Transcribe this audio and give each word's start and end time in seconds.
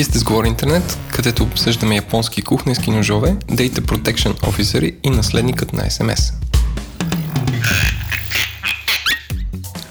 Вие 0.00 0.04
сте 0.04 0.18
с 0.18 0.24
Говори 0.24 0.48
Интернет, 0.48 0.98
където 1.12 1.42
обсъждаме 1.42 1.96
японски 1.96 2.42
кухненски 2.42 2.90
ножове, 2.90 3.36
Data 3.50 3.80
Protection 3.80 4.40
Officer 4.40 4.94
и 5.02 5.10
наследникът 5.10 5.72
на 5.72 5.82
SMS. 5.82 6.34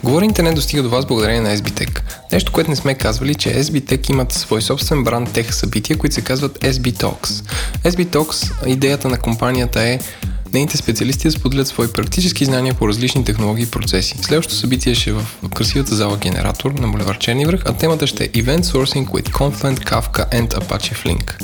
Говори 0.03 0.25
Интернет 0.25 0.55
достига 0.55 0.83
до 0.83 0.89
вас 0.89 1.05
благодарение 1.05 1.41
на 1.41 1.57
SBTech. 1.57 2.01
Нещо, 2.31 2.51
което 2.51 2.69
не 2.69 2.75
сме 2.75 2.95
казвали, 2.95 3.35
че 3.35 3.63
SBTech 3.63 4.09
имат 4.09 4.31
свой 4.31 4.61
собствен 4.61 5.03
бранд 5.03 5.33
тех 5.33 5.53
събития, 5.53 5.97
които 5.97 6.15
се 6.15 6.21
казват 6.21 6.59
SB 6.59 6.93
Talks. 6.93 7.45
SB 7.83 8.05
Talks, 8.05 8.67
идеята 8.67 9.09
на 9.09 9.17
компанията 9.17 9.81
е 9.81 9.99
Нейните 10.53 10.77
специалисти 10.77 11.31
споделят 11.31 11.67
свои 11.67 11.87
практически 11.87 12.45
знания 12.45 12.73
по 12.73 12.87
различни 12.87 13.25
технологии 13.25 13.63
и 13.63 13.71
процеси. 13.71 14.17
Следващото 14.21 14.55
събитие 14.55 14.95
ще 14.95 15.09
е 15.09 15.13
в 15.13 15.25
красивата 15.55 15.95
зала 15.95 16.17
Генератор 16.17 16.71
на 16.71 16.87
Боливар 16.87 17.17
Черни 17.17 17.45
връх, 17.45 17.61
а 17.65 17.73
темата 17.73 18.07
ще 18.07 18.23
е 18.23 18.29
Event 18.29 18.61
Sourcing 18.61 19.07
with 19.07 19.29
Confluent, 19.29 19.79
Kafka 19.79 20.31
and 20.31 20.47
Apache 20.47 21.05
Flink. 21.05 21.43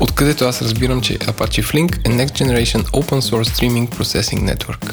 Откъдето 0.00 0.44
аз 0.44 0.62
разбирам, 0.62 1.00
че 1.00 1.18
Apache 1.18 1.62
Flink 1.62 1.96
е 1.96 2.10
Next 2.10 2.44
Generation 2.44 2.82
Open 2.82 3.20
Source 3.20 3.44
Streaming 3.44 3.88
Processing 3.88 4.54
Network 4.54 4.92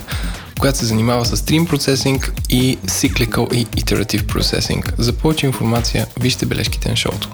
която 0.59 0.80
се 0.80 0.86
занимава 0.86 1.25
с 1.25 1.38
Stream 1.38 1.67
Processing 1.67 2.31
и 2.50 2.77
Cyclical 2.77 3.53
и 3.53 3.66
Iterative 3.66 4.22
Processing. 4.22 4.94
За 4.98 5.14
повече 5.14 5.45
информация 5.45 6.08
вижте 6.20 6.45
бележките 6.45 6.89
на 6.89 6.95
шоуто. 6.95 7.30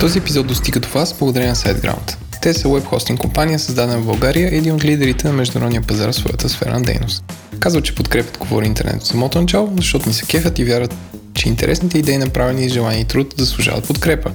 Този 0.00 0.18
епизод 0.18 0.46
достига 0.46 0.80
до 0.80 0.88
вас 0.88 1.14
благодарение 1.18 1.50
на 1.50 1.56
SiteGround. 1.56 2.16
Те 2.42 2.54
са 2.54 2.68
веб 2.68 2.84
хостинг 2.84 3.20
компания, 3.20 3.58
създадена 3.58 3.98
в 3.98 4.06
България 4.06 4.48
един 4.52 4.74
от 4.74 4.84
лидерите 4.84 5.26
на 5.26 5.32
международния 5.32 5.82
пазар 5.82 6.08
в 6.08 6.14
своята 6.14 6.48
сфера 6.48 6.72
на 6.72 6.82
дейност. 6.82 7.24
Казват, 7.58 7.84
че 7.84 7.94
подкрепят 7.94 8.38
Говори 8.38 8.66
Интернет 8.66 8.96
от 8.96 9.06
самото 9.06 9.40
начало, 9.40 9.72
защото 9.76 10.08
ни 10.08 10.14
се 10.14 10.26
кефят 10.26 10.58
и 10.58 10.64
вярват, 10.64 10.94
че 11.40 11.48
интересните 11.48 11.98
идеи, 11.98 12.18
направени 12.18 12.64
и 12.64 12.68
желани 12.68 13.00
и 13.00 13.04
труд, 13.04 13.34
заслужават 13.36 13.84
подкрепа. 13.84 14.30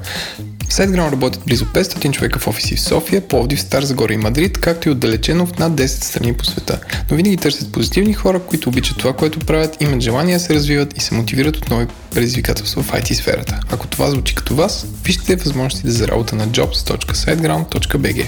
В 0.65 0.67
SiteGround 0.67 1.11
работят 1.11 1.43
близо 1.47 1.65
500 1.65 2.11
човека 2.11 2.39
в 2.39 2.47
офиси 2.47 2.75
в 2.75 2.81
София, 2.81 3.21
Пловдив, 3.21 3.61
Стар 3.61 3.83
Загора 3.83 4.13
и 4.13 4.17
Мадрид, 4.17 4.57
както 4.57 4.89
и 4.89 4.91
отдалечено 4.91 5.45
в 5.45 5.57
над 5.57 5.73
10 5.73 5.85
страни 5.85 6.33
по 6.33 6.45
света. 6.45 6.79
Но 7.11 7.17
винаги 7.17 7.37
търсят 7.37 7.71
позитивни 7.71 8.13
хора, 8.13 8.39
които 8.39 8.69
обичат 8.69 8.97
това, 8.97 9.13
което 9.13 9.39
правят, 9.39 9.81
имат 9.81 10.01
желание 10.01 10.35
да 10.35 10.39
се 10.39 10.53
развиват 10.53 10.97
и 10.97 11.01
се 11.01 11.13
мотивират 11.13 11.57
от 11.57 11.69
нови 11.69 11.87
предизвикателства 12.11 12.83
в 12.83 12.91
IT 12.91 13.13
сферата. 13.13 13.59
Ако 13.69 13.87
това 13.87 14.09
звучи 14.09 14.35
като 14.35 14.55
вас, 14.55 14.85
вижте 15.03 15.35
възможностите 15.35 15.91
за 15.91 16.07
работа 16.07 16.35
на 16.35 16.47
jobs.siteground.bg. 16.47 18.27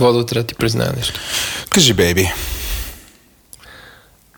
Водо, 0.00 0.26
трябва 0.26 0.42
да 0.42 0.46
ти 0.46 0.54
призная 0.54 0.92
нещо. 0.96 1.20
Кажи, 1.70 1.94
бейби. 1.94 2.32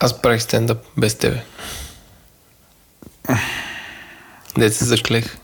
Аз 0.00 0.22
правих 0.22 0.42
стендъп 0.42 0.78
без 0.96 1.14
тебе. 1.14 1.42
Дете 4.58 4.76
се 4.76 4.84
заклех. 4.84 5.36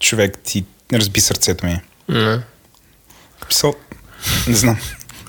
Човек, 0.00 0.38
ти 0.44 0.64
разби 0.92 1.20
сърцето 1.20 1.66
ми. 1.66 1.80
Не. 2.08 2.40
Писал... 3.48 3.74
Не 4.46 4.54
знам. 4.54 4.78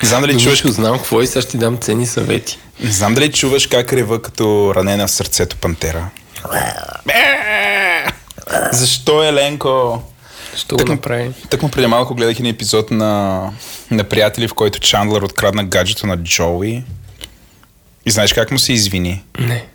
Не 0.03 0.09
знам 0.09 0.21
дали 0.21 0.39
Чуваш, 0.39 0.59
чуваш... 0.59 0.75
знам 0.75 0.97
какво 0.97 1.21
и 1.21 1.27
сега 1.27 1.41
ще 1.41 1.51
ти 1.51 1.57
дам 1.57 1.77
ценни 1.77 2.07
съвети. 2.07 2.59
Не 2.79 2.91
знам 2.91 3.13
дали 3.13 3.31
чуваш 3.31 3.67
как 3.67 3.93
рева 3.93 4.21
като 4.21 4.73
ранена 4.75 5.07
в 5.07 5.11
сърцето 5.11 5.55
пантера. 5.55 6.09
Защо, 8.71 9.23
Еленко? 9.23 10.03
Що 10.57 10.75
го 10.75 10.85
направи? 10.85 11.31
так 11.49 11.61
му 11.61 11.69
преди 11.69 11.87
малко 11.87 12.15
гледах 12.15 12.39
един 12.39 12.45
епизод 12.51 12.91
на, 12.91 13.41
на 13.91 14.03
приятели, 14.03 14.47
в 14.47 14.53
който 14.53 14.79
Чандлър 14.79 15.21
открадна 15.21 15.63
гаджето 15.63 16.07
на 16.07 16.17
Джоуи. 16.17 16.83
И 18.05 18.11
знаеш 18.11 18.33
как 18.33 18.51
му 18.51 18.59
се 18.59 18.73
извини? 18.73 19.23
Не. 19.39 19.65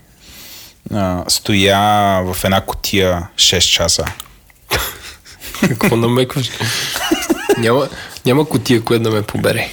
А, 0.94 1.25
стоя 1.28 1.78
в 2.25 2.44
една 2.44 2.60
котия 2.60 3.28
6 3.34 3.59
часа. 3.60 4.04
Какво 5.60 5.97
намекваш? 5.97 6.50
няма, 7.59 7.88
няма 8.26 8.49
котия, 8.49 8.82
която 8.82 9.03
да 9.03 9.10
ме 9.10 9.22
побере. 9.22 9.69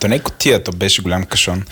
То 0.00 0.08
не 0.08 0.16
е 0.16 0.18
котия, 0.18 0.64
то 0.64 0.72
беше 0.72 1.02
голям 1.02 1.24
кашон. 1.24 1.64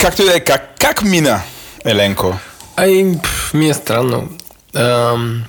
Както 0.00 0.22
и 0.22 0.24
да 0.24 0.36
е, 0.36 0.40
как, 0.40 0.74
как 0.78 1.02
мина, 1.02 1.42
Еленко? 1.84 2.38
Ай, 2.76 3.04
пф, 3.22 3.54
ми 3.54 3.68
е 3.68 3.74
странно. 3.74 4.28
Ам, 4.74 5.44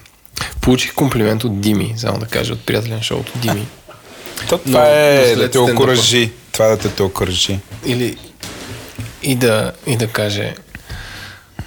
получих 0.61 0.93
комплимент 0.93 1.43
от 1.43 1.61
Дими, 1.61 1.93
само 1.97 2.19
да 2.19 2.25
кажа, 2.25 2.53
от 2.53 2.65
приятеля 2.65 2.95
на 2.95 3.03
шоуто 3.03 3.31
Дими. 3.35 3.67
То 4.49 4.57
това 4.57 4.79
Но- 4.79 4.85
е 4.87 5.35
да 5.35 5.51
те 5.51 5.59
окоръжи. 5.59 6.31
Това 6.51 6.65
да 6.67 6.77
те 6.77 7.03
окоръжи. 7.03 7.59
Или 7.85 8.17
и 9.23 9.35
да, 9.35 9.71
и 9.87 9.97
да 9.97 10.07
каже 10.07 10.55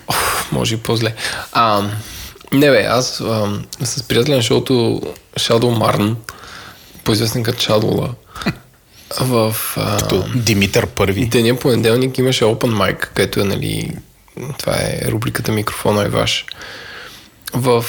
Оф, 0.08 0.48
може 0.52 0.74
и 0.74 0.78
по-зле. 0.78 1.14
А, 1.52 1.82
не 2.52 2.70
бе, 2.70 2.82
аз 2.82 3.20
а, 3.20 3.48
с 3.80 4.02
приятеля 4.02 4.36
на 4.36 4.42
шоуто 4.42 4.72
Shadow 5.36 5.78
Marn, 5.78 6.14
по-известен 7.04 7.42
като 7.42 7.58
Shadowla, 7.58 8.10
в 9.20 9.56
а, 9.76 9.96
Като 9.98 10.24
Димитър 10.34 10.86
първи. 10.86 11.26
деня 11.26 11.56
понеделник 11.56 12.18
имаше 12.18 12.44
Open 12.44 12.72
Mic, 12.72 12.96
където 12.96 13.40
е, 13.40 13.44
нали, 13.44 13.96
това 14.58 14.72
е 14.72 15.00
рубриката 15.08 15.52
Микрофона 15.52 16.02
е 16.02 16.08
ваш. 16.08 16.46
В 17.52 17.84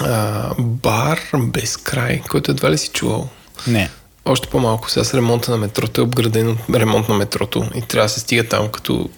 а, 0.00 0.50
бар 0.58 1.20
без 1.36 1.76
край, 1.76 2.20
който 2.20 2.50
едва 2.50 2.70
ли 2.70 2.78
си 2.78 2.88
чувал. 2.88 3.28
Не. 3.66 3.90
Още 4.24 4.48
по-малко. 4.48 4.90
Сега 4.90 5.04
с 5.04 5.14
ремонта 5.14 5.50
на 5.50 5.56
метрото 5.56 6.00
е 6.00 6.04
обграден 6.04 6.48
от 6.50 6.58
ремонт 6.70 7.08
на 7.08 7.14
метрото 7.14 7.70
и 7.74 7.82
трябва 7.82 8.04
да 8.04 8.08
се 8.08 8.20
стига 8.20 8.44
там 8.44 8.68
като 8.68 9.10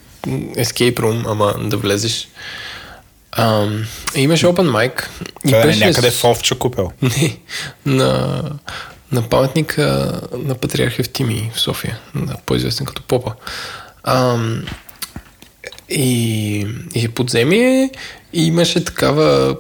escape 0.57 0.95
room, 0.95 1.23
ама 1.27 1.55
да 1.61 1.77
влезеш. 1.77 2.29
И 4.17 4.21
имаше 4.21 4.47
open 4.47 4.71
mic. 4.71 5.07
И 5.45 5.49
Това 5.49 5.59
е 5.59 5.67
беше 5.67 5.87
някъде 5.87 6.11
с- 6.11 6.15
в 6.15 6.25
Овча 6.25 6.55
купел. 6.55 6.93
Не, 7.03 7.37
на, 7.87 8.43
на 9.13 9.23
паметника 9.23 10.13
на 10.35 10.55
Патриарх 10.55 10.99
Евтимий 10.99 11.51
в 11.55 11.61
София, 11.61 11.99
на, 12.15 12.37
по-известен 12.47 12.87
като 12.87 13.03
Попа. 13.03 13.33
Ам, 14.05 14.65
и, 15.89 16.67
и 16.95 17.09
подземие 17.09 17.91
и 18.33 18.47
имаше 18.47 18.85
такава 18.85 19.57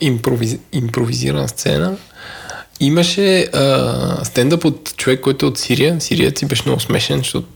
импровиз, 0.00 0.56
импровизирана 0.72 1.48
сцена. 1.48 1.96
Имаше 2.80 3.40
а, 3.42 4.24
стендъп 4.24 4.64
от 4.64 4.96
човек, 4.96 5.20
който 5.20 5.46
е 5.46 5.48
от 5.48 5.58
Сирия. 5.58 6.00
Сириец 6.00 6.42
и 6.42 6.46
беше 6.46 6.62
много 6.66 6.80
смешен, 6.80 7.18
защото 7.18 7.48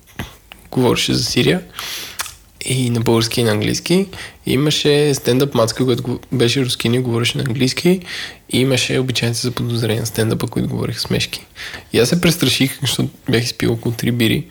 говореше 0.70 1.14
за 1.14 1.24
Сирия. 1.24 1.62
И 2.64 2.90
на 2.90 3.00
български 3.00 3.40
и 3.40 3.44
на 3.44 3.50
английски. 3.50 4.06
Имаше 4.46 5.14
стендъп 5.14 5.54
мацка, 5.54 5.84
който 5.84 6.20
беше 6.32 6.64
рускин 6.64 6.94
и 6.94 6.98
говореше 6.98 7.38
на 7.38 7.44
английски. 7.46 8.00
И 8.50 8.60
имаше 8.60 8.98
обичайните 8.98 9.40
за 9.40 9.50
подозрение 9.50 10.00
на 10.00 10.06
стендъпа, 10.06 10.46
които 10.46 10.68
говориха 10.68 11.00
смешки. 11.00 11.46
И 11.92 11.98
аз 11.98 12.08
се 12.08 12.20
престраших, 12.20 12.78
защото 12.80 13.08
бях 13.30 13.44
изпил 13.44 13.72
около 13.72 13.94
три 13.94 14.12
бири. 14.12 14.46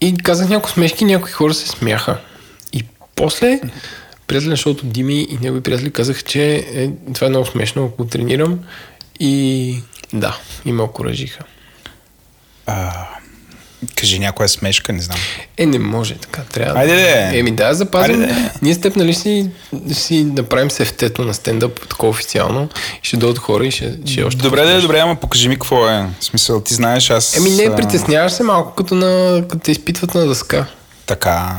И 0.00 0.16
казах 0.16 0.48
някои 0.48 0.72
смешки, 0.72 1.04
някои 1.04 1.32
хора 1.32 1.54
се 1.54 1.68
смяха. 1.68 2.20
И 2.72 2.84
после 3.16 3.60
приятели 4.32 4.50
на 4.50 4.56
шоуто 4.56 4.86
Дими 4.86 5.26
и 5.30 5.38
негови 5.42 5.60
приятели 5.60 5.90
казаха, 5.90 6.22
че 6.22 6.54
е, 6.54 6.90
това 7.14 7.26
е 7.26 7.30
много 7.30 7.46
смешно, 7.46 7.90
ако 7.92 8.06
тренирам. 8.06 8.58
И 9.20 9.76
да, 10.12 10.38
и 10.64 10.72
ме 10.72 10.82
окоръжиха. 10.82 11.44
А, 12.66 12.92
кажи 13.96 14.18
някоя 14.18 14.48
смешка, 14.48 14.92
не 14.92 15.00
знам. 15.00 15.18
Е, 15.56 15.66
не 15.66 15.78
може 15.78 16.14
така. 16.14 16.42
Трябва 16.42 16.80
Айде 16.80 16.94
де. 16.94 17.38
Еми 17.38 17.50
да, 17.50 17.74
запазим. 17.74 18.20
Айде 18.20 18.26
де. 18.26 18.50
Ние 18.62 18.74
с 18.74 18.80
теб, 18.80 18.96
нали, 18.96 19.14
си, 19.14 19.50
си 19.92 20.24
направим 20.24 20.70
сефтето 20.70 21.24
на 21.24 21.34
стендъп 21.34 21.88
такова 21.88 22.10
официално. 22.10 22.68
И 23.04 23.06
ще 23.06 23.16
дойдат 23.16 23.38
хора 23.38 23.66
и 23.66 23.70
ще, 23.70 23.98
ще 24.06 24.20
е 24.20 24.24
още. 24.24 24.42
Добре, 24.42 24.64
да, 24.64 24.80
добре, 24.80 24.98
ама 24.98 25.16
покажи 25.16 25.48
ми 25.48 25.54
какво 25.54 25.88
е. 25.88 26.06
В 26.20 26.24
смисъл, 26.24 26.60
ти 26.60 26.74
знаеш, 26.74 27.10
аз... 27.10 27.36
Еми 27.36 27.50
не, 27.50 27.76
притесняваш 27.76 28.32
се 28.32 28.42
малко, 28.42 28.74
като, 28.74 28.94
на, 28.94 29.42
като 29.48 29.62
те 29.62 29.70
изпитват 29.70 30.14
на 30.14 30.26
дъска. 30.26 30.66
Така. 31.06 31.58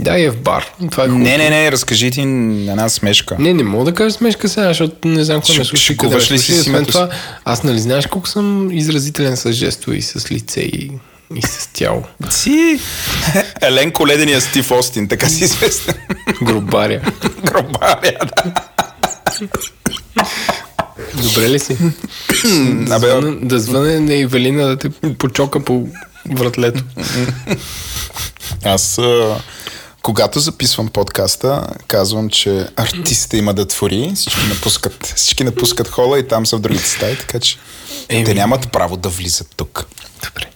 Да, 0.00 0.18
и 0.18 0.24
е 0.24 0.30
в 0.30 0.40
бар. 0.40 0.72
Това 0.90 1.04
е 1.04 1.06
хубаво. 1.06 1.24
Не, 1.24 1.38
не, 1.38 1.50
не, 1.50 1.72
разкажи 1.72 2.10
ти 2.10 2.20
една 2.20 2.88
смешка. 2.88 3.36
Не, 3.38 3.54
не 3.54 3.62
мога 3.62 3.84
да 3.84 3.94
кажа 3.94 4.10
смешка 4.10 4.48
сега, 4.48 4.68
защото 4.68 5.08
не 5.08 5.24
знам 5.24 5.40
какво 5.40 5.52
ме 5.52 5.64
слуша. 5.64 5.76
шегуваш 5.76 6.24
къде 6.24 6.34
ли 6.34 6.38
си 6.38 6.44
слуша. 6.44 6.58
с 6.58 6.60
Освен 6.60 6.74
името 6.74 6.92
това, 6.92 7.08
аз 7.44 7.62
нали 7.62 7.78
знаеш 7.78 8.06
колко 8.06 8.28
съм 8.28 8.70
изразителен 8.72 9.36
с 9.36 9.52
жестове 9.52 9.96
и 9.96 10.02
с 10.02 10.32
лице 10.32 10.60
и 10.60 10.90
и 11.34 11.42
с 11.42 11.70
тяло. 11.72 12.02
Си 12.30 12.80
Еленко 13.62 14.06
Ледения 14.06 14.40
Стив 14.40 14.70
Остин, 14.70 15.08
така 15.08 15.28
си 15.28 15.44
известен. 15.44 15.94
Грубаря. 16.42 17.00
Гробаря, 17.44 18.18
да. 18.36 18.52
Добре 21.22 21.50
ли 21.50 21.58
си? 21.58 21.76
да, 22.70 22.98
звъна, 22.98 23.36
да 23.42 23.60
звъне 23.60 24.00
на 24.00 24.14
Ивелина 24.14 24.66
да 24.66 24.76
те 24.76 24.90
почока 25.18 25.64
по 25.64 25.88
вратлето. 26.30 26.82
Аз, 28.64 29.00
когато 30.06 30.40
записвам 30.40 30.88
подкаста, 30.88 31.66
казвам, 31.88 32.28
че 32.30 32.68
артиста 32.76 33.36
има 33.36 33.54
да 33.54 33.66
твори, 33.66 34.12
всички 34.14 34.46
напускат, 34.48 35.12
всички 35.16 35.44
напускат 35.44 35.88
хола 35.88 36.18
и 36.18 36.28
там 36.28 36.46
са 36.46 36.56
в 36.56 36.60
другите 36.60 36.88
стаи, 36.88 37.16
така 37.16 37.40
че 37.40 37.58
Еми. 38.08 38.24
те 38.24 38.34
нямат 38.34 38.72
право 38.72 38.96
да 38.96 39.08
влизат 39.08 39.48
тук. 39.56 39.86
Добре. 40.24 40.50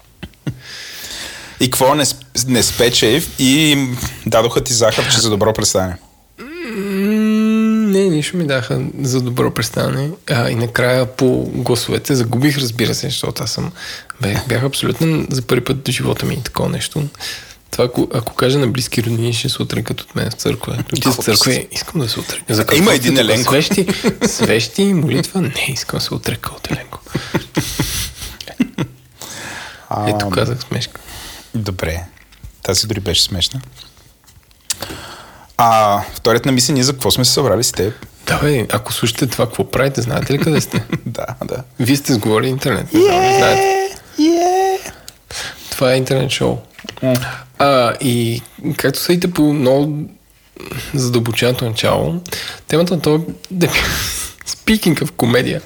И 1.61 1.71
какво 1.71 1.95
не, 1.95 2.05
не 2.47 2.63
спече 2.63 3.23
и 3.39 3.71
им 3.71 3.99
дадоха 4.27 4.65
ти 4.65 4.73
захарче 4.73 5.21
за 5.21 5.31
добро 5.31 5.53
представяне. 5.53 5.97
Не, 7.91 8.09
нищо 8.09 8.37
ми 8.37 8.47
даха 8.47 8.81
за 9.01 9.21
добро 9.21 9.55
представяне. 9.55 10.11
А, 10.31 10.51
и 10.51 10.55
накрая 10.55 11.07
по 11.07 11.51
гласовете 11.55 12.15
загубих, 12.15 12.59
разбира 12.59 12.95
се, 12.95 13.07
защото 13.07 13.43
аз 13.43 13.51
съм... 13.51 13.73
Бях, 14.21 14.47
бях 14.49 14.65
абсолютно 14.65 15.27
за 15.31 15.43
първи 15.43 15.65
път 15.65 15.89
в 15.89 15.91
живота 15.91 16.27
ми 16.27 16.43
такова 16.43 16.69
нещо. 16.69 17.03
Това, 17.71 17.85
ако, 17.85 18.09
ако 18.15 18.35
кажа 18.35 18.59
на 18.59 18.67
близки 18.67 19.03
роднини, 19.03 19.33
ще 19.33 19.49
се 19.49 19.63
отрекат 19.63 20.01
от 20.01 20.15
мен 20.15 20.31
в 20.31 20.35
църква. 20.35 20.85
В 21.05 21.17
църква 21.17 21.65
искам 21.71 22.01
да 22.01 22.09
се 22.09 22.21
отрека. 22.21 22.55
За 22.55 22.67
какво 22.67 22.83
Има 22.83 22.95
един? 22.95 23.19
Еленко. 23.19 23.51
Свещи, 23.51 23.87
свещи 24.27 24.83
и 24.83 24.95
молитва? 24.95 25.41
Не, 25.41 25.67
искам 25.69 25.99
да 25.99 26.05
се 26.05 26.15
отрека 26.15 26.51
от 26.55 26.71
Еленко. 26.71 27.01
Ето 30.09 30.31
казах 30.31 30.61
смешка. 30.61 31.01
Добре. 31.55 32.05
Тази 32.63 32.87
дори 32.87 33.01
беше 33.01 33.23
смешна. 33.23 33.61
А 35.57 36.01
вторият 36.15 36.47
на 36.47 36.53
мисли, 36.53 36.73
ние 36.73 36.83
за 36.83 36.93
какво 36.93 37.11
сме 37.11 37.25
се 37.25 37.33
събрали 37.33 37.65
с 37.65 37.73
теб? 37.73 38.07
Да, 38.27 38.39
бе, 38.39 38.67
ако 38.73 38.93
слушате 38.93 39.27
това, 39.27 39.47
какво 39.47 39.71
правите, 39.71 40.03
знаете 40.03 40.33
ли 40.33 40.39
къде 40.39 40.61
сте? 40.61 40.85
да, 41.07 41.27
да. 41.45 41.63
Вие 41.81 41.97
сте 41.97 42.13
сговори 42.13 42.49
интернет. 42.49 42.93
Не 42.93 43.01
знам, 43.01 43.23
ли 43.23 43.35
знаете. 43.35 43.97
Yeah. 44.19 44.93
Това 45.71 45.93
е 45.93 45.97
интернет 45.97 46.31
шоу. 46.31 46.59
А, 47.59 47.95
и 48.01 48.43
както 48.77 49.01
съдите 49.01 49.31
по 49.31 49.53
много 49.53 50.11
задълбоченото 50.95 51.65
начало, 51.65 52.21
темата 52.69 52.95
на 52.95 53.03
този... 53.03 53.25
Speaking 54.47 55.03
of 55.03 55.11
комедия, 55.11 55.61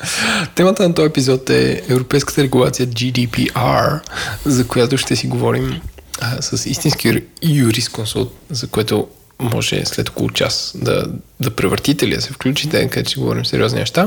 темата 0.55 0.89
на 0.89 0.95
този 0.95 1.07
епизод 1.07 1.51
е 1.51 1.83
Европейската 1.89 2.43
регулация 2.43 2.87
GDPR, 2.87 4.01
за 4.45 4.69
която 4.69 4.99
ще 4.99 5.17
си 5.17 5.27
говорим 5.27 5.81
а, 6.21 6.43
с 6.43 6.67
истински 6.67 7.09
юр- 7.09 7.25
юрисконсулт, 7.43 8.35
за 8.51 8.67
което 8.67 9.09
може 9.39 9.85
след 9.85 10.09
около 10.09 10.31
час 10.31 10.73
да, 10.75 11.07
да 11.41 11.51
превъртите 11.51 12.05
или 12.05 12.15
да 12.15 12.23
се 12.23 12.33
включите, 12.33 12.89
където 12.89 13.11
ще 13.11 13.21
говорим 13.21 13.47
сериозни 13.47 13.79
неща. 13.79 14.07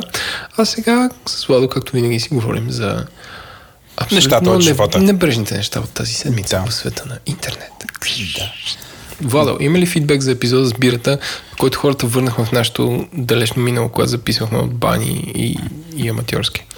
А 0.57 0.65
сега 0.65 1.09
с 1.25 1.45
Владо, 1.45 1.69
както 1.69 1.91
винаги 1.91 2.19
си 2.19 2.29
говорим 2.29 2.71
за 2.71 3.05
абсолютно 3.97 4.15
Нещата 4.15 4.49
от 4.49 4.61
живота. 4.61 4.99
Небрежните 4.99 5.57
неща 5.57 5.79
от 5.79 5.89
тази 5.89 6.13
седмица 6.13 6.61
Да. 6.65 6.71
в 6.71 6.73
света 6.73 7.03
на 7.07 7.17
интернет. 7.25 7.71
Да. 8.35 8.51
Владо, 9.21 9.57
има 9.59 9.77
ли 9.79 9.85
фидбек 9.85 10.21
за 10.21 10.31
епизода 10.31 10.65
с 10.65 10.73
бирата, 10.73 11.19
който 11.59 11.79
хората 11.79 12.07
върнахме 12.07 12.45
в 12.45 12.51
нашото 12.51 13.07
далечно 13.13 13.61
минало, 13.63 13.89
когато 13.89 14.09
записвахме 14.09 14.57
от 14.57 14.73
бани 14.73 15.31
и, 15.35 15.57
и 15.95 16.09
аматьорски? 16.09 16.65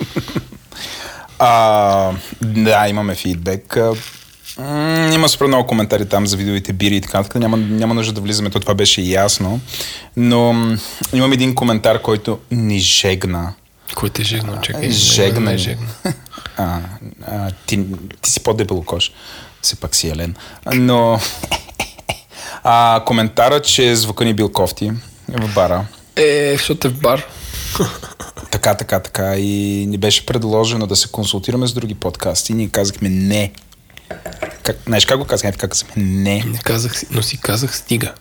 А, 1.41 2.11
да, 2.41 2.87
имаме 2.89 3.15
фидбек. 3.15 3.77
Има 5.13 5.29
супер 5.29 5.45
много 5.47 5.67
коментари 5.67 6.05
там 6.05 6.27
за 6.27 6.37
видовите 6.37 6.73
бири 6.73 6.95
и 6.95 7.01
така 7.01 7.17
нататък. 7.17 7.41
Няма, 7.41 7.57
няма 7.57 7.93
нужда 7.93 8.13
да 8.13 8.21
влизаме, 8.21 8.49
то 8.49 8.59
това 8.59 8.73
беше 8.73 9.01
ясно. 9.01 9.59
Но 10.17 10.55
имам 11.13 11.31
един 11.33 11.55
коментар, 11.55 12.01
който 12.01 12.39
ни 12.51 12.79
жегна. 12.79 13.53
Кой 13.95 14.09
те 14.09 14.21
е 14.21 14.25
жегна? 14.25 14.61
Чакай, 14.61 14.91
Жегна. 14.91 15.53
е 15.53 15.57
жегна. 15.57 15.87
А, 16.57 16.79
а, 17.23 17.51
ти, 17.65 17.85
ти 18.21 18.31
си 18.31 18.39
по-дебелокош. 18.39 19.11
Все 19.61 19.75
пак 19.75 19.95
си 19.95 20.09
Елен. 20.09 20.35
Но 20.67 21.19
а, 22.63 23.03
коментара, 23.05 23.61
че 23.61 23.95
звука 23.95 24.25
ни 24.25 24.33
бил 24.33 24.51
кофти 24.51 24.91
в 25.29 25.53
бара. 25.55 25.85
Е, 26.15 26.53
защото 26.53 26.87
е 26.87 26.91
в 26.91 26.99
бар. 26.99 27.25
Така, 28.51 28.75
така, 28.75 28.99
така. 28.99 29.35
И 29.35 29.47
ни 29.87 29.97
беше 29.97 30.25
предложено 30.25 30.87
да 30.87 30.95
се 30.95 31.07
консултираме 31.07 31.67
с 31.67 31.73
други 31.73 31.95
подкасти. 31.95 32.51
И 32.51 32.55
ние 32.55 32.69
казахме 32.69 33.09
не. 33.09 33.51
Как, 34.63 34.77
знаеш 34.85 35.05
как 35.05 35.17
го 35.17 35.25
казахме? 35.25 35.51
Така 35.51 35.67
казахме 35.67 36.03
не. 36.03 36.43
Не 36.43 36.57
казах, 36.57 36.99
си- 36.99 37.07
но 37.11 37.21
си 37.21 37.37
казах 37.37 37.77
стига. 37.77 38.13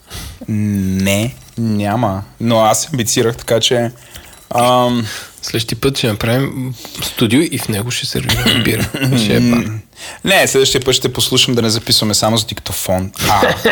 Не, 0.49 1.35
няма. 1.59 2.23
Но 2.41 2.61
аз 2.61 2.89
амбицирах, 2.89 3.37
така 3.37 3.61
че... 3.61 3.91
Ам, 4.55 5.07
Следващия 5.49 5.81
път 5.81 5.99
ще 5.99 6.07
направим 6.07 6.75
студио 7.03 7.41
и 7.41 7.59
в 7.59 7.69
него 7.69 7.91
ще 7.91 8.07
сервираме 8.07 8.63
бира. 8.65 8.91
Ще 9.19 9.37
е 9.37 9.41
бар. 9.41 9.65
не, 10.25 10.47
следващия 10.47 10.81
път 10.81 10.95
ще 10.95 11.13
послушам 11.13 11.55
да 11.55 11.63
не 11.63 11.71
записваме 11.71 12.15
само 12.15 12.39
с 12.39 12.47
диктофон. 12.47 13.13
А. 13.29 13.55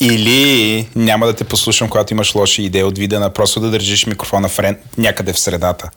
Или 0.00 0.88
няма 0.96 1.26
да 1.26 1.32
те 1.32 1.44
послушам, 1.44 1.88
когато 1.88 2.14
имаш 2.14 2.34
лоши 2.34 2.62
идеи 2.62 2.82
от 2.82 2.98
вида 2.98 3.32
просто 3.32 3.60
да 3.60 3.70
държиш 3.70 4.06
микрофона 4.06 4.48
в 4.48 4.58
рен... 4.58 4.78
някъде 4.98 5.32
в 5.32 5.38
средата. 5.38 5.90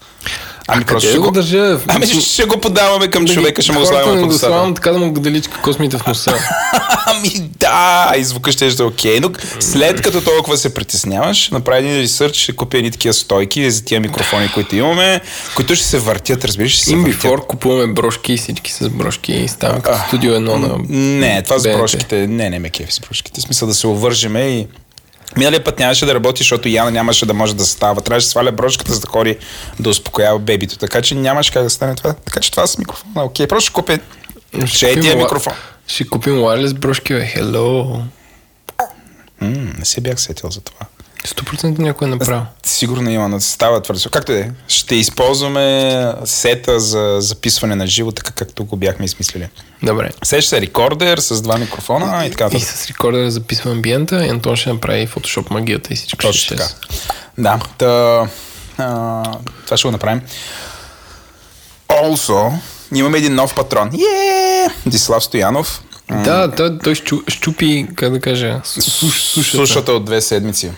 Ами 0.67 0.83
Къде 0.83 1.11
да 1.11 1.19
го 1.19 1.31
държа? 1.31 1.79
Ами 1.87 2.07
ще, 2.07 2.21
ще 2.21 2.45
го 2.45 2.59
подаваме 2.59 3.07
към 3.07 3.27
човека, 3.27 3.61
ще 3.61 3.71
му 3.71 3.79
го 3.79 3.85
слагаме 3.85 4.15
не 4.15 4.21
по 4.21 4.27
го 4.27 4.33
досада. 4.33 4.53
слагам 4.53 4.75
така 4.75 4.91
да 4.91 4.99
му 4.99 5.11
деличка 5.11 5.61
космите 5.61 5.97
в 5.97 6.07
носа. 6.07 6.33
Ами 7.05 7.29
да, 7.59 8.13
и 8.17 8.23
звука 8.23 8.51
ще 8.51 8.67
е 8.67 8.83
окей, 8.83 9.19
но 9.19 9.31
след 9.59 10.01
като 10.01 10.21
толкова 10.21 10.57
се 10.57 10.73
притесняваш, 10.73 11.49
направи 11.49 11.87
един 11.87 12.01
ресърч, 12.01 12.35
ще 12.35 12.51
купя 12.51 12.77
едни 12.77 12.91
такива 12.91 13.13
стойки 13.13 13.71
за 13.71 13.85
тия 13.85 13.99
микрофони, 13.99 14.49
които 14.53 14.75
имаме, 14.75 15.21
които 15.55 15.75
ще 15.75 15.85
се 15.85 15.99
въртят, 15.99 16.45
разбираш, 16.45 16.71
ще 16.71 16.83
се 16.83 16.91
Им 16.91 17.03
въртят. 17.03 17.21
before 17.21 17.47
купуваме 17.47 17.93
брошки 17.93 18.33
и 18.33 18.37
всички 18.37 18.71
с 18.71 18.89
брошки 18.89 19.33
и 19.33 19.47
ставаме 19.47 19.81
като 19.81 19.97
студио 20.07 20.33
едно 20.33 20.57
на 20.57 20.75
Не, 20.89 21.41
това 21.41 21.59
с 21.59 21.63
брошките, 21.63 22.27
не, 22.27 22.49
не 22.49 22.59
ме 22.59 22.69
кефи 22.69 22.91
с 22.91 22.99
брошките, 22.99 23.41
смисъл 23.41 23.67
да 23.67 23.73
се 23.73 23.87
увържеме 23.87 24.41
и 24.41 24.67
Миналия 25.37 25.63
път 25.63 25.79
нямаше 25.79 26.05
да 26.05 26.13
работи, 26.13 26.43
защото 26.43 26.69
Яна 26.69 26.91
нямаше 26.91 27.25
да 27.25 27.33
може 27.33 27.55
да 27.55 27.65
става. 27.65 28.01
Трябваше 28.01 28.25
да 28.25 28.29
сваля 28.29 28.51
брошката, 28.51 28.93
за 28.93 28.99
да 28.99 29.07
ходи 29.07 29.37
да 29.79 29.89
успокоява 29.89 30.39
бебито. 30.39 30.77
Така 30.77 31.01
че 31.01 31.15
нямаше 31.15 31.51
как 31.53 31.63
да 31.63 31.69
стане 31.69 31.95
това. 31.95 32.13
Така 32.13 32.39
че 32.39 32.51
това 32.51 32.67
с 32.67 32.77
микрофона. 32.77 33.23
Окей, 33.23 33.47
просто 33.47 33.65
ще 33.65 33.73
купя 33.73 33.99
ще 34.65 34.91
е 34.91 34.99
тия 34.99 35.15
микрофон. 35.15 35.53
Ще 35.87 36.07
купим 36.07 36.33
wireless 36.33 36.73
брошки, 36.73 37.13
бе. 37.13 37.33
Hello. 37.35 38.01
М, 39.41 39.49
не 39.79 39.85
се 39.85 40.01
бях 40.01 40.21
сетил 40.21 40.49
за 40.49 40.61
това. 40.61 40.85
100% 41.27 41.79
някой 41.79 42.07
е 42.07 42.11
направил. 42.11 42.41
Сигурно 42.63 43.09
има, 43.09 43.29
но 43.29 43.39
става 43.39 43.81
твърде. 43.81 44.03
Както 44.11 44.31
е. 44.31 44.51
Ще 44.67 44.95
използваме 44.95 46.13
сета 46.25 46.79
за 46.79 47.17
записване 47.19 47.75
на 47.75 47.87
живо, 47.87 48.11
така 48.11 48.31
както 48.31 48.65
го 48.65 48.77
бяхме 48.77 49.05
измислили. 49.05 49.47
Добре. 49.83 50.09
Сеща 50.23 50.49
се 50.49 50.61
рекордер 50.61 51.17
с 51.17 51.41
два 51.41 51.57
микрофона 51.57 52.25
и 52.25 52.31
така. 52.31 52.49
И 52.57 52.59
с 52.59 52.87
рекордера 52.87 53.31
записвам 53.31 53.73
амбиента 53.73 54.25
и 54.25 54.29
Антон 54.29 54.55
ще 54.55 54.73
направи 54.73 55.07
фотошоп 55.07 55.49
магията 55.49 55.93
и 55.93 55.95
всичко 55.95 56.17
Точно 56.17 56.57
така. 56.57 56.69
Да, 57.37 57.59
та, 57.77 58.27
а, 58.77 59.23
това 59.65 59.77
ще 59.77 59.87
го 59.87 59.91
направим. 59.91 60.21
Also, 61.89 62.53
имаме 62.95 63.17
един 63.17 63.35
нов 63.35 63.55
патрон. 63.55 63.91
Yeah! 63.91 64.71
Дислав 64.85 65.23
Стоянов. 65.23 65.81
Да, 66.11 66.51
той, 66.51 66.79
той 66.79 66.95
щу, 66.95 67.21
щупи, 67.27 67.87
как 67.95 68.11
да 68.11 68.19
кажа, 68.19 68.61
суш, 68.63 69.21
сушата. 69.21 69.57
Сушата 69.57 69.93
от 69.93 70.05
две 70.05 70.21
седмици. 70.21 70.71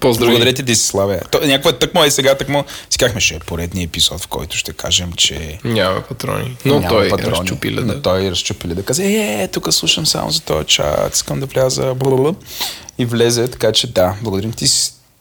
Поздрави. 0.00 0.30
Благодаря 0.30 0.52
ти, 0.54 0.62
Диславе. 0.62 1.20
То, 1.30 1.40
някаква 1.40 1.72
тъкмо 1.72 2.04
и 2.04 2.10
сега 2.10 2.34
тъкмо 2.34 2.64
си 2.90 2.98
казахме, 2.98 3.20
ще 3.20 3.34
е 3.34 3.38
поредния 3.38 3.84
епизод, 3.84 4.20
в 4.20 4.26
който 4.28 4.56
ще 4.56 4.72
кажем, 4.72 5.12
че 5.12 5.58
Няма 5.64 6.02
патрони. 6.02 6.56
Но 6.64 6.74
няма 6.74 6.88
той 6.88 7.08
патрони. 7.08 7.32
разчупи 7.32 7.70
Но 7.70 7.80
леда. 7.80 8.02
той 8.02 8.30
разчупи 8.30 8.68
леда. 8.68 8.82
Каза, 8.82 9.04
е, 9.04 9.48
тук 9.52 9.72
слушам 9.74 10.06
само 10.06 10.30
за 10.30 10.40
този 10.40 10.66
чат, 10.66 11.14
искам 11.14 11.40
да 11.40 11.46
вляза, 11.46 11.94
бла 11.94 12.34
И 12.98 13.04
влезе, 13.04 13.48
така 13.48 13.72
че 13.72 13.92
да, 13.92 14.14
благодарим 14.22 14.52
ти, 14.52 14.66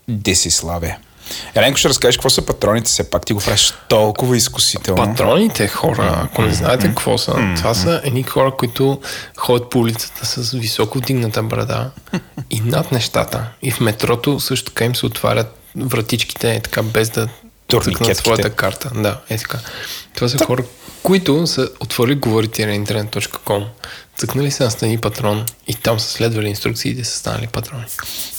Десиславе. 0.09 0.97
Еленко, 1.55 1.77
ще 1.77 1.89
разкажеш 1.89 2.17
какво 2.17 2.29
са 2.29 2.41
патроните, 2.41 2.87
все 2.87 3.09
пак 3.09 3.25
ти 3.25 3.33
го 3.33 3.39
правиш 3.39 3.73
толкова 3.87 4.37
изкусително. 4.37 5.05
Патроните 5.05 5.67
хора, 5.67 6.21
ако 6.23 6.41
не 6.41 6.53
знаете 6.53 6.87
какво 6.87 7.17
са, 7.17 7.53
това 7.57 7.73
са 7.73 8.01
едни 8.03 8.23
хора, 8.23 8.51
които 8.57 9.01
ходят 9.37 9.69
по 9.69 9.79
улицата 9.79 10.25
с 10.25 10.51
високо 10.51 10.97
вдигната 10.97 11.43
брада 11.43 11.91
и 12.49 12.59
над 12.59 12.91
нещата. 12.91 13.47
И 13.61 13.71
в 13.71 13.79
метрото 13.79 14.39
също 14.39 14.71
така 14.71 14.85
им 14.85 14.95
се 14.95 15.05
отварят 15.05 15.57
вратичките, 15.75 16.55
е 16.55 16.61
така 16.61 16.83
без 16.83 17.09
да 17.09 17.27
цъкнат 17.69 18.17
своята 18.17 18.49
карта. 18.49 18.91
Да, 18.95 19.19
е 19.29 19.37
така. 19.37 19.57
Това 20.15 20.29
са 20.29 20.45
хора, 20.45 20.63
които 21.03 21.47
са 21.47 21.69
отворили 21.79 22.15
говорите 22.15 22.65
на 22.65 22.85
internet.com, 22.85 23.65
цъкнали 24.17 24.51
се 24.51 24.63
на 24.63 24.71
стани 24.71 24.97
патрон 24.97 25.45
и 25.67 25.73
там 25.73 25.99
са 25.99 26.09
следвали 26.09 26.47
инструкциите, 26.47 27.03
са 27.03 27.17
станали 27.17 27.47
патрони. 27.47 27.83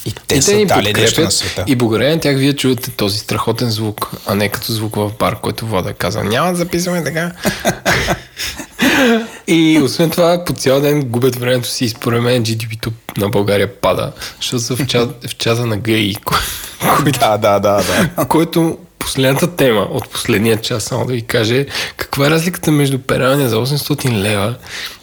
И 0.04 0.14
те 0.26 0.37
и 0.37 0.42
са 0.42 0.54
ни 0.54 0.66
дали 0.66 0.92
нещо 0.92 1.20
на 1.20 1.30
света. 1.30 1.64
и 1.66 1.76
благодарение 1.76 2.14
на 2.14 2.20
тях 2.20 2.37
вие 2.37 2.52
чувате 2.52 2.90
този 2.90 3.18
страхотен 3.18 3.70
звук, 3.70 4.11
а 4.26 4.35
не 4.35 4.49
като 4.49 4.73
звук 4.73 4.97
в 4.97 5.12
бар, 5.18 5.40
който 5.40 5.66
вода 5.66 5.92
каза, 5.92 6.25
няма 6.25 6.50
да 6.50 6.56
записваме 6.56 7.04
така. 7.04 7.32
и 9.47 9.80
освен 9.85 10.11
това, 10.11 10.44
по 10.44 10.52
цял 10.52 10.80
ден 10.80 11.02
губят 11.02 11.37
времето 11.37 11.68
си 11.68 11.85
и 11.85 11.88
според 11.88 12.23
мен 12.23 12.44
GDP-то 12.44 12.92
на 13.16 13.28
България 13.28 13.80
пада, 13.80 14.12
защото 14.40 14.62
са 14.62 14.76
в, 14.76 14.87
чат, 14.87 15.26
в 15.28 15.37
чата 15.37 15.66
на 15.66 15.76
ГИ, 15.76 16.16
Да, 17.20 17.38
да, 17.38 17.58
да, 17.58 17.82
да. 18.16 18.25
който 18.25 18.78
последната 19.08 19.56
тема 19.56 19.88
от 19.90 20.10
последния 20.10 20.56
час, 20.56 20.84
само 20.84 21.06
да 21.06 21.12
ви 21.12 21.22
каже, 21.22 21.66
каква 21.96 22.26
е 22.26 22.30
разликата 22.30 22.70
между 22.70 22.98
пералня 22.98 23.48
за 23.48 23.56
800 23.56 24.12
лева 24.12 24.54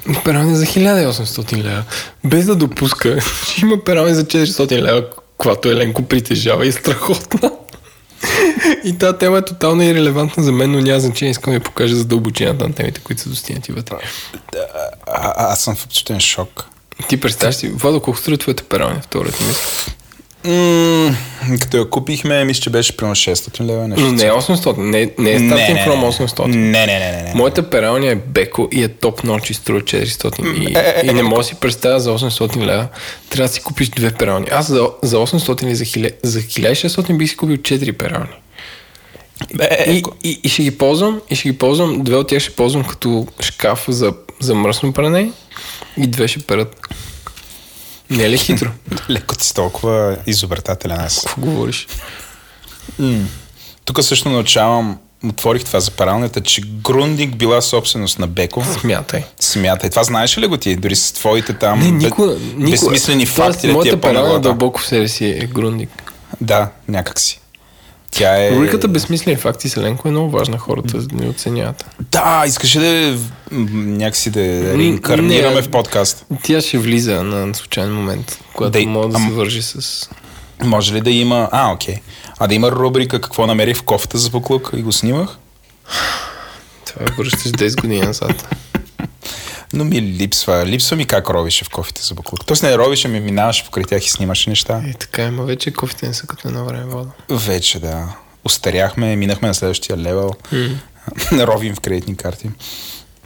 и 0.10 0.14
пералня 0.24 0.56
за 0.56 0.66
1800 0.66 1.64
лева. 1.64 1.84
Без 2.24 2.46
да 2.46 2.56
допуска, 2.56 3.20
че 3.48 3.62
има 3.66 3.84
пералня 3.84 4.16
за 4.16 4.24
400 4.24 4.82
лева, 4.82 5.06
когато 5.38 5.70
Еленко 5.70 6.04
притежава 6.04 6.66
и 6.66 6.70
е 6.70 6.72
страхотна. 6.72 7.52
И 8.84 8.98
тази 8.98 9.18
тема 9.18 9.38
е 9.38 9.42
тотално 9.42 9.84
ирелевантна 9.84 10.44
за 10.44 10.52
мен, 10.52 10.72
но 10.72 10.82
няма 10.82 11.00
значение. 11.00 11.32
Искам 11.32 11.54
да 11.54 11.60
ви 11.60 11.64
покажа 11.64 11.96
задълбочината 11.96 12.68
на 12.68 12.74
темите, 12.74 13.02
които 13.02 13.22
са 13.22 13.30
достигнати 13.30 13.72
вътре. 13.72 13.96
А, 15.08 15.52
аз 15.52 15.64
съм 15.64 15.76
в 15.76 15.86
абсолютен 15.86 16.20
шок. 16.20 16.66
Ти 17.10 17.20
представяш 17.20 17.56
си, 17.56 17.68
Владо, 17.68 18.00
колко 18.00 18.20
струва 18.20 18.38
твоята 18.38 18.64
пералня 18.64 19.02
в 19.02 19.08
теорията 19.08 19.44
мисля? 19.44 19.94
М- 20.46 21.16
като 21.62 21.78
я 21.78 21.90
купихме, 21.90 22.46
мисля, 22.46 22.62
че 22.62 22.70
беше 22.70 22.98
примерно 22.98 23.16
600 23.16 23.66
лева. 23.66 23.88
Нещо. 23.88 24.06
Не 24.12 24.24
е 24.24 24.32
800, 24.32 24.78
не, 24.78 25.12
не 25.18 25.32
е 25.32 25.40
starting 25.40 25.88
from 25.88 26.26
800. 26.26 26.46
Не, 26.46 26.56
не, 26.56 26.86
не, 26.86 27.12
не, 27.12 27.24
не. 27.24 27.32
Моята 27.36 27.70
пералня 27.70 28.08
е 28.08 28.16
Беко 28.16 28.68
и 28.72 28.84
е 28.84 28.88
топ 28.88 29.24
ночи 29.24 29.54
струва 29.54 29.82
400 29.82 30.60
и, 30.62 30.78
Е, 30.78 30.80
е, 30.80 31.06
и 31.06 31.14
не 31.14 31.20
е, 31.20 31.24
мога 31.24 31.38
да 31.38 31.44
си 31.44 31.56
представя 31.56 32.00
за 32.00 32.12
800 32.12 32.58
лева. 32.66 32.88
Трябва 33.30 33.48
да 33.48 33.54
си 33.54 33.62
купиш 33.62 33.90
две 33.90 34.12
перални. 34.12 34.48
Аз 34.52 34.68
за, 34.68 34.90
за 35.02 35.18
800 35.18 35.64
или 35.64 35.76
за, 35.76 35.86
1000, 35.86 36.12
за 36.24 36.40
1600 36.40 37.18
бих 37.18 37.30
си 37.30 37.38
купил 37.38 37.58
4 37.58 37.92
перални. 37.92 38.28
Е, 39.60 39.92
И, 39.92 40.04
и, 40.24 40.40
и, 40.44 40.50
ще 40.50 40.64
ги 40.64 40.78
ползвам, 40.78 41.22
и 41.30 41.36
ще 41.36 41.50
ги 41.50 41.58
ползвам, 41.58 42.04
две 42.04 42.16
от 42.16 42.28
тях 42.28 42.40
ще 42.40 42.52
ползвам 42.52 42.84
като 42.84 43.28
шкаф 43.42 43.86
за, 43.88 44.14
за 44.40 44.56
мръсно 44.56 44.94
пране 44.94 45.32
и 45.98 46.08
две 46.08 46.28
ще 46.28 46.40
перат. 46.40 46.88
Не 48.10 48.24
е 48.24 48.30
ли 48.30 48.38
хитро? 48.38 48.70
Леко 49.10 49.36
ти 49.36 49.46
си 49.46 49.54
толкова 49.54 50.18
изобретателен 50.28 51.00
аз. 51.00 51.20
Какво 51.20 51.42
говориш? 51.42 51.88
Тук 53.86 54.04
също 54.04 54.30
научавам, 54.30 54.98
отворих 55.26 55.64
това 55.64 55.80
за 55.80 55.92
паралнята, 55.92 56.42
че 56.42 56.62
Грундик 56.62 57.36
била 57.36 57.62
собственост 57.62 58.20
на 58.20 58.28
Беко. 58.28 58.64
Смятай. 58.82 59.24
Смятай. 59.40 59.90
Това 59.90 60.04
знаеш 60.04 60.38
ли 60.38 60.48
го 60.48 60.58
ти? 60.58 60.76
Дори 60.76 60.96
с 60.96 61.12
твоите 61.12 61.54
там 61.54 61.80
Не, 61.80 61.86
бе- 61.86 61.92
никога, 61.92 62.28
никога. 62.56 62.72
безсмислени 62.72 63.26
Тоест, 63.26 63.36
факти 63.36 63.62
ти 63.62 63.68
Моята 63.68 63.96
е 63.96 64.02
по-наглата. 64.02 64.40
дълбоко 64.40 64.80
в 64.80 64.88
себе 64.88 65.08
си 65.08 65.26
е 65.28 65.46
грундик. 65.46 66.14
Да, 66.42 66.70
някак 66.88 67.20
си. 67.20 67.40
Тя 68.18 68.46
е... 68.46 68.52
Рубриката 68.52 68.88
Безсмислени 68.88 69.38
факти 69.38 69.70
с 69.70 69.78
Еленко 69.78 70.08
е 70.08 70.12
много 70.12 70.30
важна, 70.30 70.58
хората 70.58 70.98
ни 71.12 71.30
оценяват. 71.30 71.86
Да, 72.12 72.44
искаш 72.48 72.76
ли 72.76 72.80
да 72.80 73.18
м, 73.52 73.68
някакси 73.74 74.30
да 74.30 74.42
я 74.42 74.78
реинкарнираме 74.78 75.56
не. 75.56 75.62
в 75.62 75.70
подкаст? 75.70 76.26
Тя 76.44 76.62
ще 76.62 76.78
влиза 76.78 77.24
на 77.24 77.56
случайен 77.56 77.96
момент, 77.96 78.40
когато 78.54 78.80
Да, 78.80 78.86
може 78.86 79.10
да 79.10 79.18
ам- 79.18 79.28
се 79.30 79.34
вържи 79.34 79.62
с... 79.62 80.10
Може 80.64 80.94
ли 80.94 81.02
да 81.02 81.12
има... 81.12 81.50
А, 81.52 81.72
окей. 81.74 81.96
А 82.38 82.48
да 82.48 82.56
има 82.56 82.72
рубрика 82.72 83.22
какво 83.22 83.48
намерих 83.48 83.78
в 83.78 83.84
кофта 83.84 84.18
за 84.18 84.30
буклук 84.30 84.70
и 84.78 84.82
го 84.82 84.92
снимах? 84.92 85.38
Това 86.86 87.06
е 87.06 87.12
връщаш 87.18 87.42
10 87.42 87.82
години 87.82 88.02
назад. 88.02 88.56
Но 89.76 89.84
ми 89.84 90.02
липсва. 90.02 90.66
Липсва 90.66 90.98
ми 90.98 91.06
как 91.06 91.30
ровише 91.30 91.66
в 91.66 91.70
кофите 91.70 92.02
за 92.02 92.14
буклук. 92.14 92.46
Тоест 92.46 92.64
не 92.64 92.78
ровише, 92.78 93.08
ми 93.08 93.20
минаваше 93.20 93.66
покрай 93.66 93.84
тях 93.84 94.06
и 94.06 94.10
снимаше 94.10 94.50
неща. 94.50 94.82
Е, 94.88 94.94
така 94.94 95.24
има 95.24 95.44
вече 95.44 95.74
кофите 95.74 96.08
не 96.08 96.14
са 96.14 96.28
като 96.28 96.48
едно 96.48 96.66
време 96.66 96.86
вода. 96.86 97.10
Вече 97.30 97.80
да. 97.80 98.16
Остаряхме, 98.46 99.16
минахме 99.16 99.48
на 99.48 99.54
следващия 99.54 99.98
левел. 99.98 100.32
Ровим 101.32 101.76
в 101.76 101.80
кредитни 101.80 102.18
карти. 102.18 102.50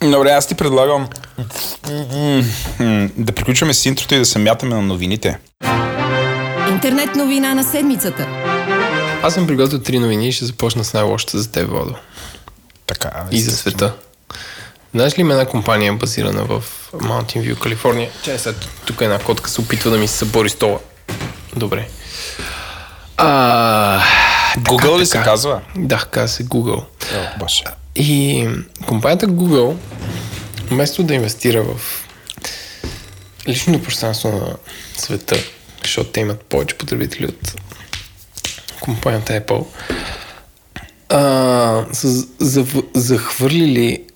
Добре, 0.02 0.30
аз 0.30 0.48
ти 0.48 0.56
предлагам 0.56 1.08
да 3.18 3.32
приключваме 3.32 3.74
с 3.74 3.86
интрото 3.86 4.16
и 4.16 4.18
да 4.18 4.26
се 4.26 4.40
мятаме 4.40 4.76
на 4.76 4.82
новините. 4.82 5.40
Интернет 6.70 7.16
новина 7.16 7.54
на 7.54 7.64
седмицата. 7.64 8.28
Аз 9.24 9.34
съм 9.34 9.48
приготвил 9.48 9.80
три 9.80 10.00
новини 10.00 10.28
и 10.28 10.32
ще 10.32 10.46
започна 10.46 10.84
с 10.84 10.94
най-лошата 10.94 11.40
за 11.40 11.52
теб, 11.52 11.70
Водо. 11.70 11.96
Така. 12.86 13.12
И 13.32 13.42
за 13.42 13.52
света. 13.52 13.94
Знаеш 14.94 15.18
ли 15.18 15.22
има 15.22 15.34
една 15.34 15.46
компания 15.46 15.94
базирана 15.94 16.46
в 16.46 16.64
Mountain 16.94 17.38
View, 17.38 17.60
Калифорния? 17.60 18.10
Чай 18.24 18.40
сега, 18.40 18.58
тук 18.86 19.02
една 19.02 19.20
котка 19.20 19.50
се 19.50 19.62
опитва 19.62 19.92
да 19.92 19.98
ми 19.98 20.08
се 20.08 20.18
събори 20.18 20.50
стола. 20.50 20.80
Добре. 21.56 21.88
А, 23.18 24.02
Google 24.58 25.00
ли 25.00 25.06
се 25.06 25.22
казва? 25.22 25.62
Да, 25.76 26.06
казва 26.12 26.28
се 26.28 26.46
Google. 26.46 26.84
О, 27.14 27.40
боже. 27.40 27.64
И 27.96 28.48
компанията 28.88 29.28
Google, 29.28 29.76
вместо 30.72 31.04
да 31.04 31.14
инвестира 31.14 31.64
в 31.64 32.06
личното 33.48 33.84
пространство 33.84 34.30
на 34.32 34.56
света, 34.98 35.36
защото 35.84 36.10
те 36.10 36.20
имат 36.20 36.42
повече 36.42 36.78
потребители 36.78 37.26
от 37.26 37.56
компанията 38.82 39.42
Apple, 39.42 39.66
а, 41.10 41.86
са 41.94 42.26
захвърлили 42.94 44.09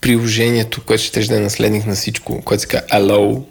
приложението, 0.00 0.84
което 0.84 1.02
ще 1.02 1.20
да 1.20 1.36
е 1.36 1.40
наследник 1.40 1.86
на 1.86 1.94
всичко, 1.94 2.42
което 2.42 2.60
се 2.60 2.66
казва 2.68 2.86
Allo, 2.86 3.42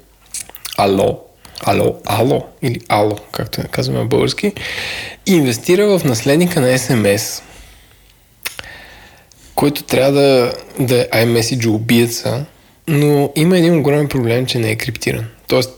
Allo, 0.77 1.18
Ало, 1.65 1.96
Ало 2.06 2.48
или 2.62 2.82
Ало, 2.89 3.18
както 3.32 3.62
казваме 3.72 4.00
на 4.00 4.06
български, 4.06 4.53
инвестира 5.25 6.00
в 6.00 6.06
наследника 6.06 6.62
на 6.62 6.68
SMS, 6.68 7.41
който 9.56 9.84
трябва 9.84 10.12
да, 10.12 10.53
да 10.79 11.01
е 11.01 11.08
iMessage 11.25 11.68
убиеца, 11.68 12.46
но 12.88 13.32
има 13.36 13.58
един 13.58 13.79
огромен 13.79 14.08
проблем, 14.08 14.46
че 14.46 14.60
не 14.60 14.70
е 14.72 14.75
криптиран. 14.75 15.25
Тоест, 15.48 15.70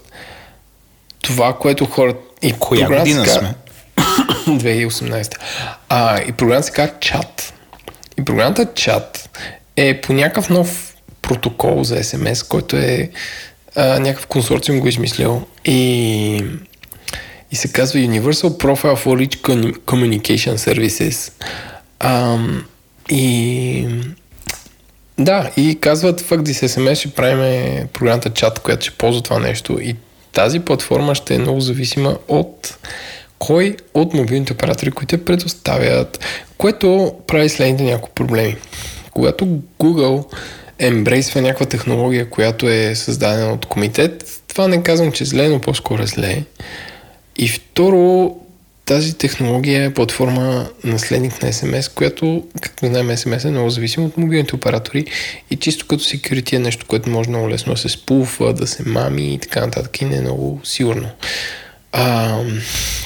това, 1.22 1.58
което 1.58 1.86
хората... 1.86 2.20
И 2.42 2.54
Коя 2.54 2.88
година 2.88 3.24
казва- 3.24 3.40
сме? 3.40 3.56
2018. 4.58 5.36
А, 5.90 6.22
и 6.22 6.32
програмата 6.32 6.66
се 6.66 6.72
казва 6.72 6.96
чат. 7.00 7.54
И 8.20 8.26
програмата 8.26 8.74
чат 8.74 9.21
е 9.76 10.02
по 10.02 10.14
някакъв 10.14 10.50
нов 10.50 10.96
протокол 11.22 11.84
за 11.84 11.96
SMS, 12.04 12.48
който 12.48 12.76
е 12.76 13.10
а, 13.76 14.00
някакъв 14.00 14.28
консорциум 14.28 14.80
го 14.80 14.86
е 14.86 14.90
измислил 14.90 15.42
и, 15.66 16.44
и 17.52 17.56
се 17.56 17.72
казва 17.72 18.00
Universal 18.00 18.64
Profile 18.64 19.06
for 19.06 19.28
Rich 19.28 19.36
Commu- 19.42 19.78
Communication 19.78 20.56
Services. 20.56 21.32
Ам, 22.00 22.66
и 23.10 23.88
да, 25.20 25.52
и 25.58 25.78
казват 25.82 26.22
факт 26.22 26.48
с 26.48 26.54
SMS 26.54 26.96
ще 26.96 27.12
правим 27.12 27.88
програмата 27.88 28.30
чат, 28.30 28.60
която 28.60 28.86
ще 28.86 28.98
ползва 28.98 29.22
това 29.22 29.40
нещо 29.40 29.80
и 29.82 29.96
тази 30.32 30.60
платформа 30.60 31.16
ще 31.16 31.36
е 31.36 31.40
много 31.40 31.60
зависима 31.60 32.18
от 32.28 32.78
кой 33.40 33.78
от 33.94 34.14
мобилните 34.14 34.54
оператори, 34.54 34.92
които 34.92 35.16
я 35.16 35.26
предоставят, 35.26 36.20
което 36.58 37.16
прави 37.28 37.50
следните 37.50 37.84
няколко 37.84 38.10
проблеми. 38.10 38.56
Когато 39.12 39.46
Google 39.80 40.26
ембрейсва 40.80 41.42
някаква 41.42 41.66
технология, 41.66 42.30
която 42.30 42.70
е 42.70 42.96
създадена 42.96 43.54
от 43.54 43.66
комитет, 43.66 44.42
това 44.48 44.68
не 44.68 44.84
казвам, 44.84 45.12
че 45.12 45.26
зле, 45.26 45.50
но 45.50 45.62
по-скоро 45.62 46.08
зле. 46.08 46.44
И 47.38 47.48
второ, 47.48 48.36
тази 48.86 49.14
технология 49.14 49.84
е 49.84 49.94
платформа 49.94 50.70
наследник 50.84 51.44
на 51.44 51.54
SMS, 51.54 51.94
която, 51.96 52.44
както 52.62 52.86
знаем, 52.86 53.08
SMS 53.08 53.46
е 53.46 53.52
много 53.52 53.70
зависим 53.70 54.06
от 54.06 54.18
мобилните 54.18 54.56
оператори 54.56 55.06
и 55.52 55.56
чисто 55.56 55.88
като 55.88 56.04
security 56.04 56.54
е 56.54 56.60
нещо, 56.60 56.86
което 56.88 57.10
може 57.10 57.30
много 57.30 57.50
лесно 57.50 57.74
да 57.74 57.80
се 57.80 57.90
спулва, 57.90 58.54
да 58.54 58.68
се 58.68 58.84
мами 58.90 59.34
и 59.34 59.38
така 59.38 59.62
нататък 59.62 60.02
и 60.02 60.06
не 60.06 60.18
е 60.18 60.22
много 60.22 60.62
сигурно. 60.64 61.10
А, 61.92 62.38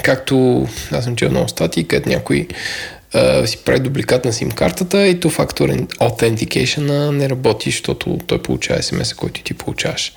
както 0.03 0.67
аз 0.91 1.03
съм 1.03 1.15
чел 1.15 1.29
много 1.29 1.47
статии, 1.47 1.83
където 1.83 2.09
някой 2.09 2.47
а, 3.15 3.47
си 3.47 3.57
прави 3.57 3.79
дубликат 3.79 4.25
на 4.25 4.33
сим 4.33 4.51
картата 4.51 5.07
и 5.07 5.19
то 5.19 5.29
фактор 5.29 5.69
authentication 5.69 7.09
не 7.09 7.29
работи, 7.29 7.71
защото 7.71 8.19
той 8.27 8.41
получава 8.41 8.79
SMS, 8.79 9.15
който 9.15 9.43
ти 9.43 9.53
получаваш. 9.53 10.13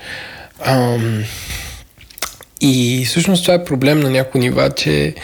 Ам, 0.61 1.25
и 2.61 3.05
всъщност 3.07 3.45
това 3.45 3.55
е 3.55 3.64
проблем 3.64 4.00
на 4.00 4.11
някои 4.11 4.40
нива, 4.40 4.71
че 4.71 5.14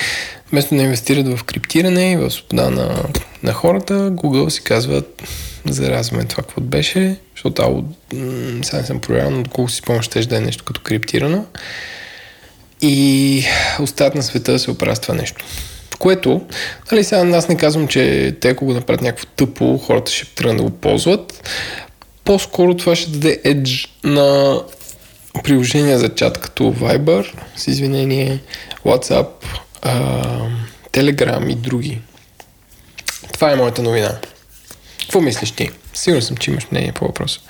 вместо 0.52 0.74
да 0.74 0.82
инвестират 0.82 1.38
в 1.38 1.44
криптиране 1.44 2.12
и 2.12 2.16
в 2.16 2.30
свобода 2.30 2.70
на, 2.70 3.02
на 3.42 3.52
хората, 3.52 3.94
Google 3.94 4.48
си 4.48 4.62
казват 4.64 5.22
заразваме 5.68 6.24
това, 6.24 6.42
какво 6.42 6.60
беше, 6.60 7.16
защото 7.34 7.62
ало, 7.62 7.84
м- 8.14 8.64
сега 8.64 8.78
не 8.78 8.86
съм 8.86 9.00
проверял, 9.00 9.30
но 9.30 9.42
доколко 9.42 9.70
си 9.70 9.76
спомняш, 9.76 10.04
ще 10.04 10.20
да 10.20 10.36
е 10.36 10.40
нещо 10.40 10.64
като 10.64 10.80
криптирано. 10.80 11.46
И 12.80 13.44
остават 13.80 14.14
на 14.14 14.22
света 14.22 14.52
да 14.52 14.58
се 14.58 14.70
това 15.02 15.14
нещо. 15.14 15.44
Което, 15.98 16.40
нали 16.92 17.04
сега 17.04 17.36
аз 17.36 17.48
не 17.48 17.56
казвам, 17.56 17.88
че 17.88 18.34
те 18.40 18.48
ако 18.48 18.64
го 18.64 18.72
направят 18.72 19.02
някакво 19.02 19.26
тъпо, 19.26 19.78
хората 19.78 20.12
ще 20.12 20.34
тръгнат 20.34 20.56
да 20.56 20.62
го 20.62 20.70
ползват. 20.70 21.48
по-скоро 22.24 22.76
това 22.76 22.96
ще 22.96 23.10
даде 23.10 23.40
edge 23.44 23.88
на 24.04 24.60
приложения 25.44 25.98
за 25.98 26.08
чат 26.08 26.38
като 26.38 26.64
Viber, 26.64 27.32
с 27.56 27.66
извинение, 27.66 28.40
WhatsApp, 28.84 29.28
а, 29.82 30.22
Telegram 30.92 31.52
и 31.52 31.54
други. 31.54 31.98
Това 33.32 33.52
е 33.52 33.56
моята 33.56 33.82
новина. 33.82 34.18
Какво 35.00 35.20
мислиш 35.20 35.50
ти? 35.50 35.70
Сигурен 35.94 36.22
съм, 36.22 36.36
че 36.36 36.50
имаш 36.50 36.66
мнение 36.72 36.92
по 36.92 37.06
въпроса. 37.06 37.40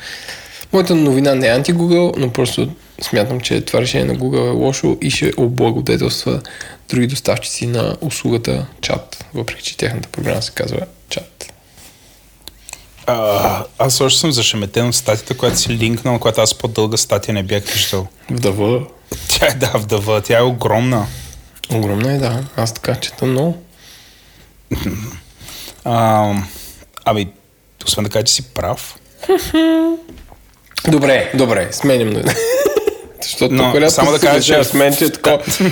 Моята 0.73 0.95
новина 0.95 1.35
не 1.35 1.47
е 1.47 1.51
анти-Google, 1.51 2.17
но 2.17 2.33
просто 2.33 2.69
смятам, 3.01 3.41
че 3.41 3.61
това 3.61 3.81
решение 3.81 4.13
на 4.13 4.19
Google 4.19 4.47
е 4.47 4.51
лошо 4.51 4.99
и 5.01 5.11
ще 5.11 5.33
облагодетелства 5.37 6.41
други 6.89 7.07
доставчици 7.07 7.67
на 7.67 7.97
услугата 8.01 8.67
чат, 8.81 9.25
въпреки 9.35 9.63
че 9.63 9.77
тяхната 9.77 10.09
програма 10.09 10.43
се 10.43 10.53
казва 10.53 10.81
чат. 11.09 11.53
А, 13.07 13.65
аз 13.79 14.01
още 14.01 14.21
съм 14.21 14.33
зашеметен 14.33 14.89
от 14.89 14.95
статията, 14.95 15.37
която 15.37 15.59
си 15.59 15.69
линкнал, 15.69 16.19
която 16.19 16.41
аз 16.41 16.55
по-дълга 16.55 16.97
статия 16.97 17.35
не 17.35 17.43
бях 17.43 17.65
виждал. 17.65 18.07
Вдъва. 18.31 18.87
Тя 19.29 19.47
е, 19.47 19.55
да, 19.55 19.73
вдъва. 19.75 20.21
Тя 20.21 20.39
е 20.39 20.43
огромна. 20.43 21.07
Огромна 21.73 22.13
е, 22.13 22.19
да. 22.19 22.45
Аз 22.57 22.75
така 22.75 22.95
чета 22.95 23.27
много. 23.27 23.63
А, 25.85 26.35
ами, 27.05 27.29
освен 27.87 28.05
да 28.05 28.11
кажа, 28.11 28.25
че 28.25 28.35
си 28.35 28.43
прав. 28.43 28.99
Добре, 30.89 31.33
добре, 31.35 31.69
сменям. 31.73 32.23
Защото 33.25 33.55
Но, 33.55 33.71
когато 33.71 33.91
само 33.91 34.13
да 34.13 34.19
кажа, 34.21 34.43
че- 34.55 34.65
с 34.65 34.73
мен, 34.73 34.97
че 34.97 35.05
е. 35.05 35.09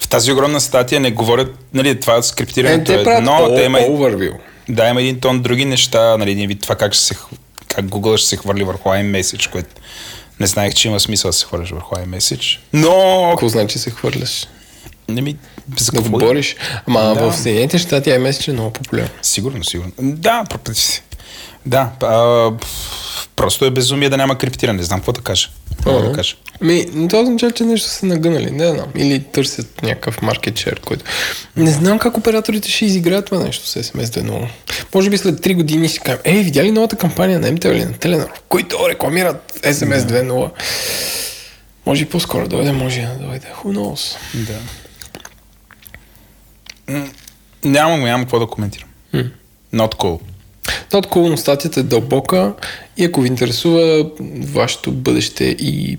В 0.00 0.08
тази 0.08 0.32
огромна 0.32 0.60
статия 0.60 1.00
не 1.00 1.10
говорят, 1.10 1.58
нали, 1.74 2.00
това 2.00 2.16
Е, 2.16 2.22
скриптирането 2.22 2.84
те 2.84 3.10
е 3.10 3.14
едно, 3.14 3.54
те 3.56 3.62
има, 3.62 3.78
overview. 3.78 4.32
да, 4.68 4.88
има 4.88 5.00
един 5.00 5.20
тон 5.20 5.40
други 5.40 5.64
неща, 5.64 6.16
нали, 6.16 6.30
един 6.30 6.48
вид 6.48 6.60
това 6.60 6.74
как, 6.74 6.92
ще 6.92 7.04
се, 7.04 7.14
как 7.68 7.84
Google 7.84 8.16
ще 8.16 8.28
се 8.28 8.36
хвърли 8.36 8.64
върху 8.64 8.88
iMessage, 8.88 9.50
което 9.50 9.68
не 10.40 10.46
знаех, 10.46 10.74
че 10.74 10.88
има 10.88 11.00
смисъл 11.00 11.28
да 11.28 11.32
се 11.32 11.46
хвърляш 11.46 11.70
върху 11.70 11.94
iMessage. 11.94 12.58
Но, 12.72 13.26
Какво 13.30 13.48
значи 13.48 13.78
се 13.78 13.90
хвърляш? 13.90 14.46
не 15.08 15.20
ми, 15.20 15.36
за 15.78 15.92
Да 15.92 15.98
какво? 15.98 16.18
бориш? 16.18 16.56
Ама 16.86 17.00
Да. 17.00 17.14
в 17.22 17.36
Съединените 17.36 17.78
щати 17.78 18.10
iMessage 18.10 18.48
е 18.48 18.52
много 18.52 18.70
популярен. 18.72 19.10
Сигурно, 19.22 19.64
сигурно. 19.64 19.92
Да, 19.98 20.44
пропи- 20.44 21.00
да, 21.66 21.90
а, 22.02 22.50
просто 23.36 23.64
е 23.64 23.70
безумие 23.70 24.08
да 24.08 24.16
няма 24.16 24.38
криптиране. 24.38 24.76
Не 24.76 24.84
знам 24.84 25.00
какво 25.00 25.12
да 25.12 25.20
кажа. 25.20 25.48
Какво 25.76 26.00
да 26.00 26.12
кажа. 26.12 26.36
Ми, 26.60 27.08
това 27.08 27.22
означава, 27.22 27.52
че 27.52 27.64
нещо 27.64 27.88
са 27.88 28.06
нагънали, 28.06 28.50
не 28.50 28.70
знам. 28.70 28.86
Или 28.96 29.24
търсят 29.24 29.82
някакъв 29.82 30.20
market 30.20 30.52
share, 30.52 30.80
който... 30.80 31.04
Не 31.56 31.70
знам 31.70 31.98
как 31.98 32.16
операторите 32.16 32.70
ще 32.70 32.84
изиграят 32.84 33.26
това 33.26 33.38
нещо 33.38 33.66
с 33.66 33.82
SMS 33.82 34.04
2.0. 34.04 34.48
Може 34.94 35.10
би 35.10 35.18
след 35.18 35.40
3 35.40 35.54
години 35.54 35.88
ще 35.88 35.98
кажем, 35.98 36.20
ей, 36.24 36.42
видя 36.42 36.64
ли 36.64 36.72
новата 36.72 36.96
кампания 36.96 37.40
на 37.40 37.52
МТЛ 37.52 37.68
или 37.68 37.84
на 37.84 37.92
Теленор, 37.92 38.30
които 38.48 38.88
рекламират 38.88 39.60
SMS 39.62 39.98
2.0? 39.98 40.50
Може 41.86 42.02
и 42.02 42.08
по-скоро 42.08 42.48
дойде, 42.48 42.72
може 42.72 43.00
и 43.00 43.04
да 43.04 43.14
дойде. 43.14 43.46
Who 43.62 43.76
knows? 43.76 44.16
Да. 44.34 44.58
Нямам, 47.64 48.00
нямам 48.00 48.22
какво 48.22 48.38
да 48.38 48.46
коментирам. 48.46 48.88
Not 49.74 49.94
cool. 49.94 50.20
Not 50.64 51.06
cool, 51.06 51.28
но 51.28 51.36
статията 51.36 51.80
е 51.80 51.82
дълбока 51.82 52.54
и 52.96 53.04
ако 53.04 53.20
ви 53.20 53.28
интересува 53.28 54.10
вашето 54.40 54.92
бъдеще 54.92 55.44
и... 55.44 55.98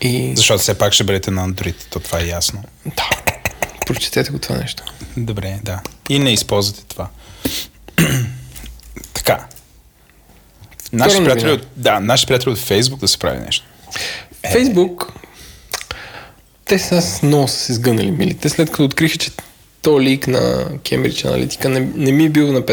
и... 0.00 0.32
Защото 0.36 0.58
все 0.58 0.78
пак 0.78 0.92
ще 0.92 1.04
бъдете 1.04 1.30
на 1.30 1.48
Android, 1.48 1.74
то 1.90 2.00
това 2.00 2.20
е 2.20 2.26
ясно. 2.26 2.62
Да, 2.86 3.10
прочетете 3.86 4.30
го 4.30 4.38
това 4.38 4.56
нещо. 4.56 4.82
Добре, 5.16 5.58
да. 5.62 5.80
И 6.08 6.18
не 6.18 6.32
използвате 6.32 6.84
това. 6.88 7.08
така. 9.14 9.46
Наши 10.92 11.16
приятели, 11.16 11.52
от, 11.52 11.66
да, 11.76 12.00
наши 12.00 12.26
приятели 12.26 12.50
от 12.50 12.58
Facebook 12.58 12.98
да 12.98 13.08
се 13.08 13.18
прави 13.18 13.38
нещо. 13.38 13.66
Фейсбук, 14.52 15.12
те 16.64 16.78
са 16.78 17.26
много 17.26 17.48
са 17.48 17.56
се 17.56 17.74
сгънали 17.74 18.10
милите, 18.10 18.48
след 18.48 18.70
като 18.70 18.84
откриха, 18.84 19.18
че 19.18 19.30
то 19.82 20.00
лик 20.00 20.26
на 20.26 20.40
Cambridge 20.70 21.26
Analytica 21.26 21.68
не, 21.68 21.80
не 21.80 22.12
ми 22.12 22.24
е 22.24 22.28
бил 22.28 22.52
на 22.52 22.66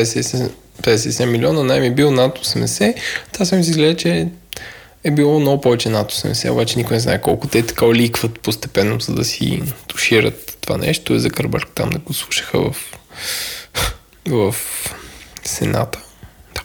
57, 0.82 1.10
57 1.10 1.26
милиона, 1.26 1.64
най 1.64 1.80
ми 1.80 1.88
е 1.88 1.92
бил 1.92 2.12
над 2.12 2.40
80. 2.40 2.96
Та 3.32 3.46
съм 3.46 3.64
си 3.64 3.70
изгледа, 3.70 3.98
че 3.98 4.28
е 5.04 5.12
било 5.12 5.40
много 5.40 5.62
повече 5.62 5.90
над 5.90 6.12
80, 6.12 6.52
обаче 6.52 6.78
никой 6.78 6.96
не 6.96 7.00
знае 7.00 7.22
колко. 7.22 7.48
Те 7.48 7.66
така 7.66 7.86
ликват 7.86 8.40
постепенно, 8.40 9.00
за 9.00 9.14
да 9.14 9.26
си 9.26 9.64
тушират 9.88 10.58
това 10.62 10.78
нещо. 10.78 11.14
Е 11.14 11.20
за 11.20 11.30
Кърбърг 11.30 11.68
там 11.76 11.90
да 11.90 12.00
го 12.00 12.14
слушаха 12.14 12.60
в, 12.60 12.76
в 14.28 14.56
Сената. 15.44 16.00
Да. 16.56 16.62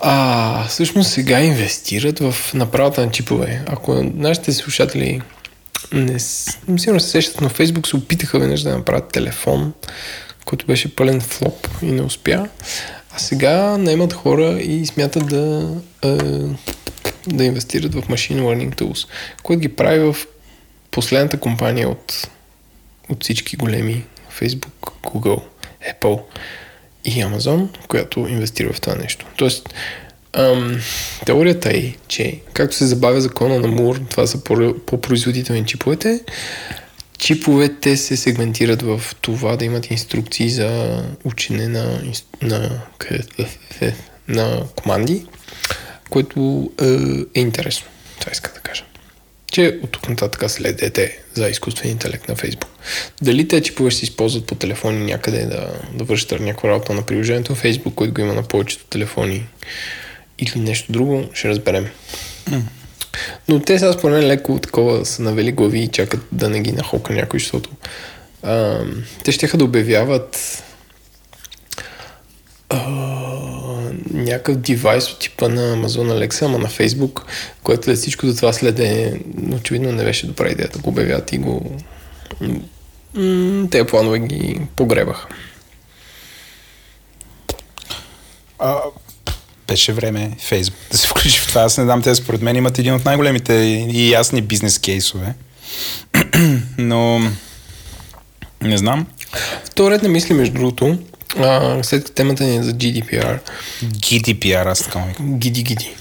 А, 0.00 0.64
всъщност 0.68 1.10
сега 1.10 1.40
инвестират 1.40 2.18
в 2.18 2.54
направата 2.54 3.06
на 3.06 3.10
чипове. 3.10 3.62
Ако 3.66 4.02
нашите 4.14 4.52
слушатели 4.52 5.20
не, 5.92 6.18
сигурно 6.18 7.00
се 7.00 7.08
сещат, 7.08 7.40
но 7.40 7.48
Facebook 7.48 7.86
се 7.86 7.96
опитаха 7.96 8.38
веднъж 8.38 8.62
да 8.62 8.76
направят 8.76 9.12
телефон, 9.12 9.72
който 10.46 10.66
беше 10.66 10.96
пълен 10.96 11.20
флоп 11.20 11.68
и 11.82 11.86
не 11.86 12.02
успя. 12.02 12.48
А 13.10 13.18
сега 13.18 13.78
наемат 13.78 14.12
хора 14.12 14.58
и 14.60 14.86
смятат 14.86 15.26
да, 15.26 15.74
е, 16.04 16.16
да 17.26 17.44
инвестират 17.44 17.94
в 17.94 18.02
Machine 18.02 18.40
Learning 18.40 18.74
Tools, 18.74 19.08
което 19.42 19.60
ги 19.60 19.68
прави 19.68 19.98
в 19.98 20.16
последната 20.90 21.40
компания 21.40 21.88
от, 21.88 22.28
от 23.08 23.22
всички 23.22 23.56
големи 23.56 24.04
Facebook, 24.40 24.92
Google, 25.02 25.42
Apple 25.92 26.20
и 27.04 27.10
Amazon, 27.10 27.86
която 27.88 28.20
инвестира 28.20 28.72
в 28.72 28.80
това 28.80 28.94
нещо. 28.94 29.26
Тоест, 29.36 29.74
ам, 30.32 30.80
теорията 31.26 31.70
е, 31.70 31.94
че 32.08 32.40
както 32.52 32.76
се 32.76 32.86
забавя 32.86 33.20
закона 33.20 33.60
на 33.60 33.68
Мур, 33.68 34.00
това 34.10 34.26
са 34.26 34.44
по- 34.44 34.74
по-производителни 34.86 35.66
чиповете, 35.66 36.20
чиповете 37.18 37.96
се 37.96 38.16
сегментират 38.16 38.82
в 38.82 39.02
това 39.20 39.56
да 39.56 39.64
имат 39.64 39.90
инструкции 39.90 40.50
за 40.50 41.02
учене 41.24 41.68
на, 41.68 42.02
на, 42.42 42.82
на 44.28 44.62
команди, 44.76 45.26
което 46.10 46.70
е, 46.82 46.86
е 47.34 47.40
интересно. 47.40 47.86
Това 48.20 48.32
иска 48.32 48.52
да 48.54 48.60
кажа. 48.60 48.84
Че 49.52 49.78
от 49.82 49.90
тук 49.90 50.08
нататък 50.08 50.50
следете 50.50 51.18
за 51.34 51.48
изкуствен 51.48 51.90
интелект 51.90 52.28
на 52.28 52.36
Facebook. 52.36 52.66
Дали 53.22 53.48
те 53.48 53.62
чипове 53.62 53.90
се 53.90 54.04
използват 54.04 54.46
по 54.46 54.54
телефони 54.54 55.04
някъде 55.04 55.46
да, 55.46 55.80
да 55.94 56.04
вършат 56.04 56.40
някаква 56.40 56.68
работа 56.68 56.94
на 56.94 57.02
приложението 57.02 57.52
на 57.52 57.58
Facebook, 57.58 57.94
който 57.94 58.14
го 58.14 58.20
има 58.20 58.34
на 58.34 58.42
повечето 58.42 58.84
телефони 58.84 59.46
или 60.38 60.52
нещо 60.56 60.92
друго, 60.92 61.24
ще 61.34 61.48
разберем. 61.48 61.86
Но 63.48 63.60
те 63.60 63.78
сега 63.78 63.92
според 63.92 64.18
мен 64.18 64.26
леко 64.26 64.58
такова 64.58 65.06
са 65.06 65.22
навели 65.22 65.52
глави 65.52 65.78
и 65.78 65.88
чакат 65.88 66.20
да 66.32 66.50
не 66.50 66.60
ги 66.60 66.72
нахока 66.72 67.12
някой, 67.12 67.40
защото 67.40 67.70
а, 68.42 68.80
те 69.24 69.32
ще 69.32 69.56
да 69.56 69.64
обявяват 69.64 70.62
а, 72.68 72.78
някакъв 74.12 74.56
девайс 74.56 75.12
от 75.12 75.18
типа 75.18 75.48
на 75.48 75.76
Amazon 75.76 76.28
Alexa, 76.28 76.44
ама 76.44 76.58
на 76.58 76.68
Facebook, 76.68 77.22
което 77.62 77.84
след 77.84 77.98
всичко 77.98 78.26
до 78.26 78.36
това 78.36 78.52
следе, 78.52 79.20
очевидно 79.52 79.92
не 79.92 80.04
беше 80.04 80.26
добра 80.26 80.48
идея 80.48 80.68
да 80.68 80.78
го 80.78 80.88
обявят 80.88 81.32
и 81.32 81.38
го... 81.38 81.76
Те 83.70 83.86
планове 83.86 84.18
ги 84.18 84.60
погребаха. 84.76 85.28
А, 88.58 88.80
беше 89.66 89.92
време 89.92 90.30
Фейсбук 90.40 90.78
да 90.90 90.98
се 90.98 91.08
включи 91.08 91.40
в 91.40 91.46
това. 91.46 91.62
Аз 91.62 91.78
не 91.78 91.84
знам, 91.84 92.02
те 92.02 92.14
според 92.14 92.42
мен 92.42 92.56
имат 92.56 92.78
един 92.78 92.94
от 92.94 93.04
най-големите 93.04 93.54
и 93.92 94.10
ясни 94.10 94.42
бизнес 94.42 94.78
кейсове. 94.78 95.34
Но 96.78 97.20
не 98.62 98.78
знам. 98.78 99.06
В 99.78 99.90
ред 99.90 100.02
на 100.02 100.08
мисли, 100.08 100.34
между 100.34 100.54
другото, 100.54 100.98
а, 101.38 101.82
след 101.82 102.02
като 102.02 102.14
темата 102.14 102.44
ни 102.44 102.56
е 102.56 102.62
за 102.62 102.72
GDPR, 102.72 103.38
GDPR, 103.84 104.66
аз 104.66 104.82
така 104.82 104.98
му 104.98 105.36
гиди 105.38 105.62
гиди, 105.62 105.94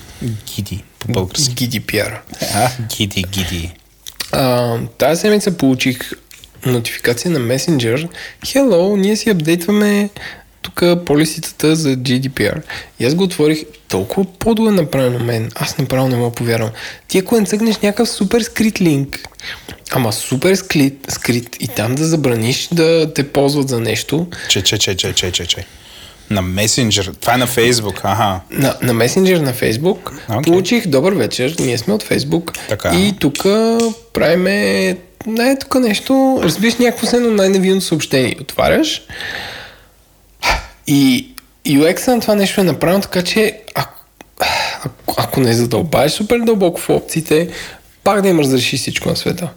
Гиди, 0.56 0.84
по 1.00 1.08
български. 1.08 1.56
GDPR. 1.56 2.18
А, 2.54 2.70
гиди, 2.96 3.24
гиди. 3.30 3.72
А, 4.32 4.78
тази 4.98 5.22
седмица 5.22 5.58
получих 5.58 6.12
нотификация 6.66 7.32
на 7.32 7.40
Messenger. 7.40 8.10
Hello, 8.46 8.98
ние 8.98 9.16
си 9.16 9.30
апдейтваме 9.30 10.10
тук 10.66 11.06
полиситата 11.06 11.76
за 11.76 11.90
GDPR. 11.90 12.62
И 13.00 13.06
аз 13.06 13.16
го 13.16 13.24
отворих 13.24 13.64
толкова 13.88 14.26
по-долу 14.40 14.70
е 14.70 14.72
направено 14.72 15.20
мен. 15.20 15.52
Аз 15.56 15.78
направо 15.78 16.08
не 16.08 16.16
мога 16.16 16.36
повярвам. 16.36 16.70
Ти 17.08 17.18
ако 17.18 17.40
не 17.40 17.46
цъгнеш 17.46 17.78
някакъв 17.78 18.10
супер 18.10 18.42
скрит 18.42 18.82
линк, 18.82 19.20
ама 19.92 20.14
супер 20.14 20.56
скрит, 20.56 21.06
скрит 21.10 21.58
и 21.60 21.68
там 21.68 21.96
да 21.96 22.06
забраниш 22.06 22.68
да 22.72 23.14
те 23.14 23.28
ползват 23.28 23.70
за 23.70 23.80
нещо, 23.80 24.28
Че, 24.50 24.62
че, 24.62 24.78
че, 24.78 24.96
че, 24.96 25.14
че, 25.14 25.32
че, 25.32 25.46
че. 25.46 25.66
На 26.30 26.42
месенджер. 26.42 27.12
Това 27.22 27.34
е 27.34 27.38
на 27.38 27.48
Фейсбук. 27.48 28.02
Аха. 28.04 28.40
на, 28.52 28.76
на 28.82 28.94
месенджер 28.94 29.38
на 29.38 29.54
Фейсбук. 29.54 30.14
Окей. 30.30 30.42
Получих 30.42 30.88
добър 30.88 31.14
вечер, 31.14 31.56
ние 31.60 31.78
сме 31.78 31.94
от 31.94 32.04
Фейсбук. 32.04 32.52
Така. 32.70 32.92
И 32.96 33.14
тук 33.20 33.44
правиме 34.14 34.98
не 35.28 35.60
тук 35.60 35.76
нещо, 35.76 36.40
разбираш 36.44 36.76
някакво 36.76 37.08
се 37.08 37.16
едно 37.16 37.32
най-невинно 37.32 37.82
съобщение. 37.82 38.36
Отваряш 38.42 39.02
и 40.88 41.28
UX 41.66 42.08
на 42.08 42.20
това 42.20 42.36
нещо 42.36 42.62
е 42.62 42.64
направено 42.64 43.02
така, 43.02 43.22
че 43.22 43.60
ако, 43.76 44.00
ако, 44.80 45.16
ако 45.18 45.40
не 45.40 45.54
задълбаеш 45.54 46.12
супер 46.12 46.40
дълбоко 46.40 46.82
в 46.82 46.90
опциите, 46.90 47.50
пак 48.04 48.22
да 48.22 48.28
им 48.28 48.40
разреши 48.40 48.78
всичко 48.78 49.10
на 49.10 49.16
света. 49.16 49.50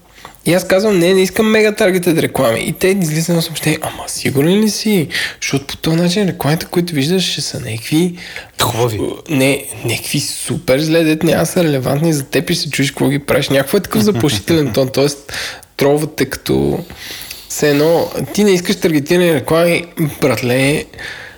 И 0.47 0.55
аз 0.55 0.67
казвам, 0.67 0.99
не, 0.99 1.15
не 1.15 1.23
искам 1.23 1.51
мега 1.51 1.73
таргетед 1.73 2.19
реклами. 2.19 2.61
И 2.61 2.73
те 2.73 2.89
излизат 2.89 3.37
на 3.37 3.43
съобщение, 3.43 3.79
ама 3.83 4.05
сигурен 4.07 4.61
ли 4.61 4.71
си? 4.71 5.09
Защото 5.41 5.67
по 5.67 5.77
този 5.77 5.97
начин 5.97 6.29
рекламите, 6.29 6.67
които 6.67 6.95
виждаш, 6.95 7.33
ще 7.33 7.41
са 7.41 7.61
някакви... 7.61 8.19
Хубави. 8.63 9.01
Не, 9.29 9.65
някакви 9.85 10.21
супер 10.21 10.81
зле, 10.81 11.05
дет 11.05 11.23
няма 11.23 11.47
са 11.47 11.65
релевантни 11.65 12.13
за 12.13 12.23
теб 12.23 12.51
и 12.51 12.55
се 12.55 12.71
чуеш 12.71 12.91
какво 12.91 13.09
ги 13.09 13.19
правиш. 13.19 13.49
Някакво 13.49 13.79
е 13.79 13.81
такъв 13.81 14.03
заплашителен 14.03 14.73
тон, 14.73 14.89
т.е. 14.89 15.07
тровате 15.77 16.25
като... 16.25 16.85
Все 17.49 17.71
едно, 17.71 18.11
ти 18.35 18.45
не 18.45 18.51
искаш 18.51 18.77
таргетирани 18.77 19.35
реклами, 19.35 19.87
братле, 20.21 20.85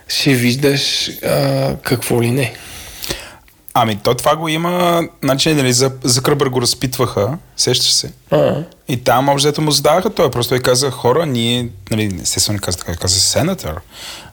ще 0.09 0.35
виждаш 0.35 1.11
а, 1.25 1.77
какво 1.77 2.23
ли 2.23 2.31
не. 2.31 2.55
Ами, 3.75 3.99
то 4.03 4.15
това 4.15 4.37
го 4.37 4.49
има, 4.49 5.03
значи, 5.23 5.55
нали, 5.55 5.73
за, 5.73 5.93
за 6.05 6.23
Кръбър 6.23 6.49
го 6.49 6.63
разпитваха, 6.63 7.39
сещаш 7.57 7.93
се. 7.93 8.13
А, 8.31 8.63
И 8.89 8.97
там 8.97 9.29
общо 9.29 9.63
му 9.63 9.71
задаваха 9.71 10.11
той. 10.11 10.31
Просто 10.31 10.49
той 10.49 10.59
каза, 10.61 10.91
хора, 10.91 11.27
ние, 11.27 11.69
нали, 11.91 12.19
естествено 12.23 12.57
не 12.57 12.61
каза 12.61 12.79
така, 12.79 12.97
каза 12.97 13.21
сенатор. 13.21 13.81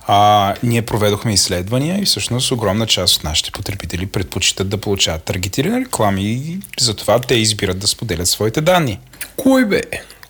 А, 0.07 0.53
ние 0.63 0.81
проведохме 0.81 1.33
изследвания 1.33 2.01
и 2.01 2.05
всъщност 2.05 2.51
огромна 2.51 2.87
част 2.87 3.15
от 3.15 3.23
нашите 3.23 3.51
потребители 3.51 4.05
предпочитат 4.05 4.69
да 4.69 4.77
получават 4.77 5.23
таргетирани 5.23 5.85
реклами 5.85 6.23
и 6.23 6.59
затова 6.79 7.19
те 7.19 7.35
избират 7.35 7.79
да 7.79 7.87
споделят 7.87 8.27
своите 8.27 8.61
данни. 8.61 8.99
кой 9.35 9.65
бе? 9.65 9.81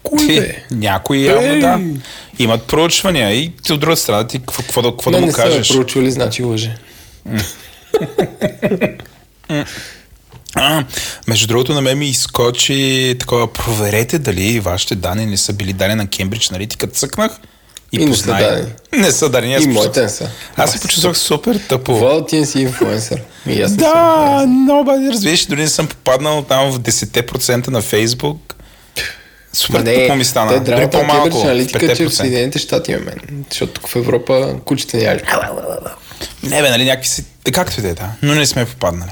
Кой 0.10 0.28
бе? 0.28 0.54
Ти, 0.54 0.76
някои 0.76 1.26
явно 1.26 1.48
Ей! 1.48 1.60
да. 1.60 1.80
Имат 2.40 2.64
проучвания 2.64 3.34
и 3.34 3.52
ти 3.64 3.74
от 3.74 3.80
друга 3.80 3.98
страна 3.98 4.28
ти 4.28 4.40
какво, 4.40 4.64
какво, 4.64 4.82
какво 4.82 5.12
да 5.12 5.18
Не, 5.18 5.22
му 5.22 5.28
не 5.28 5.34
са 5.34 5.38
ме 5.38 5.44
кажеш. 5.46 5.70
проучвали, 5.70 6.12
значи 6.12 6.44
лъже. 6.44 6.78
А, 10.56 10.84
между 11.28 11.48
другото, 11.48 11.74
на 11.74 11.82
мен 11.82 11.98
ми 11.98 12.10
изкочи 12.10 13.16
такова, 13.20 13.54
проверете 13.54 14.20
дали 14.20 14.60
вашите 14.60 14.96
данни 14.96 15.26
не 15.26 15.38
са 15.38 15.54
били 15.54 15.74
дадени 15.74 15.96
на 15.96 16.08
Кембридж 16.08 16.50
Аналитика. 16.50 16.88
Цъкнах 16.88 17.32
и, 17.92 17.98
И 17.98 18.06
не 18.06 18.16
са 18.16 18.28
дадени. 18.28 18.68
Не 18.94 19.12
са 19.12 19.30
дадени. 19.30 19.56
Аз 19.56 19.64
И 19.64 19.68
моите 19.68 20.02
не 20.02 20.10
са. 20.10 20.30
Аз 20.56 20.72
се 20.72 20.80
почувствах 20.80 21.18
супер 21.18 21.60
тъпо. 21.70 21.96
Валтин 21.96 22.46
си 22.46 22.60
инфлуенсър. 22.60 23.22
И 23.48 23.62
аз 23.62 23.72
не 23.72 23.80
съм 23.80 23.92
Да, 23.94 24.46
но 24.48 24.84
бъде, 24.84 25.10
разбираш, 25.10 25.46
дори 25.46 25.62
не 25.62 25.68
съм 25.68 25.88
попаднал 25.88 26.42
там 26.42 26.72
в 26.72 26.80
10% 26.80 27.68
на 27.68 27.82
Фейсбук. 27.82 28.56
Супер 29.58 29.80
не, 29.80 29.96
тъпо 29.96 30.16
ми 30.16 30.26
стана. 30.26 30.52
Те 30.52 30.60
драмата 30.60 31.00
по-малко. 31.00 31.42
Аналитика, 31.42 31.86
е, 31.86 31.96
че 31.96 32.06
в 32.06 32.10
5%. 32.10 32.12
Съединените 32.12 32.60
щати 32.60 32.92
има 32.92 33.02
мен. 33.02 33.46
Защото 33.50 33.74
тук 33.74 33.88
в 33.88 33.96
Европа 33.96 34.56
кучета 34.66 34.98
няма. 34.98 35.20
Не 36.44 36.62
бе, 36.62 36.70
нали 36.70 36.86
някакви 36.86 37.10
си... 37.10 37.26
Както 37.54 37.80
и 37.80 37.84
да 37.84 37.90
е, 37.90 37.94
да. 37.94 38.10
Но 38.22 38.36
не 38.36 38.46
сме 38.46 38.66
попаднали. 38.66 39.12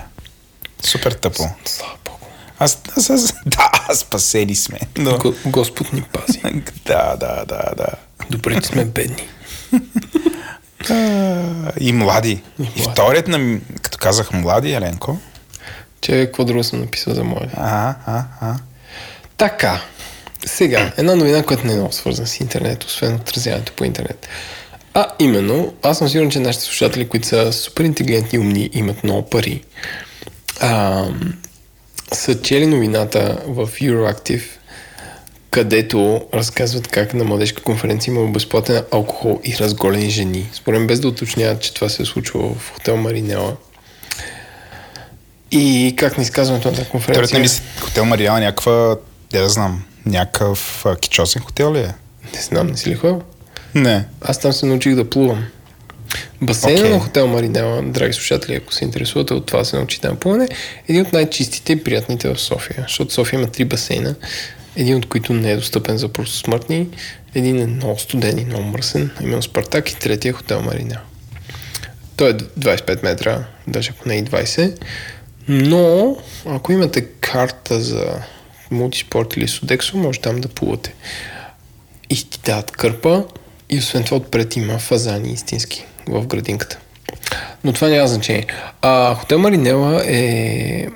Супер 0.84 1.12
тъпо. 1.12 1.44
Слава 1.66 1.94
Богу. 2.06 2.18
Аз, 2.60 2.82
аз, 2.98 3.10
аз, 3.10 3.34
да, 3.46 3.96
спасени 3.96 4.56
сме. 4.56 4.80
Но... 4.98 5.18
Го- 5.18 5.36
Господ 5.46 5.94
ни 5.94 6.02
пази. 6.02 6.42
Да, 6.86 7.16
да, 7.16 7.46
да, 7.48 7.62
да. 7.78 7.88
Добре, 8.30 8.62
че 8.62 8.68
сме 8.68 8.86
бедни. 8.86 9.28
А, 10.90 11.42
И 11.80 11.94
млади. 11.94 12.42
И 12.76 12.82
вторият 12.92 13.28
на... 13.28 13.60
Като 13.82 13.98
казах 13.98 14.34
млади, 14.34 14.74
Еленко. 14.74 15.18
Че 16.02 16.12
какво 16.26 16.46
друго 16.46 16.64
съм 16.64 16.80
написал 16.80 17.14
за 17.14 17.24
моя. 17.24 17.50
А, 17.58 17.96
а, 18.06 18.24
а. 18.42 18.56
Така. 19.38 19.82
Сега, 20.46 20.94
една 20.98 21.16
новина, 21.16 21.44
която 21.44 21.68
не 21.68 21.74
е 21.74 21.76
много 21.76 21.94
свързана 21.94 22.28
с 22.28 22.40
интернет, 22.40 22.84
освен 22.84 23.16
отразяването 23.16 23.74
по 23.74 23.84
интернет. 23.84 24.28
А 24.94 25.08
именно, 25.20 25.74
аз 25.84 25.98
съм 25.98 26.10
сигурен, 26.10 26.32
че 26.32 26.40
нашите 26.40 26.66
слушатели, 26.66 27.08
които 27.08 27.28
са 27.28 27.54
супер 27.54 27.84
интелигентни 27.84 28.40
умни, 28.40 28.70
имат 28.74 29.04
много 29.04 29.30
пари, 29.30 29.64
а, 30.60 31.06
са 32.14 32.42
чели 32.42 32.68
новината 32.68 33.42
в 33.48 33.68
Euroactive, 33.68 34.44
където 35.52 36.22
разказват 36.34 36.88
как 36.88 37.14
на 37.14 37.24
младежка 37.24 37.62
конференция 37.62 38.12
има 38.12 38.32
безплатен 38.32 38.84
алкохол 38.92 39.40
и 39.44 39.58
разголени 39.58 40.10
жени. 40.10 40.50
Според 40.54 40.88
без 40.88 41.00
да 41.00 41.08
уточняват, 41.08 41.62
че 41.62 41.74
това 41.74 41.90
се 41.90 42.02
е 42.02 42.06
случило 42.06 42.56
в 42.56 42.72
хотел 42.74 42.98
Маринела. 42.98 43.56
И 45.52 45.94
как 45.98 46.18
на 46.18 46.24
изказването 46.24 46.68
на 46.68 46.76
тази 46.76 46.90
конференция... 46.90 47.38
не 47.38 47.42
мисли, 47.42 47.64
хотел 47.82 48.06
Мариала 48.06 48.40
някаква, 48.40 48.98
да 49.32 49.42
да 49.42 49.50
знам, 49.50 49.84
някакъв 50.06 50.86
а, 50.86 50.96
кичосен 50.96 51.42
хотел 51.42 51.74
ли 51.74 51.80
е? 51.80 51.94
Не 52.34 52.42
знам, 52.42 52.68
не 52.68 52.78
си 52.78 52.90
ли 52.90 52.96
ходил? 52.96 53.22
Не. 53.76 54.06
Аз 54.22 54.40
там 54.40 54.54
се 54.54 54.66
научих 54.66 54.96
да 54.96 55.10
плувам. 55.10 55.46
Басейна 56.42 56.80
Окей. 56.80 56.92
на 56.92 57.00
хотел 57.00 57.28
Маринела, 57.28 57.82
драги 57.82 58.14
слушатели, 58.14 58.56
ако 58.56 58.74
се 58.74 58.86
интересувате 58.86 59.34
от 59.34 59.46
това 59.46 59.64
се 59.64 59.76
научите 59.76 60.08
на 60.08 60.16
плуване, 60.16 60.48
един 60.88 61.02
от 61.02 61.14
най-чистите 61.14 61.74
и 61.74 61.84
приятните 61.84 62.34
в 62.34 62.40
София. 62.40 62.86
Защото 62.88 63.14
София 63.14 63.40
има 63.40 63.48
три 63.48 63.66
басейна, 63.66 64.16
един 64.76 64.96
от 64.96 65.06
които 65.06 65.34
не 65.34 65.52
е 65.52 65.56
достъпен 65.56 65.98
за 65.98 66.08
просто 66.08 66.36
смъртни, 66.38 66.88
един 67.36 67.62
е 67.62 67.66
много 67.66 68.00
студен 68.00 68.40
и 68.40 68.46
много 68.46 68.64
мръсен, 68.64 69.12
именно 69.22 69.42
Спартак 69.42 69.92
и 69.92 69.96
третия 69.96 70.30
е 70.30 70.34
хотел 70.34 70.62
Маринела. 70.62 71.02
Той 72.18 72.30
е 72.30 72.34
25 72.34 73.04
метра, 73.04 73.44
даже 73.68 73.92
ако 73.98 74.10
не 74.10 74.16
и 74.16 74.24
20. 74.24 74.78
Но, 75.48 76.18
ако 76.46 76.72
имате 76.72 77.02
карта 77.02 77.82
за 77.82 78.22
мултиспорт 78.76 79.38
или 79.38 79.48
Судексо, 79.48 79.98
може 79.98 80.20
там 80.20 80.42
да 80.42 80.48
плувате. 80.48 80.94
И 82.10 82.30
ти 82.30 82.40
дават 82.46 82.72
кърпа 82.72 83.24
и 83.70 83.78
освен 83.78 84.04
това 84.04 84.18
отпред 84.18 84.56
има 84.56 84.80
фазани 84.80 85.34
истински 85.34 85.86
в 86.08 86.28
градинката. 86.28 86.80
Но 87.64 87.74
това 87.74 87.88
няма 87.88 88.08
значение. 88.08 88.48
А, 88.82 89.16
хотел 89.16 89.40
Маринела 89.40 90.04
е... 90.06 90.88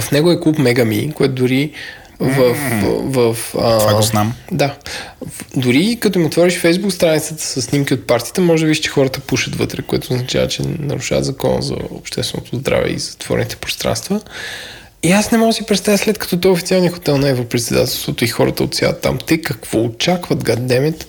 В 0.00 0.10
него 0.12 0.30
е 0.30 0.40
клуб 0.40 0.58
Мегами, 0.58 1.12
което 1.12 1.34
дори 1.34 1.72
в... 2.20 2.54
в, 2.82 3.34
в 3.34 3.54
а, 3.58 3.78
Това 3.78 3.94
го 3.94 4.02
знам. 4.02 4.34
Да. 4.52 4.74
Дори 5.56 5.98
като 6.00 6.18
им 6.18 6.26
отвориш 6.26 6.58
фейсбук 6.58 6.92
страницата 6.92 7.42
с 7.42 7.62
снимки 7.62 7.94
от 7.94 8.06
партията, 8.06 8.40
може 8.40 8.60
да 8.60 8.66
видиш, 8.66 8.80
че 8.80 8.90
хората 8.90 9.20
пушат 9.20 9.56
вътре, 9.56 9.82
което 9.82 10.14
означава, 10.14 10.48
че 10.48 10.62
нарушават 10.62 11.24
закона 11.24 11.62
за 11.62 11.76
общественото 11.90 12.56
здраве 12.56 12.90
и 12.90 12.98
затворените 12.98 13.56
пространства. 13.56 14.20
И 15.02 15.12
аз 15.12 15.30
не 15.32 15.38
мога 15.38 15.48
да 15.48 15.52
си 15.52 15.66
представя 15.66 15.98
след 15.98 16.18
като 16.18 16.40
той 16.40 16.50
е 16.50 16.54
официалният 16.54 16.94
хотел 16.94 17.18
на 17.18 17.28
Европредседателството 17.28 18.24
и 18.24 18.28
хората 18.28 18.64
отсядат 18.64 19.00
там. 19.00 19.18
Те 19.26 19.42
какво 19.42 19.84
очакват, 19.84 20.44
гаддемет? 20.44 21.08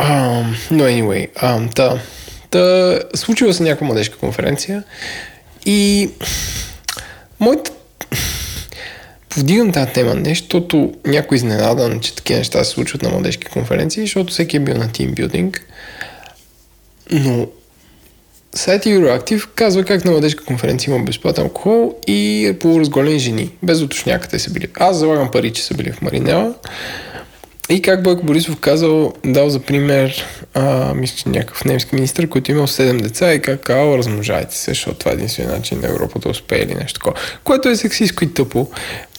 Um, 0.00 0.54
но 0.70 0.84
anyway, 0.84 1.32
um, 1.32 1.74
та, 1.74 2.00
та, 2.50 2.98
случила 3.14 3.54
се 3.54 3.62
някаква 3.62 3.86
младежка 3.86 4.18
конференция 4.18 4.84
и 5.66 6.10
моята 7.40 7.70
повдигам 9.28 9.72
тази 9.72 9.92
тема 9.92 10.14
не, 10.14 10.28
защото 10.28 10.94
някой 11.06 11.36
изненадан, 11.36 12.00
че 12.00 12.14
такива 12.14 12.38
неща 12.38 12.64
се 12.64 12.70
случват 12.70 13.02
на 13.02 13.08
младежки 13.08 13.46
конференции, 13.46 14.02
защото 14.02 14.32
всеки 14.32 14.56
е 14.56 14.60
бил 14.60 14.76
на 14.76 14.92
тимбилдинг. 14.92 15.66
Но 17.10 17.46
сайт 18.56 18.84
Euroactive 18.84 19.46
казва 19.54 19.84
как 19.84 20.04
на 20.04 20.10
младежка 20.10 20.44
конференция 20.44 20.94
има 20.94 21.04
безплатен 21.04 21.44
алкохол 21.44 21.94
и 22.06 22.52
полуразголени 22.60 23.18
жени. 23.18 23.50
Без 23.62 23.82
уточня 23.82 24.20
къде 24.20 24.38
са 24.38 24.50
били. 24.50 24.68
Аз 24.74 24.96
залагам 24.96 25.30
пари, 25.30 25.52
че 25.52 25.64
са 25.64 25.74
били 25.74 25.92
в 25.92 26.02
Маринела. 26.02 26.54
И 27.68 27.82
как 27.82 28.02
Бойко 28.02 28.26
Борисов 28.26 28.56
казал, 28.56 29.12
дал 29.24 29.48
за 29.48 29.60
пример, 29.60 30.24
а, 30.54 30.94
мисля, 30.94 31.16
че 31.16 31.28
някакъв 31.28 31.64
немски 31.64 31.94
министр, 31.94 32.28
който 32.28 32.50
имал 32.50 32.66
7 32.66 33.02
деца 33.02 33.34
и 33.34 33.42
как 33.42 33.60
казал, 33.60 33.98
размножайте 33.98 34.56
се, 34.56 34.70
защото 34.70 34.98
това 34.98 35.10
е 35.10 35.14
единствения 35.14 35.52
начин 35.52 35.80
на 35.80 35.88
Европа 35.88 36.18
да 36.18 36.28
успее 36.28 36.58
или 36.58 36.74
нещо 36.74 37.00
такова. 37.00 37.16
Което 37.44 37.68
е 37.68 37.76
сексистко 37.76 38.24
и 38.24 38.34
тъпо. 38.34 38.68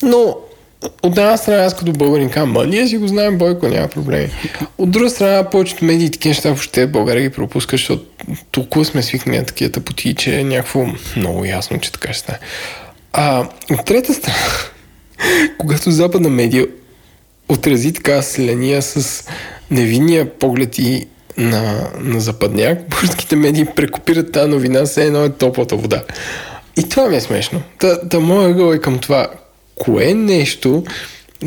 Но 0.02 0.38
от 0.84 1.18
една 1.18 1.38
страна 1.38 1.63
аз 1.63 1.76
като 1.76 1.92
българин 1.92 2.30
казвам, 2.30 2.52
ма 2.52 2.66
ние 2.66 2.88
си 2.88 2.98
го 2.98 3.08
знаем 3.08 3.38
Бойко, 3.38 3.68
няма 3.68 3.88
проблеми. 3.88 4.30
От 4.78 4.92
друга 4.92 5.10
страна, 5.10 5.50
повечето 5.50 5.86
медии 5.86 6.12
такива 6.12 6.30
неща 6.30 6.50
въобще 6.50 6.88
България 6.88 7.22
ги 7.24 7.36
пропускат, 7.36 7.80
защото 7.80 8.06
толкова 8.52 8.86
сме 8.86 9.04
свикнали 9.04 9.38
на 9.38 9.46
такива 9.46 9.72
тъпоти, 9.72 10.16
че 10.16 10.40
е 10.40 10.44
някакво 10.44 10.86
много 11.16 11.46
ясно, 11.46 11.80
че 11.80 11.92
така 11.92 12.13
ще 12.13 12.20
стане. 12.20 12.40
А, 13.13 13.48
от 13.72 13.86
трета 13.86 14.13
страна, 14.13 14.38
когато 15.58 15.92
западна 15.92 16.30
медия 16.30 16.68
отрази 17.50 17.94
така 17.94 18.22
селения 18.22 18.82
с 18.82 19.28
невинния 19.72 20.30
поглед 20.40 20.78
и 20.78 21.08
на, 21.38 21.90
на 22.00 22.20
западняк, 22.20 22.80
българските 22.90 23.36
медии 23.36 23.66
прекопират 23.76 24.32
тази 24.32 24.50
новина, 24.50 24.86
все 24.86 25.06
едно 25.06 25.24
е 25.24 25.30
топлата 25.30 25.76
вода. 25.76 26.04
И 26.78 26.90
това 26.90 27.08
ми 27.10 27.16
е 27.16 27.22
смешно. 27.22 27.62
Та, 27.80 28.00
та 28.10 28.20
моя 28.20 28.50
ъгъл 28.50 28.74
е 28.74 28.80
към 28.80 29.00
това. 29.00 29.28
Кое 29.80 30.13
нещо 30.13 30.84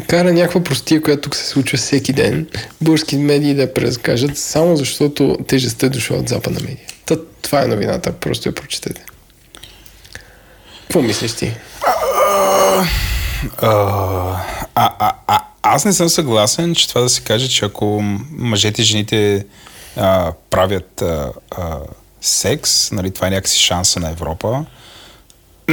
кара 0.07 0.33
някаква 0.33 0.65
простия, 0.65 1.03
която 1.03 1.23
тук 1.23 1.37
се 1.37 1.47
случва 1.47 1.79
всеки 1.79 2.13
ден, 2.13 2.47
български 2.81 3.17
медии 3.17 3.55
да 3.55 3.75
преразкажат, 3.75 4.39
само 4.39 4.77
защото 4.77 5.39
тежестта 5.47 5.87
е 5.87 5.89
дошла 5.89 6.17
от 6.17 6.29
западна 6.29 6.61
медия. 6.61 6.87
Та, 7.07 7.17
това 7.43 7.63
е 7.63 7.67
новината, 7.67 8.13
просто 8.13 8.49
я 8.49 8.55
прочетете. 8.55 9.05
Какво 10.83 11.03
мислиш 11.03 11.33
ти? 11.33 11.53
А, 13.59 14.37
а, 14.75 15.13
а, 15.27 15.41
аз 15.63 15.85
не 15.85 15.93
съм 15.93 16.09
съгласен, 16.09 16.75
че 16.75 16.89
това 16.89 17.01
да 17.01 17.09
се 17.09 17.23
каже, 17.23 17.49
че 17.49 17.65
ако 17.65 18.01
мъжете 18.31 18.83
и 18.83 18.85
жените 18.85 19.47
а, 19.97 20.33
правят 20.51 21.03
а, 21.03 21.33
а, 21.51 21.79
секс, 22.21 22.93
нали, 22.93 23.11
това 23.11 23.27
е 23.27 23.31
някакси 23.31 23.59
шанса 23.59 24.01
на 24.01 24.11
Европа. 24.11 24.65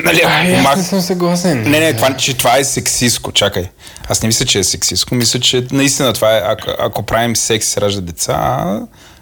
Нали, 0.03 0.21
аз 0.21 0.63
мак- 0.63 0.77
не 0.77 0.83
съм 0.83 1.01
съгласен. 1.01 1.61
Не, 1.61 1.79
не, 1.79 1.93
това, 1.93 2.17
че 2.17 2.33
това 2.33 2.57
е 2.57 2.63
сексиско. 2.63 3.31
Чакай. 3.31 3.69
Аз 4.09 4.21
не 4.21 4.27
мисля, 4.27 4.45
че 4.45 4.59
е 4.59 4.63
сексиско. 4.63 5.15
Мисля, 5.15 5.39
че 5.39 5.67
наистина 5.71 6.13
това 6.13 6.37
е, 6.37 6.41
ако, 6.43 6.71
ако 6.79 7.03
правим 7.03 7.35
секс 7.35 7.67
и 7.67 7.71
се 7.71 7.81
ражда 7.81 8.01
деца, 8.01 8.65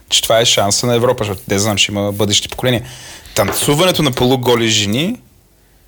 че 0.10 0.22
това 0.22 0.40
е 0.40 0.46
шанса 0.46 0.88
на 0.88 0.96
Европа, 0.96 1.24
защото 1.24 1.42
не 1.48 1.60
знам, 1.60 1.78
че 1.78 1.92
има 1.92 2.12
бъдещи 2.12 2.50
поколения. 2.50 2.82
Танцуването 3.36 4.04
на 4.04 4.12
полуголи 4.12 4.68
жени 4.68 5.20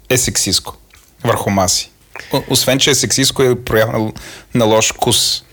е 0.10 0.18
сексиско 0.18 0.76
върху 1.24 1.50
маси. 1.50 1.92
Освен, 2.50 2.80
че 2.80 2.90
е 2.90 2.96
сексиско, 2.96 3.44
е 3.44 3.56
проява 3.56 4.00
на, 4.00 4.12
на 4.56 4.66
лош 4.66 4.94
вкус. 4.94 5.44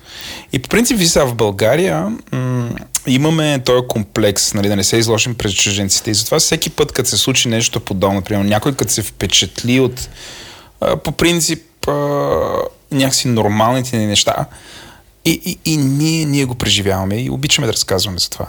И 0.53 0.59
по 0.59 0.69
принцип, 0.69 0.99
ви 0.99 1.07
сега 1.07 1.25
в 1.25 1.35
България 1.35 2.13
м- 2.33 2.71
имаме 3.07 3.63
този 3.65 3.87
комплекс, 3.89 4.55
нали, 4.55 4.69
да 4.69 4.77
не 4.77 4.85
се 4.85 4.97
изложим 4.97 5.35
пред 5.35 5.55
чужденците. 5.55 6.11
И 6.11 6.15
затова 6.15 6.39
всеки 6.39 6.71
път, 6.71 6.93
като 6.93 7.09
се 7.09 7.17
случи 7.17 7.49
нещо 7.49 7.81
подобно, 7.81 8.15
например, 8.17 8.45
някой 8.45 8.75
като 8.75 8.93
се 8.93 9.03
впечатли 9.03 9.81
от 9.81 10.09
по 11.05 11.13
принцип 11.13 11.89
а, 11.89 11.93
някакси 12.93 13.29
нормалните 13.29 13.97
ни 13.99 14.07
неща, 14.07 14.47
и, 15.25 15.41
и, 15.45 15.73
и 15.73 15.77
ние, 15.77 16.25
ние 16.25 16.45
го 16.45 16.55
преживяваме 16.55 17.23
и 17.23 17.31
обичаме 17.31 17.67
да 17.67 17.73
разказваме 17.73 18.19
за 18.19 18.31
това. 18.31 18.49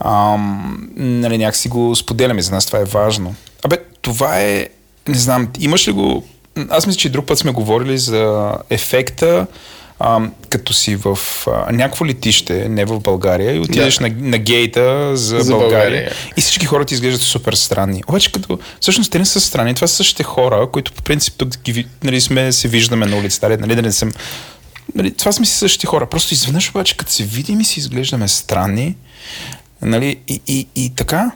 Ам, 0.00 0.88
нали, 0.96 1.38
някакси 1.38 1.68
го 1.68 1.96
споделяме, 1.96 2.42
за 2.42 2.50
нас 2.50 2.66
това 2.66 2.78
е 2.78 2.84
важно. 2.84 3.34
Абе, 3.62 3.78
това 4.02 4.40
е, 4.40 4.68
не 5.08 5.18
знам, 5.18 5.48
имаш 5.60 5.88
ли 5.88 5.92
го, 5.92 6.24
аз 6.68 6.86
мисля, 6.86 6.98
че 6.98 7.08
друг 7.08 7.26
път 7.26 7.38
сме 7.38 7.52
говорили 7.52 7.98
за 7.98 8.52
ефекта, 8.70 9.46
ам, 10.00 10.32
като 10.48 10.72
си 10.72 10.96
в 10.96 11.18
а, 11.46 11.72
някакво 11.72 12.06
летище, 12.06 12.68
не 12.68 12.84
в 12.84 13.00
България, 13.00 13.54
и 13.54 13.58
отидеш 13.58 13.96
Да. 13.96 14.08
на, 14.08 14.14
на 14.18 14.38
гейта 14.38 15.16
за, 15.16 15.40
За 15.40 15.52
България, 15.52 15.78
България. 15.80 16.12
и 16.36 16.40
всички 16.40 16.66
хора 16.66 16.84
ти 16.84 16.94
изглеждат 16.94 17.22
супер 17.22 17.52
странни. 17.52 18.02
Обаче, 18.08 18.32
като 18.32 18.58
всъщност 18.80 19.12
те 19.12 19.18
не 19.18 19.24
са 19.24 19.40
странни, 19.40 19.74
това 19.74 19.86
са 19.86 19.94
същите 19.94 20.22
хора, 20.22 20.68
които 20.72 20.92
по 20.92 21.02
принцип 21.02 21.34
тук 21.36 21.58
ги, 21.64 21.86
нали, 22.04 22.20
сме, 22.20 22.52
се 22.52 22.68
виждаме 22.68 23.06
на 23.06 23.16
улицата, 23.16 23.48
нали, 23.48 23.60
нали, 23.60 23.74
да 23.74 23.82
не 23.82 23.92
съм... 23.92 24.12
Нали, 24.94 25.14
това 25.14 25.32
сме 25.32 25.46
си 25.46 25.52
същите 25.54 25.86
хора. 25.86 26.06
Просто 26.06 26.34
изведнъж 26.34 26.70
обаче, 26.70 26.96
като 26.96 27.12
се 27.12 27.22
видим 27.24 27.60
и 27.60 27.64
си 27.64 27.80
изглеждаме 27.80 28.28
странни, 28.28 28.96
нали, 29.82 30.16
и, 30.28 30.40
и, 30.46 30.66
и 30.76 30.92
така. 30.96 31.30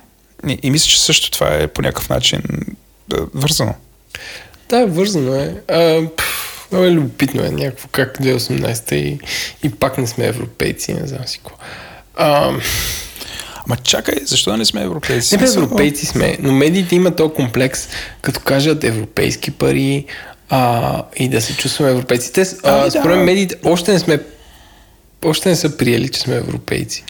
И, 0.49 0.59
и 0.63 0.71
мисля, 0.71 0.89
че 0.89 1.01
също 1.01 1.31
това 1.31 1.55
е 1.55 1.67
по 1.67 1.83
някакъв 1.83 2.09
начин 2.09 2.43
вързано. 3.35 3.75
Да, 4.69 4.87
вързано 4.87 5.35
е. 5.35 5.55
А, 5.69 6.03
пф, 6.17 6.38
много 6.73 6.87
е 6.87 6.91
любопитно 6.91 7.45
е 7.45 7.51
някакво 7.51 7.89
как 7.89 8.19
2018 8.19 8.95
и, 8.95 9.19
и 9.63 9.71
пак 9.71 9.99
не 9.99 10.07
сме 10.07 10.27
европейци, 10.27 10.93
не 10.93 11.07
знам 11.07 11.27
си 11.27 11.39
какво. 11.39 11.57
А, 12.17 12.53
Ама 13.67 13.77
чакай, 13.77 14.15
защо 14.25 14.51
да 14.51 14.57
не 14.57 14.65
сме 14.65 14.83
европейци? 14.83 15.37
не 15.37 15.43
бе, 15.43 15.53
европейци 15.53 16.07
сме, 16.07 16.37
но 16.41 16.53
медиите 16.53 16.97
имат 16.97 17.17
този 17.17 17.35
комплекс, 17.35 17.89
като 18.23 18.41
кажат 18.41 18.85
европейски 18.85 19.51
пари 19.51 20.05
а, 20.51 21.03
и 21.17 21.29
да 21.29 21.41
се 21.41 21.57
чувстваме 21.57 21.91
европейци. 21.91 22.33
Те, 22.33 22.41
Ами 22.41 22.81
а, 22.81 22.85
да. 22.85 22.91
според 22.91 23.19
медиите 23.19 23.57
още 23.65 23.93
не 23.93 23.99
сме 23.99 24.21
още 25.25 25.49
не 25.49 25.57
са 25.57 25.77
приели, 25.77 26.09
че 26.09 26.21
сме 26.21 26.37
европейци. 26.37 27.05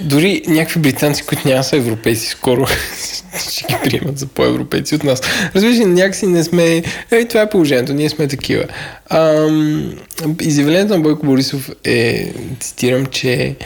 Дори 0.00 0.42
някакви 0.46 0.80
британци, 0.80 1.22
които 1.26 1.48
няма 1.48 1.64
са 1.64 1.76
европейци, 1.76 2.26
скоро 2.26 2.66
ще 3.50 3.64
ги 3.66 3.76
приемат 3.84 4.18
за 4.18 4.26
по-европейци 4.26 4.94
от 4.94 5.04
нас. 5.04 5.20
Разбираш 5.54 5.76
ли, 5.76 5.84
някакси 5.84 6.26
не 6.26 6.44
сме... 6.44 6.82
Ей, 7.10 7.28
това 7.28 7.40
е 7.40 7.50
положението, 7.50 7.94
ние 7.94 8.08
сме 8.08 8.28
такива. 8.28 8.64
Ам, 9.10 9.92
изявлението 10.40 10.94
на 10.94 11.00
Бойко 11.00 11.26
Борисов 11.26 11.70
е, 11.84 12.32
цитирам, 12.60 13.06
че 13.06 13.56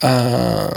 а, 0.00 0.70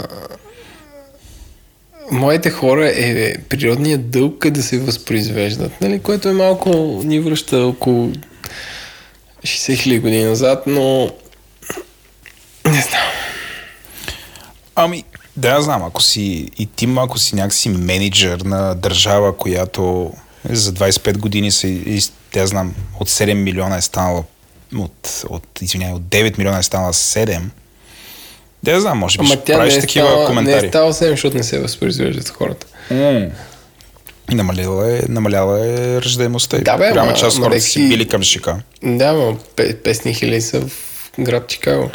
моите 2.10 2.50
хора 2.50 2.88
е 2.88 3.34
природният 3.48 4.10
дълг 4.10 4.50
да 4.50 4.62
се 4.62 4.78
възпроизвеждат, 4.78 5.80
нали? 5.80 5.98
което 5.98 6.28
е 6.28 6.32
малко 6.32 7.00
ни 7.04 7.20
връща 7.20 7.66
около 7.66 8.12
60 9.42 9.76
хиляди 9.76 10.00
години 10.00 10.24
назад, 10.24 10.62
но 10.66 11.10
не 12.74 12.80
знам. 12.80 13.02
Ами, 14.76 15.04
да, 15.36 15.48
я 15.48 15.62
знам, 15.62 15.82
ако 15.82 16.02
си 16.02 16.48
и 16.58 16.66
ти, 16.66 16.88
ако 16.96 17.18
си 17.18 17.34
някакси 17.34 17.68
менеджер 17.68 18.40
на 18.40 18.74
държава, 18.74 19.36
която 19.36 20.12
за 20.44 20.72
25 20.72 21.18
години 21.18 21.50
са, 21.50 21.68
и, 21.68 22.02
да 22.32 22.40
я 22.40 22.46
знам, 22.46 22.74
от 23.00 23.08
7 23.08 23.34
милиона 23.34 23.76
е 23.76 23.80
станала, 23.82 24.24
от, 24.76 25.24
от, 25.28 25.62
извинявай, 25.62 25.94
от 25.94 26.02
9 26.02 26.38
милиона 26.38 26.58
е 26.58 26.62
станала 26.62 26.92
7, 26.92 27.40
да 28.62 28.70
я 28.70 28.80
знам, 28.80 28.98
може 28.98 29.18
би 29.18 29.24
Ама 29.24 29.34
ще 29.34 29.44
тя 29.44 29.54
правиш 29.54 29.72
не 29.72 29.78
е, 29.78 29.80
такива 29.80 30.06
стала, 30.06 30.20
не 30.20 30.26
коментари. 30.26 30.66
е 30.66 30.68
стала 30.68 30.92
7, 30.92 31.10
защото 31.10 31.36
не 31.36 31.42
се 31.42 31.60
възпроизвеждат 31.60 32.28
хората. 32.28 32.66
М. 32.90 33.26
Намаляла 34.30 34.92
е, 34.92 35.00
намаляла 35.08 35.66
е 35.66 36.00
ръждаемостта. 36.00 36.58
Да, 36.58 36.76
бе, 36.76 36.88
Голяма 36.88 37.14
част 37.14 37.36
от 37.38 37.44
хората 37.44 37.60
си 37.60 37.70
си- 37.70 37.88
били 37.88 38.08
към 38.08 38.22
шика. 38.22 38.56
Да, 38.82 39.12
но 39.12 39.36
500 39.56 40.14
хиляди 40.14 40.40
са 40.40 40.60
в 40.60 40.70
град 41.20 41.48
Чикаго. 41.48 41.90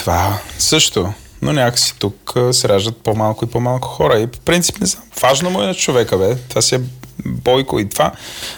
Това 0.00 0.38
също. 0.58 1.12
Но 1.42 1.52
някакси 1.52 1.94
тук 1.98 2.34
се 2.52 2.68
раждат 2.68 2.96
по-малко 2.96 3.44
и 3.44 3.48
по-малко 3.48 3.88
хора. 3.88 4.18
И 4.18 4.26
по 4.26 4.38
принцип 4.40 4.80
не 4.80 4.86
знам. 4.86 5.04
Важно 5.22 5.50
му 5.50 5.62
е 5.62 5.66
на 5.66 5.74
човека, 5.74 6.18
бе. 6.18 6.34
Това 6.48 6.62
си 6.62 6.74
е 6.74 6.80
бойко 7.26 7.80
и 7.80 7.88
това. 7.88 8.12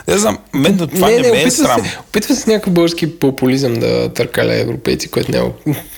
Не 0.09 0.18
знам, 0.18 0.38
мен 0.55 0.76
до 0.76 0.87
това 0.87 1.11
не, 1.11 1.18
не, 1.18 1.31
ме 1.31 1.42
е 1.42 1.50
срам. 1.50 1.81
Се, 1.81 1.98
опитва 2.00 2.35
се 2.35 2.50
някакъв 2.50 2.72
български 2.72 3.18
популизъм 3.18 3.74
да 3.74 4.09
търкаля 4.09 4.55
европейци, 4.55 5.11
което 5.11 5.31
няма, 5.31 5.50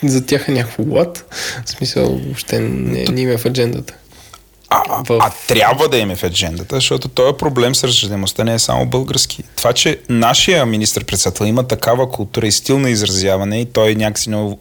за 0.03 0.25
тях 0.25 0.47
е 0.47 0.51
някакво 0.51 0.83
лад. 0.87 1.25
В 1.65 1.69
смисъл, 1.69 2.19
въобще 2.25 2.59
не, 2.59 3.03
не 3.03 3.21
им 3.21 3.29
е 3.29 3.37
в 3.37 3.45
аджендата. 3.45 3.93
А, 4.69 5.03
в- 5.03 5.19
а 5.21 5.31
трябва 5.47 5.89
да 5.89 5.97
им 5.97 6.11
е 6.11 6.15
в 6.15 6.23
аджендата, 6.23 6.75
защото 6.75 7.07
този 7.07 7.37
проблем 7.37 7.75
с 7.75 7.83
ръждаемостта 7.83 8.43
не 8.43 8.53
е 8.53 8.59
само 8.59 8.85
български. 8.85 9.43
Това, 9.55 9.73
че 9.73 9.99
нашия 10.09 10.65
министр-председател 10.65 11.45
има 11.45 11.63
такава 11.63 12.11
култура 12.11 12.47
и 12.47 12.51
стил 12.51 12.79
на 12.79 12.89
изразяване 12.89 13.61
и 13.61 13.65
той 13.65 13.95
някакси 13.95 14.29
много 14.29 14.59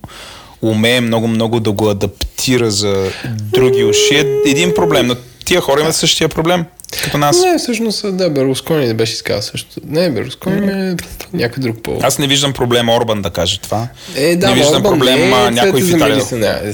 умее 0.68 1.00
много-много 1.00 1.61
да 1.61 1.72
го 1.72 1.90
адаптира 1.90 2.70
за 2.70 3.11
други 3.31 3.85
уши 3.85 4.14
е 4.14 4.50
един 4.50 4.74
проблем. 4.74 5.07
Но 5.07 5.14
тия 5.44 5.61
хора 5.61 5.81
имат 5.81 5.96
същия 5.96 6.29
проблем, 6.29 6.64
като 7.03 7.19
нас. 7.19 7.41
Не, 7.41 7.59
всъщност, 7.59 8.17
да, 8.17 8.31
Берлускони 8.31 8.87
не 8.87 8.95
беше 8.95 9.13
изказал 9.13 9.43
също. 9.43 9.69
Не, 9.85 10.11
Берлускони 10.11 10.91
е 10.91 10.97
някой 11.33 11.61
друг 11.63 11.83
по. 11.83 11.99
Аз 12.03 12.19
не 12.19 12.27
виждам 12.27 12.53
проблем 12.53 12.89
Орбан 12.89 13.23
да 13.23 13.31
каже 13.31 13.61
това. 13.61 13.89
Е, 14.17 14.37
да, 14.37 14.49
не 14.49 14.55
виждам 14.55 14.75
Орбан 14.77 14.93
проблем 14.93 15.21
не 15.21 15.37
а, 15.37 15.47
е 15.47 15.51
някой 15.51 15.83
в 15.83 15.89
Италия. 15.89 16.17
мириса, 16.17 16.37
не, 16.37 16.53
не. 16.53 16.73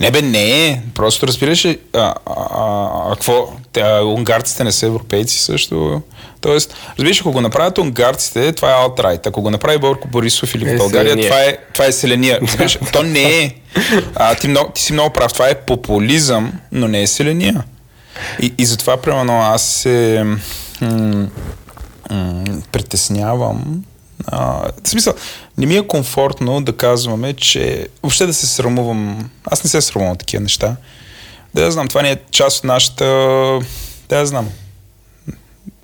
Не 0.00 0.10
бе, 0.10 0.22
не 0.22 0.66
е. 0.66 0.80
Просто 0.94 1.26
разбираш 1.26 1.64
а, 1.64 1.74
а, 1.94 2.14
а, 2.26 3.10
какво? 3.12 3.52
Те, 3.72 3.82
унгарците 4.00 4.64
не 4.64 4.72
са 4.72 4.86
европейци 4.86 5.38
също. 5.38 6.02
Тоест, 6.40 6.74
разбираш, 6.98 7.20
ако 7.20 7.32
го 7.32 7.40
направят 7.40 7.78
унгарците, 7.78 8.52
това 8.52 8.70
е 8.70 8.82
алтрайт. 8.82 9.26
Ако 9.26 9.42
го 9.42 9.50
направи 9.50 9.78
Борко 9.78 10.08
Борисов 10.08 10.54
или 10.54 10.70
Е, 10.70 10.74
в 10.74 10.78
България, 10.78 11.10
селения. 11.12 11.30
това 11.30 11.42
е, 11.42 11.58
това 11.74 11.86
е 11.86 11.92
селения. 11.92 12.38
Разбираш, 12.42 12.78
то 12.92 13.02
не 13.02 13.44
е. 13.44 13.54
А, 14.14 14.34
ти, 14.34 14.48
много, 14.48 14.70
ти 14.70 14.82
си 14.82 14.92
много 14.92 15.10
прав. 15.10 15.32
Това 15.32 15.48
е 15.48 15.54
популизъм, 15.54 16.52
но 16.72 16.88
не 16.88 17.02
е 17.02 17.06
селения. 17.06 17.64
И, 18.40 18.54
и 18.58 18.66
затова, 18.66 18.96
примерно, 18.96 19.40
аз 19.40 19.62
се 19.62 20.22
м- 20.80 21.28
м- 22.10 22.44
притеснявам. 22.72 23.84
А, 24.26 24.70
в 24.84 24.88
смисъл, 24.88 25.14
не 25.58 25.66
ми 25.66 25.76
е 25.76 25.86
комфортно 25.86 26.60
да 26.60 26.76
казваме, 26.76 27.32
че 27.32 27.88
въобще 28.02 28.26
да 28.26 28.34
се 28.34 28.46
срамувам. 28.46 29.30
Аз 29.44 29.64
не 29.64 29.70
се 29.70 29.80
срамувам 29.80 30.12
от 30.12 30.18
такива 30.18 30.42
неща. 30.42 30.76
Да 31.54 31.64
я 31.64 31.70
знам, 31.70 31.88
това 31.88 32.02
не 32.02 32.10
е 32.10 32.18
част 32.30 32.58
от 32.58 32.64
нашата... 32.64 33.04
Да 34.08 34.18
я 34.18 34.26
знам. 34.26 34.48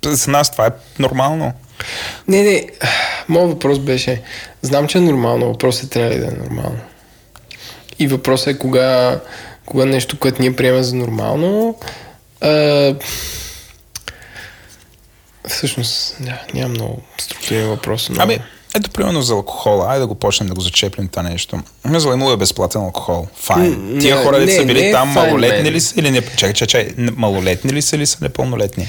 За 0.05 0.31
нас 0.31 0.51
това 0.51 0.67
е 0.67 0.71
нормално. 0.99 1.53
Не, 2.27 2.41
не, 2.41 2.67
моят 3.27 3.49
въпрос 3.49 3.79
беше, 3.79 4.21
знам, 4.61 4.87
че 4.87 4.97
е 4.97 5.01
нормално, 5.01 5.45
въпросът 5.45 5.83
е 5.83 5.89
трябва 5.89 6.11
ли 6.11 6.19
да 6.19 6.27
е 6.27 6.43
нормално. 6.43 6.79
И 7.99 8.07
въпросът 8.07 8.47
е 8.47 8.57
кога, 8.57 9.19
кога 9.65 9.85
нещо, 9.85 10.19
което 10.19 10.41
ние 10.41 10.55
приемаме 10.55 10.83
за 10.83 10.95
нормално, 10.95 11.75
а, 12.45 12.95
всъщност, 15.47 16.17
няма 16.53 16.69
много 16.69 17.01
структурен 17.17 17.67
въпрос. 17.67 18.09
Но... 18.09 18.15
Ами, 18.19 18.39
ето 18.75 18.89
примерно 18.89 19.21
за 19.21 19.33
алкохола. 19.33 19.85
Айде 19.89 19.99
да 19.99 20.07
го 20.07 20.15
почнем 20.15 20.47
да 20.47 20.55
го 20.55 20.61
зачеплим 20.61 21.07
това 21.07 21.23
нещо. 21.23 21.59
Мисля, 21.85 22.13
имало 22.13 22.31
е 22.31 22.37
безплатен 22.37 22.81
алкохол. 22.81 23.27
Файн. 23.35 23.97
Тия 24.01 24.17
хора, 24.23 24.39
не, 24.39 24.45
деца 24.45 24.61
са 24.61 24.65
били 24.65 24.81
не 24.81 24.89
е 24.89 24.91
там, 24.91 25.13
файн, 25.13 25.25
малолетни 25.25 25.63
мен. 25.63 25.73
ли 25.73 25.81
са 25.81 25.93
или 25.99 26.11
не? 26.11 26.21
Чакай, 26.21 26.53
чакай, 26.53 26.67
чакай. 26.67 26.93
Малолетни 26.97 27.73
ли 27.73 27.81
са 27.81 27.95
или 27.95 28.05
са 28.05 28.17
непълнолетни? 28.21 28.87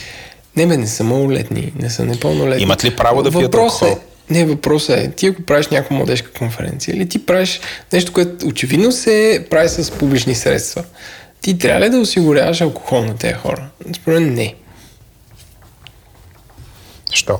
Не, 0.56 0.66
бе, 0.66 0.76
не 0.76 0.86
са 0.86 1.04
малолетни, 1.04 1.72
не 1.76 1.90
са 1.90 2.04
непълнолетни. 2.04 2.62
Имат 2.62 2.84
ли 2.84 2.96
право 2.96 3.22
да 3.22 3.30
пият 3.30 3.54
алкохол? 3.54 3.86
Е, 3.86 3.98
не, 4.30 4.44
въпросът 4.44 4.98
е, 4.98 5.10
ти 5.10 5.26
ако 5.26 5.42
правиш 5.42 5.68
някаква 5.68 5.96
младежка 5.96 6.30
конференция 6.32 6.96
или 6.96 7.08
ти 7.08 7.26
правиш 7.26 7.60
нещо, 7.92 8.12
което 8.12 8.46
очевидно 8.46 8.92
се 8.92 9.46
прави 9.50 9.68
с 9.68 9.90
публични 9.90 10.34
средства, 10.34 10.84
ти 11.46 11.58
трябва 11.58 11.80
ли 11.80 11.90
да 11.90 11.98
осигуряваш 11.98 12.60
алкохол 12.60 13.04
на 13.04 13.16
тези 13.16 13.34
хора? 13.34 13.68
Според 13.96 14.20
мен 14.20 14.34
не. 14.34 14.54
Що? 17.12 17.38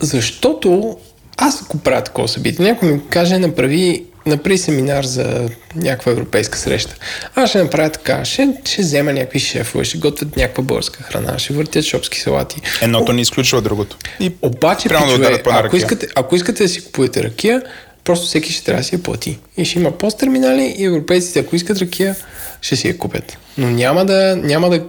Защото 0.00 0.98
аз 1.36 1.62
ако 1.62 1.78
правя 1.78 2.04
такова 2.04 2.28
събитие, 2.28 2.64
някой 2.64 2.88
ми 2.88 3.00
каже, 3.08 3.38
направи 3.38 4.04
напри 4.26 4.58
семинар 4.58 5.04
за 5.04 5.48
някаква 5.76 6.12
европейска 6.12 6.58
среща. 6.58 6.94
Аз 7.34 7.50
ще 7.50 7.62
направя 7.62 7.90
така, 7.90 8.24
ще, 8.24 8.54
ще 8.64 8.82
взема 8.82 9.12
някакви 9.12 9.38
шефове, 9.38 9.84
ще 9.84 9.98
готвят 9.98 10.36
някаква 10.36 10.64
българска 10.64 11.02
храна, 11.02 11.38
ще 11.38 11.52
въртят 11.52 11.84
шопски 11.84 12.20
салати. 12.20 12.60
Едното 12.82 13.12
не 13.12 13.20
изключва 13.20 13.62
другото. 13.62 13.96
И 14.20 14.32
Обаче, 14.42 14.88
да 14.88 14.98
пичове, 14.98 15.42
по-на 15.42 15.58
ако, 15.58 15.64
ракия. 15.64 15.78
искате, 15.78 16.06
ако 16.14 16.36
искате 16.36 16.62
да 16.62 16.68
си 16.68 16.84
купувате 16.84 17.22
ракия, 17.22 17.62
просто 18.04 18.26
всеки 18.26 18.52
ще 18.52 18.64
трябва 18.64 18.80
да 18.80 18.84
си 18.84 18.94
я 18.94 19.02
плати. 19.02 19.38
И 19.56 19.64
ще 19.64 19.78
има 19.78 19.90
посттерминали 19.90 20.74
и 20.78 20.84
европейците, 20.84 21.38
ако 21.38 21.56
искат 21.56 21.78
ракия, 21.78 22.16
ще 22.60 22.76
си 22.76 22.88
я 22.88 22.98
купят. 22.98 23.38
Но 23.58 23.70
няма 23.70 24.04
да... 24.04 24.36
Няма 24.36 24.70
да 24.70 24.84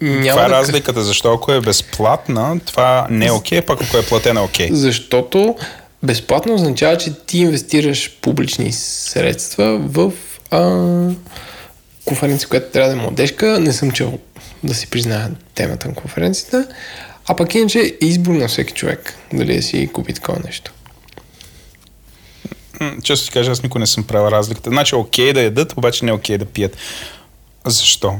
няма 0.00 0.30
това 0.30 0.44
е 0.44 0.48
да, 0.48 0.50
разликата, 0.50 1.02
защо 1.02 1.32
ако 1.32 1.52
е 1.52 1.60
безплатна, 1.60 2.60
това 2.66 3.06
не 3.10 3.26
е 3.26 3.32
окей, 3.32 3.62
пък 3.62 3.82
ако 3.82 3.96
е 3.96 4.02
платена, 4.02 4.44
окей. 4.44 4.68
Защото 4.72 5.56
безплатно 6.02 6.54
означава, 6.54 6.96
че 6.96 7.12
ти 7.26 7.38
инвестираш 7.38 8.18
публични 8.20 8.72
средства 8.72 9.78
в 9.78 10.12
а, 10.50 11.10
конференция, 12.04 12.48
която 12.48 12.70
трябва 12.70 12.90
да 12.90 12.96
е 12.96 13.02
младежка. 13.02 13.60
Не 13.60 13.72
съм 13.72 13.90
чел 13.90 14.18
да 14.64 14.74
си 14.74 14.86
призная 14.86 15.30
темата 15.54 15.88
на 15.88 15.94
конференцията. 15.94 16.66
А 17.26 17.36
пък 17.36 17.54
иначе 17.54 17.78
е 17.78 18.06
избор 18.06 18.34
на 18.34 18.48
всеки 18.48 18.72
човек 18.72 19.14
дали 19.32 19.56
да 19.56 19.62
си 19.62 19.90
купи 19.92 20.12
такова 20.12 20.38
нещо. 20.44 20.72
Често 23.02 23.26
ти 23.26 23.32
кажа, 23.32 23.50
аз 23.50 23.62
никой 23.62 23.78
не 23.78 23.86
съм 23.86 24.04
правил 24.04 24.28
разликата. 24.30 24.70
Значи 24.70 24.94
окей 24.94 25.32
да 25.32 25.42
ядат, 25.42 25.74
обаче 25.76 26.04
не 26.04 26.10
е 26.10 26.14
окей 26.14 26.38
да 26.38 26.44
пият. 26.44 26.76
Защо? 27.66 28.14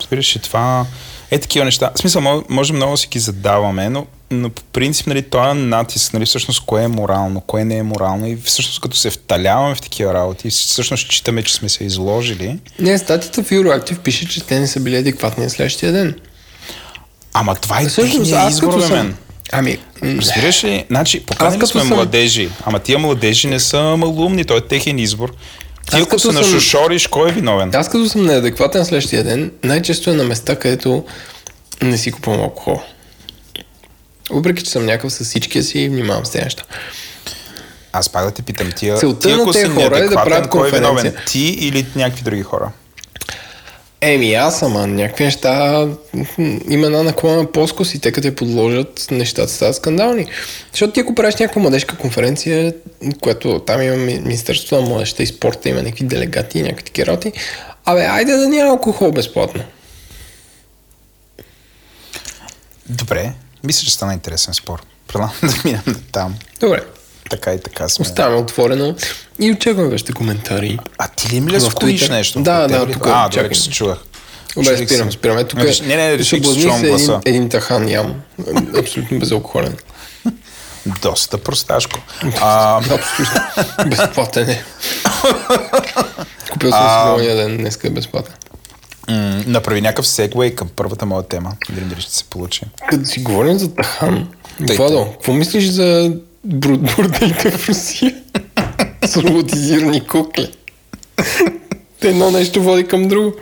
Разбираш 0.00 0.36
ли 0.36 0.40
това? 0.40 0.86
Е 1.30 1.38
такива 1.38 1.64
неща. 1.64 1.90
В 1.94 1.98
смисъл, 1.98 2.44
може, 2.48 2.72
много 2.72 2.92
да 2.92 2.96
си 2.96 3.06
ги 3.06 3.18
задаваме, 3.18 3.88
но, 3.88 4.06
но 4.30 4.50
по 4.50 4.62
принцип, 4.62 5.06
нали, 5.06 5.22
този 5.22 5.60
натиск, 5.60 6.12
нали, 6.12 6.26
всъщност, 6.26 6.60
кое 6.66 6.82
е 6.82 6.88
морално, 6.88 7.40
кое 7.40 7.64
не 7.64 7.76
е 7.76 7.82
морално 7.82 8.26
и 8.26 8.36
всъщност, 8.36 8.80
като 8.80 8.96
се 8.96 9.10
вталяваме 9.10 9.74
в 9.74 9.80
такива 9.80 10.14
работи, 10.14 10.50
всъщност 10.50 11.06
считаме, 11.12 11.42
че 11.42 11.54
сме 11.54 11.68
се 11.68 11.84
изложили, 11.84 12.58
Не, 12.78 12.98
статията 12.98 13.42
в 13.42 13.50
Euroactive 13.50 13.98
пише, 13.98 14.28
че 14.28 14.44
те 14.44 14.60
не 14.60 14.66
са 14.66 14.80
били 14.80 14.96
адекватни 14.96 15.50
следващия 15.50 15.92
ден. 15.92 16.14
ама 17.32 17.54
това 17.54 17.80
е 17.80 17.86
Всъщност, 17.86 18.30
техния 18.30 18.48
избор, 18.50 18.80
съм... 18.80 18.90
мен. 18.92 19.16
Ами, 19.52 19.78
Разбираш 20.02 20.64
ли? 20.64 20.84
Значи, 20.88 21.20
поканили 21.20 21.58
като 21.58 21.70
сме 21.70 21.80
съм- 21.80 21.88
младежи, 21.88 22.48
ама 22.64 22.78
тия 22.78 22.98
младежи 22.98 23.48
не 23.48 23.60
са 23.60 23.80
малумни, 23.80 24.44
той 24.44 24.58
е 24.58 24.60
техен 24.60 24.98
избор. 24.98 25.32
Ти 25.90 25.96
ако 25.96 26.18
се 26.18 26.26
съм- 26.26 26.34
нашошориш, 26.34 27.06
кой 27.06 27.28
е 27.28 27.32
виновен? 27.32 27.70
аз 27.74 27.88
като 27.88 28.08
съм 28.08 28.26
неадекватен 28.26 28.84
следващия 28.84 29.24
ден, 29.24 29.52
най-често 29.64 30.10
е 30.10 30.14
на 30.14 30.24
места, 30.24 30.56
където 30.56 31.04
не 31.82 31.98
си 31.98 32.12
купувам 32.12 32.40
алкохол. 32.40 32.80
Въпреки, 34.30 34.62
че 34.62 34.70
съм 34.70 34.86
някакъв 34.86 35.12
с 35.12 35.24
всичкия 35.24 35.62
си 35.62 35.78
и 35.78 35.88
внимавам 35.88 36.26
с 36.26 36.30
тези 36.30 36.44
неща. 36.44 36.62
Аз 37.92 38.08
пак 38.08 38.24
да 38.24 38.30
те 38.30 38.42
питам, 38.42 38.72
тия, 38.72 38.96
Целта 38.96 39.28
ти 39.28 39.34
на 39.34 39.42
ако 39.42 39.52
тези 39.52 39.64
си 39.64 39.70
хора 39.70 39.98
е 39.98 40.02
да 40.02 40.14
правят 40.14 40.48
кой 40.48 40.68
е 40.68 40.70
виновен? 40.70 41.14
Ти 41.26 41.40
или 41.40 41.86
някакви 41.96 42.22
други 42.22 42.42
хора? 42.42 42.70
Еми, 44.06 44.34
аз 44.34 44.58
съм, 44.58 44.76
а 44.76 44.86
някакви 44.86 45.24
неща 45.24 45.86
има 46.70 46.86
една 46.86 47.02
наклона 47.02 47.52
плоскост 47.52 47.94
и 47.94 47.98
те 47.98 48.12
като 48.12 48.26
я 48.26 48.36
подложат, 48.36 49.06
нещата 49.10 49.52
стават 49.52 49.76
скандални. 49.76 50.26
Защото 50.72 50.92
ти 50.92 51.00
ако 51.00 51.14
правиш 51.14 51.34
някаква 51.34 51.62
младежка 51.62 51.96
конференция, 51.96 52.74
което 53.20 53.58
там 53.58 53.82
има 53.82 53.96
Ми- 53.96 54.20
Министерството 54.20 54.74
на 54.82 54.88
младежта 54.88 55.22
и 55.22 55.26
спорта, 55.26 55.68
има 55.68 55.82
някакви 55.82 56.04
делегати 56.04 56.58
и 56.58 56.62
някакви 56.62 56.84
такива 56.84 57.06
работи, 57.06 57.32
абе, 57.84 58.00
айде 58.04 58.32
да 58.32 58.48
няма 58.48 58.70
алкохол 58.70 59.12
безплатно. 59.12 59.62
Добре, 62.88 63.32
мисля, 63.64 63.84
че 63.84 63.94
стана 63.94 64.12
интересен 64.12 64.54
спор. 64.54 64.82
Предлагам 65.08 65.34
да 65.42 65.54
минем 65.64 65.82
там. 66.12 66.34
Добре, 66.60 66.80
Така 67.30 67.52
и 67.52 67.60
така 67.60 67.88
сме. 67.88 68.02
оставаме 68.02 68.36
отворено 68.36 68.94
и 69.40 69.52
очакваме 69.52 69.88
вашите 69.88 70.12
коментари. 70.12 70.78
А 70.98 71.08
ти 71.08 71.34
ли 71.34 71.40
ми 71.40 71.52
ли 71.52 71.60
Twitter? 71.60 72.10
нещо? 72.10 72.40
Да, 72.42 72.66
да, 72.68 72.86
тук, 72.86 73.06
А, 73.06 73.28
добре, 73.28 73.50
че 73.50 73.60
се 73.60 73.70
чувах. 73.70 73.98
Добре, 74.56 74.76
спирам, 74.78 75.10
се. 75.10 75.18
спираме. 75.18 75.44
Тук 75.44 75.58
Ами, 75.60 75.70
Не, 75.86 75.96
не, 75.96 76.18
реших 76.18 76.38
съблазни 76.38 76.62
чувам 76.62 76.78
се 76.78 76.86
един, 76.86 76.96
гласа. 76.96 77.20
един 77.24 77.48
тахан 77.48 77.88
ям. 77.88 78.14
Абсолютно 78.78 79.18
безалкохолен. 79.18 79.76
Доста 81.02 81.38
просташко. 81.38 81.98
А, 82.40 82.76
Абсолютно. 82.94 83.40
Безплатен 83.86 84.48
е. 84.48 84.64
Купил 86.52 86.70
съм 86.70 86.80
си 86.80 87.06
новия 87.06 87.36
ден, 87.36 87.56
днеска 87.56 87.86
е 87.86 87.90
безплатен. 87.90 88.34
м, 89.08 89.42
направи 89.46 89.80
някакъв 89.80 90.06
сегвей 90.06 90.54
към 90.54 90.68
първата 90.68 91.06
моя 91.06 91.22
тема. 91.22 91.52
Дали 91.70 91.84
дали 91.84 92.00
ще 92.00 92.12
се 92.12 92.24
получи. 92.24 92.60
Като 92.90 93.04
си 93.04 93.20
говорим 93.20 93.58
за 93.58 93.74
Тахан, 93.74 94.28
Владо, 94.60 95.06
какво 95.12 95.32
мислиш 95.32 95.64
за 95.66 96.12
борделите 96.46 97.50
в 97.50 97.68
Русия? 97.68 98.14
С 99.04 99.16
роботизирани 99.16 100.06
кукли. 100.06 100.52
Едно 102.02 102.30
нещо 102.30 102.62
води 102.62 102.86
към 102.86 103.08
друго. 103.08 103.32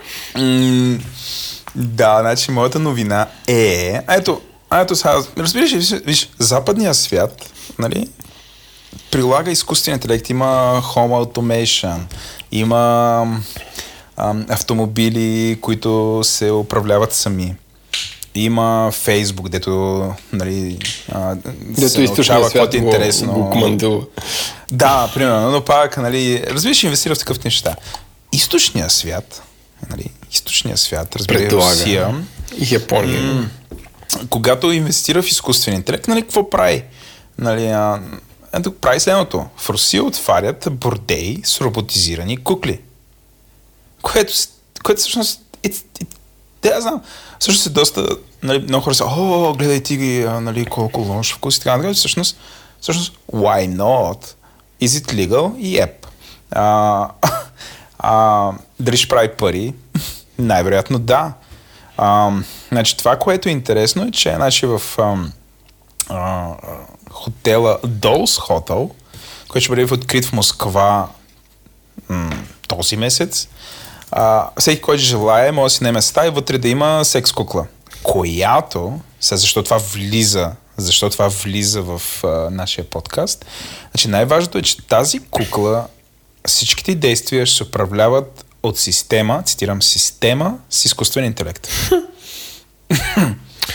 Да, 1.74 2.18
значи 2.20 2.50
моята 2.50 2.78
новина 2.78 3.26
е... 3.46 4.00
Ето, 4.10 4.40
ето 4.74 4.96
сега, 4.96 5.22
разбираш 5.38 5.72
ли, 5.72 5.76
виж, 5.76 5.90
виж, 5.90 6.30
западния 6.38 6.94
свят, 6.94 7.52
нали, 7.78 8.08
прилага 9.10 9.50
изкуствен 9.50 9.94
интелект, 9.94 10.30
има 10.30 10.82
home 10.84 11.24
automation, 11.24 11.98
има 12.52 13.26
ам, 14.16 14.46
автомобили, 14.48 15.58
които 15.60 16.20
се 16.24 16.50
управляват 16.50 17.14
сами. 17.14 17.54
Има 18.34 18.90
Фейсбук, 18.92 19.48
дето, 19.48 20.12
нали, 20.32 20.78
а, 21.12 21.34
Дето 21.54 21.88
се 21.88 22.00
научава 22.00 22.44
какво 22.44 22.70
ти 22.70 22.76
е 22.76 22.80
го, 22.80 22.86
интересно. 22.86 23.32
го 23.32 23.50
командува. 23.50 24.04
Да, 24.72 25.10
примерно, 25.14 25.50
но 25.50 25.64
пак, 25.64 25.96
нали, 25.96 26.44
разбираш, 26.46 26.82
инвестира 26.82 27.14
в 27.14 27.18
такъв 27.18 27.44
неща. 27.44 27.76
Източния 28.32 28.90
свят, 28.90 29.42
нали, 29.90 30.04
източния 30.32 30.76
свят, 30.76 31.16
разбира. 31.16 31.50
Русия, 31.50 32.24
И 32.58 32.74
Япония. 32.74 33.50
когато 34.30 34.72
инвестира 34.72 35.22
в 35.22 35.28
изкуствен 35.28 35.74
интелект, 35.74 36.08
нали, 36.08 36.22
какво 36.22 36.50
прави? 36.50 36.84
Нали, 37.38 37.66
а, 37.66 38.00
ето, 38.52 38.72
прави 38.72 39.00
следното. 39.00 39.46
В 39.56 39.70
Русия 39.70 40.04
отварят 40.04 40.68
бордеи 40.70 41.40
с 41.44 41.60
роботизирани 41.60 42.36
кукли. 42.36 42.80
Което, 44.02 44.32
което 44.84 45.00
всъщност... 45.00 45.40
It, 45.64 45.74
it, 45.74 46.06
да, 46.64 46.74
я 46.74 46.80
знам. 46.80 47.02
Всъщност 47.38 47.66
е 47.66 47.70
доста... 47.70 48.08
Нали, 48.42 48.58
много 48.58 48.84
хора 48.84 48.94
са, 48.94 49.04
о, 49.04 49.54
гледай 49.54 49.82
ти 49.82 49.96
ги, 49.96 50.24
нали, 50.24 50.64
колко 50.64 51.00
лош 51.00 51.34
вкус 51.34 51.56
и 51.56 51.60
така 51.60 51.76
нататък. 51.76 51.96
Всъщност, 51.96 52.36
всъщност, 52.80 53.18
why 53.32 53.76
not? 53.76 54.34
Is 54.82 54.86
it 54.86 55.12
legal? 55.12 55.78
Yep. 55.78 55.92
А, 56.50 57.08
а, 57.98 58.52
дали 58.80 58.96
ще 58.96 59.08
прави 59.08 59.28
пари? 59.28 59.74
Най-вероятно 60.38 60.98
да. 60.98 61.32
А, 61.96 62.32
значи 62.72 62.96
това, 62.96 63.16
което 63.18 63.48
е 63.48 63.52
интересно 63.52 64.02
е, 64.02 64.10
че 64.10 64.34
значи, 64.34 64.66
в 64.66 64.82
а, 64.98 65.16
а, 66.10 66.46
хотела 67.10 67.78
Dolls 67.86 68.40
Hotel, 68.48 68.90
който 69.48 69.64
ще 69.64 69.68
бъде 69.68 69.94
открит 69.94 70.24
в 70.24 70.32
Москва 70.32 71.08
м, 72.08 72.30
този 72.68 72.96
месец, 72.96 73.48
а, 74.16 74.50
всеки, 74.58 74.82
който 74.82 75.02
желая, 75.02 75.52
може 75.52 75.72
да 75.72 75.76
си 75.76 75.82
наеме 75.82 76.02
стая 76.02 76.26
и 76.26 76.30
вътре 76.30 76.58
да 76.58 76.68
има 76.68 77.04
секс 77.04 77.32
кукла, 77.32 77.66
която, 78.02 79.00
сега 79.20 79.36
защо 79.36 79.62
това 79.62 79.78
влиза, 79.78 80.52
защо 80.76 81.10
това 81.10 81.28
влиза 81.28 81.82
в 81.82 82.02
а, 82.24 82.28
нашия 82.50 82.84
подкаст, 82.84 83.46
значи 83.90 84.08
най-важното 84.08 84.58
е, 84.58 84.62
че 84.62 84.86
тази 84.86 85.18
кукла, 85.18 85.86
всичките 86.46 86.94
действия 86.94 87.46
ще 87.46 87.56
се 87.56 87.62
управляват 87.62 88.44
от 88.62 88.78
система, 88.78 89.42
цитирам, 89.42 89.82
система 89.82 90.58
с 90.70 90.84
изкуствен 90.84 91.24
интелект. 91.24 91.68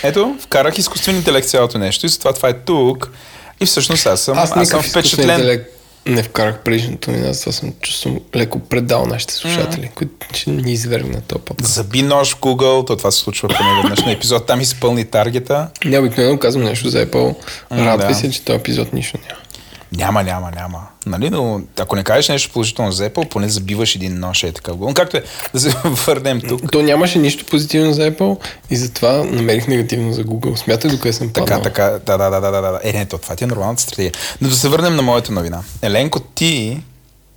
Ето, 0.03 0.37
вкарах 0.41 0.77
изкуствен 0.77 1.15
интелект 1.15 1.47
цялото 1.47 1.77
нещо 1.77 2.05
и 2.05 2.09
затова 2.09 2.33
това 2.33 2.49
е 2.49 2.53
тук. 2.53 3.11
И 3.59 3.65
всъщност 3.65 4.05
аз 4.05 4.21
съм, 4.21 4.37
аз, 4.37 4.51
аз 4.55 4.69
съм 4.69 4.83
впечатлен. 4.83 5.29
интелект 5.29 5.78
не 6.09 6.23
вкарах 6.23 6.59
предишното 6.59 7.11
ми, 7.11 7.27
аз 7.27 7.37
съм 7.37 7.73
чувствам 7.81 8.19
леко 8.35 8.59
предал 8.59 9.05
нашите 9.05 9.33
слушатели, 9.33 9.89
които 9.95 10.13
ще 10.33 10.49
ни 10.49 10.71
извергнат 10.71 11.23
този 11.23 11.41
подкаст. 11.41 11.73
Заби 11.73 12.01
нож 12.01 12.35
в 12.35 12.39
Google, 12.39 12.87
то 12.87 12.95
това 12.95 13.11
се 13.11 13.19
случва 13.19 13.47
поне 13.47 13.81
веднъж 13.81 13.99
на 13.99 14.11
епизод, 14.11 14.45
там 14.45 14.61
изпълни 14.61 15.05
таргета. 15.05 15.69
Не, 15.85 15.99
обикновено 15.99 16.39
казвам 16.39 16.63
нещо 16.63 16.89
за 16.89 17.05
Apple. 17.05 17.35
Радвай 17.71 18.07
да. 18.07 18.15
се, 18.15 18.31
че 18.31 18.41
този 18.41 18.59
епизод 18.59 18.93
нищо 18.93 19.17
няма. 19.29 19.39
Няма, 19.91 20.23
няма, 20.23 20.51
няма. 20.51 20.87
Нали, 21.05 21.29
но 21.29 21.61
ако 21.79 21.95
не 21.95 22.03
кажеш 22.03 22.29
нещо 22.29 22.53
положително 22.53 22.91
за 22.91 23.09
Apple, 23.09 23.29
поне 23.29 23.49
забиваш 23.49 23.95
един 23.95 24.19
нож 24.19 24.43
е 24.43 24.51
така 24.51 24.71
Google. 24.71 24.93
Както 24.93 25.17
е, 25.17 25.23
да 25.53 25.59
се 25.59 25.69
върнем 25.83 26.41
тук. 26.41 26.71
То 26.71 26.81
нямаше 26.81 27.19
нищо 27.19 27.45
позитивно 27.45 27.93
за 27.93 28.11
Apple 28.11 28.39
и 28.69 28.77
затова 28.77 29.11
намерих 29.11 29.67
негативно 29.67 30.13
за 30.13 30.23
Google. 30.23 30.55
Смятай 30.55 30.91
докъде 30.91 31.13
съм 31.13 31.29
Така, 31.29 31.45
паднал. 31.45 31.61
така, 31.61 31.83
да, 31.83 32.17
да, 32.17 32.29
да, 32.29 32.39
да, 32.39 32.51
да, 32.51 32.61
да. 32.61 32.79
Е, 32.83 32.93
не, 32.93 33.05
то, 33.05 33.17
това 33.17 33.35
ти 33.35 33.43
е 33.43 33.47
нормалната 33.47 33.81
стратегия. 33.81 34.11
Но 34.41 34.49
да 34.49 34.55
се 34.55 34.69
върнем 34.69 34.95
на 34.95 35.01
моята 35.01 35.31
новина. 35.31 35.63
Еленко, 35.81 36.19
ти, 36.19 36.81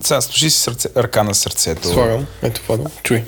сега 0.00 0.20
служи 0.20 0.50
си 0.50 0.60
сърце, 0.60 0.88
ръка 0.96 1.22
на 1.22 1.34
сърцето. 1.34 1.88
Слагам. 1.88 2.26
Ето 2.42 2.76
да 2.76 2.90
чуй. 3.02 3.24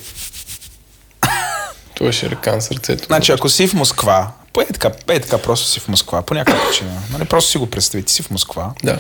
Това 1.95 2.12
ще 2.12 2.31
ръка 2.31 2.55
на 2.55 2.62
сърцето. 2.62 3.05
Значи, 3.07 3.33
ако 3.33 3.49
си 3.49 3.66
в 3.66 3.75
Москва, 3.75 4.31
е 4.61 4.66
така, 4.66 4.90
е 5.09 5.20
така, 5.20 5.38
просто 5.38 5.68
си 5.68 5.80
в 5.80 5.88
Москва, 5.88 6.22
по 6.22 6.34
някаква 6.34 6.68
причина. 6.68 6.90
Нали, 7.12 7.24
просто 7.24 7.50
си 7.50 7.59
го 7.59 7.66
представи, 7.66 8.05
ти 8.05 8.12
си 8.12 8.22
в 8.22 8.30
Москва. 8.30 8.72
Да. 8.84 8.98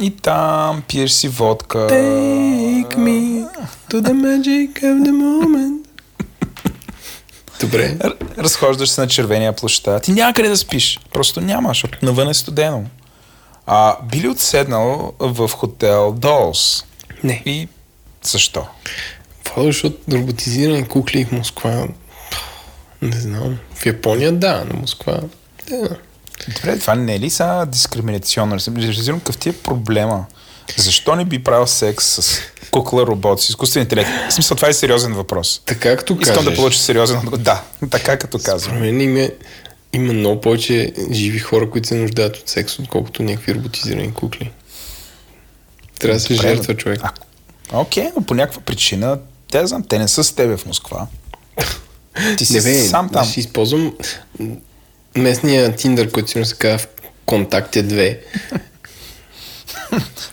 И 0.00 0.10
там 0.10 0.82
пиеш 0.88 1.10
си 1.10 1.28
водка. 1.28 1.78
Take 1.78 2.96
me 2.96 3.48
to 3.90 4.00
the 4.00 4.12
magic 4.12 4.82
of 4.82 5.02
the 5.02 5.10
moment. 5.10 5.80
Добре. 7.60 7.96
Разхождаш 8.38 8.88
се 8.88 9.00
на 9.00 9.08
червения 9.08 9.52
площад. 9.52 10.02
Ти 10.02 10.12
няма 10.12 10.34
къде 10.34 10.48
да 10.48 10.56
спиш. 10.56 11.00
Просто 11.12 11.40
няма, 11.40 11.68
защото 11.68 11.98
навън 12.02 12.28
е 12.28 12.34
студено. 12.34 12.84
А, 13.66 13.96
би 14.02 14.20
ли 14.20 14.28
отседнал 14.28 15.12
в 15.20 15.48
хотел 15.48 16.12
Долс? 16.12 16.84
Не. 17.24 17.42
И 17.46 17.68
защо? 18.22 18.66
Това 19.44 19.62
защото 19.62 19.96
роботизирани 20.12 20.88
кукли 20.88 21.24
в 21.24 21.32
Москва... 21.32 21.86
Не 23.02 23.20
знам. 23.20 23.58
В 23.74 23.86
Япония 23.86 24.32
да, 24.32 24.64
но 24.72 24.80
Москва... 24.80 25.20
Да. 25.68 25.96
Добре, 26.48 26.78
това 26.78 26.94
не 26.94 27.14
е 27.14 27.20
ли 27.20 27.30
са 27.30 27.66
дискриминационно? 27.68 28.54
Разбирам 28.54 29.20
какъв 29.20 29.36
ти 29.36 29.48
е 29.48 29.52
проблема. 29.52 30.26
Защо 30.76 31.16
не 31.16 31.24
би 31.24 31.44
правил 31.44 31.66
секс 31.66 32.04
с 32.06 32.40
кукла 32.70 33.06
робот, 33.06 33.42
с 33.42 33.48
изкуствен 33.48 33.82
интелект? 33.82 34.10
В 34.28 34.32
смисъл, 34.32 34.56
това 34.56 34.68
е 34.68 34.72
сериозен 34.72 35.14
въпрос. 35.14 35.62
Така 35.66 35.96
като 35.96 36.18
Искам 36.20 36.36
кажеш, 36.36 36.50
да 36.50 36.56
получа 36.56 36.78
сериозен 36.78 37.18
отговор. 37.18 37.38
Да, 37.38 37.62
така 37.90 38.18
като 38.18 38.38
казвам. 38.38 38.60
Според 38.60 38.80
мен 38.80 39.00
има, 39.00 39.28
има 39.92 40.12
много 40.12 40.40
повече 40.40 40.92
живи 41.10 41.38
хора, 41.38 41.70
които 41.70 41.88
се 41.88 41.94
нуждаят 41.94 42.36
от 42.36 42.48
секс, 42.48 42.78
отколкото 42.78 43.22
някакви 43.22 43.54
роботизирани 43.54 44.14
кукли. 44.14 44.50
Трябва 45.98 46.14
да 46.14 46.20
се 46.20 46.34
Добре, 46.34 46.48
жертва 46.48 46.76
човек. 46.76 47.00
Окей, 47.72 48.10
но 48.16 48.22
по 48.22 48.34
някаква 48.34 48.60
причина, 48.60 49.18
те, 49.52 49.66
знам, 49.66 49.82
те 49.82 49.98
не 49.98 50.08
са 50.08 50.24
с 50.24 50.32
тебе 50.32 50.56
в 50.56 50.66
Москва. 50.66 51.06
Ти 52.38 52.44
си 52.46 52.52
Не 52.52 52.62
бе, 52.62 52.84
сам 52.84 53.10
там. 53.10 53.24
ще 53.24 53.40
използвам 53.40 53.96
местния 55.16 55.76
Тиндър, 55.76 56.10
който 56.10 56.28
сигурно 56.28 56.46
се 56.46 56.56
казва 56.56 56.78
в 56.78 56.88
контакте 57.26 57.84
2. 57.84 58.18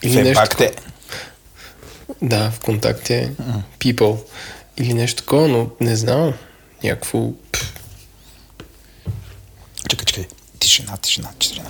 Или 0.03 0.11
Все 0.11 0.23
нещо 0.23 0.41
пак 0.41 0.57
те. 0.57 0.71
Да, 2.21 2.51
в 2.51 2.59
контакте 2.59 3.31
People. 3.79 4.17
Или 4.77 4.93
нещо 4.93 5.21
такова, 5.21 5.47
но 5.47 5.69
не 5.81 5.95
знам. 5.95 6.33
Някакво... 6.83 7.31
Чакай, 9.89 10.05
чакай. 10.05 10.27
Тишина, 10.59 10.97
тишина, 10.97 11.29
тишина. 11.39 11.65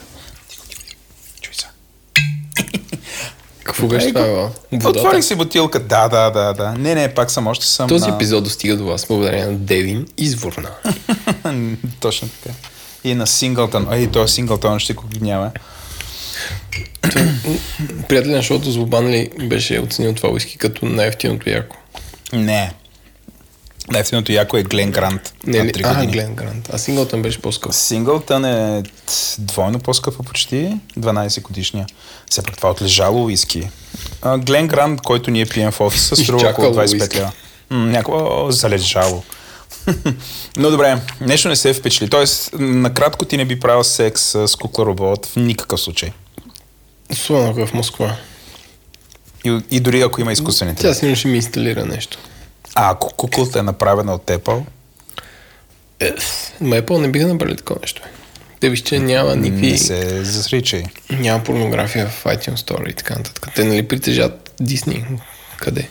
Какво 3.67 3.87
беше 3.87 4.13
това? 4.13 4.49
Отворих 4.85 5.23
си 5.23 5.35
бутилка. 5.35 5.79
Да, 5.79 6.07
да, 6.07 6.29
да, 6.29 6.53
да. 6.53 6.71
Не, 6.71 6.95
не, 6.95 7.13
пак 7.13 7.31
съм, 7.31 7.47
още 7.47 7.65
съм 7.65 7.89
Този 7.89 8.09
на... 8.09 8.15
епизод 8.15 8.43
достига 8.43 8.77
до 8.77 8.85
вас 8.85 9.05
благодарение 9.07 9.45
на 9.45 9.53
Девин 9.53 10.07
Изворна. 10.17 10.69
Точно 11.99 12.29
така. 12.43 12.55
И 13.03 13.15
на 13.15 13.27
Синглтън. 13.27 13.87
Ай, 13.89 14.07
той 14.11 14.27
Синглтън 14.27 14.79
ще 14.79 14.93
го 14.93 15.03
няма. 15.21 15.51
Приятелен 18.09 18.35
на 18.35 18.43
шоуто 18.43 18.71
Злобан 18.71 19.09
ли 19.09 19.29
беше 19.43 19.79
оценил 19.79 20.13
това 20.13 20.29
уиски 20.29 20.57
като 20.57 20.85
най-ефтиното 20.85 21.49
яко? 21.49 21.77
Не. 22.33 22.73
Най-ефтиното 23.91 24.31
яко 24.31 24.57
е 24.57 24.63
Глен 24.63 24.91
Грант. 24.91 25.33
Не 25.47 25.71
три 25.71 25.81
А. 25.85 26.05
Глен 26.05 26.35
Грант. 26.35 26.69
А 26.73 26.77
Синглтън 26.77 27.21
беше 27.21 27.41
по-скъп. 27.41 27.73
Синглтън 27.73 28.45
е 28.45 28.83
двойно 29.37 29.79
по-скъпа 29.79 30.23
почти, 30.23 30.77
12 30.99 31.41
годишния. 31.41 31.85
Все 32.29 32.41
пак 32.41 32.57
това 32.57 32.69
е 32.69 32.71
отлежало 32.71 33.25
уиски. 33.25 33.69
А, 34.21 34.37
Глен 34.37 34.67
Грант, 34.67 35.01
който 35.01 35.31
ние 35.31 35.45
пием 35.45 35.71
в 35.71 35.81
офиса, 35.81 36.15
струва 36.23 36.49
около 36.49 36.67
Изчакало 36.67 36.85
25 36.87 37.01
уиски. 37.01 37.17
лева. 37.17 37.31
Някакво 37.69 38.51
залежало. 38.51 39.23
Но 40.57 40.69
добре, 40.71 41.01
нещо 41.21 41.49
не 41.49 41.55
се 41.55 41.73
впечатли. 41.73 42.09
Тоест, 42.09 42.49
накратко 42.53 43.25
ти 43.25 43.37
не 43.37 43.45
би 43.45 43.59
правил 43.59 43.83
секс 43.83 44.21
с 44.21 44.55
кукла 44.55 44.85
робот 44.85 45.25
в 45.25 45.35
никакъв 45.35 45.79
случай. 45.81 46.11
Особено 47.11 47.49
ако 47.49 47.59
е 47.59 47.65
в 47.65 47.73
Москва. 47.73 48.15
И, 49.45 49.59
и 49.71 49.79
дори 49.79 50.01
ако 50.01 50.21
има 50.21 50.31
изкуствен 50.31 50.75
Тя 50.75 50.93
сигурно 50.93 51.15
ще 51.15 51.27
ми 51.27 51.35
инсталира 51.35 51.85
нещо. 51.85 52.17
А 52.75 52.91
ако 52.91 53.09
куклата 53.09 53.59
е 53.59 53.63
направена 53.63 54.13
от 54.13 54.25
Apple, 54.25 54.63
Е, 55.99 56.11
ма 56.61 56.75
Apple 56.75 56.97
не 56.97 57.07
биха 57.07 57.27
направили 57.27 57.57
такова 57.57 57.79
нещо. 57.81 58.01
Те 58.59 58.69
виж, 58.69 58.81
че 58.81 58.99
няма 58.99 59.35
никакви... 59.35 59.71
не 59.71 59.77
се 59.77 60.23
засричай. 60.23 60.83
Няма 61.09 61.43
порнография 61.43 62.07
в 62.07 62.23
iTunes 62.23 62.55
Store 62.55 62.89
и 62.89 62.93
така 62.93 63.15
нататък. 63.15 63.49
Те 63.55 63.63
нали 63.63 63.87
притежат 63.87 64.53
Дисни? 64.59 65.05
Къде? 65.57 65.89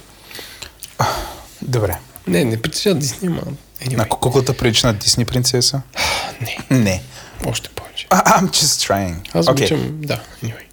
Добре. 1.63 1.99
Не, 2.27 2.45
не 2.45 2.63
притежат 2.63 2.99
Дисни, 2.99 3.29
ама... 3.29 3.43
Anyway. 3.83 4.03
Ако 4.03 4.21
куклата 4.21 4.57
прилича 4.57 4.87
на 4.87 4.95
Дисни 4.95 5.25
принцеса? 5.25 5.81
Не, 6.41 6.79
Не. 6.79 7.03
още 7.47 7.69
повече. 7.69 8.07
А, 8.11 8.41
I'm 8.41 8.47
just 8.47 8.91
trying. 8.91 9.17
Аз 9.35 9.47
Okay. 9.47 9.51
обичам... 9.51 9.91
Да, 9.93 10.21
anyway. 10.45 10.65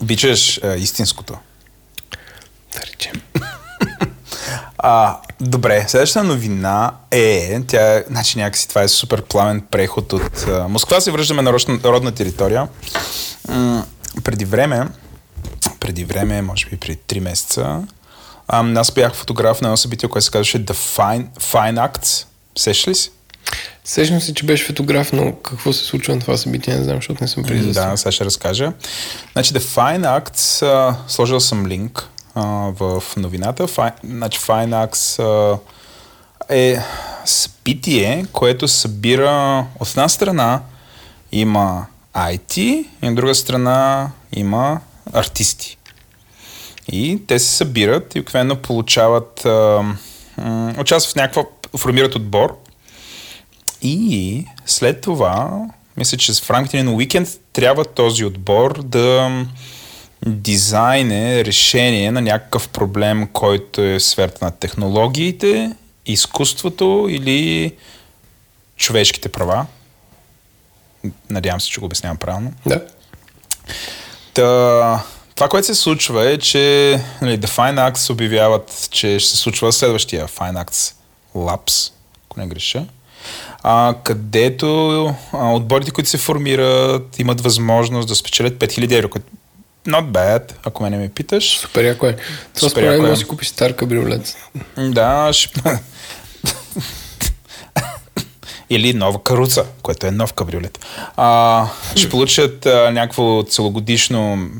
Обичаш 0.00 0.60
а, 0.64 0.74
истинското. 0.76 1.34
Да 2.72 2.80
речем. 2.82 3.12
А, 4.86 5.16
добре, 5.40 5.84
следващата 5.88 6.24
новина 6.24 6.92
е, 7.10 7.60
тя, 7.66 8.02
значи 8.10 8.38
някакси 8.38 8.68
това 8.68 8.82
е 8.82 8.88
супер 8.88 9.22
пламен 9.22 9.62
преход 9.70 10.12
от 10.12 10.46
а, 10.48 10.68
Москва 10.68 11.00
се 11.00 11.10
връщаме 11.10 11.42
на 11.42 11.52
родна, 11.52 11.78
родна 11.84 12.12
територия. 12.12 12.68
М- 13.48 13.84
преди 14.24 14.44
време, 14.44 14.88
преди 15.80 16.04
време, 16.04 16.42
може 16.42 16.66
би 16.66 16.76
преди 16.76 16.96
3 16.96 17.20
месеца, 17.20 17.82
а, 18.48 18.72
аз 18.76 18.90
бях 18.90 19.14
фотограф 19.14 19.60
на 19.60 19.68
едно 19.68 19.76
събитие, 19.76 20.08
което 20.08 20.24
се 20.24 20.30
казваше 20.30 20.64
The 20.64 20.72
Fine, 20.72 21.26
Fine 21.40 21.88
Acts. 21.88 22.26
Сещаш 22.58 22.88
ли 22.88 22.94
си? 22.94 23.10
Сещам 23.84 24.20
се, 24.20 24.34
че 24.34 24.46
беше 24.46 24.64
фотограф, 24.64 25.12
но 25.12 25.34
какво 25.34 25.72
се 25.72 25.84
случва 25.84 26.14
на 26.14 26.20
това 26.20 26.36
събитие, 26.36 26.74
не 26.74 26.84
знам, 26.84 26.96
защото 26.96 27.24
не 27.24 27.28
съм 27.28 27.42
присъствал. 27.42 27.90
Да, 27.90 27.96
сега 27.96 28.12
ще 28.12 28.24
разкажа. 28.24 28.72
Значи 29.32 29.54
The 29.54 29.60
Fine 29.60 30.20
Acts, 30.20 30.66
а, 30.66 30.96
сложил 31.08 31.40
съм 31.40 31.66
линк 31.66 32.08
в 32.36 33.02
новината. 33.16 33.68
Fine, 33.68 33.92
значи 34.04 34.38
Fine 34.38 34.86
Acts 34.86 35.22
а, 35.22 35.58
е 36.54 36.78
събитие, 37.24 38.26
което 38.32 38.68
събира 38.68 39.66
от 39.80 39.88
една 39.88 40.08
страна 40.08 40.60
има 41.32 41.86
IT 42.14 42.58
и 43.02 43.08
от 43.08 43.14
друга 43.14 43.34
страна 43.34 44.10
има 44.32 44.80
артисти. 45.12 45.78
И 46.92 47.22
те 47.26 47.38
се 47.38 47.56
събират 47.56 48.14
и 48.14 48.20
обикновено 48.20 48.56
получават, 48.56 49.44
а, 49.44 49.82
м, 50.38 50.74
участват 50.78 51.12
в 51.12 51.16
някаква, 51.16 51.44
формират 51.78 52.14
отбор 52.14 52.58
и 53.82 54.46
след 54.66 55.00
това, 55.00 55.66
мисля, 55.96 56.18
че 56.18 56.32
в 56.32 56.50
рамките 56.50 56.82
на 56.82 56.92
уикенд 56.92 57.28
трябва 57.52 57.84
този 57.84 58.24
отбор 58.24 58.82
да 58.82 59.30
дизайне 60.26 61.44
решение 61.44 62.10
на 62.10 62.20
някакъв 62.20 62.68
проблем, 62.68 63.28
който 63.32 63.80
е 63.80 63.98
в 63.98 64.02
сферата 64.02 64.44
на 64.44 64.50
технологиите, 64.50 65.72
изкуството 66.06 67.06
или 67.10 67.72
човешките 68.76 69.28
права. 69.28 69.66
Надявам 71.30 71.60
се, 71.60 71.68
че 71.68 71.80
го 71.80 71.86
обяснявам 71.86 72.16
правилно. 72.16 72.52
Да. 72.66 72.86
Та, 74.34 75.04
това, 75.34 75.48
което 75.48 75.66
се 75.66 75.74
случва 75.74 76.30
е, 76.30 76.38
че 76.38 76.60
нали, 77.22 77.38
The 77.38 77.46
Fine 77.46 77.92
Acts 77.92 78.10
обявяват, 78.10 78.88
че 78.90 79.18
ще 79.18 79.30
се 79.30 79.36
случва 79.36 79.72
следващия 79.72 80.28
Fine 80.28 80.64
Acts 80.64 80.94
Labs, 81.34 81.92
ако 82.26 82.40
не 82.40 82.46
греша, 82.46 82.86
а, 83.62 83.94
където 84.04 85.06
а, 85.32 85.52
отборите, 85.52 85.90
които 85.90 86.10
се 86.10 86.18
формират, 86.18 87.18
имат 87.18 87.40
възможност 87.40 88.08
да 88.08 88.14
спечелят 88.14 88.54
5000 88.54 88.92
евро, 88.92 89.10
което 89.10 89.26
not 89.86 90.10
bad, 90.10 90.52
ако 90.64 90.82
мене 90.82 90.98
ме 90.98 91.08
питаш. 91.08 91.58
Супер 91.58 91.84
яко 91.84 92.06
е. 92.06 92.16
Това 92.54 92.68
според 92.68 92.86
мен 92.86 92.94
яко 92.94 93.06
е. 93.06 93.08
може 93.08 93.20
да 93.20 93.24
си 93.24 93.28
купиш 93.28 93.48
стар 93.48 93.76
кабриолет. 93.76 94.36
Да, 94.78 95.32
ще... 95.32 95.60
Или 98.70 98.94
нова 98.94 99.22
каруца, 99.22 99.66
което 99.82 100.06
е 100.06 100.10
нов 100.10 100.32
кабриолет. 100.32 100.86
А, 101.16 101.66
ще 101.96 102.08
получат 102.08 102.66
а, 102.66 102.90
някакво 102.90 103.42
целогодишно, 103.42 104.50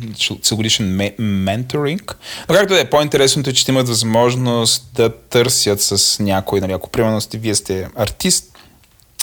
целогодишен 0.42 0.96
ме, 0.96 1.14
менторинг. 1.18 2.16
Но 2.48 2.54
както 2.54 2.74
да 2.74 2.80
е, 2.80 2.90
по-интересното 2.90 3.50
е, 3.50 3.52
че 3.52 3.70
имат 3.70 3.88
възможност 3.88 4.84
да 4.94 5.18
търсят 5.18 5.82
с 5.82 6.22
някой, 6.22 6.60
нали, 6.60 6.72
ако 6.72 6.90
примерно 6.90 7.20
сте, 7.20 7.38
вие 7.38 7.54
сте 7.54 7.88
артист, 7.96 8.44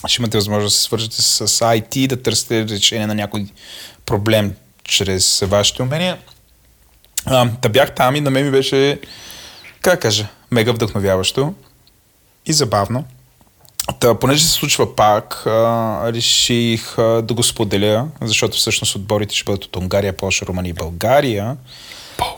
ще 0.07 0.21
имате 0.21 0.37
възможност 0.37 0.73
да 0.73 0.77
се 0.77 0.83
свържете 0.83 1.21
с 1.21 1.47
IT, 1.47 2.07
да 2.07 2.21
търсите 2.21 2.65
решение 2.67 3.07
на 3.07 3.15
някой 3.15 3.45
проблем 4.05 4.53
чрез 4.83 5.39
вашите 5.39 5.83
умения. 5.83 6.17
А, 7.25 7.49
да 7.61 7.69
бях 7.69 7.95
там 7.95 8.15
и 8.15 8.21
на 8.21 8.29
мен 8.29 8.45
ми 8.45 8.51
беше, 8.51 8.99
как 9.81 10.01
кажа, 10.01 10.27
мега 10.51 10.71
вдъхновяващо 10.71 11.53
и 12.45 12.53
забавно. 12.53 13.03
Та, 13.99 14.19
понеже 14.19 14.43
се 14.43 14.49
случва 14.49 14.95
пак, 14.95 15.45
а, 15.45 16.13
реших 16.13 16.97
а, 16.97 17.21
да 17.21 17.33
го 17.33 17.43
споделя, 17.43 18.07
защото 18.21 18.57
всъщност 18.57 18.95
отборите 18.95 19.35
ще 19.35 19.43
бъдат 19.43 19.65
от 19.65 19.75
Унгария, 19.75 20.13
Польша, 20.13 20.45
Румъния 20.45 20.69
и 20.69 20.73
България. 20.73 21.57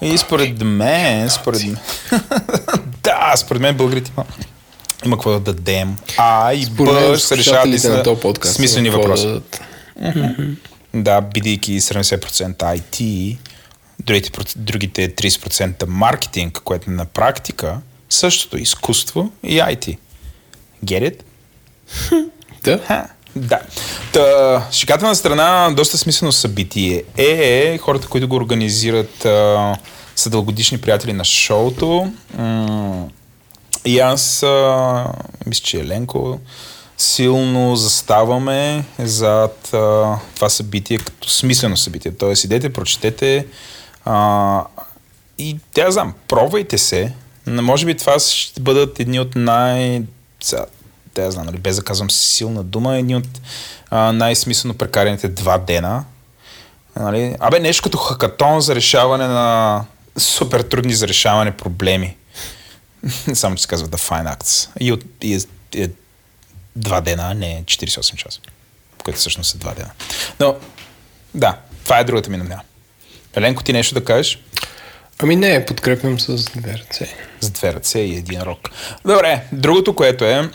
И 0.01 0.17
според 0.17 0.61
мен, 0.61 1.29
според 1.29 1.63
мен, 1.63 1.77
да, 3.03 3.33
според 3.35 3.61
мен 3.61 3.77
българите 3.77 4.11
има, 4.17 4.25
има 5.05 5.17
какво 5.17 5.31
да 5.31 5.39
дадем. 5.39 5.95
А 6.17 6.53
и 6.53 6.65
Б 6.65 7.17
ще 7.17 7.27
се 7.27 7.37
решават 7.37 7.69
на 7.83 8.51
смислени 8.51 8.89
въпроси. 8.89 9.27
да 9.27 9.29
дадат. 9.29 9.61
Да, 10.93 11.21
бидейки 11.21 11.81
70% 11.81 12.57
IT, 12.57 13.37
другите, 13.99 14.31
другите 14.55 15.15
30% 15.15 15.85
маркетинг, 15.87 16.61
което 16.63 16.91
на 16.91 17.05
практика 17.05 17.77
същото 18.09 18.57
изкуство 18.57 19.31
и 19.43 19.59
IT. 19.59 19.97
Get 20.85 21.11
it? 21.11 21.21
Да. 22.63 22.77
Ха, 22.77 23.07
да. 23.35 23.59
Та, 24.13 24.67
шиката 24.71 25.05
на 25.05 25.15
страна, 25.15 25.71
доста 25.75 25.97
смислено 25.97 26.31
събитие 26.31 27.03
е, 27.17 27.23
е 27.73 27.77
хората, 27.77 28.07
които 28.07 28.27
го 28.27 28.35
организират, 28.35 29.25
а, 29.25 29.77
са 30.15 30.29
дългодишни 30.29 30.81
приятели 30.81 31.13
на 31.13 31.23
шоуто. 31.23 32.11
М- 32.37 33.07
и 33.85 33.99
аз, 33.99 34.43
а, 34.43 35.05
мисля, 35.45 35.63
че 35.63 35.79
Еленко, 35.79 36.39
силно 36.97 37.75
заставаме 37.75 38.85
зад 38.99 39.73
а, 39.73 40.15
това 40.35 40.49
събитие 40.49 40.97
като 40.97 41.29
смислено 41.29 41.77
събитие. 41.77 42.11
Тоест, 42.11 42.43
идете, 42.43 42.73
прочетете 42.73 43.45
а, 44.05 44.63
и 45.37 45.57
тя 45.73 45.91
знам, 45.91 46.13
пробвайте 46.27 46.77
се. 46.77 47.13
Но 47.47 47.61
Може 47.61 47.85
би 47.85 47.97
това 47.97 48.19
ще 48.19 48.61
бъдат 48.61 48.99
едни 48.99 49.19
от 49.19 49.35
най... 49.35 50.01
Те 51.13 51.31
знам, 51.31 51.45
нали, 51.45 51.57
без 51.57 51.75
да 51.75 51.83
казвам 51.83 52.11
силна 52.11 52.63
дума, 52.63 52.97
едни 52.97 53.15
от 53.15 53.27
а, 53.89 54.11
най-смислено 54.11 54.73
прекарените 54.73 55.27
два 55.27 55.57
дена. 55.57 56.03
Нали? 56.95 57.35
Абе, 57.39 57.59
нещо 57.59 57.83
като 57.83 57.97
хакатон 57.97 58.61
за 58.61 58.75
решаване 58.75 59.27
на 59.27 59.85
супер 60.17 60.61
трудни 60.61 60.93
за 60.93 61.07
решаване 61.07 61.51
проблеми. 61.51 62.17
Само 63.33 63.55
че 63.55 63.61
се 63.61 63.67
казва 63.67 63.87
The 63.87 64.09
Fine 64.09 64.37
Acts. 64.37 64.69
И, 64.79 64.91
от, 64.91 65.03
и 65.21 65.33
е, 65.33 65.39
е 65.75 65.89
два 66.75 67.01
дена, 67.01 67.23
а 67.23 67.33
не 67.33 67.63
48 67.63 68.15
часа. 68.15 68.39
Което 69.03 69.19
всъщност 69.19 69.51
са 69.51 69.57
два 69.57 69.73
дена. 69.73 69.89
Но, 70.39 70.55
да, 71.35 71.57
това 71.83 71.99
е 71.99 72.03
другата 72.03 72.29
ми 72.29 72.37
новина. 72.37 72.61
Еленко, 73.35 73.63
ти 73.63 73.73
нещо 73.73 73.93
да 73.95 74.03
кажеш? 74.05 74.39
Ами 75.19 75.35
не, 75.35 75.65
подкрепям 75.65 76.19
с 76.19 76.43
две 76.45 76.73
ръце. 76.73 77.15
С 77.41 77.49
две 77.49 77.73
ръце 77.73 77.99
и 77.99 78.15
един 78.15 78.41
рок. 78.41 78.69
Добре, 79.05 79.43
другото, 79.51 79.95
което 79.95 80.25
е... 80.25 80.49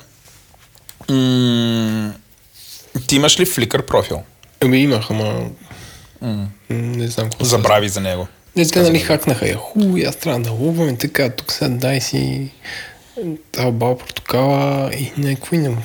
М- 1.08 2.12
ти 3.06 3.16
имаш 3.16 3.40
ли 3.40 3.46
Flickr 3.46 3.82
профил? 3.82 4.22
Ами 4.60 4.78
имах, 4.78 5.10
ама... 5.10 5.50
м- 6.20 6.46
Не 6.70 7.08
знам 7.08 7.30
какво. 7.30 7.44
Забрави 7.44 7.88
за 7.88 8.00
него. 8.00 8.28
Не, 8.56 8.66
те 8.68 8.82
нали 8.82 8.98
хакнаха 8.98 9.48
я. 9.48 9.56
Ху, 9.56 9.96
и 9.96 10.04
аз 10.04 10.16
трябва 10.16 10.40
да 10.40 10.50
луваме 10.50 10.98
така, 10.98 11.30
тук 11.30 11.52
сега 11.52 11.68
дай 11.68 12.00
си 12.00 12.50
тази 13.52 13.70
бал 13.70 13.98
портокала 13.98 14.90
и 14.94 15.12
някакво 15.16 15.56
и 15.56 15.58
не. 15.58 15.76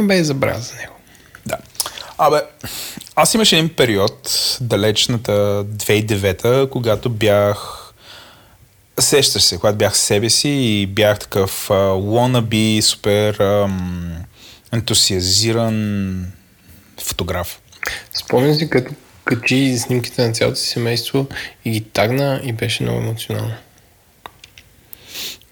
Бе, 0.00 0.24
забравя 0.24 0.60
за 0.60 0.74
него. 0.74 0.94
Да. 1.46 1.56
Абе, 2.18 2.40
аз 3.16 3.34
имаше 3.34 3.56
един 3.56 3.68
период, 3.68 4.28
далечната 4.60 5.64
2009, 5.64 6.68
когато 6.68 7.10
бях 7.10 7.88
сещаш 9.00 9.42
се, 9.42 9.58
когато 9.58 9.78
бях 9.78 9.96
себе 9.96 10.30
си 10.30 10.48
и 10.48 10.86
бях 10.86 11.18
такъв 11.18 11.68
uh, 11.68 11.74
wannabe, 12.02 12.80
супер 12.80 13.40
ам, 13.40 14.16
ентусиазиран 14.72 16.26
фотограф. 17.02 17.60
Спомням 18.14 18.54
си, 18.54 18.70
като 18.70 18.92
качи 19.24 19.78
снимките 19.78 20.26
на 20.26 20.32
цялото 20.32 20.58
си 20.58 20.68
семейство 20.68 21.26
и 21.64 21.70
ги 21.70 21.80
тагна 21.80 22.40
и 22.44 22.52
беше 22.52 22.82
много 22.82 22.98
емоционално. 22.98 23.54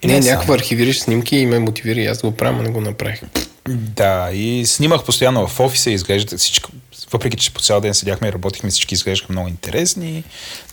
И 0.01 0.07
Не, 0.07 0.19
не 0.19 0.29
някаква 0.29 0.55
архивираш 0.55 0.99
снимки 0.99 1.37
и 1.37 1.45
ме 1.45 1.59
мотивира 1.59 1.99
и 1.99 2.07
аз 2.07 2.21
да 2.21 2.29
го 2.29 2.37
правя, 2.37 2.57
но 2.57 2.63
не 2.63 2.69
го 2.69 2.81
направих. 2.81 3.21
Да, 3.69 4.29
и 4.33 4.65
снимах 4.65 5.03
постоянно 5.03 5.47
в 5.47 5.59
офиса 5.59 5.91
изглеждат 5.91 6.39
всичко, 6.39 6.71
въпреки 7.11 7.37
че 7.37 7.53
по 7.53 7.59
цял 7.59 7.81
ден 7.81 7.93
седяхме 7.93 8.27
и 8.27 8.33
работихме, 8.33 8.69
всички 8.69 8.93
изглеждаха 8.93 9.33
много 9.33 9.47
интересни, 9.47 10.23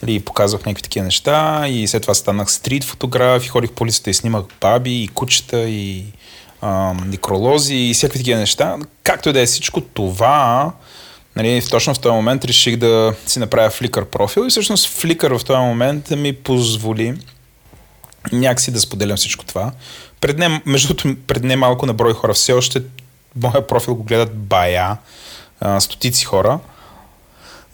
нали, 0.03 0.21
показвах 0.21 0.67
някакви 0.67 0.83
такива 0.83 1.05
неща 1.05 1.65
и 1.69 1.89
след 1.89 2.03
това 2.03 2.15
станах 2.15 2.53
стрит 2.53 2.85
фотограф 2.85 3.45
и 3.45 3.49
ходих 3.49 3.71
по 3.71 3.85
улицата 3.85 4.11
и 4.11 4.15
снимах 4.15 4.45
баби 4.61 5.03
и 5.03 5.09
кучета 5.09 5.61
и 5.61 6.05
ам, 6.63 7.11
некролози 7.11 7.75
и 7.75 7.95
всякакви 7.95 8.19
такива 8.19 8.39
неща. 8.39 8.77
Както 9.03 9.29
и 9.29 9.33
да 9.33 9.41
е 9.41 9.47
всичко 9.47 9.81
това, 9.81 10.73
нали, 11.37 11.63
точно 11.71 11.95
в 11.95 11.99
този 11.99 12.13
момент 12.13 12.45
реших 12.45 12.77
да 12.77 13.15
си 13.27 13.39
направя 13.39 13.71
Flickr 13.71 14.05
профил 14.05 14.45
и 14.47 14.51
всъщност 14.51 15.03
Flickr 15.03 15.39
в 15.39 15.45
този 15.45 15.59
момент 15.59 16.11
ми 16.11 16.33
позволи 16.33 17.15
някакси 18.33 18.71
да 18.71 18.81
споделям 18.81 19.17
всичко 19.17 19.45
това. 19.45 19.73
Пред 20.25 20.39
не, 20.39 20.63
между 20.67 20.95
другото, 20.95 21.17
пред 21.27 21.45
не 21.45 21.57
малко 21.57 21.87
на 21.87 21.93
брой 21.93 22.15
хора 22.15 22.35
все 22.35 22.53
още 22.53 22.83
моя 23.37 23.67
профил 23.67 23.95
го 23.95 24.03
гледат 24.03 24.35
бая, 24.35 24.97
стотици 25.79 26.25
хора. 26.25 26.59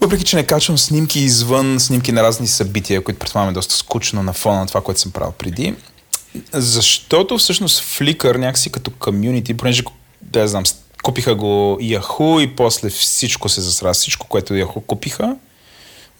Въпреки, 0.01 0.23
че 0.23 0.35
не 0.35 0.43
качвам 0.43 0.77
снимки 0.77 1.19
извън 1.19 1.79
снимки 1.79 2.11
на 2.11 2.23
разни 2.23 2.47
събития, 2.47 3.03
които 3.03 3.19
предполагам 3.19 3.49
е 3.49 3.53
доста 3.53 3.75
скучно 3.75 4.23
на 4.23 4.33
фона 4.33 4.59
на 4.59 4.67
това, 4.67 4.81
което 4.81 4.99
съм 4.99 5.11
правил 5.11 5.31
преди. 5.31 5.75
Защото 6.53 7.37
всъщност 7.37 7.81
Flickr 7.83 8.37
някакси 8.37 8.71
като 8.71 8.91
комюнити, 8.91 9.57
понеже, 9.57 9.83
да 10.21 10.47
знам, 10.47 10.63
купиха 11.03 11.35
го 11.35 11.77
Yahoo 11.81 12.41
и 12.41 12.55
после 12.55 12.89
всичко 12.89 13.49
се 13.49 13.61
засра, 13.61 13.93
всичко, 13.93 14.27
което 14.27 14.53
Yahoo 14.53 14.85
купиха. 14.85 15.35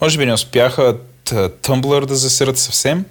Може 0.01 0.17
би 0.17 0.25
не 0.25 0.34
успяха 0.34 0.97
Tumblr 1.25 2.05
да 2.05 2.15
засерат 2.15 2.57
съвсем. 2.57 3.05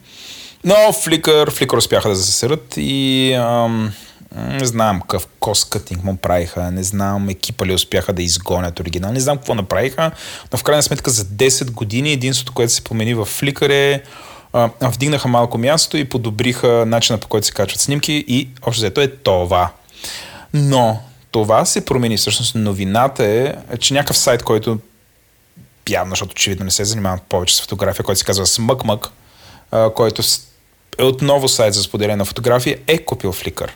Но 0.65 0.75
Flickr, 0.75 1.51
Flickr 1.51 1.77
успяха 1.77 2.09
да 2.09 2.15
засерат 2.15 2.75
и 2.77 3.33
ам, 3.33 3.93
не 4.37 4.65
знам 4.65 5.01
какъв 5.01 5.27
кост-кътинг 5.41 6.05
му 6.05 6.17
правиха, 6.17 6.71
не 6.71 6.83
знам 6.83 7.29
екипа 7.29 7.67
ли 7.67 7.75
успяха 7.75 8.13
да 8.13 8.23
изгонят 8.23 8.81
оригинал, 8.81 9.13
не 9.13 9.21
знам 9.21 9.37
какво 9.37 9.55
направиха, 9.55 10.11
но 10.53 10.59
в 10.59 10.63
крайна 10.63 10.83
сметка 10.83 11.11
за 11.11 11.25
10 11.25 11.71
години 11.71 12.13
единството, 12.13 12.53
което 12.53 12.73
се 12.73 12.85
промени 12.85 13.15
в 13.15 13.27
Flickr 13.27 13.71
е 13.71 14.03
а, 14.53 14.71
вдигнаха 14.81 15.29
малко 15.29 15.59
място 15.59 15.97
и 15.97 16.05
подобриха 16.05 16.85
начина 16.87 17.19
по 17.19 17.29
който 17.29 17.47
се 17.47 17.53
качват 17.53 17.81
снимки 17.81 18.25
и 18.29 18.49
общо 18.63 18.81
взето 18.81 19.01
е 19.01 19.09
това. 19.09 19.73
Но 20.55 21.01
това 21.31 21.65
се 21.65 21.85
промени. 21.85 22.17
Всъщност 22.17 22.55
новината 22.55 23.25
е, 23.25 23.55
че 23.79 23.95
някакъв 23.95 24.19
сайт, 24.19 24.43
който 24.43 24.79
явно, 25.89 26.11
защото 26.11 26.33
очевидно 26.33 26.65
не 26.65 26.71
се 26.71 26.85
занимава 26.85 27.19
повече 27.29 27.57
с 27.57 27.61
фотография, 27.61 28.05
който 28.05 28.19
се 28.19 28.25
казва 28.25 28.47
а, 29.71 29.91
който 29.91 30.21
е 30.21 30.25
отново 30.99 31.49
сайт 31.49 31.75
за 31.75 31.83
споделяне 31.83 32.17
на 32.17 32.25
фотография, 32.25 32.79
е 32.87 32.99
купил 32.99 33.33
Flickr. 33.33 33.71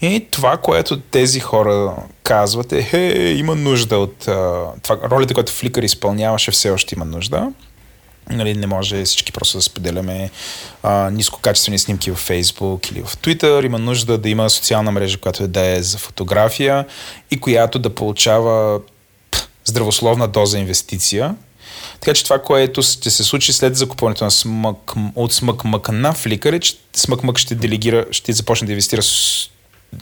И 0.00 0.26
това, 0.30 0.56
което 0.56 1.00
тези 1.00 1.40
хора 1.40 1.96
казват 2.22 2.72
е, 2.72 2.82
хе, 2.82 3.34
има 3.36 3.54
нужда 3.54 3.98
от... 3.98 4.28
А, 4.28 4.64
това, 4.82 4.98
ролите, 5.10 5.34
които 5.34 5.52
Flickr 5.52 5.84
изпълняваше, 5.84 6.50
все 6.50 6.70
още 6.70 6.94
има 6.94 7.04
нужда. 7.04 7.52
Нали, 8.30 8.54
не 8.54 8.66
може 8.66 9.04
всички 9.04 9.32
просто 9.32 9.58
да 9.58 9.62
споделяме 9.62 10.30
а, 10.82 11.10
нискокачествени 11.10 11.78
снимки 11.78 12.10
в 12.10 12.28
Facebook 12.28 12.92
или 12.92 13.02
в 13.02 13.16
Twitter. 13.16 13.66
Има 13.66 13.78
нужда 13.78 14.18
да 14.18 14.28
има 14.28 14.50
социална 14.50 14.92
мрежа, 14.92 15.18
която 15.18 15.42
е 15.42 15.46
да 15.46 15.66
е 15.66 15.82
за 15.82 15.98
фотография 15.98 16.86
и 17.30 17.40
която 17.40 17.78
да 17.78 17.94
получава 17.94 18.80
здравословна 19.64 20.28
доза 20.28 20.58
инвестиция. 20.58 21.34
Така 22.06 22.14
че 22.14 22.24
това, 22.24 22.38
което 22.38 22.82
ще 22.82 23.10
се 23.10 23.24
случи 23.24 23.52
след 23.52 23.76
закупването 23.76 24.24
на 24.24 24.30
смък, 24.30 24.92
от 25.14 25.32
SmugMug 25.32 25.88
на 25.88 26.14
Flickr 26.14 26.56
е, 26.56 26.60
че 26.60 26.74
SmugMug 26.96 27.38
ще 27.38 27.54
делегира, 27.54 28.06
ще 28.10 28.32
започне 28.32 28.66
да 28.66 28.72
инвестира 28.72 29.02
с 29.02 29.48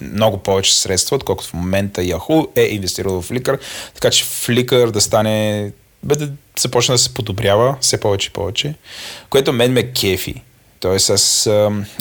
много 0.01 0.39
повече 0.39 0.75
средства, 0.75 1.17
отколкото 1.17 1.49
в 1.49 1.55
момента 1.55 2.01
Yahoo 2.01 2.49
е 2.57 2.63
инвестирал 2.63 3.23
в 3.23 3.29
Flickr, 3.29 3.59
така 3.95 4.11
че 4.11 4.25
Flickr 4.25 4.91
да 4.91 5.01
стане 5.01 5.71
бе 6.03 6.17
да 6.17 6.31
започне 6.59 6.95
да 6.95 6.99
се 6.99 7.15
подобрява 7.15 7.77
все 7.81 8.01
повече 8.01 8.29
и 8.29 8.33
повече, 8.33 8.75
което 9.31 9.53
мен 9.53 9.73
ме 9.73 9.93
кефи. 9.93 10.43
Тоест 10.81 11.11
аз, 11.11 11.47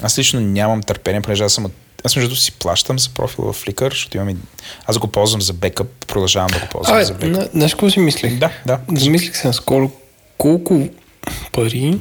аз 0.01 0.19
лично 0.19 0.39
нямам 0.39 0.83
търпение, 0.83 1.21
понеже 1.21 1.43
аз 1.43 1.53
съм 1.53 1.65
от 1.65 1.73
аз 2.03 2.15
между 2.15 2.27
другото 2.29 2.41
си 2.41 2.51
плащам 2.51 2.99
за 2.99 3.09
профил 3.09 3.53
в 3.53 3.65
Flickr, 3.65 3.89
защото 3.89 4.17
имам 4.17 4.29
и... 4.29 4.35
Аз 4.85 4.97
го 4.97 5.07
ползвам 5.07 5.41
за 5.41 5.53
бекъп, 5.53 6.05
продължавам 6.05 6.47
да 6.47 6.59
го 6.59 6.65
ползвам 6.71 6.95
Абе, 6.95 7.05
за 7.05 7.13
бекъп. 7.13 7.29
на- 7.29 7.49
знаеш 7.53 7.71
какво 7.73 7.89
си 7.89 7.99
мислех? 7.99 8.37
Да, 8.37 8.49
да. 8.65 8.79
Замислих 8.91 9.37
се 9.37 9.47
наскоро 9.47 9.91
колко 10.37 10.87
пари 11.51 11.97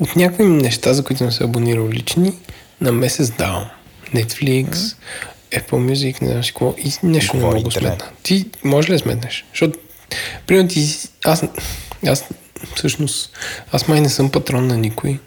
от 0.00 0.16
някакви 0.16 0.44
неща, 0.44 0.94
за 0.94 1.04
които 1.04 1.24
не 1.24 1.32
се 1.32 1.44
абонирал 1.44 1.88
лични, 1.88 2.32
на 2.80 2.92
месец 2.92 3.30
давам. 3.30 3.64
Netflix, 4.14 4.96
Apple 5.52 5.70
Music, 5.70 6.22
не 6.22 6.28
знам 6.28 6.44
си 6.44 6.50
какво. 6.52 6.74
И 6.78 6.92
нещо 7.02 7.36
не 7.36 7.44
мога 7.44 7.70
сметна. 7.70 8.06
Ти 8.22 8.46
може 8.64 8.88
ли 8.88 8.92
да 8.92 8.98
сметнеш? 8.98 9.44
Защото, 9.52 9.78
примерно 10.46 10.68
ти... 10.68 10.96
Аз, 11.24 11.44
аз 12.06 12.24
всъщност, 12.76 13.30
аз 13.72 13.88
май 13.88 14.00
не 14.00 14.08
съм 14.08 14.30
патрон 14.30 14.66
на 14.66 14.76
никой. 14.78 15.18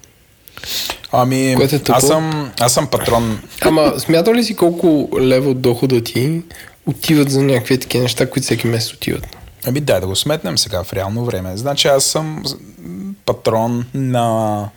Ами, 1.12 1.54
Което 1.58 1.76
е 1.76 1.80
тъпо. 1.80 1.98
аз 1.98 2.08
съм, 2.08 2.52
аз 2.60 2.74
съм 2.74 2.88
патрон. 2.88 3.40
Ама 3.62 3.94
смятал 3.98 4.34
ли 4.34 4.44
си 4.44 4.56
колко 4.56 5.10
лева 5.20 5.50
от 5.50 5.62
дохода 5.62 6.04
ти 6.04 6.42
отиват 6.86 7.32
за 7.32 7.44
някакви 7.44 7.80
такива 7.80 8.04
неща, 8.04 8.30
които 8.30 8.46
всеки 8.46 8.68
месец 8.68 8.94
отиват? 8.94 9.28
Ами 9.68 9.82
дай 9.82 10.00
да 10.00 10.08
го 10.08 10.16
сметнем 10.16 10.58
сега 10.58 10.84
в 10.84 10.94
реално 10.94 11.26
време. 11.26 11.58
Значи 11.58 11.88
аз 11.88 12.04
съм 12.04 12.44
патрон 13.26 13.86
на, 13.94 14.70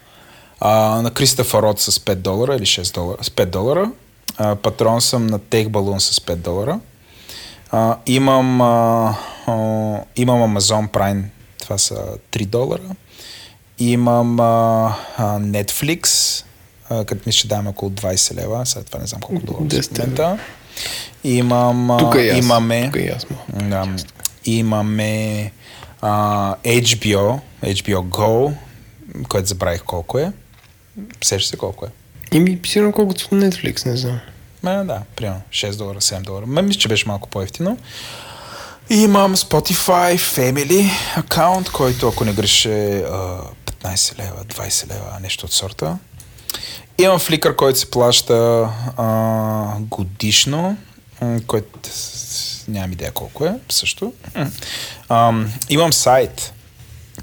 а, 0.60 1.02
на 1.02 1.10
Кристофър 1.10 1.62
Род 1.62 1.80
с 1.80 1.98
5 1.98 2.14
долара 2.14 2.56
или 2.56 2.66
6 2.66 2.94
долара, 2.94 3.18
с 3.24 3.30
5 3.30 3.46
долара. 3.46 3.90
А, 4.36 4.54
патрон 4.56 5.00
съм 5.00 5.26
на 5.26 5.38
Take 5.38 5.68
Balloon 5.68 5.98
с 5.98 6.20
5 6.20 6.36
долара. 6.36 6.80
А, 7.70 7.96
имам, 8.06 8.60
а, 8.60 9.14
а, 9.46 9.52
имам 10.16 10.56
Amazon 10.56 10.88
Prime, 10.90 11.22
това 11.62 11.78
са 11.78 11.94
3 12.32 12.46
долара. 12.46 12.80
Имам 13.78 14.40
а, 14.40 14.44
а, 15.16 15.38
Netflix, 15.40 16.08
а, 16.90 17.04
като 17.04 17.22
мисля, 17.26 17.38
че 17.38 17.48
даваме 17.48 17.68
около 17.68 17.90
20 17.90 18.34
лева, 18.34 18.66
сега 18.66 18.84
това 18.84 19.00
не 19.00 19.06
знам 19.06 19.20
колко 19.20 19.46
долара 19.46 19.64
в 19.64 19.68
10 19.68 19.98
момента. 19.98 20.38
Имам, 21.24 21.90
а, 21.90 21.96
Тук 21.98 22.14
и 22.14 22.28
аз. 22.28 22.38
имаме, 22.38 22.90
Тук 22.92 22.96
и 22.96 23.08
аз 23.08 23.26
мога. 23.30 23.64
да, 23.64 23.96
имаме 24.44 25.52
а, 26.00 26.10
HBO, 26.56 27.38
HBO 27.64 28.02
Go, 28.02 28.52
което 29.28 29.48
забравих 29.48 29.82
колко 29.82 30.18
е. 30.18 30.32
Сещаш 31.24 31.46
се 31.48 31.56
колко 31.56 31.86
е? 31.86 31.88
Ими, 32.32 32.60
сигурно 32.66 32.92
колкото 32.92 33.24
от 33.24 33.30
Netflix, 33.32 33.86
не 33.86 33.96
знам. 33.96 34.20
Ме, 34.62 34.84
да, 34.84 35.02
примерно 35.16 35.40
6 35.50 35.76
долара, 35.76 36.00
7 36.00 36.20
долара. 36.20 36.46
Ме, 36.46 36.62
мисля, 36.62 36.80
че 36.80 36.88
беше 36.88 37.08
малко 37.08 37.28
по-ефтино. 37.28 37.78
И 38.90 39.02
имам 39.02 39.36
Spotify 39.36 40.16
Family 40.16 40.90
аккаунт, 41.16 41.70
който 41.70 42.08
ако 42.08 42.24
не 42.24 42.32
греше 42.32 43.04
15 43.82 44.18
лева, 44.18 44.44
20 44.44 44.88
лева, 44.88 45.18
нещо 45.20 45.46
от 45.46 45.52
сорта. 45.52 45.98
Имам 46.98 47.18
Flickr, 47.18 47.56
който 47.56 47.78
се 47.78 47.90
плаща 47.90 48.68
а, 48.96 49.76
годишно, 49.80 50.76
който 51.46 51.68
нямам 52.68 52.92
идея 52.92 53.12
колко 53.12 53.44
е, 53.44 53.54
също. 53.68 54.12
Ам, 55.08 55.52
имам 55.68 55.92
сайт, 55.92 56.52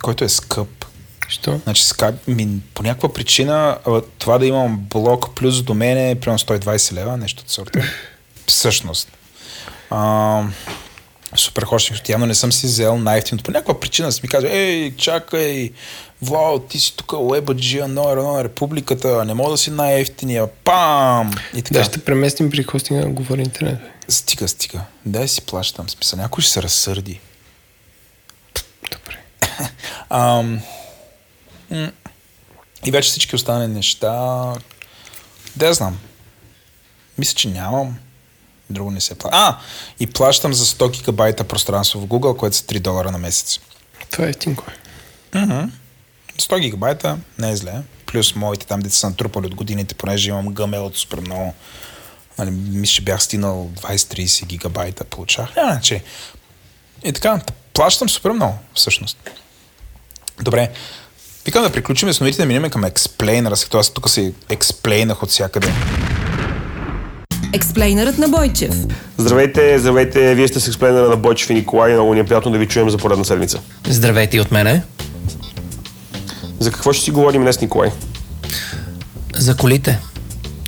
който 0.02 0.24
е 0.24 0.30
скъп. 0.30 0.86
Що? 1.28 1.60
Значи, 1.64 1.84
Skype, 1.84 2.28
ми, 2.28 2.60
по 2.74 2.84
някаква 2.84 3.14
причина 3.14 3.78
а, 3.88 4.02
това 4.18 4.38
да 4.38 4.46
имам 4.46 4.78
блок 4.78 5.36
плюс 5.36 5.62
до 5.62 5.74
мен 5.74 5.98
е 5.98 6.16
примерно 6.16 6.40
120 6.40 6.94
лева, 6.94 7.18
нещо 7.18 7.44
от 7.44 7.50
сорта. 7.50 7.84
Всъщност. 8.48 9.12
А, 9.90 10.44
супер 11.36 11.66
защото 11.72 12.12
явно 12.12 12.26
не 12.26 12.36
съм 12.36 12.52
си 12.52 12.68
взел 12.68 12.98
най-ефтиното. 12.98 13.44
По 13.44 13.52
някаква 13.52 13.80
причина 13.80 14.12
си 14.12 14.20
ми 14.24 14.30
казва, 14.30 14.50
ей, 14.52 14.96
чакай, 14.96 15.72
вау, 16.22 16.60
ти 16.60 16.80
си 16.80 16.96
тук 16.98 17.14
лебаджия, 17.34 17.88
номер 17.88 18.18
на 18.18 18.44
републиката, 18.44 19.26
не 19.26 19.34
мога 19.34 19.52
да 19.52 19.58
си 19.58 19.72
най-ефтиния, 19.72 20.48
пам! 20.48 21.32
И 21.54 21.62
така. 21.62 21.80
Да, 21.80 21.86
ще 21.86 22.04
преместим 22.04 22.50
при 22.52 22.64
хостинга 22.64 23.06
на 23.06 23.14
Говори 23.14 23.42
Интернет. 23.42 23.80
Стига, 24.10 24.48
стига. 24.48 24.82
Дай 25.06 25.28
си 25.28 25.42
плащам. 25.42 25.90
Смисъл, 25.90 26.20
някой 26.20 26.42
ще 26.42 26.52
се 26.52 26.64
разсърди. 26.64 27.20
Добре. 28.92 29.18
Ам, 30.10 30.62
м, 31.72 31.92
и 32.86 32.92
вече 32.92 33.10
всички 33.10 33.36
останали 33.36 33.68
неща. 33.68 34.54
Да 35.56 35.74
знам. 35.74 36.00
Мисля, 37.18 37.36
че 37.36 37.48
нямам. 37.50 37.98
Друго 38.70 38.92
не 38.92 39.02
се 39.02 39.16
плаща. 39.16 39.38
А! 39.38 39.60
И 40.00 40.08
плащам 40.08 40.54
за 40.54 40.66
100 40.66 40.92
гигабайта 40.92 41.44
пространство 41.44 42.00
в 42.00 42.08
Google, 42.08 42.38
което 42.38 42.56
са 42.56 42.64
3 42.64 42.80
долара 42.80 43.12
на 43.12 43.18
месец. 43.18 43.60
Това 44.12 44.26
е 44.26 44.30
ефтинко. 44.30 44.64
е. 45.36 45.68
Мгм. 46.36 46.56
100 46.56 46.60
гигабайта 46.60 47.18
не 47.38 47.52
е 47.52 47.56
зле. 47.56 47.74
Плюс 48.06 48.36
моите 48.36 48.68
там, 48.68 48.80
деца 48.80 48.96
са 48.96 49.10
натрупали 49.10 49.46
от 49.46 49.56
годините, 49.56 49.96
понеже 49.96 50.30
имам 50.30 50.54
гъмел 50.54 50.86
от 50.86 50.98
супер 50.98 51.20
много. 51.20 51.54
Нали, 52.40 52.52
мисля, 52.52 52.94
че 52.94 53.02
бях 53.02 53.24
стигнал 53.24 53.70
20-30 53.82 54.46
гигабайта, 54.46 55.04
получах. 55.04 55.50
Иначе. 55.58 56.04
И 57.04 57.14
така, 57.14 57.42
плащам 57.74 58.10
супер 58.10 58.32
много, 58.32 58.54
всъщност. 58.74 59.30
Добре. 60.42 60.70
Викам 61.46 61.64
да 61.64 61.72
приключим 61.72 62.14
с 62.14 62.20
новите 62.20 62.38
да 62.38 62.46
минем 62.46 62.70
към 62.70 62.84
експлейнера, 62.84 63.56
след 63.56 63.70
това 63.70 63.84
тук 63.84 64.10
се 64.10 64.34
експлейнах 64.50 65.24
от 65.24 65.30
всякъде. 65.30 65.74
Експлейнерът 67.54 68.18
на 68.18 68.28
Бойчев. 68.28 68.74
Здравейте, 69.18 69.80
здравейте, 69.80 70.36
вие 70.36 70.48
сте 70.48 70.60
с 70.60 70.68
експлейнера 70.68 71.10
на 71.10 71.18
Бойчев 71.18 71.50
и 71.50 71.54
Николай. 71.54 71.94
Много 71.94 72.14
ни 72.14 72.20
е 72.20 72.26
приятно 72.26 72.52
да 72.52 72.58
ви 72.58 72.68
чуем 72.68 72.90
за 72.90 72.98
поредна 72.98 73.26
седмица. 73.26 73.60
Здравейте 73.88 74.38
и 74.38 74.40
от 74.40 74.52
мене. 74.52 74.84
За 76.60 76.72
какво 76.72 76.94
ще 76.94 77.04
си 77.04 77.12
говорим 77.12 77.42
днес, 77.42 77.62
Николай? 77.62 77.90
За 79.36 79.56
колите. 79.56 80.00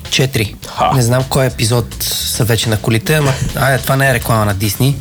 Четири. 0.10 0.56
Ха. 0.68 0.92
Не 0.94 1.02
знам 1.02 1.24
кой 1.24 1.46
епизод 1.46 1.94
са 2.04 2.44
вече 2.44 2.70
на 2.70 2.78
колите, 2.78 3.16
ама 3.16 3.34
айде, 3.56 3.84
това 3.84 3.96
не 3.96 4.10
е 4.10 4.14
реклама 4.14 4.46
на 4.46 4.54
Дисни. 4.54 4.96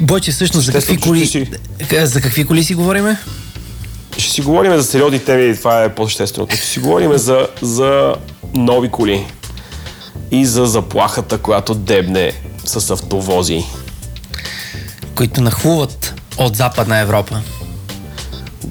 Бойче, 0.00 0.32
всъщност, 0.32 0.66
за 0.66 0.72
какви, 0.72 0.96
коли... 0.96 1.26
си- 1.26 1.50
за 1.94 2.20
какви 2.20 2.44
коли 2.44 2.64
си 2.64 2.74
говориме? 2.74 3.16
Ще 4.18 4.30
си 4.30 4.40
говорим 4.40 4.76
за 4.76 4.84
сериозни 4.84 5.18
теми, 5.18 5.56
това 5.56 5.84
е 5.84 5.94
по-същественото. 5.94 6.56
Ще 6.56 6.66
си 6.66 6.78
говорим 6.78 7.18
за, 7.18 7.48
за 7.62 8.14
нови 8.54 8.90
коли 8.90 9.26
и 10.30 10.46
за 10.46 10.66
заплахата, 10.66 11.38
която 11.38 11.74
дебне 11.74 12.32
с 12.64 12.90
автовози. 12.90 13.64
които 15.14 15.40
нахлуват 15.40 16.14
от 16.36 16.56
Западна 16.56 16.98
Европа. 16.98 17.40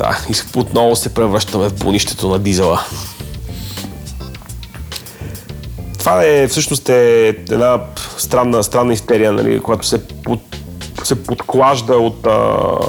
Да, 0.01 0.17
и 0.29 0.59
отново 0.59 0.95
се 0.95 1.13
превръщаме 1.13 1.69
в 1.69 1.73
бунището 1.73 2.29
на 2.29 2.39
дизела. 2.39 2.83
Това 5.99 6.23
е 6.23 6.47
всъщност 6.47 6.89
е 6.89 7.27
една 7.27 7.79
странна, 8.17 8.63
странна 8.63 8.93
истерия, 8.93 9.31
нали, 9.31 9.59
която 9.59 9.87
се, 9.87 10.07
под, 10.07 10.39
се 11.03 11.23
подклажда 11.23 11.93
от, 11.93 12.27
а, 12.27 12.31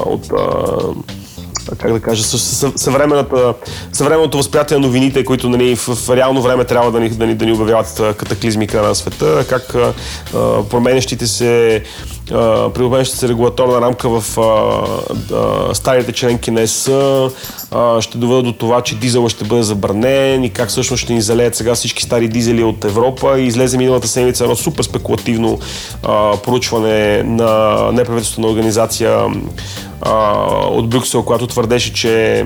от 0.05 0.31
а, 0.31 1.75
как 1.77 1.93
да 1.93 1.99
кажа, 1.99 2.23
съ- 2.23 2.37
съ- 2.37 2.77
съвременната, 2.77 3.53
съвременното 3.91 4.37
възприятие 4.37 4.77
на 4.77 4.87
новините, 4.87 5.25
които 5.25 5.49
нали, 5.49 5.75
в, 5.75 5.87
в 5.87 6.15
реално 6.15 6.41
време 6.41 6.65
трябва 6.65 6.91
да 6.91 6.99
ни, 6.99 7.09
да 7.09 7.27
ни, 7.27 7.35
да 7.35 7.45
ни 7.45 7.51
обявяват 7.51 7.99
а, 7.99 8.13
катаклизми 8.13 8.67
края 8.67 8.87
на 8.87 8.95
света, 8.95 9.45
как 9.49 9.75
а, 9.75 9.93
променящите 10.69 11.27
се 11.27 11.83
а, 12.31 12.69
приобщаща 12.69 13.17
се 13.17 13.29
регулаторна 13.29 13.81
рамка 13.81 14.09
в 14.09 14.37
а, 14.37 14.43
а, 15.35 15.75
старите 15.75 16.11
членки 16.11 16.51
на 16.51 16.61
ЕС. 16.61 16.87
А, 16.87 18.01
ще 18.01 18.17
доведат 18.17 18.45
до 18.45 18.53
това, 18.53 18.81
че 18.81 18.95
дизела 18.95 19.29
ще 19.29 19.45
бъде 19.45 19.63
забранен 19.63 20.43
и 20.43 20.49
как 20.49 20.69
всъщност 20.69 21.03
ще 21.03 21.13
ни 21.13 21.21
залеят 21.21 21.55
сега 21.55 21.75
всички 21.75 22.03
стари 22.03 22.27
дизели 22.27 22.63
от 22.63 22.85
Европа. 22.85 23.39
И 23.39 23.45
излезе 23.45 23.77
миналата 23.77 24.07
седмица 24.07 24.43
едно 24.43 24.55
супер 24.55 24.83
спекулативно 24.83 25.59
а, 26.03 26.37
проучване 26.37 27.23
на 27.23 27.77
неправителствена 27.91 28.47
организация 28.47 29.25
а, 30.01 30.35
от 30.69 30.89
Брюксел, 30.89 31.23
която 31.23 31.47
твърдеше, 31.47 31.93
че 31.93 32.45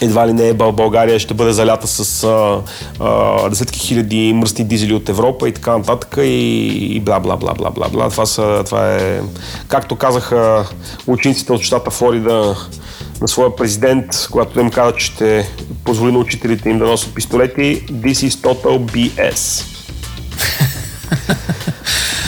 едва 0.00 0.28
ли 0.28 0.32
не 0.32 0.54
Бъл- 0.54 0.72
България 0.72 1.18
ще 1.18 1.34
бъде 1.34 1.52
залята 1.52 1.86
с 1.86 2.24
а, 2.24 2.62
а, 3.00 3.48
десетки 3.48 3.78
хиляди 3.78 4.32
мръсни 4.32 4.64
дизели 4.64 4.94
от 4.94 5.08
Европа 5.08 5.48
и 5.48 5.52
така 5.52 5.78
нататък 5.78 6.14
и, 6.18 6.66
и 6.96 7.00
бла 7.00 7.20
бла 7.20 7.36
бла 7.36 7.54
бла 7.54 7.70
бла 7.70 7.88
бла. 7.88 8.10
Това, 8.10 8.26
са, 8.26 8.62
това 8.66 8.94
е, 8.96 9.20
както 9.68 9.96
казаха 9.96 10.68
учениците 11.06 11.52
от 11.52 11.62
щата 11.62 11.90
Флорида 11.90 12.56
на 13.20 13.28
своя 13.28 13.56
президент, 13.56 14.28
когато 14.30 14.60
им 14.60 14.70
каза, 14.70 14.92
че 14.96 15.06
ще 15.06 15.50
позволи 15.84 16.12
на 16.12 16.18
учителите 16.18 16.68
им 16.68 16.78
да 16.78 16.86
носят 16.86 17.14
пистолети, 17.14 17.86
this 17.86 18.28
is 18.28 18.30
total 18.30 18.78
BS. 18.78 19.64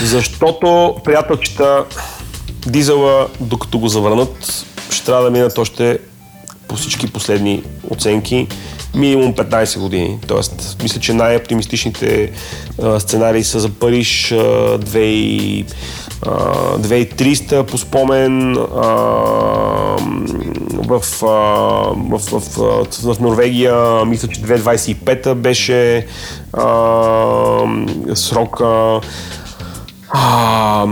Защото, 0.05 0.97
приятелчета, 1.05 1.85
дизела, 2.67 3.29
докато 3.41 3.79
го 3.79 3.89
завърнат, 3.89 4.65
ще 4.91 5.07
трябва 5.07 5.25
да 5.25 5.31
минат 5.31 5.59
още 5.59 5.99
по 6.69 6.77
всички 6.77 7.13
последни 7.13 7.63
оценки 7.91 8.47
минимум 8.95 9.35
15 9.35 9.79
години. 9.79 10.19
Тоест, 10.27 10.77
мисля, 10.83 11.01
че 11.01 11.13
най-оптимистичните 11.13 12.31
а, 12.83 13.01
сценарии 13.01 13.45
са 13.45 13.61
за 13.61 13.69
Париж 13.69 14.33
а, 14.33 14.37
2 14.79 15.75
а, 16.23 16.79
2300 16.79 17.63
по 17.63 17.79
спомен, 17.79 18.57
а, 18.57 18.63
в, 20.73 21.03
а, 21.23 21.27
в, 21.95 22.19
в, 22.19 22.41
в, 22.57 23.15
в 23.15 23.21
Норвегия 23.21 24.05
мисля, 24.05 24.29
че 24.29 24.41
2025 24.41 25.35
беше 25.35 26.07
а, 26.53 26.65
срока. 28.15 29.01
А, 30.11 30.87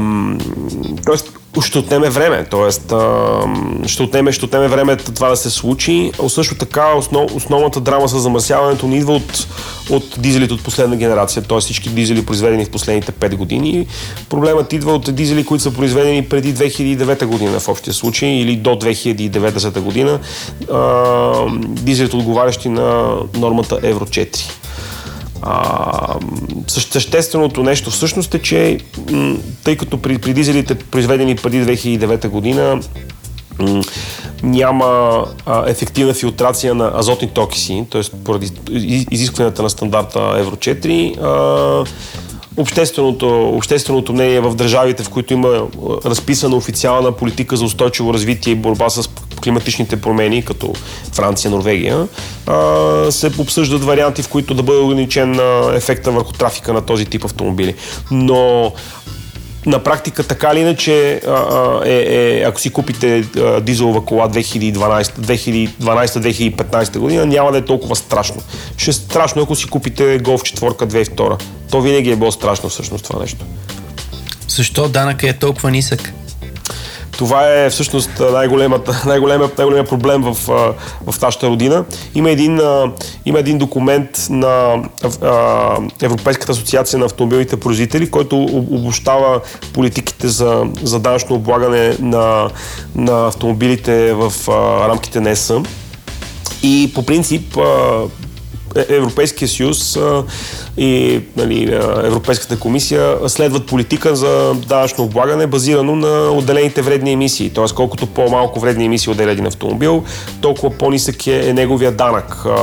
тоест, 1.07 1.33
ще 1.63 1.79
отнеме 1.79 2.11
време, 2.11 2.47
а, 2.93 3.41
ще, 3.87 4.03
отнеме, 4.03 4.33
ще 4.33 4.45
отнеме 4.45 4.69
време 4.69 4.97
това 4.97 5.29
да 5.29 5.37
се 5.37 5.51
случи. 5.51 6.13
А 6.25 6.29
също 6.29 6.55
така 6.55 6.95
основ, 6.95 7.35
основната 7.35 7.81
драма 7.81 8.09
с 8.09 8.19
замърсяването 8.19 8.87
не 8.87 8.97
идва 8.97 9.15
от, 9.15 9.47
от 9.91 10.15
дизелите 10.19 10.55
от 10.55 10.65
последна 10.65 10.97
генерация, 10.97 11.43
т.е. 11.43 11.61
всички 11.61 11.89
дизели 11.89 12.27
произведени 12.27 12.65
в 12.65 12.71
последните 12.71 13.13
5 13.13 13.37
години. 13.37 13.87
Проблемът 14.29 14.73
идва 14.73 14.93
от 14.93 15.15
дизели, 15.15 15.45
които 15.45 15.63
са 15.63 15.71
произведени 15.71 16.25
преди 16.25 16.55
2009 16.55 17.25
година 17.25 17.61
в 17.61 17.69
общия 17.69 17.95
случай 17.95 18.29
или 18.29 18.57
до 18.57 18.71
2090 18.71 19.81
година. 19.81 20.19
А, 20.73 21.33
дизелите 21.59 22.17
отговарящи 22.17 22.69
на 22.69 23.17
нормата 23.35 23.79
Евро 23.83 24.05
4. 24.05 24.51
Същественото 26.67 27.63
нещо 27.63 27.91
всъщност 27.91 28.35
е, 28.35 28.43
че 28.43 28.79
тъй 29.65 29.77
като 29.77 29.99
при, 29.99 30.19
при 30.19 30.35
дизелите, 30.35 30.75
произведени 30.75 31.37
преди 31.37 31.65
2009 31.65 32.29
година, 32.29 32.81
няма 34.43 35.25
ефективна 35.67 36.15
филтрация 36.15 36.75
на 36.75 36.93
азотни 36.97 37.29
токси, 37.29 37.85
т.е. 37.91 38.03
поради 38.25 38.51
из- 38.71 39.07
изискванията 39.11 39.63
на 39.63 39.71
стандарта 39.71 40.35
Евро 40.39 40.57
4, 40.57 41.17
а, 41.23 41.85
общественото, 42.57 43.49
общественото 43.49 44.13
мнение 44.13 44.41
в 44.41 44.55
държавите, 44.55 45.03
в 45.03 45.09
които 45.09 45.33
има 45.33 45.67
разписана 46.05 46.57
официална 46.57 47.13
политика 47.13 47.57
за 47.57 47.65
устойчиво 47.65 48.15
развитие 48.15 48.53
и 48.53 48.57
борба 48.57 48.91
с 48.91 49.09
климатичните 49.47 49.97
промени, 49.97 50.45
като 50.45 50.73
Франция, 51.13 51.51
Норвегия, 51.51 52.09
се 53.11 53.31
обсъждат 53.39 53.85
варианти, 53.85 54.23
в 54.23 54.29
които 54.29 54.55
да 54.55 54.63
бъде 54.63 54.79
ограничен 54.79 55.41
ефекта 55.75 56.11
върху 56.11 56.33
трафика 56.33 56.73
на 56.73 56.81
този 56.81 57.05
тип 57.05 57.25
автомобили. 57.25 57.75
Но 58.11 58.73
на 59.67 59.83
практика 59.83 60.23
така 60.23 60.51
или 60.53 60.61
иначе, 60.61 61.21
е, 61.85 61.91
е, 61.91 62.43
ако 62.47 62.61
си 62.61 62.71
купите 62.71 63.25
а, 63.37 63.61
дизелова 63.61 64.05
кола 64.05 64.29
2012-2015 64.29 66.99
година, 66.99 67.27
няма 67.27 67.53
да 67.53 67.59
е 67.59 67.65
толкова 67.65 67.97
страшно. 67.97 68.43
Ще 68.77 68.91
е 68.91 68.95
страшно, 68.95 69.43
ако 69.43 69.57
си 69.57 69.67
купите 69.67 70.21
Golf 70.21 70.59
4 70.59 70.71
2002. 70.71 71.43
То 71.71 71.81
винаги 71.81 72.11
е 72.11 72.17
било 72.17 72.33
страшно 72.33 72.69
всъщност 72.69 73.05
това 73.05 73.21
нещо. 73.21 73.45
Защо 74.49 74.89
данъка 74.89 75.29
е 75.29 75.33
толкова 75.33 75.71
нисък? 75.71 76.13
Това 77.19 77.55
е 77.55 77.71
всъщност 77.71 78.11
най-големият, 78.33 78.91
най-големият 79.07 79.89
проблем 79.89 80.23
в, 80.23 80.35
в 81.07 81.23
нашата 81.23 81.49
родина. 81.49 81.85
Има 82.15 82.31
един, 82.31 82.61
има 83.25 83.39
един 83.39 83.59
документ 83.59 84.27
на 84.31 84.83
Европейската 86.03 86.53
асоциация 86.53 86.99
на 86.99 87.05
автомобилните 87.05 87.61
производители, 87.61 88.11
който 88.11 88.43
обощава 88.71 89.41
политиките 89.73 90.29
за, 90.29 90.67
за 90.83 91.01
данъчно 91.01 91.37
облагане 91.37 91.97
на, 92.01 92.51
на 92.95 93.27
автомобилите 93.27 94.13
в 94.13 94.49
рамките 94.89 95.21
на 95.21 95.31
ЕС. 95.31 95.53
И 96.63 96.93
по 96.95 97.03
принцип 97.03 97.59
Европейския 98.89 99.49
съюз 99.49 99.99
и 100.77 101.21
нали, 101.37 101.75
Европейската 102.05 102.59
комисия 102.59 103.17
следват 103.27 103.67
политика 103.67 104.17
за 104.17 104.55
данъчно 104.55 105.05
облагане, 105.05 105.47
базирано 105.47 105.97
на 105.97 106.31
отделените 106.31 106.83
вредни 106.83 107.13
емисии. 107.13 107.51
Т.е. 107.51 107.75
колкото 107.75 108.07
по-малко 108.07 108.61
вредни 108.61 108.85
емисии 108.85 109.13
отделя 109.13 109.31
един 109.31 109.47
автомобил, 109.47 110.05
толкова 110.41 110.71
по-нисък 110.79 111.27
е, 111.27 111.49
е 111.49 111.53
неговия 111.53 111.93
данък. 111.93 112.45
А, 112.47 112.57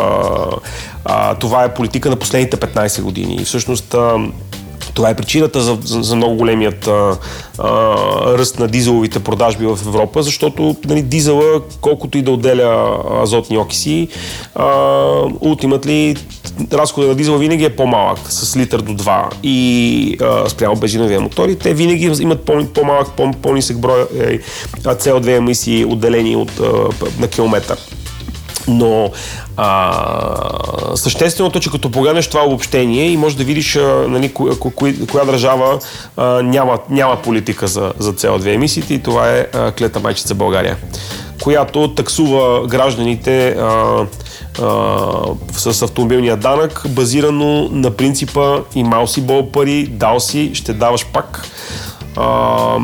а, 1.05 1.35
това 1.35 1.63
е 1.63 1.73
политика 1.73 2.09
на 2.09 2.15
последните 2.15 2.57
15 2.57 3.01
години. 3.01 3.35
И 3.41 3.45
всъщност 3.45 3.93
а, 3.93 4.17
това 4.93 5.09
е 5.09 5.15
причината 5.15 5.61
за, 5.61 5.77
за, 5.83 6.01
за 6.01 6.15
много 6.15 6.35
големият 6.35 6.87
а, 6.87 7.17
а, 7.59 7.67
ръст 8.37 8.59
на 8.59 8.67
дизеловите 8.67 9.19
продажби 9.19 9.65
в 9.65 9.79
Европа, 9.87 10.23
защото 10.23 10.75
нали, 10.85 11.01
дизела, 11.01 11.61
колкото 11.81 12.17
и 12.17 12.21
да 12.21 12.31
отделя 12.31 12.97
азотни 13.23 13.57
окиси, 13.57 14.07
ултиматли 15.41 16.15
разхода 16.73 17.07
на 17.07 17.15
дизела 17.15 17.37
винаги 17.37 17.65
е 17.65 17.75
по-малък, 17.75 18.19
с 18.29 18.57
литър 18.57 18.81
до 18.81 18.91
2 18.91 19.23
и 19.43 20.17
а, 20.21 20.49
спрямо 20.49 20.75
бензиновия 20.75 21.21
мотор 21.21 21.49
и 21.49 21.55
те 21.59 21.73
винаги 21.73 22.11
имат 22.21 22.41
по- 22.41 22.65
по-малък, 22.73 23.11
по- 23.11 23.31
по-нисък 23.31 23.79
брой 23.79 24.01
е, 24.19 24.39
CO2 24.85 25.37
емисии 25.37 25.85
отделени 25.85 26.35
от, 26.35 26.59
а, 26.59 26.63
на 27.19 27.27
километър. 27.27 27.77
Но 28.67 29.11
а, 29.57 30.95
същественото, 30.95 31.59
че 31.59 31.71
като 31.71 31.91
погледнеш 31.91 32.27
това 32.27 32.45
обобщение 32.45 33.09
и 33.09 33.17
можеш 33.17 33.37
да 33.37 33.43
видиш 33.43 33.75
а, 33.75 34.05
нали, 34.09 34.33
коя, 34.33 34.55
коя, 34.75 34.93
коя 35.11 35.25
държава 35.25 35.79
а, 36.17 36.25
няма, 36.25 36.79
няма 36.89 37.21
политика 37.21 37.67
за, 37.67 37.93
за 37.99 38.13
CO2 38.13 38.53
емисиите 38.53 38.93
и 38.93 38.99
това 38.99 39.29
е 39.29 39.47
а, 39.53 39.71
клета 39.71 39.99
майчица 39.99 40.35
България, 40.35 40.77
която 41.43 41.95
таксува 41.95 42.67
гражданите 42.67 43.47
а, 43.47 44.05
а, 44.61 44.97
с 45.51 45.81
автомобилния 45.81 46.37
данък, 46.37 46.83
базирано 46.89 47.69
на 47.71 47.91
принципа 47.91 48.59
имал 48.75 49.07
си 49.07 49.21
бол 49.21 49.51
пари, 49.51 49.87
дал 49.87 50.19
си, 50.19 50.51
ще 50.53 50.73
даваш 50.73 51.05
пак. 51.05 51.47
А, 52.15 52.77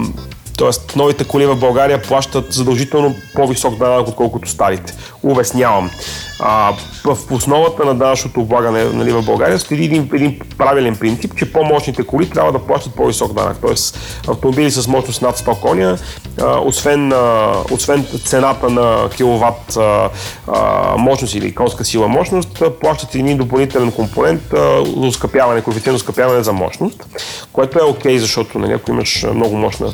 Тоест, 0.59 0.95
новите 0.95 1.23
коли 1.23 1.45
в 1.45 1.55
България 1.55 2.01
плащат 2.01 2.53
задължително 2.53 3.15
по-висок 3.35 3.77
данък, 3.77 4.07
отколкото 4.07 4.49
старите. 4.49 4.93
Увеснявам. 5.23 5.91
А, 6.39 6.73
в 7.03 7.17
основата 7.31 7.85
на 7.85 7.95
данъчното 7.95 8.41
облагане 8.41 8.83
нали, 8.83 9.11
в 9.11 9.25
България 9.25 9.59
стои 9.59 9.85
един, 9.85 10.09
един 10.13 10.39
правилен 10.57 10.95
принцип, 10.95 11.35
че 11.35 11.53
по-мощните 11.53 12.03
коли 12.03 12.29
трябва 12.29 12.51
да 12.51 12.59
плащат 12.59 12.95
по-висок 12.95 13.33
данък. 13.33 13.57
Тоест, 13.61 13.99
автомобили 14.27 14.71
с 14.71 14.87
мощност 14.87 15.21
над 15.21 15.37
100 15.37 15.59
коня, 15.59 15.97
а, 16.41 16.59
освен, 16.59 17.11
а, 17.13 17.53
освен 17.71 18.05
цената 18.25 18.69
на 18.69 19.09
киловатт 19.09 19.77
а, 19.77 20.09
а, 20.47 20.95
мощност 20.97 21.35
или 21.35 21.55
конска 21.55 21.85
сила 21.85 22.07
мощност, 22.07 22.63
плащат 22.81 23.15
един 23.15 23.37
допълнителен 23.37 23.91
компонент 23.91 24.41
за 24.51 25.07
ускъпяване, 25.07 25.61
коефициент 25.61 25.97
ускъпяване 25.97 26.43
за 26.43 26.53
мощност, 26.53 27.05
което 27.53 27.79
е 27.79 27.83
окей, 27.83 28.15
okay, 28.15 28.19
защото 28.19 28.59
нали, 28.59 28.73
ако 28.73 28.91
имаш 28.91 29.25
много, 29.33 29.57
мощна, 29.57 29.93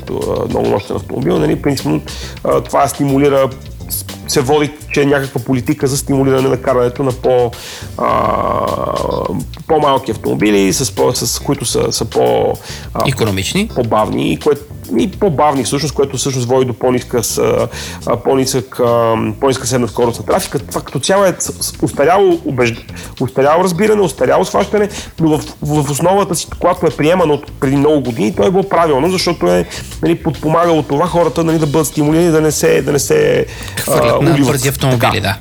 много 0.49 0.69
мощен 0.69 0.95
автомобил, 0.95 1.39
нали, 1.39 1.61
принципно 1.61 2.01
това 2.65 2.87
стимулира 2.87 3.49
се 4.27 4.41
води, 4.41 4.71
че 4.91 5.01
е 5.01 5.05
някаква 5.05 5.41
политика 5.41 5.87
за 5.87 5.97
стимулиране 5.97 6.49
на 6.49 6.61
карането 6.61 7.03
на 7.03 7.11
по, 7.11 7.51
а, 7.97 8.65
по-малки 9.67 10.11
автомобили, 10.11 10.73
с, 10.73 10.95
по, 10.95 11.13
с 11.13 11.39
които 11.39 11.65
са, 11.65 11.91
са 11.91 12.05
по... 12.05 12.53
А, 12.93 13.03
Економични. 13.07 13.69
По-бавни, 13.75 14.39
което 14.39 14.61
и 14.99 15.11
по-бавни 15.11 15.63
всъщност, 15.63 15.95
което 15.95 16.17
всъщност 16.17 16.47
води 16.47 16.65
до 16.65 16.73
по-ниска, 16.73 17.21
по-нисък, 18.23 18.79
по-ниска 19.39 19.67
седна 19.67 19.87
скорост 19.87 20.19
на 20.19 20.25
трафика. 20.25 20.59
Това 20.59 20.81
като 20.81 20.99
цяло 20.99 21.25
е 21.25 21.35
устаряло, 21.81 22.41
убежд... 22.45 22.75
устаряло 23.21 23.63
разбиране, 23.63 24.01
устаряло 24.01 24.45
схващане, 24.45 24.89
но 25.19 25.37
в, 25.37 25.43
в 25.61 25.91
основата 25.91 26.35
си, 26.35 26.47
когато 26.59 26.85
е 26.85 26.89
приемано 26.89 27.33
от 27.33 27.51
преди 27.59 27.75
много 27.75 28.01
години, 28.01 28.35
то 28.35 28.43
е 28.43 28.51
било 28.51 28.69
правилно, 28.69 29.09
защото 29.09 29.47
е 29.47 29.65
нали, 30.01 30.23
подпомагало 30.23 30.83
това 30.83 31.07
хората 31.07 31.43
нали, 31.43 31.59
да 31.59 31.67
бъдат 31.67 31.87
стимулирани 31.87 32.31
да 32.31 32.41
не 32.41 32.51
се, 32.51 32.81
да 32.81 32.91
не 32.91 32.99
се 32.99 33.45
Хвърлят 33.77 34.21
на 34.21 34.37
бързи 34.45 34.69
автомобили, 34.69 35.21
да. 35.21 35.37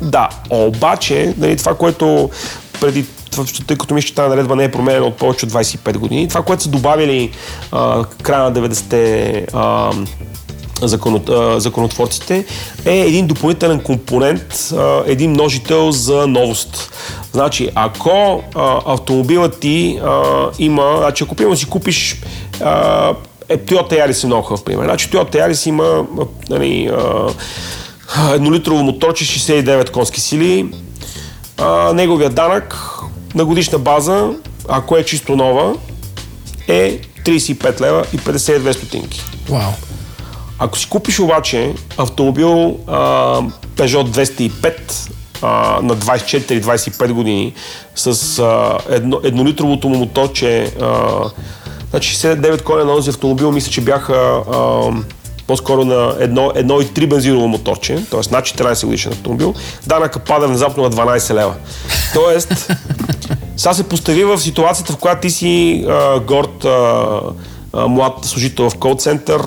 Да, 0.00 0.28
обаче, 0.50 1.34
нали, 1.38 1.56
това, 1.56 1.74
което 1.74 2.30
преди 2.80 3.04
тъй 3.66 3.76
като 3.76 3.94
мисля, 3.94 4.08
че 4.08 4.14
тази 4.14 4.28
наредба 4.28 4.56
не 4.56 4.64
е 4.64 4.70
променена 4.70 5.06
от 5.06 5.16
повече 5.16 5.46
от 5.46 5.52
25 5.52 5.96
години. 5.96 6.28
Това, 6.28 6.42
което 6.42 6.62
са 6.62 6.68
добавили 6.68 7.30
а, 7.72 8.04
края 8.22 8.42
на 8.42 8.52
90-те 8.52 9.46
а, 9.52 9.92
законот, 10.82 11.28
а, 11.28 11.60
законотворците, 11.60 12.44
е 12.84 13.00
един 13.00 13.26
допълнителен 13.26 13.80
компонент, 13.80 14.72
а, 14.76 15.02
един 15.06 15.30
множител 15.30 15.90
за 15.90 16.26
новост. 16.26 16.92
Значи, 17.32 17.68
ако 17.74 18.42
автомобилът 18.86 19.60
ти 19.60 19.98
а, 20.04 20.22
има, 20.58 20.94
значи 20.98 21.24
ако 21.24 21.34
примерно 21.34 21.56
си 21.56 21.66
купиш 21.66 22.22
а, 22.60 23.14
е, 23.48 23.58
Toyota 23.58 23.92
Yaris 23.92 24.24
е 24.24 24.26
много 24.26 24.42
хубав 24.42 24.64
пример. 24.64 24.84
Значи 24.84 25.10
Toyota 25.10 25.34
Yaris 25.34 25.68
има 25.68 26.06
нали, 26.50 26.90
еднолитрово 28.34 28.82
моторче, 28.82 29.24
69 29.24 29.90
конски 29.90 30.20
сили, 30.20 30.66
а, 31.58 31.92
неговия 31.92 32.30
данък 32.30 32.76
на 33.36 33.44
годишна 33.44 33.78
база, 33.78 34.30
ако 34.68 34.96
е 34.96 35.04
чисто 35.04 35.36
нова, 35.36 35.74
е 36.68 37.00
35 37.24 37.80
лева 37.80 38.04
и 38.12 38.18
52 38.18 38.72
стотинки. 38.72 39.22
Вау. 39.48 39.72
Ако 40.58 40.78
си 40.78 40.88
купиш 40.88 41.20
обаче 41.20 41.74
автомобил 41.98 42.78
а, 42.86 42.96
Peugeot 43.76 44.28
205 44.30 45.10
а, 45.42 45.80
на 45.82 45.96
24-25 45.96 47.12
години 47.12 47.54
с 47.94 48.38
а, 48.38 48.78
едно, 48.88 49.20
еднолитровото 49.24 49.88
му 49.88 49.98
моторче, 49.98 50.72
а, 50.82 51.20
значи 51.90 52.16
69 52.16 52.62
коня 52.62 52.84
на 52.84 52.94
този 52.94 53.10
автомобил, 53.10 53.52
мисля, 53.52 53.70
че 53.70 53.80
бяха 53.80 54.42
а, 54.52 54.90
по-скоро 55.46 55.84
на 55.84 56.14
едно, 56.20 56.52
едно 56.54 56.80
и 56.80 56.94
три 56.94 57.06
бензиново 57.06 57.48
моторче, 57.48 58.04
т.е. 58.10 58.20
над 58.32 58.44
14 58.44 58.84
годишен 58.84 59.12
автомобил, 59.12 59.54
данъка 59.86 60.18
пада 60.18 60.46
внезапно 60.46 60.82
на 60.82 60.90
12 60.90 61.34
лева. 61.34 61.54
Тоест, 62.14 62.48
сега 63.56 63.74
се 63.74 63.88
постави 63.88 64.24
в 64.24 64.38
ситуацията, 64.38 64.92
в 64.92 64.96
която 64.96 65.20
ти 65.20 65.30
си 65.30 65.84
а, 65.88 66.20
горд 66.20 66.64
а, 66.64 67.20
млад 67.88 68.24
служител 68.24 68.70
в 68.70 68.74
колцентър, 68.74 69.42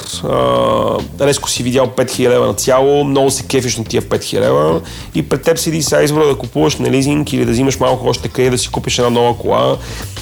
резко 1.21 1.49
си 1.49 1.63
видял 1.63 1.87
5000 1.87 2.29
лева 2.29 2.47
на 2.47 2.53
цяло, 2.53 3.03
много 3.03 3.31
се 3.31 3.43
кефиш 3.43 3.77
на 3.77 3.83
тия 3.83 4.01
5000 4.01 4.39
лева 4.39 4.81
и 5.15 5.29
пред 5.29 5.41
теб 5.41 5.57
седи 5.57 5.81
сега 5.83 6.01
избора 6.01 6.27
да 6.27 6.35
купуваш 6.35 6.75
на 6.75 6.91
лизинг 6.91 7.33
или 7.33 7.45
да 7.45 7.51
взимаш 7.51 7.79
малко 7.79 8.07
още 8.07 8.29
къде 8.29 8.49
да 8.49 8.57
си 8.57 8.69
купиш 8.69 8.97
една 8.97 9.09
нова 9.09 9.37
кола 9.37 9.77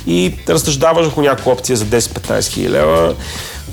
и 0.07 0.33
разсъждаваш 0.49 1.05
върху 1.05 1.21
някаква 1.21 1.51
опция 1.51 1.77
за 1.77 1.85
10-15 1.85 2.47
хиляди 2.47 2.73
лева 2.73 3.15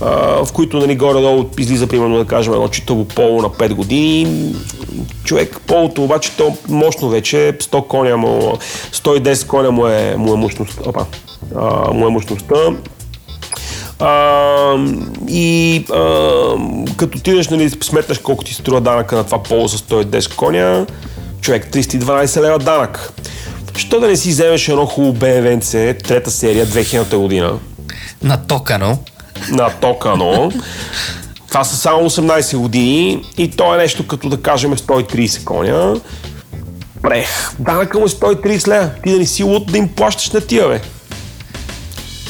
в 0.01 0.49
които 0.53 0.79
нали, 0.79 0.97
горе-долу 0.97 1.45
излиза, 1.59 1.87
примерно, 1.87 2.19
да 2.19 2.25
кажем, 2.25 2.53
едно 2.53 2.69
читаво 2.69 3.05
поло 3.05 3.43
на 3.43 3.51
5 3.51 3.75
години. 3.75 4.55
Човек, 5.25 5.61
полото 5.67 6.05
обаче, 6.05 6.31
то 6.37 6.57
мощно 6.69 7.09
вече, 7.09 7.57
100 7.61 7.87
коня 7.87 8.17
му, 8.17 8.59
110 8.93 9.47
коня 9.47 9.71
му 9.71 9.87
е, 9.87 10.15
му 10.17 10.35
е 10.35 10.37
мощността. 10.37 10.91
Му 11.93 12.07
е 12.07 12.11
мощността. 12.11 12.55
А, 13.99 14.77
и 15.29 15.85
а, 15.93 16.05
като 16.97 17.19
отидеш, 17.19 17.49
нали, 17.49 17.71
сметнеш 17.71 18.19
колко 18.19 18.45
ти 18.45 18.55
струва 18.55 18.81
данъка 18.81 19.17
на 19.17 19.25
това 19.25 19.43
поло 19.43 19.69
с 19.69 19.79
110 19.79 20.35
коня, 20.35 20.87
човек, 21.41 21.71
312 21.71 22.41
лева 22.41 22.59
данък. 22.59 23.13
Що 23.77 24.01
да 24.01 24.07
не 24.07 24.17
си 24.17 24.29
вземеш 24.29 24.69
едно 24.69 24.87
хубаво 24.87 25.15
BMW 25.15 26.03
трета 26.03 26.31
серия, 26.31 26.67
2000 26.67 27.17
година? 27.17 27.59
На 28.23 28.47
токано 28.47 28.99
на 29.51 29.71
Токано, 29.71 30.53
Това 31.49 31.65
са 31.65 31.77
само 31.77 32.11
18 32.11 32.57
години 32.57 33.25
и 33.39 33.51
то 33.51 33.75
е 33.75 33.79
нещо 33.79 34.07
като 34.07 34.29
да 34.29 34.43
кажем 34.43 34.77
130 34.77 35.45
коня. 35.45 35.95
Прех, 37.03 37.29
данъка 37.59 37.99
му 37.99 38.05
е 38.05 38.09
130 38.09 38.69
лева. 38.69 38.91
Ти 39.05 39.13
да 39.13 39.19
не 39.19 39.27
си 39.27 39.43
луд 39.43 39.73
да 39.73 39.79
им 39.79 39.89
плащаш 39.89 40.31
на 40.31 40.41
тия, 40.41 40.69
бе. 40.69 40.81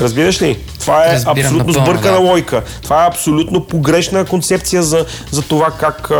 Разбираш 0.00 0.42
ли? 0.42 0.58
Това 0.84 1.06
е 1.06 1.12
Разбирам 1.12 1.38
абсолютно 1.38 1.72
напълно, 1.72 1.90
сбъркана 1.90 2.20
да. 2.20 2.28
лойка. 2.28 2.62
Това 2.82 3.04
е 3.04 3.08
абсолютно 3.08 3.64
погрешна 3.64 4.24
концепция 4.24 4.82
за, 4.82 5.06
за 5.30 5.42
това 5.42 5.70
как, 5.70 6.10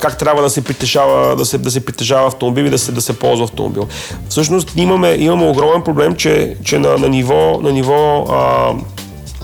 как 0.00 0.18
трябва 0.18 0.42
да 0.42 0.50
се 0.50 0.64
притежава, 0.64 1.36
да 1.36 1.44
се, 1.44 1.58
да 1.58 1.70
се 1.70 1.84
притежава 1.84 2.26
автомобил 2.26 2.64
и 2.64 2.70
да 2.70 2.78
се, 2.78 2.92
да 2.92 3.00
се 3.00 3.18
ползва 3.18 3.44
автомобил. 3.44 3.88
Всъщност 4.28 4.72
имаме, 4.76 5.16
имаме 5.18 5.48
огромен 5.48 5.82
проблем, 5.82 6.16
че, 6.16 6.56
че 6.64 6.78
на, 6.78 6.98
на 6.98 7.08
ниво, 7.08 7.60
на 7.62 7.72
ниво 7.72 8.26
а, 8.30 8.72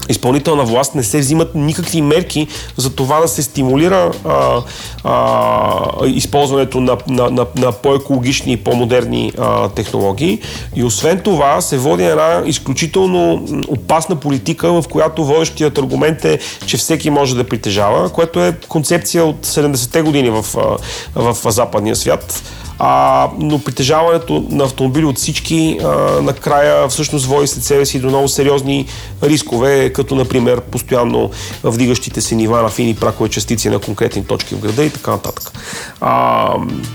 изпълнителна 0.09 0.65
власт 0.65 0.95
не 0.95 1.03
се 1.03 1.19
взимат 1.19 1.55
никакви 1.55 2.03
мерки 2.03 2.49
за 2.77 2.95
това 2.95 3.21
да 3.21 3.29
се 3.29 3.43
стимулира 3.43 4.13
а, 4.25 4.63
а, 5.05 6.07
използването 6.07 6.81
на, 6.81 6.97
на, 7.09 7.31
на, 7.31 7.47
на 7.57 7.73
по-екологични 7.73 8.53
и 8.53 8.57
по-модерни 8.57 9.33
а, 9.39 9.69
технологии. 9.69 10.41
И 10.77 10.85
освен 10.85 11.21
това 11.21 11.61
се 11.61 11.79
води 11.79 12.05
една 12.05 12.43
изключително 12.47 13.47
опасна 13.69 14.17
политика, 14.17 14.73
в 14.73 14.85
която 14.91 15.25
водещият 15.25 15.79
аргумент 15.79 16.25
е, 16.25 16.39
че 16.67 16.77
всеки 16.77 17.11
може 17.11 17.37
да 17.37 17.45
притежава, 17.45 18.11
което 18.11 18.41
е 18.41 18.57
концепция 18.69 19.25
от 19.25 19.47
70-те 19.47 20.03
години 20.03 20.31
в, 20.31 20.45
а, 20.57 21.33
в 21.33 21.53
западния 21.53 21.97
свят. 21.97 22.43
А, 22.79 23.29
но 23.39 23.59
притежаването 23.59 24.45
на 24.51 24.65
автомобили 24.65 25.05
от 25.05 25.19
всички 25.19 25.79
а, 25.85 25.87
накрая 26.23 26.89
всъщност 26.89 27.27
води 27.27 27.47
след 27.47 27.65
себе 27.65 27.87
си 27.87 28.01
до 28.01 28.09
много 28.09 28.29
сериозни 28.29 28.87
рискове, 29.23 29.93
като 29.93 30.15
например 30.15 30.61
постоянно 30.61 31.31
вдигащите 31.65 32.21
се 32.21 32.35
нива 32.35 32.63
на 32.63 32.69
фини 32.69 32.95
пракови 32.95 33.31
частици 33.31 33.69
на 33.69 33.79
конкретни 33.79 34.25
точки 34.25 34.55
в 34.55 34.61
града 34.61 34.85
и 34.85 34.91
така 34.91 35.11
нататък. 35.11 35.53
А, 36.01 36.49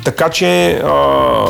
така 0.05 0.29
че 0.29 0.71
а, 0.71 1.45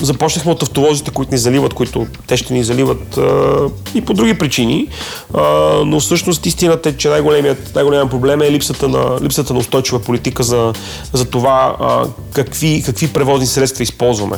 започнахме 0.00 0.52
от 0.52 0.62
автовозите, 0.62 1.10
които 1.10 1.32
ни 1.32 1.38
заливат, 1.38 1.74
които 1.74 2.06
те 2.26 2.36
ще 2.36 2.54
ни 2.54 2.64
заливат 2.64 3.16
а, 3.18 3.58
и 3.94 4.00
по 4.00 4.14
други 4.14 4.38
причини, 4.38 4.88
а, 5.34 5.42
но 5.86 6.00
всъщност 6.00 6.46
истината 6.46 6.88
е, 6.88 6.96
че 6.96 7.08
най-големият, 7.08 7.74
най-големият 7.74 8.10
проблем 8.10 8.42
е 8.42 8.50
липсата 8.50 8.88
на, 8.88 9.18
липсата 9.22 9.52
на 9.52 9.58
устойчива 9.58 9.98
политика 9.98 10.42
за, 10.42 10.72
за 11.12 11.24
това 11.24 11.76
а, 11.80 12.04
какви, 12.32 12.82
какви 12.86 13.08
превозни 13.08 13.46
средства 13.50 13.82
използваме. 13.82 14.36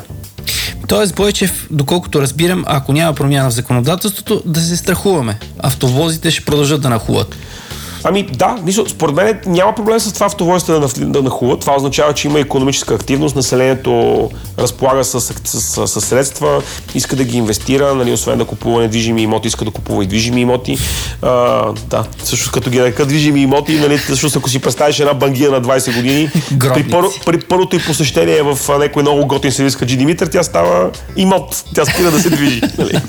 Тоест, 0.88 1.14
Бойчев, 1.14 1.66
доколкото 1.70 2.22
разбирам, 2.22 2.64
ако 2.66 2.92
няма 2.92 3.14
промяна 3.14 3.50
в 3.50 3.54
законодателството, 3.54 4.42
да 4.46 4.60
се 4.60 4.76
страхуваме. 4.76 5.38
Автовозите 5.58 6.30
ще 6.30 6.44
продължат 6.44 6.82
да 6.82 6.90
нахуват. 6.90 7.36
Ами 8.04 8.22
да, 8.22 8.56
според 8.88 9.14
мен 9.14 9.40
няма 9.46 9.74
проблем 9.74 10.00
с 10.00 10.12
това 10.12 10.26
автовозите 10.26 10.72
да, 10.72 10.88
да 10.88 11.22
нахуват. 11.22 11.60
Това 11.60 11.76
означава, 11.76 12.14
че 12.14 12.28
има 12.28 12.40
економическа 12.40 12.94
активност, 12.94 13.36
населението 13.36 14.30
разполага 14.58 15.04
с, 15.04 15.20
с, 15.20 15.34
с, 15.44 15.88
с 15.88 16.00
средства, 16.00 16.62
иска 16.94 17.16
да 17.16 17.24
ги 17.24 17.38
инвестира, 17.38 17.94
нали, 17.94 18.12
освен 18.12 18.38
да 18.38 18.44
купува 18.44 18.80
недвижими 18.80 19.22
имоти, 19.22 19.48
иска 19.48 19.64
да 19.64 19.70
купува 19.70 20.04
и 20.04 20.06
движими 20.06 20.40
имоти. 20.40 20.78
А, 21.22 21.64
да, 21.86 22.04
също 22.24 22.52
като 22.52 22.70
ги 22.70 22.78
нарека 22.78 23.06
движими 23.06 23.40
имоти, 23.40 23.78
нали, 23.78 23.98
всъщност 23.98 24.36
ако 24.36 24.48
си 24.48 24.58
представиш 24.58 25.00
една 25.00 25.14
бангия 25.14 25.50
на 25.50 25.62
20 25.62 25.96
години, 25.96 26.30
при, 26.58 26.90
първо, 26.90 27.10
при 27.26 27.40
първото 27.40 27.76
и 27.76 27.84
посещение 27.86 28.42
в 28.42 28.78
някой 28.78 29.02
много 29.02 29.26
готин 29.26 29.52
сервис 29.52 29.76
Хаджи 29.76 29.96
Димитър, 29.96 30.26
тя 30.26 30.42
става 30.42 30.90
имот, 31.16 31.64
тя 31.74 31.84
спира 31.84 32.10
да 32.10 32.20
се 32.20 32.30
движи. 32.30 32.62
Нали. 32.78 33.00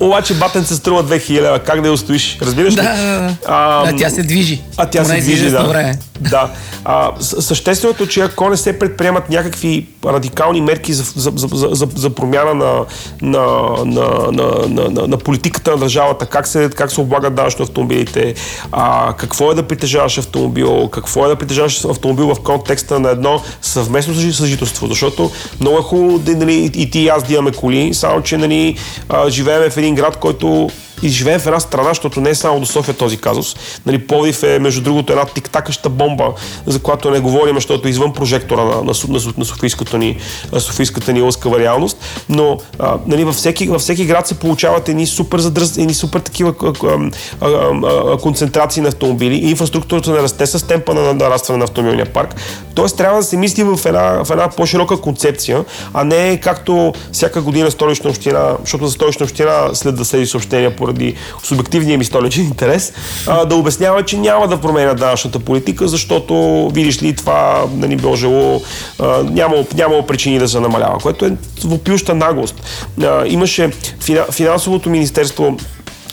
Обаче 0.00 0.34
батен 0.34 0.64
се 0.64 0.76
струва 0.76 1.04
2000 1.04 1.42
лева, 1.42 1.58
как 1.58 1.80
да 1.80 1.88
я 1.88 1.92
устоиш? 1.92 2.38
Разбираш 2.52 2.72
ли? 2.72 2.76
Да, 2.76 2.82
да, 2.82 3.20
да. 3.20 3.36
А, 3.46 3.88
А, 3.88 3.96
тя 3.96 4.10
се 4.10 4.22
движи. 4.22 4.60
а 4.76 4.86
тя 4.86 5.02
Поне 5.02 5.14
се 5.14 5.20
движи, 5.20 5.50
да. 5.50 5.62
Време. 5.62 5.98
да. 6.20 6.50
А, 6.84 7.10
същественото, 7.20 8.04
е, 8.04 8.08
че 8.08 8.20
ако 8.20 8.48
не 8.48 8.56
се 8.56 8.78
предприемат 8.78 9.30
някакви 9.30 9.86
радикални 10.06 10.60
мерки 10.60 10.92
за, 10.92 11.04
за, 11.16 11.32
за, 11.36 11.48
за, 11.74 11.88
за, 11.94 12.10
промяна 12.10 12.54
на, 12.54 12.84
на, 13.22 13.46
на, 13.84 14.32
на, 14.32 14.68
на, 14.68 14.90
на, 14.90 15.06
на 15.08 15.18
политиката 15.18 15.70
на 15.70 15.76
държавата, 15.76 16.26
как 16.26 16.46
се, 16.46 16.70
как 16.70 16.92
се 16.92 17.00
облагат 17.00 17.34
данъчно 17.34 17.62
автомобилите, 17.62 18.34
а, 18.72 19.12
какво 19.12 19.52
е 19.52 19.54
да 19.54 19.62
притежаваш 19.62 20.18
автомобил, 20.18 20.88
какво 20.88 21.24
е 21.26 21.28
да 21.28 21.36
притежаваш 21.36 21.84
автомобил 21.84 22.26
в 22.26 22.40
контекста 22.40 23.00
на 23.00 23.10
едно 23.10 23.40
съвместно 23.62 24.14
съжи- 24.14 24.32
съжителство, 24.32 24.86
защото 24.86 25.30
много 25.60 25.78
е 25.78 25.82
хубаво 25.82 26.18
да, 26.18 26.36
нали, 26.36 26.70
и 26.74 26.90
ти 26.90 27.00
и 27.00 27.08
аз 27.08 27.22
да 27.22 27.32
имаме 27.32 27.52
коли, 27.52 27.94
само 27.94 28.22
че 28.22 28.36
нали, 28.36 28.76
а, 29.08 29.30
живеем 29.30 29.70
в 29.70 29.76
един 29.76 29.94
град, 29.94 30.16
който 30.16 30.70
и 31.02 31.08
живеем 31.08 31.40
в 31.40 31.46
една 31.46 31.60
страна, 31.60 31.88
защото 31.88 32.20
не 32.20 32.30
е 32.30 32.34
само 32.34 32.60
до 32.60 32.66
София 32.66 32.94
този 32.94 33.16
казус. 33.16 33.56
Нали, 33.86 34.06
Пловдив 34.06 34.42
е, 34.42 34.58
между 34.58 34.80
другото, 34.80 35.12
една 35.12 35.24
тиктакаща 35.24 35.88
бомба, 35.88 36.28
за 36.66 36.78
която 36.78 37.10
не 37.10 37.20
говорим, 37.20 37.54
защото 37.54 37.88
е 37.88 37.90
извън 37.90 38.12
прожектора 38.12 38.64
на, 38.64 38.74
на, 38.74 38.92
на, 39.08 39.20
на 39.38 39.44
софийската, 39.44 39.98
ни, 39.98 40.18
софийската 40.58 41.12
ни 41.12 41.22
лъскава 41.22 41.58
реалност. 41.58 41.98
Но 42.28 42.58
а, 42.78 42.96
нали, 43.06 43.24
във, 43.24 43.34
всеки, 43.34 43.68
във 43.68 43.80
всеки 43.80 44.04
град 44.04 44.26
се 44.26 44.34
получават 44.34 44.88
едни 44.88 45.06
супер, 45.06 45.38
задръз, 45.38 45.78
едни 45.78 45.94
супер 45.94 46.20
такива 46.20 46.54
а, 46.62 46.98
а, 47.40 47.48
а, 47.48 48.18
концентрации 48.18 48.82
на 48.82 48.88
автомобили 48.88 49.34
и 49.34 49.50
инфраструктурата 49.50 50.10
не 50.10 50.18
расте 50.18 50.46
с 50.46 50.66
темпа 50.66 50.94
на 50.94 51.14
нарастване 51.14 51.58
на 51.58 51.64
автомобилния 51.64 52.06
парк. 52.06 52.34
Тоест 52.74 52.96
трябва 52.96 53.18
да 53.18 53.24
се 53.24 53.36
мисли 53.36 53.62
в 53.62 53.80
една, 53.86 54.24
в 54.24 54.30
една 54.30 54.48
по-широка 54.48 54.96
концепция, 54.96 55.64
а 55.94 56.04
не 56.04 56.40
както 56.40 56.92
всяка 57.12 57.42
година 57.42 57.70
столична 57.70 58.10
община, 58.10 58.56
защото 58.60 58.86
за 58.86 58.92
столична 58.92 59.24
община 59.24 59.70
след 59.74 59.96
да 59.96 60.04
следи 60.04 60.26
съобщения 60.26 60.76
поради 60.92 61.14
субективния 61.42 61.98
ми 61.98 62.04
столичен 62.04 62.44
интерес, 62.44 62.92
а, 63.26 63.44
да 63.44 63.56
обяснява, 63.56 64.02
че 64.02 64.18
няма 64.18 64.48
да 64.48 64.60
променя 64.60 64.94
данъчната 64.94 65.38
политика, 65.38 65.88
защото 65.88 66.70
видиш 66.74 67.02
ли 67.02 67.16
това 67.16 67.64
нали, 67.74 67.96
било 67.96 68.60
а, 68.98 69.22
нямало, 69.22 69.66
нямало 69.74 70.06
причини 70.06 70.38
да 70.38 70.48
се 70.48 70.60
намалява, 70.60 70.98
което 70.98 71.26
е 71.26 71.36
въпиюща 71.64 72.14
наглост. 72.14 72.54
А, 73.02 73.26
имаше 73.26 73.70
фина, 74.00 74.24
финансовото 74.32 74.90
министерство 74.90 75.56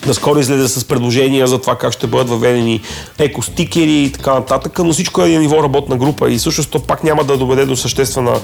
Наскоро 0.07 0.39
излезе 0.39 0.67
с 0.67 0.85
предложения 0.85 1.47
за 1.47 1.61
това 1.61 1.75
как 1.75 1.93
ще 1.93 2.07
бъдат 2.07 2.29
въведени 2.29 2.81
екостикери 3.19 4.03
и 4.03 4.11
така 4.11 4.33
нататък, 4.33 4.79
но 4.79 4.93
всичко 4.93 5.21
е 5.21 5.29
на 5.29 5.39
ниво 5.39 5.63
работна 5.63 5.97
група 5.97 6.31
и 6.31 6.37
всъщност 6.37 6.71
то 6.71 6.79
пак 6.79 7.03
няма 7.03 7.23
да 7.23 7.37
доведе 7.37 7.65
до 7.65 7.75
съществена, 7.75 8.39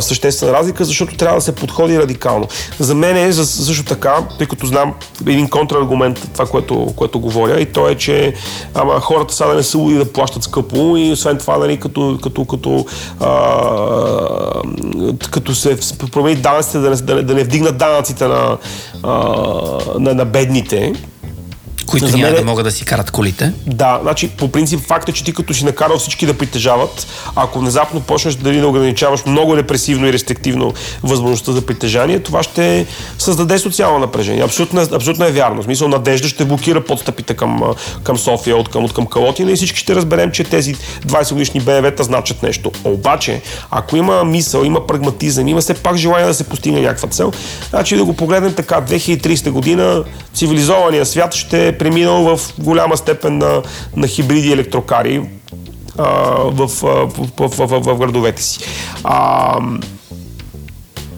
съществена 0.00 0.52
разлика, 0.52 0.84
защото 0.84 1.16
трябва 1.16 1.36
да 1.36 1.42
се 1.42 1.54
подходи 1.54 1.98
радикално. 1.98 2.48
За 2.78 2.94
мен 2.94 3.16
е 3.16 3.32
също 3.32 3.84
така, 3.84 4.16
тъй 4.38 4.46
като 4.46 4.66
знам 4.66 4.94
един 5.26 5.48
контраргумент 5.48 6.28
това, 6.32 6.46
което, 6.46 6.92
което 6.96 7.20
говоря 7.20 7.60
и 7.60 7.66
то 7.66 7.88
е, 7.88 7.94
че 7.94 8.34
ама, 8.74 9.00
хората 9.00 9.34
сега 9.34 9.48
да 9.48 9.54
не 9.54 9.62
са 9.62 9.78
луди 9.78 9.96
да 9.96 10.12
плащат 10.12 10.42
скъпо 10.42 10.96
и 10.96 11.12
освен 11.12 11.38
това, 11.38 11.56
нали, 11.56 11.80
като, 11.80 12.18
като, 12.22 12.44
като, 12.44 12.86
а, 13.20 14.62
като 15.30 15.54
се 15.54 15.76
промени 16.12 16.36
данъците, 16.36 16.78
да, 16.78 16.90
не, 16.90 17.22
да 17.22 17.34
не 17.34 17.44
вдигнат 17.44 17.78
данъците 17.78 18.26
на, 18.26 18.58
а, 19.02 19.98
на, 19.98 20.14
на 20.14 20.24
бедните, 20.24 20.92
Които 21.86 22.06
За 22.06 22.16
няма 22.16 22.26
мен 22.26 22.34
е- 22.34 22.38
да 22.38 22.44
могат 22.44 22.64
да 22.64 22.70
си 22.70 22.84
карат 22.84 23.10
колите. 23.10 23.52
да, 23.66 23.98
значи 24.02 24.28
по 24.28 24.48
принцип 24.48 24.80
факт 24.80 25.08
е, 25.08 25.12
че 25.12 25.24
ти 25.24 25.32
като 25.32 25.54
си 25.54 25.64
накарал 25.64 25.98
всички 25.98 26.26
да 26.26 26.34
притежават, 26.34 27.06
ако 27.36 27.58
внезапно 27.58 28.00
почнеш 28.00 28.34
дали 28.34 28.60
да 28.60 28.68
ограничаваш 28.68 29.24
много 29.26 29.56
репресивно 29.56 30.06
и 30.06 30.12
рестриктивно 30.12 30.72
възможността 31.02 31.52
за 31.52 31.66
притежание, 31.66 32.18
това 32.18 32.42
ще 32.42 32.86
създаде 33.18 33.58
социално 33.58 33.98
напрежение. 33.98 34.42
Абсолютно, 34.44 34.80
е- 34.80 34.88
абсолютно 34.92 35.24
е 35.24 35.30
вярно. 35.30 35.62
В 35.62 35.64
смисъл, 35.64 35.88
надежда 35.88 36.28
ще 36.28 36.44
блокира 36.44 36.84
подстъпите 36.84 37.34
към, 37.34 37.62
към 38.02 38.18
София 38.18 38.56
от 38.56 38.68
към, 38.68 38.84
от 38.84 38.92
към 38.92 39.06
Калотина 39.06 39.50
и 39.50 39.56
всички 39.56 39.78
ще 39.78 39.94
разберем, 39.94 40.30
че 40.30 40.44
тези 40.44 40.74
20 41.06 41.32
годишни 41.32 41.60
БМВ-та 41.60 42.02
значат 42.02 42.42
нещо. 42.42 42.72
Обаче, 42.84 43.40
ако 43.70 43.96
има 43.96 44.24
мисъл, 44.24 44.62
има 44.62 44.86
прагматизъм, 44.86 45.48
има 45.48 45.60
все 45.60 45.74
пак 45.74 45.96
желание 45.96 46.26
да 46.26 46.34
се 46.34 46.44
постигне 46.44 46.80
някаква 46.80 47.08
цел, 47.08 47.32
значи 47.70 47.96
да 47.96 48.04
го 48.04 48.12
погледнем 48.12 48.54
така, 48.54 48.80
2030 48.80 49.50
година 49.50 50.04
цивилизования 50.34 51.06
свят 51.06 51.34
ще 51.34 51.71
е 51.74 51.78
преминал 51.78 52.36
в 52.36 52.40
голяма 52.58 52.96
степен 52.96 53.38
на, 53.38 53.62
на 53.96 54.06
хибриди 54.06 54.52
електрокари 54.52 55.22
а, 55.98 56.04
в, 56.50 56.66
в, 56.66 57.10
в, 57.36 57.48
в, 57.48 57.66
в, 57.66 57.80
в 57.80 57.98
градовете 57.98 58.42
си. 58.42 58.60
А, 59.04 59.58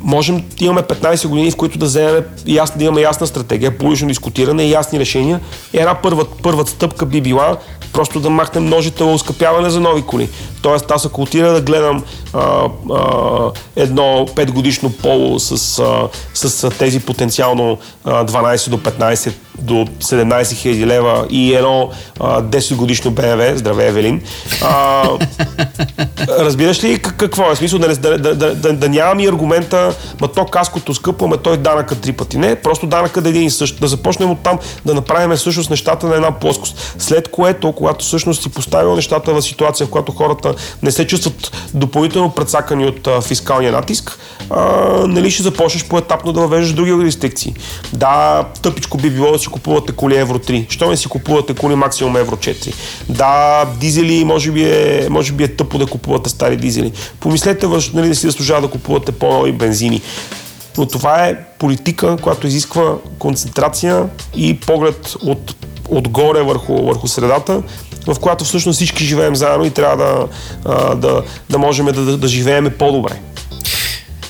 можем 0.04 0.36
да 0.58 0.64
имаме 0.64 0.82
15 0.82 1.28
години, 1.28 1.50
в 1.50 1.56
които 1.56 1.78
да, 1.78 1.86
вземем, 1.86 2.24
яс, 2.46 2.72
да 2.76 2.84
имаме 2.84 3.00
ясна 3.00 3.26
стратегия, 3.26 3.78
публично 3.78 4.08
дискутиране 4.08 4.64
и 4.64 4.70
ясни 4.70 5.00
решения. 5.00 5.40
И 5.72 5.78
една 5.78 5.94
първа, 5.94 6.24
първа 6.42 6.66
стъпка 6.66 7.06
би 7.06 7.20
била 7.20 7.56
просто 7.94 8.20
да 8.20 8.30
махнем 8.30 8.66
ножите 8.66 9.04
оскъпяване 9.04 9.70
за 9.70 9.80
нови 9.80 10.02
коли. 10.02 10.28
Тоест 10.62 10.90
аз 10.90 11.06
ако 11.06 11.22
отида 11.22 11.52
да 11.52 11.60
гледам 11.60 12.04
а, 12.32 12.40
а, 12.40 13.50
едно 13.76 14.26
5 14.34 14.50
годишно 14.50 14.92
поло 14.92 15.38
с, 15.38 15.78
а, 15.78 16.08
с 16.34 16.70
тези 16.70 17.00
потенциално 17.00 17.78
а, 18.04 18.24
12 18.26 18.70
до 18.70 18.78
15 18.78 19.32
до 19.58 19.74
17 19.74 20.54
хиляди 20.54 20.86
лева 20.86 21.26
и 21.30 21.54
едно 21.54 21.90
а, 22.20 22.42
10 22.42 22.76
годишно 22.76 23.10
БМВ, 23.10 23.56
здравей 23.56 23.88
Евелин, 23.88 24.22
а, 24.62 25.04
разбираш 26.28 26.84
ли 26.84 26.98
какво 26.98 27.50
е 27.50 27.56
смисъл 27.56 27.78
да, 27.78 27.88
да, 27.88 28.18
да, 28.18 28.34
да, 28.34 28.54
да, 28.54 28.72
да 28.72 28.88
нямам 28.88 29.20
и 29.20 29.26
аргумента, 29.26 29.93
ма 30.20 30.28
то 30.28 30.44
каското 30.44 30.94
скъпо, 30.94 31.26
ма 31.26 31.36
той 31.36 31.56
данъка 31.56 31.94
три 31.94 32.12
пъти. 32.12 32.38
Не, 32.38 32.54
просто 32.54 32.86
данъка 32.86 33.20
да 33.20 33.28
е 33.28 33.30
един 33.30 33.42
и 33.42 33.50
същ. 33.50 33.80
Да 33.80 33.88
започнем 33.88 34.30
от 34.30 34.38
там, 34.42 34.58
да 34.86 34.94
направим 34.94 35.36
всъщност 35.36 35.70
нещата 35.70 36.06
на 36.06 36.14
една 36.14 36.30
плоскост. 36.30 36.94
След 36.98 37.28
което, 37.28 37.72
когато 37.72 38.04
всъщност 38.04 38.42
си 38.42 38.48
поставил 38.48 38.94
нещата 38.94 39.34
в 39.34 39.42
ситуация, 39.42 39.86
в 39.86 39.90
която 39.90 40.12
хората 40.12 40.54
не 40.82 40.90
се 40.90 41.06
чувстват 41.06 41.52
допълнително 41.74 42.30
предсакани 42.30 42.86
от 42.86 43.06
а, 43.06 43.20
фискалния 43.20 43.72
натиск, 43.72 44.18
а, 44.50 44.62
нали 45.06 45.30
ще 45.30 45.42
започнеш 45.42 45.84
по-етапно 45.84 46.32
да 46.32 46.40
въвеждаш 46.40 46.72
други 46.72 47.04
рестрикции. 47.04 47.54
Да, 47.92 48.44
тъпичко 48.62 48.98
би 48.98 49.10
било 49.10 49.32
да 49.32 49.38
си 49.38 49.46
купувате 49.46 49.92
коли 49.92 50.16
Евро 50.16 50.38
3. 50.38 50.70
Що 50.70 50.90
не 50.90 50.96
си 50.96 51.08
купувате 51.08 51.54
коли 51.54 51.74
максимум 51.74 52.16
Евро 52.16 52.36
4? 52.36 52.74
Да, 53.08 53.64
дизели 53.80 54.24
може 54.24 54.50
би 54.50 54.62
е, 54.62 55.06
може 55.10 55.32
би 55.32 55.44
е 55.44 55.48
тъпо 55.48 55.78
да 55.78 55.86
купувате 55.86 56.30
стари 56.30 56.56
дизели. 56.56 56.92
Помислете 57.20 57.66
нали, 57.94 58.08
да 58.08 58.14
си 58.14 58.26
заслужава 58.26 58.60
да 58.60 58.68
купувате 58.68 59.12
по-нови 59.12 59.52
бензини. 59.84 60.02
Но 60.78 60.86
това 60.86 61.26
е 61.26 61.44
политика, 61.58 62.16
която 62.22 62.46
изисква 62.46 62.94
концентрация 63.18 64.08
и 64.36 64.60
поглед 64.60 65.14
от, 65.22 65.56
отгоре 65.88 66.42
върху, 66.42 66.82
върху 66.82 67.08
средата, 67.08 67.62
в 68.06 68.20
която 68.20 68.44
всъщност 68.44 68.76
всички 68.76 69.04
живеем 69.04 69.36
заедно 69.36 69.66
и 69.66 69.70
трябва 69.70 70.28
да, 70.64 70.96
да, 70.96 71.22
да 71.50 71.58
можем 71.58 71.86
да, 71.86 71.92
да, 71.92 72.16
да 72.16 72.28
живеем 72.28 72.72
по-добре. 72.78 73.20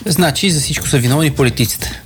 Значи 0.06 0.50
за 0.50 0.60
всичко 0.60 0.88
са 0.88 0.98
виновни 0.98 1.30
политиците. 1.30 2.03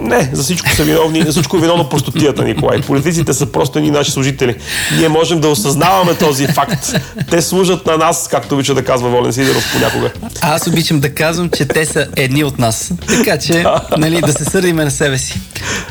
Не, 0.00 0.30
за 0.32 0.42
всичко 0.42 0.70
са 0.70 0.84
виновни, 0.84 1.22
за 1.22 1.30
всичко 1.30 1.56
е 1.56 1.60
виновно 1.60 1.88
простотията, 1.88 2.44
Николай. 2.44 2.80
Политиците 2.80 3.34
са 3.34 3.46
просто 3.46 3.78
едни 3.78 3.90
наши 3.90 4.10
служители. 4.10 4.56
Ние 4.98 5.08
можем 5.08 5.40
да 5.40 5.48
осъзнаваме 5.48 6.14
този 6.14 6.46
факт. 6.46 6.92
Те 7.30 7.42
служат 7.42 7.86
на 7.86 7.96
нас, 7.96 8.28
както 8.30 8.54
обича 8.54 8.74
да 8.74 8.84
казва 8.84 9.08
Волен 9.08 9.32
Сидеров 9.32 9.72
понякога. 9.72 10.10
Аз 10.40 10.66
обичам 10.66 11.00
да 11.00 11.14
казвам, 11.14 11.50
че 11.50 11.64
те 11.64 11.86
са 11.86 12.06
едни 12.16 12.44
от 12.44 12.58
нас. 12.58 12.92
Така 13.06 13.38
че, 13.38 13.64
нали, 13.98 14.20
да 14.20 14.32
се 14.32 14.44
сърдиме 14.44 14.84
на 14.84 14.90
себе 14.90 15.18
си. 15.18 15.40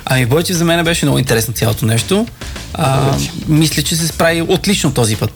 Ами, 0.05 0.25
Бойчев, 0.25 0.55
за 0.55 0.65
мен 0.65 0.83
беше 0.83 1.05
много 1.05 1.19
интересно 1.19 1.53
цялото 1.53 1.85
нещо. 1.85 2.25
А, 2.73 3.13
мисля, 3.47 3.81
че 3.81 3.95
се 3.95 4.07
справи 4.07 4.41
отлично 4.41 4.93
този 4.93 5.15
път. 5.15 5.31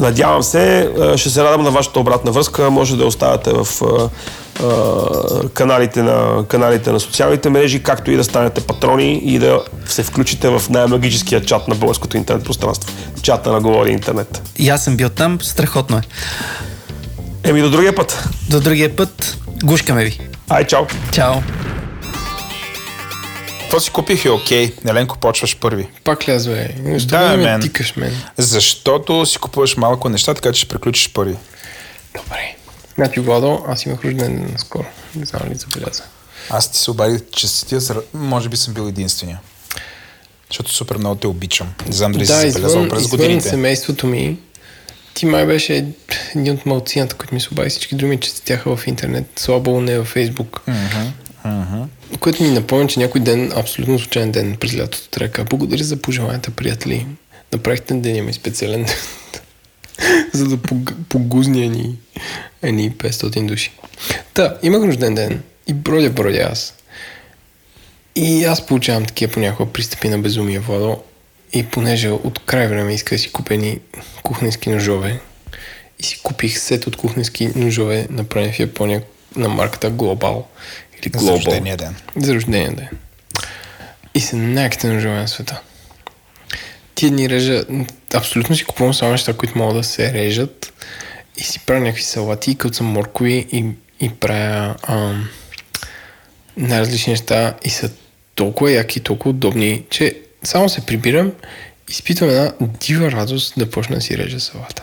Надявам 0.00 0.42
се, 0.42 0.90
ще 1.16 1.30
се 1.30 1.42
радвам 1.42 1.62
на 1.62 1.70
вашата 1.70 2.00
обратна 2.00 2.32
връзка. 2.32 2.70
Може 2.70 2.96
да 2.96 3.06
оставяте 3.06 3.50
в 3.52 3.68
каналите 5.54 6.02
на, 6.02 6.44
каналите 6.48 6.92
на 6.92 7.00
социалните 7.00 7.50
мрежи, 7.50 7.82
както 7.82 8.10
и 8.10 8.16
да 8.16 8.24
станете 8.24 8.60
патрони 8.60 9.20
и 9.24 9.38
да 9.38 9.60
се 9.86 10.02
включите 10.02 10.48
в 10.48 10.62
най-магическия 10.70 11.44
чат 11.44 11.68
на 11.68 11.74
българското 11.74 12.16
интернет 12.16 12.44
пространство. 12.44 12.90
Чата 13.22 13.52
на 13.52 13.60
Говори 13.60 13.90
Интернет. 13.90 14.42
И 14.56 14.68
аз 14.68 14.84
съм 14.84 14.96
бил 14.96 15.08
там, 15.08 15.38
страхотно 15.40 15.98
е. 15.98 16.02
Еми 17.44 17.62
до 17.62 17.70
другия 17.70 17.94
път. 17.94 18.28
До 18.50 18.60
другия 18.60 18.96
път. 18.96 19.38
Гушкаме 19.64 20.04
ви. 20.04 20.20
Ай, 20.48 20.66
чао. 20.66 20.86
Чао. 21.12 21.34
Това 23.70 23.80
си 23.80 23.90
купих 23.90 24.24
и 24.24 24.28
окей. 24.28 24.74
Неленко, 24.84 25.18
почваш 25.18 25.56
първи. 25.56 25.88
Пак 26.04 26.28
лязо 26.28 26.50
е. 26.50 26.74
Да, 27.06 27.36
мен. 27.36 27.60
Тикаш 27.60 27.96
мен. 27.96 28.12
Защото 28.36 29.26
си 29.26 29.38
купуваш 29.38 29.76
малко 29.76 30.08
неща, 30.08 30.34
така 30.34 30.52
че 30.52 30.60
ще 30.60 30.68
приключиш 30.68 31.12
първи. 31.12 31.36
Добре. 32.16 32.55
Значи, 32.96 33.20
Владо, 33.20 33.64
аз 33.68 33.86
имах 33.86 34.04
рожден 34.04 34.54
скоро. 34.58 34.86
Не 35.16 35.24
знам 35.26 35.42
ли 35.50 35.54
забеляза. 35.54 36.02
Аз 36.50 36.72
ти 36.72 36.78
се 36.78 36.90
обадих, 36.90 37.20
че 37.32 37.48
си 37.48 37.66
тия, 37.66 37.80
може 38.14 38.48
би 38.48 38.56
съм 38.56 38.74
бил 38.74 38.82
единствения. 38.82 39.40
Защото 40.50 40.74
супер 40.74 40.96
много 40.96 41.14
те 41.14 41.26
обичам. 41.26 41.74
Не 41.86 41.92
знам 41.92 42.12
дали 42.12 42.26
да, 42.26 42.40
си 42.40 42.50
забелязал 42.50 42.88
през 42.88 43.02
извън 43.02 43.20
годините. 43.20 43.48
семейството 43.48 44.06
ми, 44.06 44.38
ти 45.14 45.26
май 45.26 45.46
беше 45.46 45.86
един 46.34 46.54
от 46.54 46.66
малцината, 46.66 47.14
които 47.14 47.34
ми 47.34 47.40
се 47.40 47.48
обади 47.52 47.70
всички 47.70 47.94
думи, 47.94 48.20
че 48.20 48.34
четяха 48.34 48.76
в 48.76 48.86
интернет, 48.86 49.26
слабо 49.36 49.80
не 49.80 49.98
във 49.98 50.08
Фейсбук. 50.08 50.62
Мгм. 50.66 51.82
Което 52.20 52.42
ми 52.42 52.50
напомня, 52.50 52.86
че 52.86 53.00
някой 53.00 53.20
ден, 53.20 53.52
абсолютно 53.56 53.98
случайен 53.98 54.32
ден 54.32 54.56
през 54.60 54.76
лятото, 54.76 55.08
трябва 55.08 55.38
да 55.38 55.44
благодаря 55.44 55.84
за 55.84 55.96
пожеланията, 55.96 56.50
приятели. 56.50 57.06
Направихте 57.52 57.94
деня 57.94 58.22
ми 58.22 58.32
специален. 58.32 58.86
За 60.32 60.46
да 60.46 60.56
пог- 60.56 60.94
погузня 61.08 61.66
ни, 61.66 61.94
ни 62.62 62.90
500 62.90 63.46
души. 63.46 63.72
Та, 64.34 64.56
имах 64.62 64.82
рожден 64.82 65.14
ден 65.14 65.42
и 65.66 65.74
бродя, 65.74 66.10
бродя 66.10 66.48
аз. 66.52 66.74
И 68.16 68.44
аз 68.44 68.66
получавам 68.66 69.04
такива 69.04 69.32
понякога 69.32 69.72
пристъпи 69.72 70.08
на 70.08 70.18
безумие, 70.18 70.58
Владо. 70.58 71.02
И 71.52 71.66
понеже 71.66 72.08
от 72.08 72.38
край 72.38 72.66
време 72.68 72.94
иска 72.94 73.14
да 73.14 73.18
си 73.18 73.32
купени 73.32 73.80
кухненски 74.22 74.70
ножове, 74.70 75.20
и 75.98 76.02
си 76.02 76.20
купих 76.22 76.58
сет 76.58 76.86
от 76.86 76.96
кухненски 76.96 77.50
ножове, 77.56 78.06
направени 78.10 78.52
в 78.52 78.58
Япония 78.58 79.02
на 79.36 79.48
марката 79.48 79.90
Global. 79.90 80.42
Или 81.02 81.12
За 81.14 81.18
Global. 81.26 81.30
рождения 81.34 81.76
ден. 81.76 81.94
За 82.16 82.34
рождения 82.34 82.72
ден. 82.72 82.88
И 84.14 84.20
са 84.20 84.36
най-яките 84.36 84.88
ножове 84.88 85.14
на 85.14 85.28
света. 85.28 85.60
Тия 86.96 87.10
дни 87.10 87.28
режа, 87.30 87.64
абсолютно 88.14 88.56
си 88.56 88.64
купувам 88.64 88.94
само 88.94 89.12
неща, 89.12 89.32
които 89.32 89.58
могат 89.58 89.76
да 89.76 89.84
се 89.84 90.12
режат 90.12 90.72
и 91.36 91.42
си 91.44 91.58
правя 91.66 91.80
някакви 91.80 92.02
салати, 92.02 92.54
като 92.54 92.74
са 92.76 92.82
моркови 92.82 93.46
и, 93.52 93.64
и 94.00 94.10
правя 94.10 94.74
ам, 94.88 95.28
най-различни 96.56 97.10
неща 97.10 97.54
и 97.64 97.70
са 97.70 97.90
толкова 98.34 98.72
яки, 98.72 99.00
толкова 99.00 99.30
удобни, 99.30 99.82
че 99.90 100.16
само 100.44 100.68
се 100.68 100.86
прибирам 100.86 101.26
и 101.28 101.32
изпитвам 101.92 102.30
една 102.30 102.52
дива 102.60 103.12
радост 103.12 103.54
да 103.56 103.70
почна 103.70 103.94
да 103.96 104.02
си 104.02 104.18
режа 104.18 104.40
салата. 104.40 104.82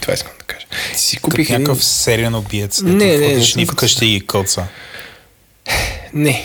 Това 0.00 0.14
искам 0.14 0.32
да 0.38 0.44
кажа. 0.44 0.66
Си 0.94 1.16
Купих 1.16 1.50
един- 1.50 1.62
някакъв 1.62 1.84
сериен 1.84 2.34
убиец. 2.34 2.82
Не, 2.82 2.92
не, 2.92 3.16
не 3.18 3.42
ни 3.56 3.66
вкъщи 3.66 4.06
и 4.06 4.26
кълца. 4.26 4.66
Не. 6.14 6.44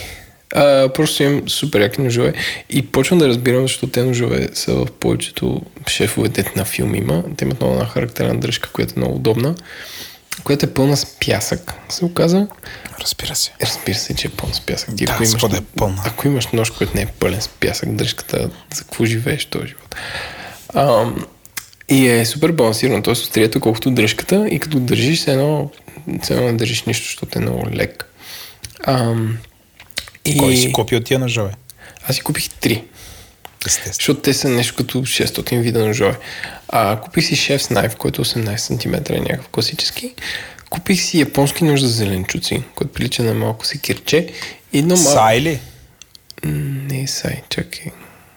А, 0.56 0.90
просто 0.94 1.24
имам 1.24 1.50
супер 1.50 1.82
яки 1.82 2.02
ножове 2.02 2.34
и 2.70 2.82
почвам 2.82 3.20
да 3.20 3.28
разбирам, 3.28 3.62
защо 3.62 3.88
те 3.88 4.04
ножове 4.04 4.50
са 4.54 4.74
в 4.74 4.88
повечето 5.00 5.62
шефове 5.88 6.30
дет 6.30 6.56
на 6.56 6.66
филм 6.66 6.96
има. 6.96 7.24
Те 7.38 7.46
имат 7.46 7.62
много 7.62 7.74
една 7.74 7.86
характерна 7.86 8.40
дръжка, 8.40 8.70
която 8.70 8.94
е 8.96 9.00
много 9.00 9.16
удобна, 9.16 9.56
която 10.44 10.66
е 10.66 10.74
пълна 10.74 10.98
с 10.98 11.06
пясък, 11.26 11.74
се 11.90 12.06
оказа. 12.06 12.48
Разбира 13.02 13.36
се. 13.36 13.52
Разбира 13.62 13.96
се, 13.96 14.16
че 14.16 14.28
е 14.28 14.32
пълна 14.32 14.56
с 14.56 14.62
пясък. 14.62 14.96
Ти, 14.98 15.06
Да, 15.06 15.14
ако, 15.14 15.24
имаш, 15.24 15.42
да 15.42 15.58
е 15.58 15.62
пълна. 15.78 16.02
ако 16.06 16.28
имаш 16.28 16.48
нож, 16.48 16.70
който 16.70 16.96
не 16.96 17.02
е 17.02 17.08
пълен 17.20 17.42
с 17.42 17.48
пясък, 17.48 17.96
дръжката, 17.96 18.50
за 18.76 18.82
какво 18.84 19.06
живееш 19.06 19.46
този 19.46 19.68
живот? 19.68 19.96
А, 20.74 21.06
и 21.90 22.08
е 22.08 22.26
супер 22.26 22.52
балансирано, 22.52 23.02
т.е. 23.02 23.12
острието 23.12 23.60
колкото 23.60 23.92
дръжката 23.92 24.48
и 24.52 24.60
като 24.60 24.80
държиш 24.80 25.20
се 25.20 25.32
едно, 25.32 25.72
едно 26.30 26.46
не 26.46 26.54
държиш 26.54 26.84
нищо, 26.84 27.06
защото 27.06 27.40
е 27.40 27.42
много 27.42 27.70
лек. 27.74 28.06
А, 28.84 29.16
и... 30.26 30.38
Кой 30.38 30.58
си 30.58 30.72
купи 30.72 30.96
от 30.96 31.06
тия 31.06 31.20
ножове? 31.20 31.52
Аз 32.08 32.16
си 32.16 32.22
купих 32.22 32.50
три, 32.50 32.84
Естествено. 33.68 33.94
защото 33.94 34.22
те 34.22 34.34
са 34.34 34.50
нещо 34.50 34.76
като 34.76 35.02
600 35.02 35.62
вида 35.62 35.86
ножове. 35.86 36.18
А, 36.68 37.00
купих 37.02 37.26
си 37.26 37.36
шеф 37.36 37.62
Knife, 37.64 37.96
който 37.96 38.22
е 38.22 38.26
18 38.26 38.58
см 38.58 39.14
е 39.14 39.20
някакъв 39.20 39.48
класически. 39.48 40.14
Купих 40.70 41.02
си 41.02 41.20
японски 41.20 41.64
нож 41.64 41.82
за 41.82 41.88
зеленчуци, 41.88 42.64
който 42.76 42.94
прилича 42.94 43.24
на 43.24 43.34
малко 43.34 43.66
секирче. 43.66 44.28
И 44.74 44.80
едно 44.80 44.96
малко... 44.96 45.12
Сай 45.12 45.42
ли? 45.42 45.60
Не, 46.44 47.08
сай, 47.08 47.42
чакай. 47.50 47.86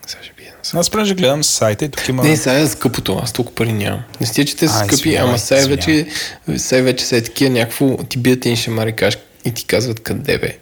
Сега 0.07 0.23
ще 0.23 0.33
бия. 0.37 0.53
Аз 0.75 0.91
понеже 0.91 1.15
гледам 1.15 1.45
сайта 1.45 1.85
и 1.85 1.89
тук 1.89 2.09
има... 2.09 2.25
Не, 2.25 2.37
сай 2.37 2.63
е 2.63 2.67
скъпото, 2.67 3.21
аз 3.23 3.33
толкова 3.33 3.55
пари 3.55 3.73
нямам. 3.73 4.03
Не 4.21 4.27
стига, 4.27 4.47
че 4.47 4.57
те 4.57 4.69
са 4.69 4.75
А, 4.75 4.79
скъпи, 4.79 4.95
извинявай, 4.95 5.29
ама 5.29 5.35
извинявай. 5.37 5.69
вече, 5.77 6.07
сай 6.59 6.83
вече 6.83 7.05
са 7.05 7.17
е 7.17 7.23
такива 7.23 7.51
някакво, 7.51 7.97
ти 7.97 8.19
бият 8.19 8.47
един 8.47 8.57
шамар 8.57 8.87
и, 8.87 8.97
каш, 8.97 9.19
и 9.45 9.55
ти 9.55 9.65
казват 9.65 10.01
къде 10.01 10.39
бе. 10.39 10.59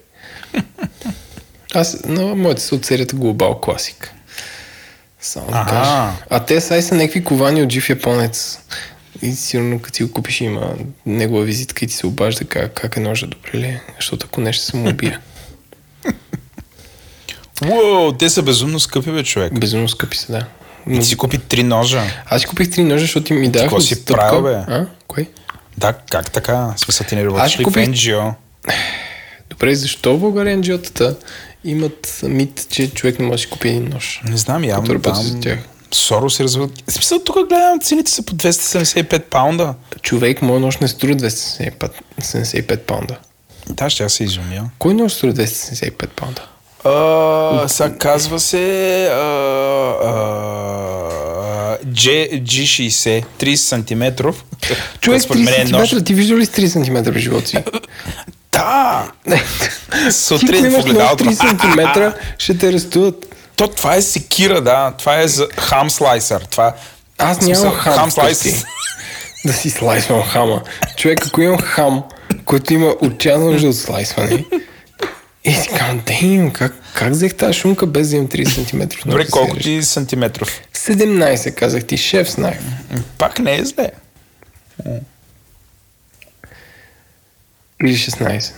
Аз, 1.75 1.97
но 2.05 2.37
моите 2.37 2.61
са 2.63 2.75
от 2.75 2.85
серията 2.85 3.17
Global 3.17 3.37
Classic. 3.61 4.09
Само 5.21 5.47
да 5.47 5.67
кажа. 5.69 6.13
А 6.31 6.41
те 6.41 6.61
сай 6.61 6.83
са 6.83 6.95
някакви 6.95 7.25
ковани 7.25 7.63
от 7.63 7.73
жив 7.73 7.91
японец. 7.91 8.59
И 9.23 9.33
сигурно 9.33 9.79
като 9.79 9.97
си 9.97 10.05
го 10.05 10.13
купиш 10.13 10.41
има 10.41 10.75
негова 11.07 11.45
визитка 11.45 11.85
и 11.85 11.89
ти 11.89 11.95
се 11.95 12.07
обажда 12.07 12.45
как, 12.45 12.73
как 12.73 12.97
е 12.97 13.01
ножа, 13.01 13.27
добре 13.27 13.51
ли? 13.55 13.65
е? 13.65 13.81
Защото 13.97 14.27
ако 14.31 14.41
не 14.41 14.53
ще 14.53 14.65
се 14.65 14.77
му 14.77 14.89
убия. 14.91 15.21
Уоу, 17.71 18.13
те 18.13 18.31
са 18.31 18.43
безумно 18.43 18.81
скъпи, 18.81 19.11
бе, 19.11 19.25
човек. 19.25 19.59
Безумно 19.61 19.89
скъпи 19.89 20.17
са, 20.17 20.33
да. 20.33 20.47
И 20.91 21.01
ти 21.01 21.07
си 21.07 21.17
купи 21.17 21.39
три 21.39 21.63
ножа. 21.63 22.03
Аз 22.27 22.41
си 22.41 22.47
купих 22.47 22.71
три 22.71 22.83
ножа, 22.83 23.01
защото 23.01 23.35
ми 23.35 23.49
даха 23.49 23.65
какво 23.65 23.81
си 23.81 24.05
правил, 24.05 24.43
бе? 24.43 24.55
А? 24.55 24.87
Кой? 25.09 25.29
Да, 25.79 25.93
как 25.93 26.31
така? 26.31 26.55
В 26.57 26.75
Смисъл 26.77 27.07
ти 27.07 27.17
не 27.17 27.25
работиш 27.25 27.59
ли 27.59 27.63
в 27.63 27.67
купих- 27.67 27.89
NGO? 27.89 28.35
Добре, 29.63 29.75
защо 29.75 30.17
в 30.17 30.21
България 30.21 30.59
NGO-тата 30.59 31.17
имат 31.65 32.21
мит, 32.23 32.67
че 32.71 32.91
човек 32.91 33.19
не 33.19 33.25
може 33.27 33.37
да 33.37 33.39
си 33.39 33.51
купи 33.51 33.69
един 33.69 33.89
нож? 33.89 34.21
Не 34.25 34.37
знам, 34.37 34.65
явно 34.65 35.01
там 35.01 35.15
за 35.15 35.41
тях. 35.41 35.59
Сорос 35.93 36.37
се 36.37 36.45
развива. 36.45 36.69
В 36.89 36.93
смисъл, 36.93 37.19
тук 37.25 37.49
гледам, 37.49 37.81
цените 37.81 38.11
са 38.11 38.23
по 38.23 38.35
275 38.35 39.23
паунда. 39.23 39.75
Човек, 40.03 40.43
моят 40.43 40.63
нож 40.63 40.79
не 40.79 40.89
струва 40.89 41.15
275 41.15 41.91
75 42.21 42.79
паунда. 42.79 43.17
Да, 43.69 43.91
ще 43.91 44.09
се 44.09 44.25
изумя. 44.25 44.71
Кой 44.79 44.95
нож 44.95 45.13
струва 45.13 45.35
275 45.35 46.07
паунда? 46.07 46.43
А, 46.85 47.69
сега 47.69 47.99
казва 47.99 48.41
се 48.41 49.07
а, 49.07 49.21
а, 50.05 50.13
G, 51.87 52.43
G60, 52.43 53.25
30 53.41 53.57
см. 53.57 54.29
Човек, 55.01 55.23
според 55.23 55.43
мен 55.43 55.55
е 55.55 55.67
30 55.67 55.71
нож. 55.71 55.91
см, 55.91 56.05
ти 56.05 56.15
виждал 56.15 56.39
ли 56.39 56.47
с 56.47 56.51
30 56.51 56.85
см 56.85 57.13
в 57.13 57.19
живота 57.19 57.49
си? 57.49 57.59
Да! 58.53 59.13
Сутрин 60.11 60.71
в 60.71 60.79
огледалото. 60.79 61.25
30 61.25 62.11
см, 62.13 62.19
ще 62.39 62.59
те 62.59 62.69
арестуват. 62.69 63.37
То, 63.57 63.69
това 63.69 63.95
е 63.95 64.03
секира, 64.03 64.61
да. 64.61 64.95
Това 64.99 65.21
е 65.21 65.29
за 65.29 65.49
хам 65.59 65.91
слайсър. 65.91 66.43
Това... 66.51 66.75
Аз 67.19 67.41
нямам 67.41 67.75
хам, 67.75 67.95
хам 67.95 68.11
вкъщи. 68.11 68.51
слайс. 68.51 68.65
да 69.45 69.53
си 69.53 69.71
слайсвам 69.71 70.23
хама. 70.23 70.63
Човек, 70.97 71.27
ако 71.27 71.41
имам 71.41 71.59
хам, 71.59 72.05
който 72.45 72.75
има 72.75 72.95
отчаяна 73.01 73.45
нужда 73.45 73.69
от 73.69 73.77
слайсване, 73.77 74.45
и 75.45 75.55
си 75.55 75.69
казвам, 75.69 76.03
дейм, 76.07 76.51
как, 76.51 76.75
как 76.95 77.11
взех 77.11 77.35
тази 77.35 77.59
шумка 77.59 77.87
без 77.87 78.11
да 78.11 78.17
имам 78.17 78.29
30 78.29 78.71
см? 78.71 79.09
Добре, 79.09 79.27
колко 79.31 79.57
ти 79.57 79.83
сантиметров? 79.83 80.61
17, 80.75 81.55
казах 81.55 81.85
ти, 81.85 81.97
шеф 81.97 82.31
с. 82.31 82.53
Пак 83.19 83.39
не 83.39 83.57
е 83.57 83.65
зле. 83.65 83.91
Или 87.83 87.97
16. 87.97 88.53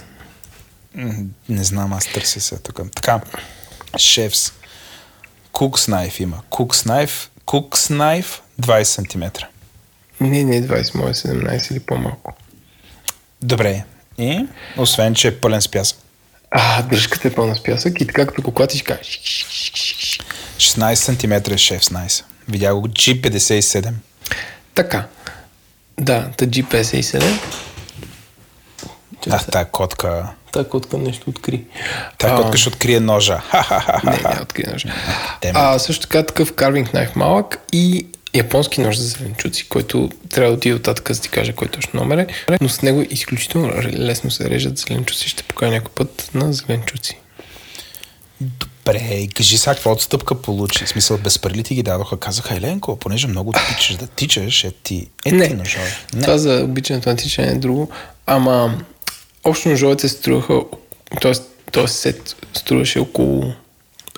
М, 0.94 1.12
Не 1.48 1.64
знам, 1.64 1.92
аз 1.92 2.06
търся 2.06 2.40
се 2.40 2.58
тук. 2.58 2.80
Така, 2.94 3.20
шефс. 3.96 4.52
Кукс 5.52 5.88
найф 5.88 6.20
има. 6.20 6.42
Кукс 6.50 6.84
найф, 6.84 7.30
кукс 7.44 7.90
найф 7.90 8.42
20 8.60 8.82
см. 8.82 9.24
Не, 10.20 10.44
не 10.44 10.62
20, 10.62 10.94
моя 10.94 11.14
17 11.14 11.70
или 11.70 11.80
по-малко. 11.80 12.32
Добре. 13.42 13.84
И, 14.18 14.46
освен, 14.76 15.14
че 15.14 15.28
е 15.28 15.40
пълен 15.40 15.62
с 15.62 15.68
пясък. 15.68 15.98
А, 16.50 16.82
дръжката 16.82 17.28
е 17.28 17.34
пълна 17.34 17.56
с 17.56 17.62
пясък 17.62 18.00
и 18.00 18.06
така 18.06 18.26
като 18.26 18.42
го 18.42 18.54
клатиш, 18.54 18.82
кажеш. 18.82 19.20
16 20.56 20.94
см 20.94 21.52
е 21.52 21.58
шеф 21.58 21.84
с 21.84 21.90
найс. 21.90 22.24
Видя 22.48 22.74
го 22.74 22.88
G57. 22.88 23.92
Така. 24.74 25.06
Да, 26.00 26.30
та 26.36 26.46
G57. 26.46 27.38
А, 29.30 29.38
тая 29.38 29.64
котка. 29.64 30.28
Та 30.52 30.64
котка 30.64 30.98
нещо 30.98 31.30
откри. 31.30 31.64
Тая 32.18 32.34
А, 32.34 32.36
котка 32.36 32.58
ще 32.58 32.68
открие 32.68 33.00
ножа. 33.00 33.42
Не, 34.04 34.10
не 34.34 34.40
откри 34.42 34.64
нож. 34.72 34.86
Тема. 35.40 35.58
А, 35.62 35.78
също 35.78 36.06
така 36.06 36.26
такъв 36.26 36.52
карвинг 36.52 36.94
найф 36.94 37.16
малък 37.16 37.58
и 37.72 38.06
японски 38.34 38.80
нож 38.80 38.96
за 38.96 39.04
зеленчуци, 39.08 39.68
който 39.68 40.10
трябва 40.30 40.50
да 40.50 40.56
отиде 40.56 40.74
оттатък, 40.74 41.08
за 41.08 41.14
да 41.14 41.22
ти 41.22 41.28
кажа 41.28 41.52
кой 41.52 41.68
точно 41.68 42.00
номер 42.00 42.18
е. 42.18 42.26
Но 42.60 42.68
с 42.68 42.82
него 42.82 43.04
изключително 43.10 43.72
лесно 43.92 44.30
се 44.30 44.50
режат 44.50 44.78
зеленчуци. 44.78 45.28
Ще 45.28 45.42
покажа 45.42 45.72
някой 45.72 45.90
път 45.94 46.30
на 46.34 46.52
зеленчуци. 46.52 47.18
Добре, 48.40 48.98
и 48.98 49.28
кажи 49.28 49.58
сега 49.58 49.74
какво 49.74 49.92
отстъпка 49.92 50.42
получи. 50.42 50.84
В 50.84 50.88
смисъл, 50.88 51.18
без 51.18 51.38
пари 51.38 51.54
ли 51.54 51.62
ти 51.62 51.74
ги 51.74 51.82
дадоха? 51.82 52.16
Казаха, 52.20 52.56
Еленко, 52.56 52.96
понеже 52.96 53.26
много 53.26 53.52
тичаш 53.52 53.96
да 53.96 54.06
тичаш, 54.06 54.64
е 54.64 54.70
ти, 54.82 55.06
е 55.24 55.32
Не, 55.32 55.48
ти 55.48 55.54
ножове. 55.54 55.96
не. 56.14 56.22
това 56.22 56.38
за 56.38 56.60
обичането 56.64 57.08
на 57.08 57.16
тичане 57.16 57.48
е 57.48 57.54
друго. 57.54 57.90
Ама, 58.26 58.78
общо 59.44 59.68
ножовете 59.68 60.08
струваха, 60.08 60.60
т.е. 61.20 61.32
този 61.72 61.94
сет 61.94 62.36
струваше 62.54 62.98
около... 62.98 63.52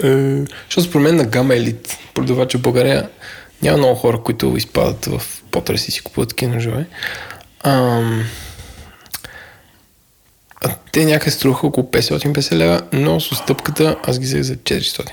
Е, 0.04 0.44
защото 0.64 0.82
според 0.82 1.02
мен 1.02 1.16
на 1.16 1.24
Гама 1.24 1.54
Елит, 1.54 1.98
продавача 2.14 2.58
в 2.58 2.62
България, 2.62 3.08
няма 3.62 3.78
много 3.78 3.94
хора, 3.94 4.22
които 4.22 4.56
изпадат 4.56 5.04
в 5.04 5.22
потреси 5.50 5.88
и 5.88 5.92
си 5.92 6.00
купуват 6.00 6.28
такива 6.28 6.54
ножове. 6.54 6.86
Ам, 7.64 8.24
а 10.64 10.74
те 10.92 11.04
някъде 11.04 11.30
струваха 11.30 11.66
около 11.66 11.86
550 11.86 12.52
лева, 12.56 12.82
но 12.92 13.20
с 13.20 13.32
отстъпката 13.32 13.96
аз 14.02 14.18
ги 14.18 14.26
взех 14.26 14.42
за 14.42 14.56
400. 14.56 15.10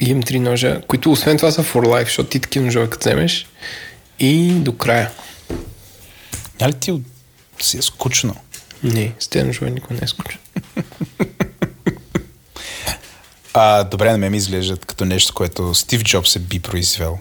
И 0.00 0.10
имам 0.10 0.22
три 0.22 0.40
ножа, 0.40 0.80
които 0.88 1.12
освен 1.12 1.36
това 1.36 1.50
са 1.50 1.64
for 1.64 1.86
life, 1.86 2.04
защото 2.04 2.30
ти 2.30 2.40
такива 2.40 2.64
ножове 2.64 2.90
като 2.90 3.00
вземеш 3.00 3.46
и 4.18 4.50
до 4.50 4.76
края. 4.76 5.10
Няма 6.60 6.72
ли 6.72 6.74
ти 6.74 7.02
си 7.60 7.78
е 7.78 7.82
скучно? 7.82 8.36
Не, 8.86 9.12
с 9.18 9.28
тези 9.28 9.46
ножове 9.46 9.70
никой 9.70 9.96
не 9.96 10.02
е 10.04 10.08
скучен. 10.08 10.38
А, 13.54 13.84
добре, 13.84 14.12
на 14.12 14.18
мен 14.18 14.30
ми 14.30 14.36
изглеждат 14.36 14.84
като 14.84 15.04
нещо, 15.04 15.34
което 15.34 15.74
Стив 15.74 16.02
Джобс 16.02 16.36
е 16.36 16.38
би 16.38 16.60
произвел. 16.60 17.18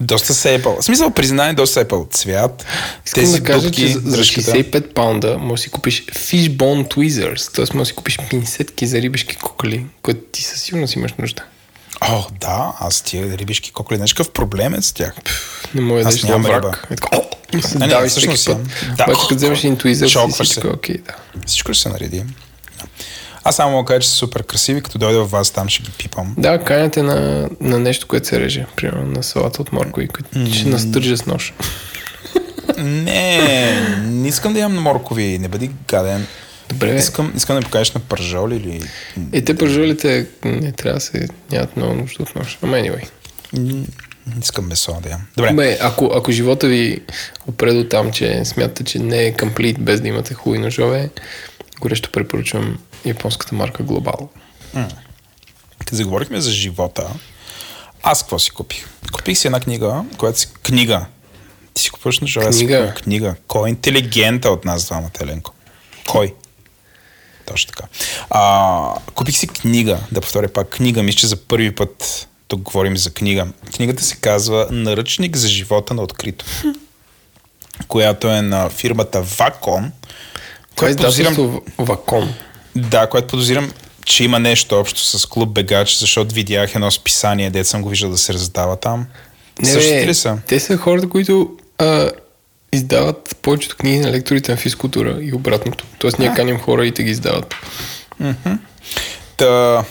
Доста 0.00 0.34
се 0.34 0.54
епъл. 0.54 0.76
В 0.80 0.84
смисъл, 0.84 1.10
признай, 1.10 1.54
доста 1.54 1.80
е 1.80 1.82
епъл. 1.82 2.06
Цвят, 2.10 2.66
Искам 3.06 3.22
тези 3.22 3.40
да 3.40 3.44
кажа, 3.44 3.66
дупки, 3.66 3.80
че 3.80 3.88
за, 3.88 4.00
за 4.00 4.16
дръжката. 4.16 4.52
65 4.52 4.92
паунда 4.92 5.38
може 5.38 5.60
да 5.60 5.62
си 5.62 5.70
купиш 5.70 6.06
Fishbone 6.06 6.94
Tweezers, 6.94 7.54
т.е. 7.54 7.64
може 7.76 7.78
да 7.78 7.84
си 7.84 7.94
купиш 7.94 8.18
пинсетки 8.30 8.86
за 8.86 9.02
рибешки 9.02 9.36
кокали, 9.36 9.86
които 10.02 10.20
ти 10.32 10.42
със 10.42 10.60
сигурност 10.60 10.94
имаш 10.94 11.12
нужда. 11.18 11.42
О, 12.00 12.24
да, 12.40 12.72
аз 12.80 13.02
тия 13.02 13.38
рибишки 13.38 13.72
коколи, 13.72 13.96
знаеш 13.96 14.12
какъв 14.12 14.32
проблем 14.32 14.74
е 14.74 14.82
с 14.82 14.92
тях? 14.92 15.14
Не 15.74 15.80
може 15.80 16.04
да 16.04 16.08
еш 16.08 16.22
на 16.22 16.38
риба. 16.38 16.48
враг. 16.48 16.88
Е 16.90 16.96
се 17.60 17.78
не, 17.78 17.88
давиш 17.88 18.10
всъщност 18.10 18.46
път. 18.46 18.56
Да. 18.96 19.04
Обаче 19.04 19.20
като 19.20 19.34
вземеш 19.34 19.58
един 19.58 19.76
Tweezers 19.76 20.06
и 20.06 20.08
Шокваш 20.08 20.48
всичко 20.48 20.60
се. 20.60 20.68
е 20.68 20.70
окей, 20.70 20.98
да. 20.98 21.14
Всичко 21.46 21.74
ще 21.74 21.82
се 21.82 21.88
нареди. 21.88 22.18
Да. 22.18 22.24
Аз 23.44 23.56
само 23.56 23.70
мога 23.70 23.82
да 23.82 23.86
кажа, 23.86 24.00
че 24.00 24.08
са 24.08 24.14
супер 24.14 24.42
красиви, 24.42 24.80
като 24.80 24.98
дойда 24.98 25.24
в 25.24 25.30
вас, 25.30 25.50
там 25.50 25.68
ще 25.68 25.82
ги 25.82 25.90
пипам. 25.98 26.34
Да, 26.38 26.64
каняте 26.64 27.02
на, 27.02 27.48
на 27.60 27.78
нещо, 27.78 28.06
което 28.06 28.26
се 28.26 28.40
реже. 28.40 28.66
Примерно 28.76 29.06
на 29.06 29.22
салата 29.22 29.62
от 29.62 29.72
моркови, 29.72 30.08
които 30.08 30.28
ще 30.54 30.68
настържа 30.68 31.16
с 31.16 31.26
нож. 31.26 31.54
Не, 32.78 33.80
не 34.04 34.28
искам 34.28 34.52
да 34.52 34.58
ям 34.60 34.82
моркови, 34.82 35.38
не 35.38 35.48
бъди 35.48 35.70
гаден. 35.88 36.26
Добре. 36.68 36.96
Искам, 36.96 37.32
искам 37.36 37.56
да 37.56 37.62
покажеш 37.62 37.92
на 37.92 38.00
пържоли 38.00 38.56
или... 38.56 38.82
Е, 39.32 39.44
те 39.44 39.56
пържолите 39.56 40.26
не 40.44 40.72
трябва 40.72 40.94
да 40.94 41.00
се 41.00 41.28
нямат 41.52 41.76
много 41.76 41.94
нужда 41.94 42.22
от 42.22 42.34
нож. 42.34 42.58
Ама 42.62 42.76
anyway. 42.76 43.08
Искам 44.42 44.66
месо 44.66 44.98
да 45.02 45.08
ям. 45.08 45.26
Добре. 45.36 45.52
Бе, 45.52 45.78
ако, 45.80 46.10
ако 46.14 46.32
живота 46.32 46.66
ви 46.66 47.02
опре 47.48 47.72
до 47.72 47.88
там, 47.88 48.12
че 48.12 48.44
смятате, 48.44 48.84
че 48.84 48.98
не 48.98 49.22
е 49.22 49.36
комплит 49.36 49.80
без 49.80 50.00
да 50.00 50.08
имате 50.08 50.34
хубави 50.34 50.58
ножове, 50.58 51.10
горещо 51.80 52.12
препоръчвам 52.12 52.78
японската 53.04 53.54
марка 53.54 53.84
Global. 53.84 54.28
Като 55.78 55.96
заговорихме 55.96 56.40
за 56.40 56.50
живота, 56.50 57.10
аз 58.02 58.22
какво 58.22 58.38
си 58.38 58.50
купих? 58.50 58.88
Купих 59.12 59.38
си 59.38 59.46
една 59.46 59.60
книга, 59.60 60.04
която 60.18 60.40
си... 60.40 60.48
Книга. 60.62 61.06
Ти 61.74 61.82
си 61.82 61.90
купуваш 61.90 62.20
ножове, 62.20 62.46
аз 62.46 62.56
си 62.56 62.66
книга. 63.02 63.34
Кой 63.48 63.68
е 63.68 63.70
интелигента 63.70 64.50
от 64.50 64.64
нас 64.64 64.86
двамата, 64.86 65.10
Еленко? 65.20 65.52
Кой? 66.08 66.34
Точно 67.46 67.72
така. 67.72 67.88
А, 68.30 68.94
купих 69.14 69.36
си 69.36 69.46
книга, 69.46 69.98
да 70.12 70.20
повторя 70.20 70.48
пак 70.48 70.68
книга, 70.68 71.02
мисля, 71.02 71.18
че 71.18 71.26
за 71.26 71.36
първи 71.36 71.74
път 71.74 72.28
тук 72.52 72.60
говорим 72.62 72.96
за 72.96 73.10
книга. 73.10 73.46
Книгата 73.76 74.04
се 74.04 74.16
казва 74.16 74.66
Наръчник 74.70 75.36
за 75.36 75.48
живота 75.48 75.94
на 75.94 76.02
открито, 76.02 76.44
която 77.88 78.28
е 78.28 78.42
на 78.42 78.70
фирмата 78.70 79.22
Вакон. 79.22 79.92
Това 80.76 80.88
е 80.88 80.96
подозирам- 80.96 81.60
Вакон. 81.78 82.34
да, 82.76 83.06
което 83.06 83.26
подозирам, 83.28 83.72
че 84.04 84.24
има 84.24 84.38
нещо 84.38 84.80
общо 84.80 85.00
с 85.00 85.26
клуб 85.26 85.48
Бегач, 85.48 85.96
защото 85.96 86.34
видях 86.34 86.74
едно 86.74 86.90
списание, 86.90 87.50
дет 87.50 87.66
съм 87.66 87.82
го 87.82 87.88
виждал 87.88 88.10
да 88.10 88.18
се 88.18 88.32
раздава 88.32 88.76
там. 88.76 89.06
Не, 89.58 89.68
Същите 89.68 90.06
ли 90.06 90.14
са? 90.14 90.38
Те 90.46 90.60
са 90.60 90.76
хората, 90.76 91.08
които 91.08 91.50
а, 91.78 92.10
издават 92.72 93.36
повечето 93.42 93.76
книги 93.76 93.98
на 93.98 94.10
лекторите 94.10 94.50
на 94.52 94.58
физкултура 94.58 95.18
и 95.20 95.34
обратното. 95.34 95.84
Тоест 95.98 96.18
ние 96.18 96.34
каним 96.36 96.58
хора 96.58 96.86
и 96.86 96.92
те 96.92 97.02
ги 97.02 97.10
издават. 97.10 97.54
Та... 99.36 99.84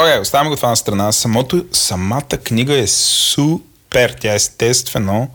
Окей, 0.00 0.18
оставяме 0.18 0.50
го 0.50 0.56
това 0.56 0.68
на 0.68 0.76
страна. 0.76 1.12
Самото, 1.12 1.64
самата 1.72 2.38
книга 2.44 2.78
е 2.78 2.86
супер. 2.86 4.16
Тя 4.20 4.34
естествено... 4.34 5.28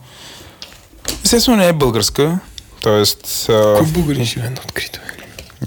Естествено 1.24 1.56
не 1.56 1.68
е 1.68 1.72
българска. 1.72 2.38
Тоест... 2.80 3.44
Кой 3.46 3.86
българин 3.86 4.24
живее 4.24 4.50
на 4.50 4.60
открито? 4.64 5.00
е? 5.00 5.16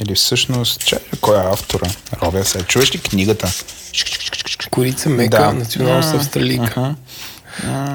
или 0.02 0.16
всъщност... 0.16 0.86
Чай, 0.86 1.00
кой 1.22 1.38
е 1.38 1.48
автора? 1.54 1.90
Робя 2.22 2.46
се. 2.46 2.64
Чуваш 2.64 2.96
ли 2.96 3.00
книгата? 3.00 3.52
Корица 4.72 5.10
Мека, 5.10 5.38
Да. 5.38 5.54
националност 5.54 6.14
австралийка. 6.14 6.96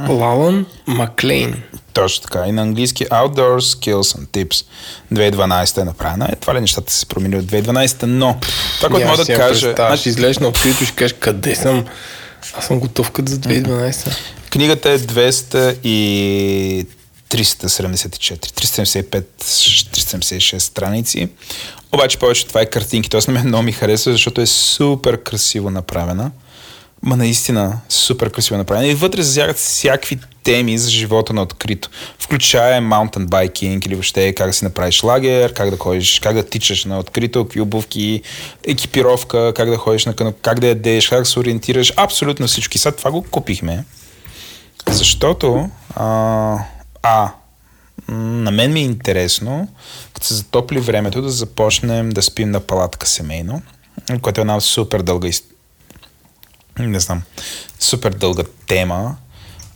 Лалан 0.09 0.67
Маклейн. 0.87 1.63
Точно 1.95 2.23
така. 2.23 2.47
И 2.47 2.53
на 2.53 2.63
английски 2.63 3.07
Outdoor 3.07 3.59
Skills 3.61 4.19
and 4.19 4.27
Tips. 4.27 4.65
2012 5.13 5.81
е 5.81 5.85
направена. 5.85 6.29
Е, 6.33 6.37
това 6.37 6.55
ли 6.55 6.61
нещата 6.61 6.93
се 6.93 7.07
променили 7.07 7.39
от 7.39 7.45
2012, 7.45 8.03
но 8.03 8.41
това, 8.77 8.89
което 8.89 9.09
мога 9.09 9.25
да 9.25 9.37
кажа... 9.37 9.75
Значи, 9.77 10.09
излезеш 10.09 10.39
на 10.39 10.49
открито 10.49 10.83
и 10.83 10.87
ще 10.87 10.97
кажеш 10.97 11.17
къде 11.21 11.55
съм. 11.55 11.85
Аз 12.59 12.67
съм 12.67 12.81
готов 12.81 13.11
като 13.11 13.31
за 13.31 13.39
2012. 13.39 14.17
Книгата 14.51 14.91
е 14.91 14.99
200 14.99 15.77
и 15.85 16.87
374, 17.31 18.37
375, 18.37 19.25
376 19.41 20.59
страници. 20.59 21.29
Обаче 21.93 22.19
повече 22.19 22.47
това 22.47 22.61
е 22.61 22.67
картинки. 22.67 23.11
Тоест 23.11 23.29
на 23.29 23.35
мен 23.35 23.47
много 23.47 23.63
ми 23.63 23.73
харесва, 23.73 24.13
защото 24.13 24.41
е 24.41 24.47
супер 24.47 25.23
красиво 25.23 25.71
направена. 25.71 26.31
Ма 27.07 27.17
наистина, 27.17 27.81
супер 27.89 28.31
красиво 28.31 28.57
направено. 28.57 28.89
И 28.89 28.95
вътре 28.95 29.23
засягат 29.23 29.57
всякакви 29.57 30.19
теми 30.43 30.79
за 30.79 30.91
живота 30.91 31.33
на 31.33 31.43
открито. 31.43 31.89
Включая 32.19 32.81
маунтен 32.81 33.27
байкинг 33.27 33.87
или 33.87 33.95
въобще 33.95 34.33
как 34.33 34.47
да 34.47 34.53
си 34.53 34.65
направиш 34.65 35.03
лагер, 35.03 35.53
как 35.53 35.71
да 35.71 35.77
ходиш, 35.77 36.21
как 36.21 36.35
да 36.35 36.43
тичаш 36.43 36.85
на 36.85 36.99
открито, 36.99 37.45
какви 37.45 37.61
обувки, 37.61 38.23
екипировка, 38.67 39.53
как 39.57 39.71
да 39.71 39.77
ходиш 39.77 40.07
на 40.07 40.17
канал, 40.17 40.33
как 40.43 40.61
да 40.61 40.67
ядеш, 40.67 41.09
как 41.09 41.19
да 41.19 41.25
се 41.25 41.39
ориентираш. 41.39 41.93
Абсолютно 41.97 42.47
всички. 42.47 42.79
Сега 42.79 42.97
това 42.97 43.11
го 43.11 43.23
купихме. 43.31 43.85
Защото 44.89 45.71
а, 45.95 46.59
а 47.03 47.31
на 48.09 48.51
мен 48.51 48.73
ми 48.73 48.81
е 48.81 48.85
интересно, 48.85 49.69
като 50.15 50.27
се 50.27 50.35
затопли 50.35 50.81
времето, 50.81 51.23
да 51.23 51.31
започнем 51.31 52.11
да 52.11 52.23
спим 52.23 52.51
на 52.51 52.61
палатка 52.61 53.07
семейно, 53.07 53.63
което 54.23 54.41
е 54.41 54.43
една 54.43 54.61
супер 54.61 55.03
дълга 55.03 55.29
не 56.79 57.01
знам, 57.01 57.23
супер 57.81 58.11
дълга 58.11 58.43
тема, 58.67 59.17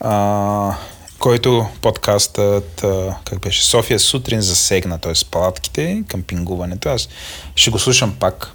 а, 0.00 0.74
който 1.18 1.66
подкастът, 1.82 2.84
как 3.24 3.40
беше, 3.40 3.64
София 3.64 4.00
сутрин 4.00 4.40
засегна, 4.40 4.98
т.е. 4.98 5.12
палатките, 5.30 6.04
къмпингуването. 6.08 6.88
Аз 6.88 7.08
ще 7.54 7.70
го 7.70 7.78
слушам 7.78 8.16
пак. 8.20 8.52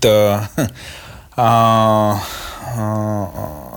Та, 0.00 0.48
а, 1.36 1.46
а, 2.76 3.26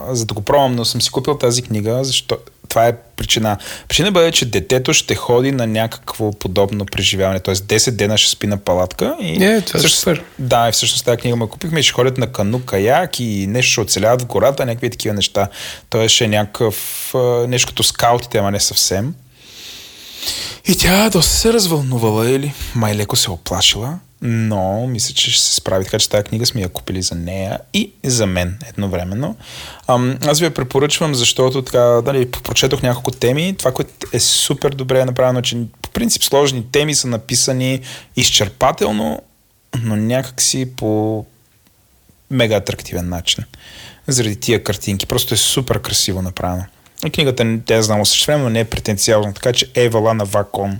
а, 0.09 0.15
за 0.15 0.25
да 0.25 0.33
го 0.33 0.41
пробвам, 0.41 0.75
но 0.75 0.85
съм 0.85 1.01
си 1.01 1.11
купил 1.11 1.37
тази 1.37 1.61
книга, 1.61 2.03
защо, 2.03 2.37
това 2.71 2.87
е 2.87 2.93
причина. 3.15 3.57
Причина 3.87 4.11
бъде, 4.11 4.31
че 4.31 4.45
детето 4.45 4.93
ще 4.93 5.15
ходи 5.15 5.51
на 5.51 5.67
някакво 5.67 6.31
подобно 6.31 6.85
преживяване, 6.85 7.39
т.е. 7.39 7.55
10 7.55 7.91
дена 7.91 8.17
ще 8.17 8.31
спи 8.31 8.47
на 8.47 8.57
палатка. 8.57 9.15
И 9.19 9.37
Не, 9.37 9.61
това 9.61 9.77
е 9.77 9.79
всъщност, 9.79 9.99
супер. 9.99 10.23
Да, 10.39 10.69
и 10.69 10.71
всъщност 10.71 11.05
тази 11.05 11.17
книга 11.17 11.35
ме 11.35 11.47
купихме 11.47 11.79
и 11.79 11.83
ще 11.83 11.93
ходят 11.93 12.17
на 12.17 12.27
кану, 12.27 12.61
каяк 12.65 13.19
и 13.19 13.47
нещо 13.47 13.71
ще 13.71 13.81
оцеляват 13.81 14.21
в 14.21 14.25
гората, 14.25 14.65
някакви 14.65 14.89
такива 14.89 15.15
неща. 15.15 15.47
Тоест 15.89 16.15
ще 16.15 16.23
е 16.23 16.27
някакъв, 16.27 17.13
нещо 17.47 17.67
като 17.67 17.83
скаутите, 17.83 18.37
ама 18.37 18.51
не 18.51 18.59
съвсем. 18.59 19.13
И 20.67 20.77
тя 20.77 21.09
доста 21.09 21.33
се 21.33 21.53
развълнувала 21.53 22.29
или 22.29 22.53
май 22.75 22.95
леко 22.95 23.15
се 23.15 23.31
оплашила, 23.31 23.99
но 24.21 24.87
мисля, 24.87 25.13
че 25.13 25.31
ще 25.31 25.43
се 25.43 25.55
справи. 25.55 25.83
Така 25.83 25.99
че 25.99 26.09
тази 26.09 26.23
книга 26.23 26.45
сме 26.45 26.61
я 26.61 26.69
купили 26.69 27.01
за 27.01 27.15
нея 27.15 27.59
и 27.73 27.91
за 28.03 28.25
мен 28.27 28.59
едновременно. 28.69 29.35
Аз 30.27 30.39
ви 30.39 30.45
я 30.45 30.53
препоръчвам, 30.53 31.15
защото 31.15 31.61
така, 31.61 32.01
дали, 32.05 32.31
прочетох 32.31 32.81
няколко 32.81 33.11
теми. 33.11 33.55
Това, 33.57 33.71
което 33.71 33.91
е 34.13 34.19
супер 34.19 34.69
добре 34.69 35.05
направено, 35.05 35.41
че 35.41 35.57
по 35.81 35.89
принцип 35.89 36.23
сложни 36.23 36.65
теми 36.71 36.95
са 36.95 37.07
написани 37.07 37.81
изчерпателно, 38.15 39.21
но 39.83 39.95
някакси 39.95 40.75
по 40.75 41.25
мега 42.31 42.55
атрактивен 42.55 43.09
начин. 43.09 43.43
Заради 44.07 44.35
тия 44.35 44.63
картинки. 44.63 45.05
Просто 45.05 45.33
е 45.33 45.37
супер 45.37 45.81
красиво 45.81 46.21
направено. 46.21 46.63
И 47.05 47.09
книгата, 47.09 47.57
тя 47.65 47.75
е 47.75 47.81
знamo 47.81 48.03
също 48.03 48.25
време, 48.25 48.43
но 48.43 48.49
не 48.49 48.59
е 48.59 48.65
претенциозна, 48.65 49.33
така 49.33 49.53
че 49.53 49.67
е 49.75 49.89
вала 49.89 50.13
на 50.13 50.25
Ваком, 50.25 50.79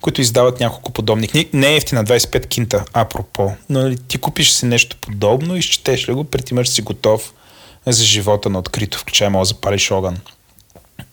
които 0.00 0.20
издават 0.20 0.60
няколко 0.60 0.92
подобни 0.92 1.28
книги. 1.28 1.50
Не 1.52 1.72
е 1.72 1.76
ефтина, 1.76 2.04
25 2.04 2.46
кинта, 2.46 2.84
апропо. 2.92 3.52
Но 3.68 3.80
нали, 3.80 3.96
ти 4.08 4.18
купиш 4.18 4.50
си 4.50 4.66
нещо 4.66 4.96
подобно, 5.00 5.56
изчетеш 5.56 6.08
ли 6.08 6.12
го, 6.12 6.24
пред 6.24 6.50
имаш 6.50 6.68
си 6.68 6.82
готов 6.82 7.32
за 7.86 8.04
живота 8.04 8.50
на 8.50 8.58
открито, 8.58 8.98
включая 8.98 9.30
може 9.30 9.48
да 9.48 9.54
запалиш 9.54 9.90
огън 9.90 10.18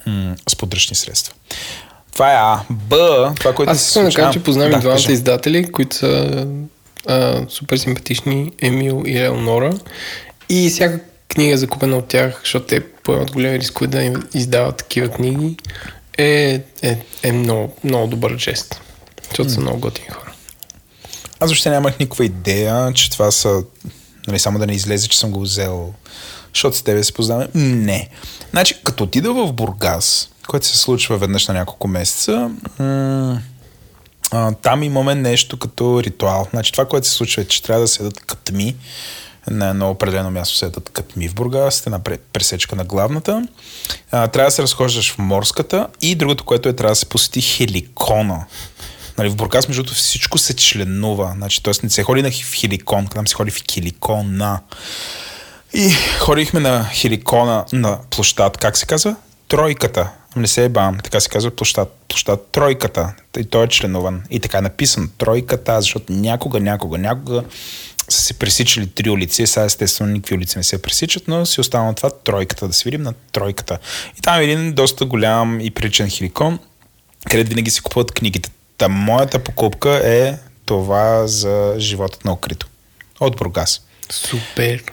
м- 0.05 0.35
с 0.49 0.55
подръчни 0.55 0.95
средства. 0.95 1.33
Това 2.13 2.31
е 2.31 2.35
А. 2.35 2.59
Б, 2.69 3.33
това, 3.39 3.53
което... 3.53 3.71
Аз 3.71 3.87
искам 3.87 4.03
да 4.03 4.13
кажа, 4.13 4.31
че 4.31 4.43
познавам 4.43 4.71
да, 4.71 4.77
и 4.77 4.81
двамата 4.81 5.11
издатели, 5.11 5.71
които 5.71 5.95
са 5.95 6.47
а, 7.07 7.45
супер 7.49 7.77
симпатични, 7.77 8.51
Емил 8.61 9.03
и 9.05 9.17
Елнора. 9.17 9.73
И 10.49 10.69
всяка 10.69 10.99
книга 11.29 11.53
е 11.53 11.57
закупена 11.57 11.97
от 11.97 12.07
тях, 12.07 12.39
защото 12.43 12.65
те 12.65 12.83
поемат 13.07 13.31
големи 13.31 13.59
рискове 13.59 13.87
да 13.87 14.03
им 14.03 14.23
издават 14.33 14.77
такива 14.77 15.09
книги, 15.09 15.57
е, 16.17 16.61
е, 16.81 16.97
е 17.23 17.31
много, 17.31 17.75
много 17.83 18.07
добър 18.07 18.37
жест. 18.37 18.81
Защото 19.27 19.49
са 19.49 19.59
много 19.59 19.79
готини 19.79 20.07
хора. 20.07 20.31
Аз 21.39 21.49
въобще 21.49 21.69
нямах 21.69 21.99
никаква 21.99 22.25
идея, 22.25 22.93
че 22.93 23.11
това 23.11 23.31
са... 23.31 23.63
Нали, 24.27 24.39
само 24.39 24.59
да 24.59 24.67
не 24.67 24.73
излезе, 24.73 25.07
че 25.07 25.19
съм 25.19 25.31
го 25.31 25.41
взел, 25.41 25.93
защото 26.53 26.77
с 26.77 26.81
тебе 26.81 27.03
се 27.03 27.13
познаваме. 27.13 27.47
Не. 27.55 28.09
Значи, 28.49 28.75
като 28.83 29.03
отида 29.03 29.33
в 29.33 29.53
Бургас, 29.53 30.29
което 30.47 30.65
се 30.65 30.77
случва 30.77 31.17
веднъж 31.17 31.47
на 31.47 31.53
няколко 31.53 31.87
месеца, 31.87 32.51
м- 32.79 33.41
а, 34.31 34.51
там 34.51 34.83
имаме 34.83 35.15
нещо 35.15 35.57
като 35.57 36.03
ритуал. 36.03 36.47
Значи, 36.49 36.71
това, 36.71 36.85
което 36.85 37.07
се 37.07 37.13
случва 37.13 37.41
е, 37.41 37.45
че 37.45 37.63
трябва 37.63 37.81
да 37.81 37.87
седат 37.87 38.19
кътми 38.19 38.75
на 39.49 39.69
едно 39.69 39.89
определено 39.89 40.31
място 40.31 40.55
седат 40.55 40.89
кътми 40.89 41.27
в 41.29 41.35
Бургас, 41.35 41.81
пре- 41.81 42.19
пресечка 42.33 42.75
на 42.75 42.85
главната. 42.85 43.47
А, 44.11 44.27
трябва 44.27 44.47
да 44.47 44.51
се 44.51 44.61
разхождаш 44.61 45.13
в 45.13 45.17
морската 45.17 45.87
и 46.01 46.15
другото, 46.15 46.43
което 46.43 46.69
е, 46.69 46.73
трябва 46.73 46.91
да 46.91 46.95
се 46.95 47.05
посети 47.05 47.41
хеликона. 47.41 48.45
Нали, 49.17 49.29
в 49.29 49.35
Бургас, 49.35 49.67
между 49.67 49.83
другото, 49.83 49.97
всичко 49.97 50.37
се 50.37 50.55
членува. 50.55 51.33
Значи, 51.35 51.63
т.е. 51.63 51.73
не 51.83 51.89
се 51.89 52.03
ходи 52.03 52.21
на 52.21 52.31
в 52.31 52.53
хеликон, 52.53 53.07
там 53.07 53.27
се 53.27 53.35
ходи 53.35 53.51
в 53.51 53.63
хеликона. 53.71 54.59
И 55.73 55.89
ходихме 56.19 56.59
на 56.59 56.83
хеликона 56.83 57.65
на 57.73 57.99
площад, 58.09 58.57
как 58.57 58.77
се 58.77 58.85
казва? 58.85 59.15
Тройката. 59.47 60.09
Не 60.35 60.47
се 60.47 60.65
е 60.65 60.69
бам, 60.69 60.97
така 61.03 61.19
се 61.19 61.29
казва 61.29 61.51
площад. 61.51 61.97
Площад 62.07 62.47
Тройката. 62.51 63.13
И 63.37 63.45
той 63.45 63.65
е 63.65 63.67
членуван. 63.67 64.23
И 64.29 64.39
така 64.39 64.57
е 64.57 64.61
написан 64.61 65.11
Тройката, 65.17 65.81
защото 65.81 66.13
някога, 66.13 66.59
някога, 66.59 66.97
някога 66.97 67.43
са 68.09 68.21
се 68.21 68.33
пресичали 68.33 68.87
три 68.87 69.09
улици. 69.09 69.47
Сега 69.47 69.65
естествено 69.65 70.11
никакви 70.11 70.35
улици 70.35 70.57
не 70.57 70.63
се 70.63 70.81
пресичат, 70.81 71.27
но 71.27 71.45
си 71.45 71.61
остана 71.61 71.95
това 71.95 72.09
Тройката, 72.09 72.67
да 72.67 72.73
се 72.73 72.83
видим 72.83 73.01
на 73.01 73.13
Тройката. 73.31 73.77
И 74.17 74.21
там 74.21 74.39
е 74.39 74.43
един 74.43 74.73
доста 74.73 75.05
голям 75.05 75.61
и 75.61 75.71
приличен 75.71 76.09
хеликон, 76.09 76.59
където 77.29 77.49
винаги 77.49 77.71
се 77.71 77.81
купуват 77.81 78.11
книгите. 78.11 78.49
Та 78.77 78.87
моята 78.87 79.39
покупка 79.39 80.01
е 80.03 80.37
това 80.65 81.27
за 81.27 81.75
животът 81.77 82.25
на 82.25 82.33
укрито. 82.33 82.67
От 83.19 83.35
Бургас. 83.35 83.81
Супер. 84.09 84.83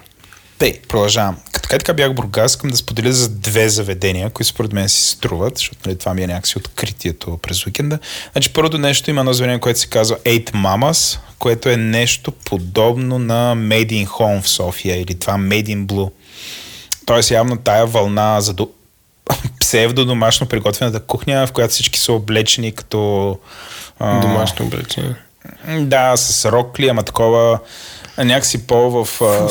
Тей, 0.58 0.80
продължавам. 0.88 1.36
Като 1.52 1.68
така, 1.68 1.78
така 1.78 1.92
бях 1.92 2.10
в 2.10 2.14
Бургас, 2.14 2.52
искам 2.52 2.70
да 2.70 2.76
споделя 2.76 3.12
за 3.12 3.28
две 3.28 3.68
заведения, 3.68 4.30
които 4.30 4.48
според 4.48 4.72
мен 4.72 4.88
си 4.88 5.10
струват, 5.10 5.58
защото 5.58 5.78
нали, 5.86 5.98
това 5.98 6.14
ми 6.14 6.22
е 6.22 6.26
някакси 6.26 6.58
откритието 6.58 7.38
през 7.42 7.66
уикенда. 7.66 7.98
Значи 8.32 8.52
първото 8.52 8.78
нещо 8.78 9.10
има 9.10 9.20
едно 9.20 9.32
заведение, 9.32 9.60
което 9.60 9.80
се 9.80 9.86
казва 9.86 10.18
Eight 10.18 10.50
Mamas, 10.52 11.18
което 11.38 11.68
е 11.68 11.76
нещо 11.76 12.32
подобно 12.32 13.18
на 13.18 13.56
Made 13.56 13.90
in 13.90 14.06
Home 14.06 14.42
в 14.42 14.48
София 14.48 15.00
или 15.00 15.14
това 15.14 15.34
Made 15.34 15.66
in 15.66 15.86
Blue. 15.86 16.10
Тоест 17.06 17.30
явно 17.30 17.56
тая 17.56 17.86
вълна 17.86 18.40
за 18.40 18.52
до... 18.52 18.70
псевдо 19.60 20.04
домашно 20.04 20.46
приготвената 20.46 21.00
кухня, 21.00 21.46
в 21.46 21.52
която 21.52 21.72
всички 21.72 21.98
са 21.98 22.12
облечени 22.12 22.72
като... 22.72 23.38
а, 23.98 24.20
Домашно 24.20 24.66
облечение. 24.66 25.16
да, 25.80 26.16
с 26.16 26.52
рокли, 26.52 26.88
ама 26.88 27.02
такова 27.02 27.58
някакси 28.18 28.66
по 28.66 29.04
в... 29.04 29.22
а, 29.22 29.48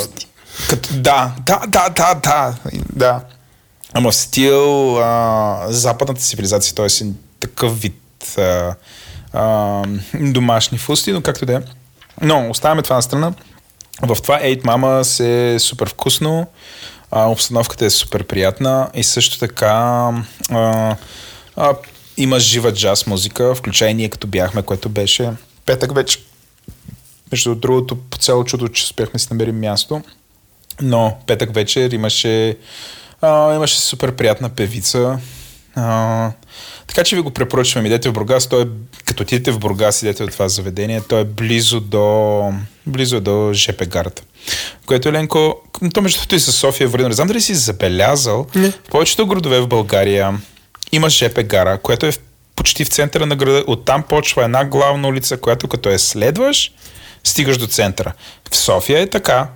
Като, 0.70 0.90
да, 0.94 1.32
да, 1.46 1.62
да, 1.68 1.90
да, 1.90 2.14
да, 2.24 2.56
да. 2.94 3.22
Ама 3.94 4.12
в 4.12 4.16
стил 4.16 4.98
а, 4.98 5.66
западната 5.70 6.22
цивилизация, 6.22 6.76
т.е. 6.76 7.06
такъв 7.40 7.82
вид 7.82 8.38
а, 8.38 8.76
а, 9.34 9.84
домашни 10.14 10.78
фусти, 10.78 11.12
но 11.12 11.22
както 11.22 11.46
да 11.46 11.54
е. 11.54 11.60
Но 12.22 12.50
оставяме 12.50 12.82
това 12.82 12.96
на 12.96 13.02
страна. 13.02 13.34
В 14.02 14.18
това 14.22 14.40
Eight 14.40 14.64
Mama 14.64 15.24
е 15.24 15.60
супер 15.60 15.90
вкусно, 15.90 16.48
а, 17.12 17.30
обстановката 17.30 17.86
е 17.86 17.90
супер 17.90 18.24
приятна 18.24 18.90
и 18.94 19.04
също 19.04 19.40
така 19.40 20.12
а, 20.50 20.96
а, 21.56 21.76
има 22.18 22.40
жива 22.40 22.74
джаз 22.74 23.08
музика, 23.08 23.56
включая 23.56 23.94
ние 23.94 24.10
като 24.10 24.28
бяхме, 24.28 24.62
което 24.62 24.90
беше 24.90 25.32
петък 25.66 25.96
вече. 25.96 26.20
Между 27.32 27.56
другото, 27.56 27.96
по 27.96 28.18
цяло 28.18 28.44
чудо, 28.44 28.68
че 28.68 28.84
успяхме 28.84 29.20
си 29.20 29.28
намерим 29.32 29.60
място. 29.60 30.02
Но 30.82 31.18
петък 31.28 31.54
вечер 31.54 31.92
имаше, 31.92 32.58
а, 33.22 33.56
имаше 33.56 33.80
супер 33.80 34.12
приятна 34.12 34.50
певица. 34.50 35.20
А, 35.76 36.32
така 36.88 37.04
че 37.04 37.16
ви 37.16 37.22
го 37.22 37.32
препоръчвам. 37.32 37.86
Идете 37.86 38.10
в 38.10 38.14
Бургас. 38.14 38.48
Той 38.48 38.64
е, 38.64 38.66
като 39.06 39.24
отидете 39.24 39.52
в 39.52 39.60
Бургас, 39.60 40.02
идете 40.02 40.24
от 40.24 40.32
това 40.32 40.50
заведение. 40.50 41.02
То 41.02 41.20
е 41.20 41.24
близо 41.24 41.80
до, 41.80 42.54
близо 42.86 43.22
до 43.22 43.52
ЖП 43.54 43.86
гарата. 43.86 44.24
Което 44.86 45.10
Еленко, 45.10 45.56
то 45.94 46.02
между 46.02 46.18
другото 46.20 46.36
и 46.36 46.40
с 46.40 46.52
София 46.52 46.86
е 46.86 46.88
върна. 46.88 47.08
Не 47.08 47.14
знам 47.14 47.28
дали 47.28 47.42
си 47.42 47.56
забелязал. 47.56 48.48
Не. 48.56 48.70
В 48.70 48.90
повечето 48.90 49.28
градове 49.28 49.60
в 49.60 49.68
България 49.68 50.40
има 50.92 51.10
ЖП 51.10 51.44
гара, 51.44 51.78
която 51.78 52.06
е 52.06 52.12
в, 52.12 52.20
почти 52.56 52.86
в 52.86 52.90
центъра 52.90 53.26
на 53.26 53.36
града. 53.36 53.64
Оттам 53.68 54.04
почва 54.04 54.44
една 54.44 54.66
главна 54.66 55.08
улица, 55.08 55.38
която 55.38 55.68
като 55.68 55.90
я 55.90 56.00
следваш, 56.00 56.72
стигаш 57.24 57.58
до 57.58 57.68
центъра. 57.68 58.14
В 58.52 58.56
София 58.56 59.02
е 59.02 59.10
така. 59.10 59.48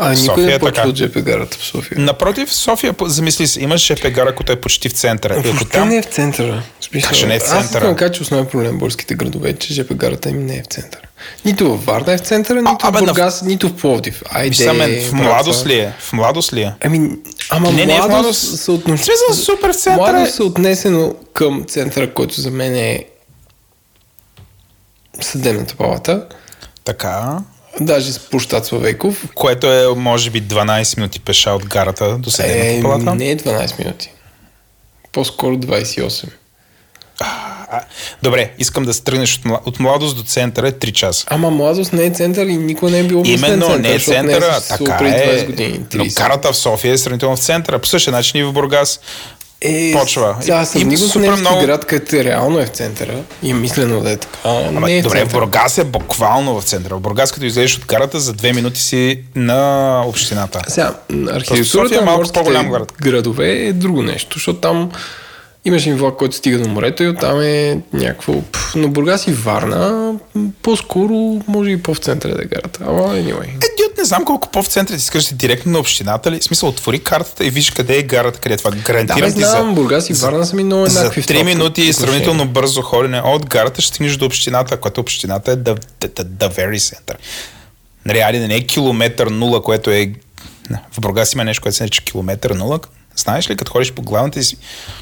А, 0.00 0.10
никой 0.10 0.26
София 0.26 0.46
не 0.46 0.52
е 0.52 0.58
почва 0.58 0.74
така. 0.74 0.88
от 0.88 0.96
ЖП 0.96 1.20
гарата 1.20 1.56
в 1.58 1.64
София. 1.64 1.98
Напротив, 1.98 2.52
София, 2.54 2.94
замисли 3.02 3.46
си, 3.46 3.60
имаш 3.60 3.86
ЖП 3.86 4.10
гара, 4.10 4.34
която 4.34 4.52
е 4.52 4.56
почти 4.56 4.88
в 4.88 4.92
центъра. 4.92 5.34
И 5.34 5.38
ако 5.38 5.46
Въобще 5.46 5.68
там... 5.68 5.88
не 5.88 5.96
е 5.96 6.02
в 6.02 6.06
центъра. 6.06 6.62
В 6.80 6.84
Смисъл, 6.84 7.08
Как 7.08 7.16
ще 7.16 7.26
не 7.26 7.34
е 7.34 7.38
в 7.38 7.42
Аз 7.42 7.48
центъра? 7.48 7.64
искам 7.64 7.90
да 7.90 7.96
кажа, 7.96 8.12
че 8.12 8.22
основен 8.22 8.46
проблем 8.46 8.70
в 8.70 8.78
българските 8.78 9.14
градове 9.14 9.50
е, 9.50 9.54
че 9.54 9.74
ЖП 9.74 9.94
гарата 9.94 10.30
им 10.30 10.46
не 10.46 10.56
е 10.56 10.62
в 10.62 10.66
центъра. 10.66 11.02
Нито 11.44 11.68
във 11.68 11.84
Варна 11.84 12.12
е 12.12 12.16
в 12.16 12.20
центъра, 12.20 12.58
нито 12.58 12.76
абе, 12.82 12.98
в 12.98 13.00
на- 13.00 13.06
Бургас, 13.06 13.42
нито 13.42 13.68
в 13.68 13.76
Пловдив. 13.76 14.22
Айде, 14.30 14.72
мен, 14.72 15.00
в 15.02 15.12
младост 15.12 15.66
ли 15.66 15.74
е? 15.74 15.92
В 15.98 16.12
младост 16.12 16.52
ли 16.52 16.62
е? 16.62 16.74
Ами, 16.80 17.10
ама 17.50 17.72
Не, 17.72 17.86
не 17.86 17.92
е 17.92 17.96
в 17.96 17.98
младост, 17.98 18.10
младост. 18.10 18.68
отнош... 18.68 19.00
В 19.00 19.04
смисъл, 19.04 19.34
супер 19.36 19.72
в 19.72 19.76
центъра 19.76 20.08
е. 20.08 20.12
Младост 20.12 20.38
е 20.38 20.42
отнесено 20.42 21.14
към 21.32 21.64
центъра, 21.64 22.14
който 22.14 22.40
за 22.40 22.50
мен 22.50 22.74
е 22.74 23.04
съдебната 25.20 25.74
палата. 25.74 26.26
Така. 26.84 27.38
Даже 27.80 28.12
с 28.12 28.18
площад 28.20 28.66
Славейков. 28.66 29.24
Което 29.34 29.66
е, 29.68 29.86
може 29.88 30.30
би, 30.30 30.42
12 30.42 30.96
минути 30.96 31.20
пеша 31.20 31.50
от 31.50 31.66
гарата 31.66 32.18
до 32.18 32.30
съдебната 32.30 32.66
Е, 32.68 32.82
палата. 32.82 33.14
не 33.14 33.30
е 33.30 33.36
12 33.36 33.78
минути. 33.78 34.12
По-скоро 35.12 35.56
28. 35.56 36.28
А, 37.22 37.80
добре, 38.22 38.50
искам 38.58 38.84
да 38.84 38.94
се 38.94 39.02
тръгнеш 39.02 39.36
от, 39.38 39.66
от 39.66 39.80
младост 39.80 40.16
до 40.16 40.22
центъра 40.22 40.68
е 40.68 40.72
3 40.72 40.92
часа. 40.92 41.26
Ама 41.28 41.50
младост 41.50 41.92
не 41.92 42.04
е 42.04 42.10
център 42.10 42.46
и 42.46 42.56
никой 42.56 42.90
не 42.90 42.98
е 42.98 43.04
бил 43.04 43.20
областен 43.20 43.44
Именно, 43.44 43.66
център, 43.66 43.80
не 43.80 43.94
е 43.94 43.98
центъра, 43.98 44.46
е 44.48 44.60
с- 44.60 44.68
така 44.68 44.98
преди 44.98 45.12
20 45.12 45.42
е. 45.42 45.46
години. 45.46 45.80
Но 45.94 46.04
30. 46.04 46.14
карата 46.16 46.52
в 46.52 46.56
София 46.56 46.92
е 46.92 46.98
сравнително 46.98 47.36
в 47.36 47.40
центъра. 47.40 47.78
По 47.78 47.86
същия 47.86 48.12
начин 48.12 48.40
и 48.40 48.44
в 48.44 48.52
Бургас. 48.52 49.00
Е, 49.62 49.92
почва. 49.92 50.36
Има 50.48 50.66
съм 50.66 50.88
го 50.88 50.96
с 50.96 51.08
супер 51.08 51.30
много- 51.30 51.60
град, 51.60 51.84
където 51.84 52.16
е 52.16 52.24
реално 52.24 52.58
е 52.58 52.66
в 52.66 52.68
центъра 52.68 53.14
и 53.42 53.50
е 53.50 53.54
мислено 53.54 54.00
да 54.00 54.10
е 54.10 54.16
така. 54.16 54.38
Ама, 54.44 54.80
не 54.80 54.98
е 54.98 55.02
добре, 55.02 55.24
в. 55.24 55.32
Бургас 55.32 55.78
е 55.78 55.84
буквално 55.84 56.60
в 56.60 56.64
центъра. 56.64 56.96
В 56.96 57.00
Бургас, 57.00 57.32
като 57.32 57.46
излезеш 57.46 57.76
от 57.76 57.86
карата, 57.86 58.20
за 58.20 58.34
2 58.34 58.54
минути 58.54 58.80
си 58.80 59.20
на 59.34 60.02
общината. 60.06 60.60
Сега, 60.68 60.94
архитектурата 61.28 61.94
е 61.94 61.98
на 61.98 62.04
малко 62.04 62.32
по-голям 62.32 62.70
град. 62.70 62.92
градове 63.02 63.52
е 63.52 63.72
друго 63.72 64.02
нещо, 64.02 64.38
защото 64.38 64.60
там 64.60 64.90
имаш 65.64 65.86
и 65.86 65.92
влак, 65.92 66.16
който 66.16 66.36
стига 66.36 66.58
до 66.58 66.68
морето 66.68 67.02
и 67.02 67.08
оттам 67.08 67.40
е 67.40 67.80
някакво... 67.92 68.34
Но 68.76 68.88
Бургас 68.88 69.26
и 69.26 69.32
Варна 69.32 70.14
по-скоро 70.62 71.40
може 71.48 71.70
и 71.70 71.82
по-в 71.82 71.98
центъра 71.98 72.34
да 72.34 72.42
е 72.42 72.46
гарата. 72.46 72.80
Ама 72.86 73.00
anyway. 73.00 73.48
Е, 73.48 73.79
не 74.00 74.04
знам 74.04 74.24
колко 74.24 74.48
по 74.48 74.62
в 74.62 74.66
центъра 74.66 74.96
ти 74.96 75.02
искаш 75.02 75.24
да 75.24 75.34
директно 75.34 75.72
на 75.72 75.78
общината 75.78 76.30
ли? 76.30 76.40
В 76.40 76.44
смисъл, 76.44 76.68
отвори 76.68 76.98
картата 76.98 77.46
и 77.46 77.50
виж 77.50 77.70
къде 77.70 77.98
е 77.98 78.02
гарата, 78.02 78.40
къде 78.40 78.54
е 78.54 78.58
това. 78.58 78.70
Да, 78.70 78.76
Гарантирам 78.76 79.30
бе, 79.30 79.34
ти 79.34 79.40
за, 79.40 79.50
знам, 79.50 79.74
Бургас 79.74 80.10
и 80.10 80.12
Варна 80.12 80.46
са 80.46 80.56
ми 80.56 80.64
много 80.64 80.86
за 80.86 80.98
еднакви 80.98 81.22
в 81.22 81.26
3 81.26 81.32
това 81.32 81.44
минути 81.44 81.80
отношение. 81.80 81.92
сравнително 81.92 82.48
бързо 82.48 82.82
ходене 82.82 83.20
от 83.20 83.46
гарата 83.46 83.82
ще 83.82 83.88
стигнеш 83.94 84.16
до 84.16 84.26
общината, 84.26 84.76
която 84.76 85.00
общината 85.00 85.52
е 85.52 85.56
the, 85.56 85.78
the, 86.00 86.24
the, 86.24 86.56
very 86.56 86.78
center. 86.78 87.14
Айде, 88.24 88.48
не 88.48 88.54
е 88.54 88.66
километър 88.66 89.26
нула, 89.26 89.62
което 89.62 89.90
е... 89.90 90.12
В 90.92 91.00
Бургас 91.00 91.32
има 91.32 91.44
нещо, 91.44 91.62
което 91.62 91.76
се 91.76 91.82
нарича 91.82 92.02
километър 92.02 92.50
нула. 92.50 92.80
Знаеш 93.16 93.50
ли, 93.50 93.56
като 93.56 93.72
ходиш 93.72 93.92
по 93.92 94.02
главната 94.02 94.38
и 94.38 94.44
си... 94.44 94.56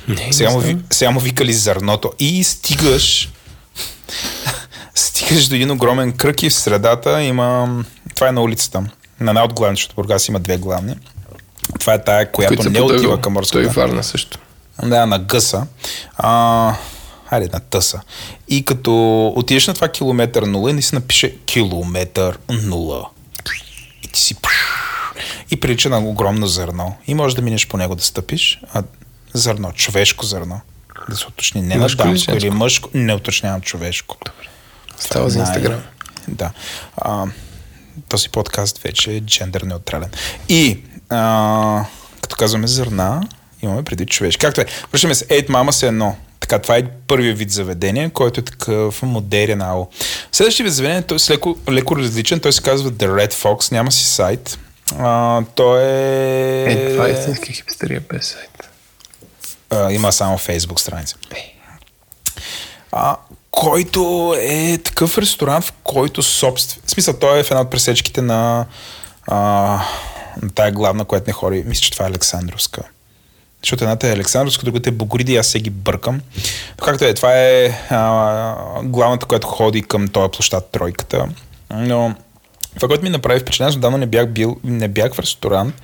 Не, 0.09 0.33
сега, 0.33 0.51
му, 0.51 0.63
сега 0.91 1.11
му 1.11 1.21
викали 1.21 1.53
зърното 1.53 2.13
и 2.19 2.45
стигаш 2.45 3.29
стигаш 4.99 5.49
до 5.49 5.55
един 5.55 5.71
огромен 5.71 6.13
кръг 6.13 6.43
и 6.43 6.51
в 6.51 6.55
средата 6.55 7.23
има... 7.23 7.85
Това 8.15 8.29
е 8.29 8.33
на 8.33 8.43
улицата. 8.43 8.81
На 9.21 9.31
една 9.31 9.45
от 9.45 9.55
главните, 9.55 9.79
защото 9.79 9.95
Бургас 9.95 10.29
има 10.29 10.41
две 10.41 10.57
главни. 10.57 10.95
Това 11.81 11.95
е 11.95 12.05
тая, 12.05 12.33
която 12.33 12.57
които 12.57 12.71
не 12.71 12.81
отива 12.81 13.21
към 13.21 13.23
Той 13.23 13.41
морската. 13.41 13.63
и 13.63 13.67
Варна 13.67 14.05
също. 14.05 14.39
Да, 14.83 15.07
на 15.07 15.19
гъса. 15.19 15.67
А, 16.17 16.75
хайде, 17.31 17.49
на 17.53 17.61
тъса. 17.61 18.01
И 18.49 18.65
като 18.65 19.27
отидеш 19.37 19.67
на 19.67 19.75
това 19.75 19.89
километър 19.89 20.43
нула 20.43 20.71
и 20.71 20.73
наистина 20.73 21.01
пише 21.01 21.37
километър 21.47 22.39
нула. 22.49 23.09
И 24.03 24.09
ти 24.09 24.21
си... 24.21 24.37
И 25.51 25.61
прилича 25.61 25.89
на 25.89 25.99
огромно 25.99 26.47
зърно. 26.47 26.97
И 27.07 27.15
можеш 27.15 27.35
да 27.37 27.43
минеш 27.43 27.67
по 27.67 27.77
него 27.77 27.95
да 27.95 28.03
стъпиш. 28.03 28.61
А 28.75 28.83
зърно, 29.35 29.73
човешко 29.73 30.27
зърно. 30.27 30.61
Да 31.09 31.17
се 31.17 31.27
уточни. 31.27 31.63
Не 31.63 31.75
на 31.75 31.81
Мъжко 31.81 32.03
или 32.03 32.09
дамско 32.09 32.37
или 32.37 32.51
мъжко. 32.51 32.89
Не 32.95 33.15
уточнявам 33.15 33.61
човешко. 33.61 34.17
Става 35.01 35.31
за 35.31 35.39
Инстаграм. 35.39 35.83
Да. 36.29 36.51
А, 36.97 37.27
този 38.09 38.29
подкаст 38.29 38.79
вече 38.79 39.13
е 39.13 39.21
джендър 39.21 39.63
неутрален. 39.63 40.11
И 40.49 40.81
а, 41.09 41.85
като 42.23 42.37
казваме 42.37 42.67
зърна, 42.67 43.29
имаме 43.63 43.83
преди 43.83 44.07
човешки. 44.07 44.41
Както 44.41 44.61
е. 44.61 44.67
Връщаме 44.93 45.15
се. 45.15 45.27
Ейт 45.29 45.49
мама 45.49 45.73
се 45.73 45.87
едно. 45.87 46.17
Така, 46.41 46.59
това 46.59 46.77
е 46.77 46.87
първият 47.07 47.39
вид 47.39 47.51
заведение, 47.51 48.11
който 48.11 48.41
е 48.41 48.45
такъв 48.45 49.03
модерен 49.03 49.63
ало. 49.63 49.89
Следващия 50.33 50.65
вид 50.65 50.75
заведение, 50.75 51.03
той 51.03 51.17
е 51.17 51.33
леко, 51.33 51.57
леко 51.71 51.97
различен, 51.97 52.41
той 52.41 52.53
се 52.53 52.63
казва 52.63 52.91
The 52.91 53.07
Red 53.07 53.33
Fox, 53.33 53.73
няма 53.73 53.93
си 53.93 54.05
сайт. 54.05 54.59
А, 54.99 55.43
той 55.55 55.83
е... 55.83 56.73
Е, 56.73 56.93
това 56.93 57.09
е 57.09 57.11
истинска 57.11 57.53
хипстерия 57.53 58.03
без 58.13 58.27
сайт. 58.27 58.71
а, 59.71 59.93
има 59.93 60.13
само 60.13 60.39
Facebook 60.39 60.81
страница. 60.81 61.17
А, 62.93 63.17
който 63.59 64.35
е 64.39 64.79
такъв 64.79 65.19
ресторант, 65.19 65.65
в 65.65 65.73
който 65.83 66.23
собствен... 66.23 66.83
В 66.87 66.91
смисъл, 66.91 67.15
той 67.15 67.41
е 67.41 67.43
в 67.43 67.51
една 67.51 67.61
от 67.61 67.71
пресечките 67.71 68.23
на, 68.23 68.67
а, 69.27 69.39
на 70.43 70.51
тая 70.55 70.73
главна, 70.73 71.05
която 71.05 71.25
не 71.27 71.33
хори. 71.33 71.65
Мисля, 71.67 71.83
че 71.83 71.91
това 71.91 72.05
е 72.05 72.09
Александровска. 72.09 72.83
Защото 73.63 73.85
едната 73.85 74.09
е 74.09 74.13
Александровска, 74.13 74.65
другата 74.65 74.89
е 74.89 74.93
Богориди, 74.93 75.37
аз 75.37 75.47
се 75.47 75.61
ги 75.61 75.71
бъркам. 75.71 76.21
Но 76.79 76.85
както 76.85 77.05
е, 77.05 77.15
това 77.15 77.39
е 77.39 77.67
а, 77.91 78.83
главната, 78.83 79.27
която 79.27 79.47
ходи 79.47 79.83
към 79.83 80.09
този 80.09 80.31
площад 80.31 80.69
Тройката. 80.73 81.29
Но 81.71 82.15
това, 82.75 82.89
което 82.89 83.05
ми 83.05 83.11
направи 83.11 83.41
впечатление, 83.41 83.69
аз 83.69 83.77
отдавна 83.77 83.99
не 83.99 84.07
бях, 84.07 84.29
бил, 84.29 84.57
не 84.65 84.89
бях 84.89 85.15
в 85.15 85.19
ресторант, 85.19 85.75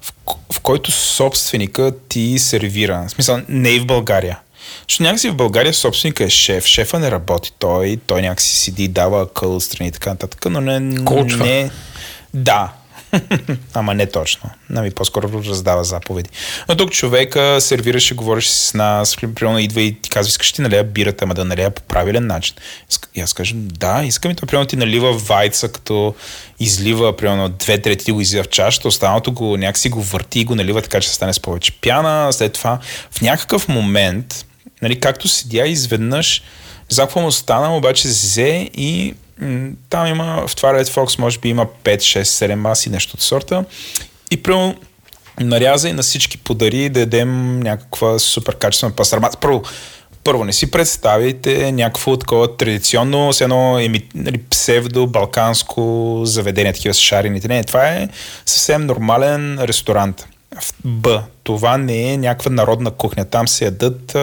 в, 0.00 0.12
в 0.52 0.60
който 0.60 0.92
собственика 0.92 1.92
ти 2.08 2.38
сервира. 2.38 3.04
В 3.08 3.10
смисъл, 3.10 3.40
не 3.48 3.70
и 3.70 3.80
в 3.80 3.86
България. 3.86 4.38
Защото 4.90 5.02
някакси 5.02 5.30
в 5.30 5.34
България 5.34 5.74
собственика 5.74 6.24
е 6.24 6.30
шеф. 6.30 6.66
Шефа 6.66 6.98
не 6.98 7.10
работи. 7.10 7.52
Той, 7.58 7.98
той 8.06 8.22
някакси 8.22 8.56
седи, 8.56 8.88
дава 8.88 9.32
къл 9.32 9.60
страни 9.60 9.88
и 9.88 9.92
така 9.92 10.10
нататък, 10.10 10.46
но 10.50 10.60
не... 10.60 11.04
Коучва. 11.04 11.46
не 11.46 11.70
да. 12.34 12.72
Ама 13.74 13.94
не 13.94 14.06
точно.Ами 14.06 14.90
по-скоро 14.90 15.42
раздава 15.48 15.84
заповеди. 15.84 16.30
Но 16.68 16.76
тук 16.76 16.90
човека 16.90 17.60
сервираше, 17.60 18.14
говореше 18.14 18.50
с 18.50 18.74
нас, 18.74 19.16
примерно 19.16 19.58
идва 19.58 19.80
и 19.80 20.00
ти 20.00 20.10
казва, 20.10 20.28
искаш 20.28 20.52
ти 20.52 20.62
налея 20.62 20.84
бирата, 20.84 21.24
ама 21.24 21.34
да 21.34 21.44
налея 21.44 21.70
по 21.70 21.82
правилен 21.82 22.26
начин. 22.26 22.56
И 23.14 23.20
аз 23.20 23.32
кажа, 23.32 23.54
да, 23.56 24.02
искам 24.04 24.30
и 24.30 24.34
то, 24.34 24.46
примерно 24.46 24.66
ти 24.66 24.76
налива 24.76 25.12
вайца, 25.12 25.68
като 25.68 26.14
излива, 26.60 27.16
примерно 27.16 27.48
две 27.48 27.78
трети 27.78 28.04
ти 28.04 28.12
го 28.12 28.20
излива 28.20 28.44
в 28.44 28.48
чашата, 28.48 28.88
останалото 28.88 29.32
го 29.32 29.56
някакси 29.56 29.88
го 29.88 30.02
върти 30.02 30.40
и 30.40 30.44
го 30.44 30.54
налива 30.54 30.82
така, 30.82 31.00
че 31.00 31.08
стане 31.08 31.32
с 31.32 31.40
повече 31.40 31.72
пяна. 31.72 32.32
След 32.32 32.52
това 32.52 32.78
в 33.10 33.20
някакъв 33.20 33.68
момент, 33.68 34.46
нали, 34.82 35.00
както 35.00 35.28
седя 35.28 35.66
изведнъж, 35.66 36.42
не 36.88 37.06
какво 37.06 37.20
му 37.20 37.32
стана, 37.32 37.76
обаче 37.76 38.08
взе 38.08 38.70
и 38.74 39.14
м, 39.40 39.70
там 39.90 40.06
има, 40.06 40.46
в 40.46 40.56
това 40.56 40.72
Red 40.72 40.84
Fox 40.84 41.18
може 41.18 41.38
би 41.38 41.48
има 41.48 41.66
5, 41.84 41.96
6, 41.96 42.22
7 42.22 42.54
маси, 42.54 42.90
нещо 42.90 43.14
от 43.14 43.20
сорта. 43.20 43.64
И 44.30 44.42
прямо 44.42 44.76
наряза 45.40 45.88
и 45.88 45.92
на 45.92 46.02
всички 46.02 46.38
подари 46.38 46.88
да 46.88 47.00
ядем 47.00 47.60
някаква 47.60 48.18
супер 48.18 48.56
качествена 48.56 48.92
пастърма. 48.92 49.30
Първо, 49.40 49.62
първо, 50.24 50.44
не 50.44 50.52
си 50.52 50.70
представяйте 50.70 51.72
някакво 51.72 52.16
такова 52.16 52.56
традиционно, 52.56 53.32
с 53.32 53.40
едно 53.40 53.72
нали, 54.14 54.38
псевдо-балканско 54.50 56.24
заведение, 56.24 56.72
такива 56.72 56.94
с 56.94 56.98
шарените. 56.98 57.48
Не, 57.48 57.64
това 57.64 57.88
е 57.88 58.08
съвсем 58.46 58.86
нормален 58.86 59.58
ресторант. 59.60 60.26
Б. 60.84 61.22
Това 61.44 61.78
не 61.78 62.12
е 62.12 62.16
някаква 62.16 62.50
народна 62.50 62.90
кухня. 62.90 63.24
Там 63.24 63.48
се 63.48 63.64
ядат 63.64 64.16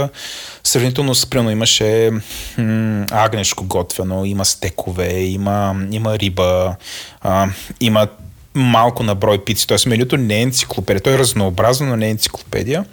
сравнително 0.64 1.16
спрямо. 1.16 1.52
Имаше 1.52 2.12
м- 2.58 3.06
агнешко 3.12 3.64
готвено, 3.64 4.26
има 4.26 4.46
стекове, 4.46 5.20
има, 5.20 5.76
има 5.92 6.20
риба, 6.20 6.76
а, 7.22 7.48
има 7.80 8.08
малко 8.54 9.04
на 9.04 9.16
брой 9.16 9.44
пици. 9.46 9.68
Тоест 9.68 9.86
менюто 9.86 10.18
не 10.18 10.38
е 10.38 10.42
енциклопедия. 10.42 11.02
Той 11.02 11.14
е 11.14 11.18
разнообразно, 11.18 11.88
но 11.88 11.96
не 11.96 12.08
е 12.08 12.12
енциклопедия. 12.12 12.86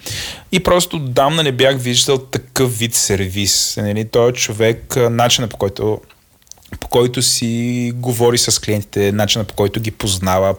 И 0.52 0.61
просто 0.61 0.98
давна 0.98 1.43
не 1.43 1.52
бях 1.52 1.77
виждал 1.78 2.19
такъв 2.19 2.78
вид 2.78 2.94
сервис. 2.94 3.77
Нали, 3.77 4.05
той 4.05 4.31
е 4.31 4.32
човек, 4.32 4.97
начина 4.97 5.48
по 5.48 5.56
който 5.56 6.01
по 6.81 6.89
който 6.89 7.23
си 7.23 7.93
говори 7.95 8.39
с 8.39 8.61
клиентите, 8.61 9.13
начина 9.13 9.45
по 9.45 9.55
който 9.55 9.81
ги 9.81 9.91
познава. 9.91 10.55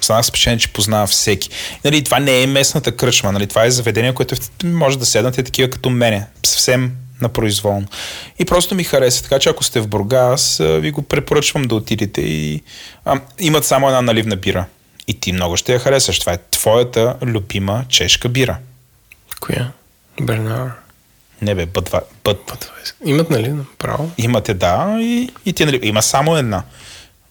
Останах 0.00 0.24
с 0.24 0.28
впечатление, 0.28 0.58
че 0.58 0.72
познава 0.72 1.06
всеки. 1.06 1.50
Нали, 1.84 2.04
това 2.04 2.18
не 2.18 2.42
е 2.42 2.46
местната 2.46 2.96
кръчма, 2.96 3.32
нали, 3.32 3.46
това 3.46 3.64
е 3.64 3.70
заведение, 3.70 4.14
което 4.14 4.36
може 4.64 4.98
да 4.98 5.06
седнате 5.06 5.42
такива 5.42 5.70
като 5.70 5.90
мене, 5.90 6.26
съвсем 6.46 6.92
на 7.20 7.28
произволно. 7.28 7.86
И 8.38 8.44
просто 8.44 8.74
ми 8.74 8.84
хареса. 8.84 9.22
Така 9.22 9.38
че 9.38 9.48
ако 9.48 9.64
сте 9.64 9.80
в 9.80 9.88
Бургас, 9.88 10.60
ви 10.62 10.90
го 10.90 11.02
препоръчвам 11.02 11.62
да 11.62 11.74
отидете 11.74 12.20
и 12.20 12.62
а, 13.04 13.20
имат 13.40 13.64
само 13.64 13.86
една 13.86 14.02
наливна 14.02 14.36
бира. 14.36 14.66
И 15.08 15.20
ти 15.20 15.32
много 15.32 15.56
ще 15.56 15.72
я 15.72 15.78
харесаш. 15.78 16.18
Това 16.18 16.32
е 16.32 16.38
твоята 16.50 17.16
любима 17.22 17.84
чешка 17.88 18.28
бира. 18.28 18.58
Коя? 19.40 19.72
Бернар. 20.20 20.72
Не 21.42 21.54
бе, 21.54 21.66
бъдва, 21.66 22.00
бъд. 22.24 22.70
Имат, 23.04 23.30
нали? 23.30 23.54
Право. 23.78 24.10
Имате 24.18 24.54
да 24.54 24.96
и, 25.00 25.30
и 25.46 25.52
ти, 25.52 25.64
нали, 25.64 25.80
има 25.82 26.02
само 26.02 26.36
една. 26.36 26.62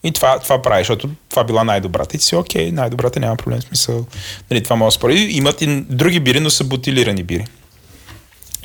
И 0.04 0.12
това, 0.12 0.40
това 0.40 0.62
прави, 0.62 0.82
защото 0.82 1.10
това 1.30 1.44
била 1.44 1.64
най-добрата. 1.64 2.18
И 2.18 2.20
си, 2.20 2.36
окей, 2.36 2.72
най-добрата 2.72 3.20
няма 3.20 3.36
проблем, 3.36 3.62
смисъл. 3.62 4.06
Нали, 4.52 4.64
това 4.64 4.76
може 4.76 4.94
да 4.94 5.00
спори. 5.00 5.16
Имат 5.16 5.62
и 5.62 5.82
други 5.82 6.20
бири, 6.20 6.40
но 6.40 6.50
са 6.50 6.64
бутилирани 6.64 7.24
бири. 7.24 7.46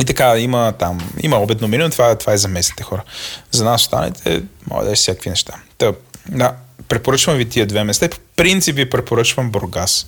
И 0.01 0.05
така, 0.05 0.39
има 0.39 0.73
там, 0.79 1.11
има 1.23 1.39
обедно 1.39 1.69
меню, 1.69 1.91
това, 1.91 2.15
това 2.15 2.33
е 2.33 2.37
за 2.37 2.49
местните 2.49 2.83
хора. 2.83 3.03
За 3.51 3.65
нас 3.65 3.83
останете, 3.83 4.43
може 4.71 4.87
да 4.87 4.93
е 4.93 4.95
всякакви 4.95 5.31
неща. 5.31 5.55
Та, 5.79 5.93
да, 6.29 6.55
препоръчвам 6.89 7.37
ви 7.37 7.49
тия 7.49 7.67
две 7.67 7.85
места. 7.85 8.09
По 8.09 8.19
принцип 8.37 8.77
ви 8.77 8.91
препоръчвам 8.91 9.51
Бургас. 9.51 10.07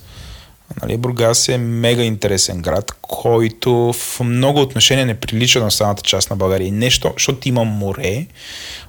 Нали, 0.81 0.97
Бургас 0.97 1.49
е 1.49 1.57
мега 1.57 2.03
интересен 2.03 2.61
град, 2.61 2.91
който 3.01 3.93
в 3.93 4.19
много 4.19 4.61
отношения 4.61 5.05
не 5.05 5.19
прилича 5.19 5.59
на 5.59 5.67
останалата 5.67 6.01
част 6.01 6.29
на 6.29 6.35
България. 6.35 6.71
Нещо, 6.71 7.13
защото 7.17 7.49
има 7.49 7.63
море, 7.63 8.25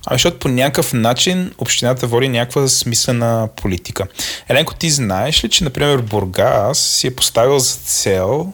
а 0.06 0.14
защото 0.14 0.38
по 0.38 0.48
някакъв 0.48 0.92
начин 0.92 1.52
общината 1.58 2.06
води 2.06 2.28
някаква 2.28 2.68
смислена 2.68 3.48
политика. 3.56 4.06
Еленко, 4.48 4.74
ти 4.74 4.90
знаеш 4.90 5.44
ли, 5.44 5.48
че, 5.48 5.64
например, 5.64 5.98
Бургас 5.98 6.78
си 6.78 7.06
е 7.06 7.14
поставил 7.14 7.58
за 7.58 7.74
цел 7.74 8.52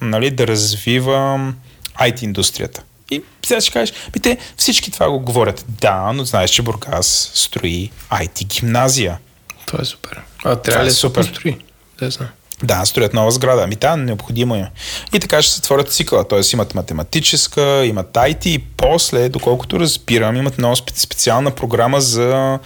нали, 0.00 0.30
да 0.30 0.46
развива 0.46 1.52
IT 2.00 2.22
индустрията? 2.22 2.82
И 3.10 3.22
сега 3.46 3.60
ще 3.60 3.72
кажеш, 3.72 3.94
ми 4.14 4.20
те 4.20 4.38
всички 4.56 4.90
това 4.90 5.10
го 5.10 5.20
говорят. 5.20 5.64
Да, 5.68 6.12
но 6.12 6.24
знаеш, 6.24 6.50
че 6.50 6.62
Бургас 6.62 7.30
строи 7.34 7.90
IT 8.10 8.44
гимназия. 8.44 9.18
Това 9.66 9.78
е 9.82 9.84
супер. 9.84 10.22
А 10.44 10.56
трябва 10.56 10.84
ли 10.84 10.88
е 10.88 10.90
да 10.90 10.94
супер. 10.94 11.24
строи? 11.24 11.56
Да 11.98 12.10
знам. 12.10 12.28
Да, 12.62 12.84
строят 12.84 13.14
нова 13.14 13.30
сграда. 13.30 13.62
Ами 13.62 13.76
да, 13.76 13.96
необходимо 13.96 14.54
е. 14.54 14.70
И 15.12 15.20
така 15.20 15.42
ще 15.42 15.54
се 15.54 15.62
творят 15.62 15.92
цикъла. 15.92 16.28
Т.е. 16.28 16.40
имат 16.52 16.74
математическа, 16.74 17.84
имат 17.86 18.12
IT 18.12 18.46
и 18.46 18.58
после, 18.58 19.28
доколкото 19.28 19.80
разбирам, 19.80 20.36
имат 20.36 20.58
много 20.58 20.76
спе- 20.76 20.98
специална 20.98 21.50
програма 21.50 22.00
за 22.00 22.58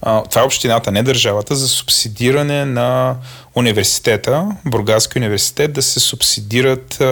това 0.00 0.40
е 0.40 0.44
общината, 0.44 0.92
не 0.92 1.02
държавата, 1.02 1.54
за 1.54 1.68
субсидиране 1.68 2.64
на 2.64 3.16
университета, 3.54 4.56
Бургаски 4.64 5.18
университет, 5.18 5.72
да 5.72 5.82
се 5.82 6.00
субсидират 6.00 7.02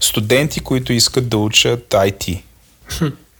студенти, 0.00 0.60
които 0.60 0.92
искат 0.92 1.28
да 1.28 1.36
учат 1.36 1.90
IT. 1.90 2.42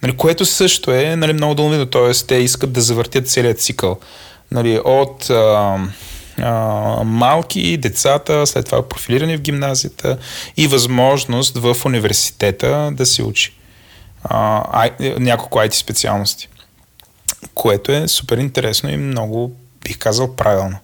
Нали, 0.03 0.17
което 0.17 0.45
също 0.45 0.91
е 0.91 1.17
нали, 1.17 1.33
много 1.33 1.55
дълновидно, 1.55 1.87
т.е. 1.87 2.13
те 2.27 2.35
искат 2.35 2.73
да 2.73 2.81
завъртят 2.81 3.29
целият 3.29 3.61
цикъл. 3.61 3.99
Нали, 4.51 4.81
от 4.85 5.31
а, 5.31 5.79
а, 6.39 6.53
малки 7.05 7.77
децата, 7.77 8.47
след 8.47 8.67
това 8.67 8.89
профилирани 8.89 9.37
в 9.37 9.41
гимназията 9.41 10.19
и 10.57 10.67
възможност 10.67 11.59
в 11.59 11.77
университета 11.85 12.91
да 12.93 13.07
се 13.07 13.23
учи. 13.23 13.55
А, 14.25 14.91
няколко 15.19 15.59
IT 15.59 15.73
специалности. 15.73 16.49
Което 17.55 17.93
е 17.93 18.09
супер 18.09 18.39
интересно 18.39 18.91
и 18.91 18.97
много, 18.97 19.57
бих 19.85 19.99
казал, 19.99 20.37
правилно. 20.37 20.79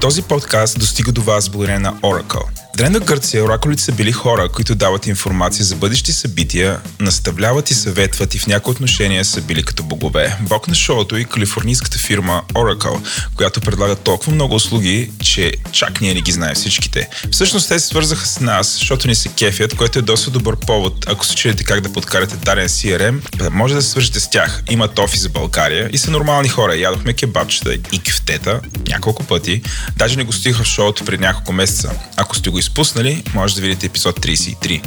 Този 0.00 0.22
подкаст 0.22 0.78
достига 0.78 1.12
до 1.12 1.22
вас 1.22 1.48
благодарение 1.48 1.80
на 1.80 1.94
Oracle. 1.94 2.59
Древна 2.80 3.00
Гърция 3.00 3.44
оракулите 3.44 3.82
са 3.82 3.92
били 3.92 4.12
хора, 4.12 4.48
които 4.48 4.74
дават 4.74 5.06
информация 5.06 5.64
за 5.64 5.76
бъдещи 5.76 6.12
събития, 6.12 6.80
наставляват 7.00 7.70
и 7.70 7.74
съветват 7.74 8.34
и 8.34 8.38
в 8.38 8.46
някои 8.46 8.72
отношения 8.72 9.24
са 9.24 9.40
били 9.40 9.62
като 9.62 9.82
богове. 9.82 10.36
Бог 10.40 10.68
на 10.68 10.74
шоуто 10.74 11.16
и 11.16 11.24
калифорнийската 11.24 11.98
фирма 11.98 12.42
Oracle, 12.54 13.00
която 13.36 13.60
предлага 13.60 13.96
толкова 13.96 14.32
много 14.32 14.54
услуги, 14.54 15.10
че 15.22 15.52
чак 15.72 16.00
ние 16.00 16.14
не 16.14 16.20
ги 16.20 16.32
знаем 16.32 16.54
всичките. 16.54 17.08
Всъщност 17.30 17.68
те 17.68 17.80
се 17.80 17.86
свързаха 17.86 18.26
с 18.26 18.40
нас, 18.40 18.74
защото 18.78 19.08
ни 19.08 19.14
се 19.14 19.28
кефят, 19.28 19.74
което 19.74 19.98
е 19.98 20.02
доста 20.02 20.30
добър 20.30 20.56
повод, 20.56 21.04
ако 21.08 21.26
се 21.26 21.34
чуете 21.34 21.64
как 21.64 21.80
да 21.80 21.92
подкарате 21.92 22.36
даден 22.36 22.68
CRM, 22.68 23.50
може 23.50 23.74
да 23.74 23.82
се 23.82 23.88
свържете 23.88 24.20
с 24.20 24.30
тях. 24.30 24.62
Имат 24.70 24.98
офис 24.98 25.20
за 25.20 25.28
България 25.28 25.90
и 25.92 25.98
са 25.98 26.10
нормални 26.10 26.48
хора. 26.48 26.76
Ядохме 26.76 27.12
кебабчета 27.12 27.74
и 27.74 27.98
кефтета 27.98 28.60
няколко 28.88 29.24
пъти. 29.24 29.62
Даже 29.96 30.16
не 30.16 30.24
гостиха 30.24 30.62
в 30.62 30.66
шоуто 30.66 31.04
преди 31.04 31.22
няколко 31.22 31.52
месеца. 31.52 31.92
Ако 32.16 32.36
сте 32.36 32.50
го 32.50 32.58
изпуснали, 32.70 33.22
може 33.34 33.54
да 33.54 33.60
видите 33.60 33.86
епизод 33.86 34.20
33. 34.20 34.82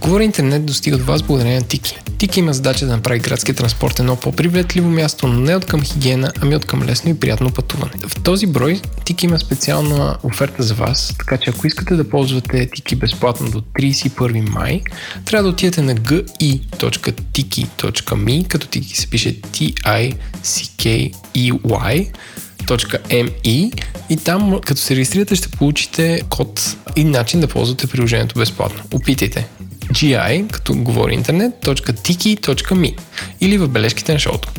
Говори 0.00 0.24
интернет 0.24 0.66
достига 0.66 0.98
до 0.98 1.04
вас 1.04 1.22
благодарение 1.22 1.60
на 1.60 1.66
Тики. 1.66 1.98
Тики 2.18 2.40
има 2.40 2.52
задача 2.52 2.86
да 2.86 2.92
направи 2.92 3.18
градския 3.18 3.54
транспорт 3.54 3.98
едно 3.98 4.16
по-привлекливо 4.16 4.88
място, 4.88 5.26
но 5.26 5.40
не 5.40 5.56
от 5.56 5.64
към 5.64 5.82
хигиена, 5.82 6.32
ами 6.42 6.56
от 6.56 6.64
към 6.64 6.82
лесно 6.82 7.10
и 7.10 7.20
приятно 7.20 7.50
пътуване. 7.50 7.92
В 8.08 8.22
този 8.22 8.46
брой 8.46 8.80
Тики 9.04 9.26
има 9.26 9.38
специална 9.38 10.16
оферта 10.22 10.62
за 10.62 10.74
вас, 10.74 11.14
така 11.18 11.36
че 11.36 11.50
ако 11.50 11.66
искате 11.66 11.94
да 11.94 12.08
ползвате 12.08 12.70
Тики 12.74 12.96
безплатно 12.96 13.50
до 13.50 13.60
31 13.60 14.48
май, 14.48 14.82
трябва 15.24 15.42
да 15.42 15.48
отидете 15.48 15.82
на 15.82 15.94
gi.tiki.me, 15.94 16.88
като 18.48 18.66
Тики 18.66 18.96
се 18.96 19.06
пише 19.06 19.40
T-I-C-K-E-Y, 19.40 20.22
.me 22.66 23.82
и 24.10 24.16
там, 24.16 24.60
като 24.66 24.80
се 24.80 24.96
регистрирате, 24.96 25.34
ще 25.34 25.48
получите 25.48 26.20
код 26.30 26.76
и 26.96 27.04
начин 27.04 27.40
да 27.40 27.46
ползвате 27.46 27.86
приложението 27.86 28.38
безплатно. 28.38 28.82
Опитайте. 28.94 29.48
gi, 29.92 30.52
като 30.52 30.74
говори 30.74 31.14
интернет, 31.14 31.52
.tiki.me 31.64 32.98
или 33.40 33.58
в 33.58 33.68
бележките 33.68 34.12
на 34.12 34.18
шоуто. 34.18 34.52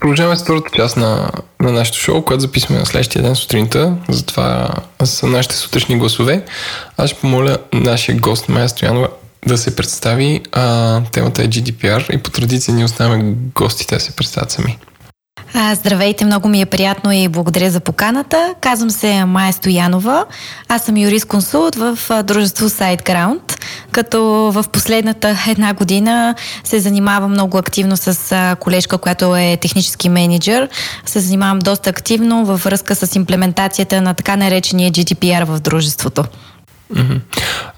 Продължаваме 0.00 0.36
с 0.36 0.42
втората 0.42 0.70
част 0.76 0.96
на, 0.96 1.30
на 1.60 1.72
нашето 1.72 1.98
шоу, 1.98 2.22
което 2.22 2.40
записваме 2.40 2.80
на 2.80 2.86
следващия 2.86 3.22
ден 3.22 3.36
сутринта. 3.36 3.96
Затова 4.08 4.68
са 5.04 5.26
нашите 5.26 5.54
сутрешни 5.54 5.98
гласове. 5.98 6.44
Аз 6.96 7.10
ще 7.10 7.20
помоля 7.20 7.56
нашия 7.72 8.16
гост 8.16 8.48
Майя 8.48 8.68
Стоянова 8.68 9.08
да 9.46 9.58
се 9.58 9.76
представи. 9.76 10.40
А, 10.52 11.02
темата 11.12 11.42
е 11.42 11.48
GDPR 11.48 12.10
и 12.10 12.22
по 12.22 12.30
традиция 12.30 12.74
ние 12.74 12.84
оставяме 12.84 13.34
гостите 13.54 13.94
да 13.94 14.00
се 14.00 14.16
представят 14.16 14.50
сами. 14.50 14.78
Здравейте, 15.54 16.24
много 16.24 16.48
ми 16.48 16.60
е 16.60 16.66
приятно 16.66 17.12
и 17.12 17.28
благодаря 17.28 17.70
за 17.70 17.80
поканата. 17.80 18.54
Казвам 18.60 18.90
се 18.90 19.24
Майя 19.24 19.52
Стоянова. 19.52 20.24
Аз 20.68 20.84
съм 20.84 20.96
юрист-консулт 20.96 21.76
в 21.76 21.98
дружество 22.22 22.68
SiteGround, 22.68 23.64
като 23.92 24.22
в 24.24 24.64
последната 24.72 25.38
една 25.48 25.74
година 25.74 26.34
се 26.64 26.80
занимавам 26.80 27.30
много 27.30 27.58
активно 27.58 27.96
с 27.96 28.56
колежка, 28.60 28.98
която 28.98 29.36
е 29.36 29.58
технически 29.60 30.08
менеджер. 30.08 30.68
Се 31.06 31.20
занимавам 31.20 31.58
доста 31.58 31.90
активно 31.90 32.44
във 32.44 32.64
връзка 32.64 32.94
с 32.94 33.16
имплементацията 33.16 34.00
на 34.00 34.14
така 34.14 34.36
наречения 34.36 34.92
GDPR 34.92 35.44
в 35.44 35.60
дружеството. 35.60 36.24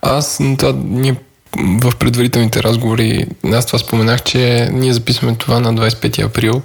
Аз 0.02 0.38
това 0.59 0.74
ние 0.84 1.14
в 1.82 1.92
предварителните 1.98 2.62
разговори, 2.62 3.26
аз 3.52 3.66
това 3.66 3.78
споменах, 3.78 4.22
че 4.22 4.68
ние 4.72 4.92
записваме 4.92 5.34
това 5.34 5.60
на 5.60 5.74
25 5.74 6.24
април. 6.24 6.62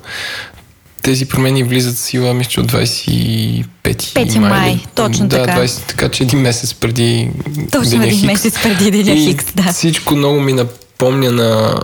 Тези 1.05 1.25
промени 1.25 1.63
влизат 1.63 1.95
в 1.95 1.99
сила, 1.99 2.33
мисля, 2.33 2.61
от 2.61 2.71
25 2.71 3.65
5 3.85 4.39
май, 4.39 4.79
точно 4.95 5.27
да, 5.27 5.43
така. 5.45 5.61
20, 5.61 5.87
така 5.87 6.09
че 6.09 6.23
един 6.23 6.39
месец 6.39 6.73
преди 6.73 7.29
Точно 7.71 8.03
един 8.03 8.11
Хикс. 8.11 8.23
месец 8.23 8.53
преди 8.63 8.91
деня 8.91 9.15
Хикс, 9.15 9.45
да. 9.55 9.63
Всичко 9.73 10.15
много 10.15 10.39
ми 10.39 10.53
напомня 10.53 11.31
на 11.31 11.79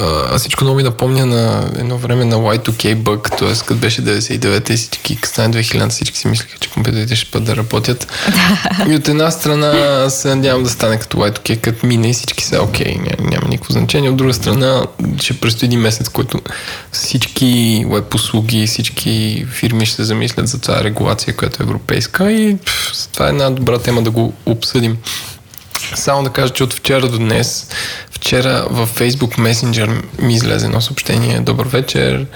а, 0.00 0.38
всичко 0.38 0.64
много 0.64 0.76
ми 0.76 0.82
напомня 0.82 1.26
на 1.26 1.70
едно 1.78 1.98
време 1.98 2.24
на 2.24 2.36
Y2K 2.36 2.94
бъг, 2.94 3.30
т.е. 3.38 3.52
като 3.66 3.74
беше 3.74 4.02
99-та 4.02 4.72
и 4.72 4.76
всички, 4.76 5.16
като 5.16 5.28
стане 5.28 5.54
2000 5.54 5.88
всички 5.88 6.18
си 6.18 6.28
мислеха, 6.28 6.58
че 6.60 6.70
компютрите 6.70 7.16
ще 7.16 7.30
път 7.30 7.44
да 7.44 7.56
работят. 7.56 8.06
и 8.88 8.94
от 8.94 9.08
една 9.08 9.30
страна 9.30 10.10
се 10.10 10.34
надявам 10.34 10.62
да 10.62 10.70
стане 10.70 10.98
като 10.98 11.16
Y2K, 11.16 11.60
като 11.60 11.86
мине 11.86 12.10
и 12.10 12.12
всички 12.12 12.44
са 12.44 12.62
окей, 12.62 12.94
няма, 12.94 13.30
няма 13.30 13.48
никакво 13.48 13.72
значение. 13.72 14.10
От 14.10 14.16
друга 14.16 14.34
страна 14.34 14.86
ще 15.20 15.40
предстои 15.40 15.66
един 15.66 15.80
месец, 15.80 16.08
който 16.08 16.40
всички 16.92 17.84
веб 17.90 18.14
услуги, 18.14 18.66
всички 18.66 19.46
фирми 19.50 19.86
ще 19.86 19.96
се 19.96 20.04
замислят 20.04 20.48
за 20.48 20.60
тази 20.60 20.84
регулация, 20.84 21.36
която 21.36 21.62
е 21.62 21.66
европейска 21.66 22.32
и 22.32 22.56
пф, 22.56 23.08
това 23.12 23.26
е 23.26 23.30
една 23.30 23.50
добра 23.50 23.78
тема 23.78 24.02
да 24.02 24.10
го 24.10 24.32
обсъдим. 24.46 24.98
Само 25.94 26.22
да 26.22 26.30
кажа, 26.30 26.52
че 26.52 26.64
от 26.64 26.74
вчера 26.74 27.08
до 27.08 27.18
днес, 27.18 27.66
вчера 28.20 28.66
във 28.70 28.98
Facebook 28.98 29.38
Messenger 29.38 30.02
ми 30.22 30.34
излезе 30.34 30.66
едно 30.66 30.80
съобщение. 30.80 31.40
Добър 31.40 31.66
вечер. 31.66 32.26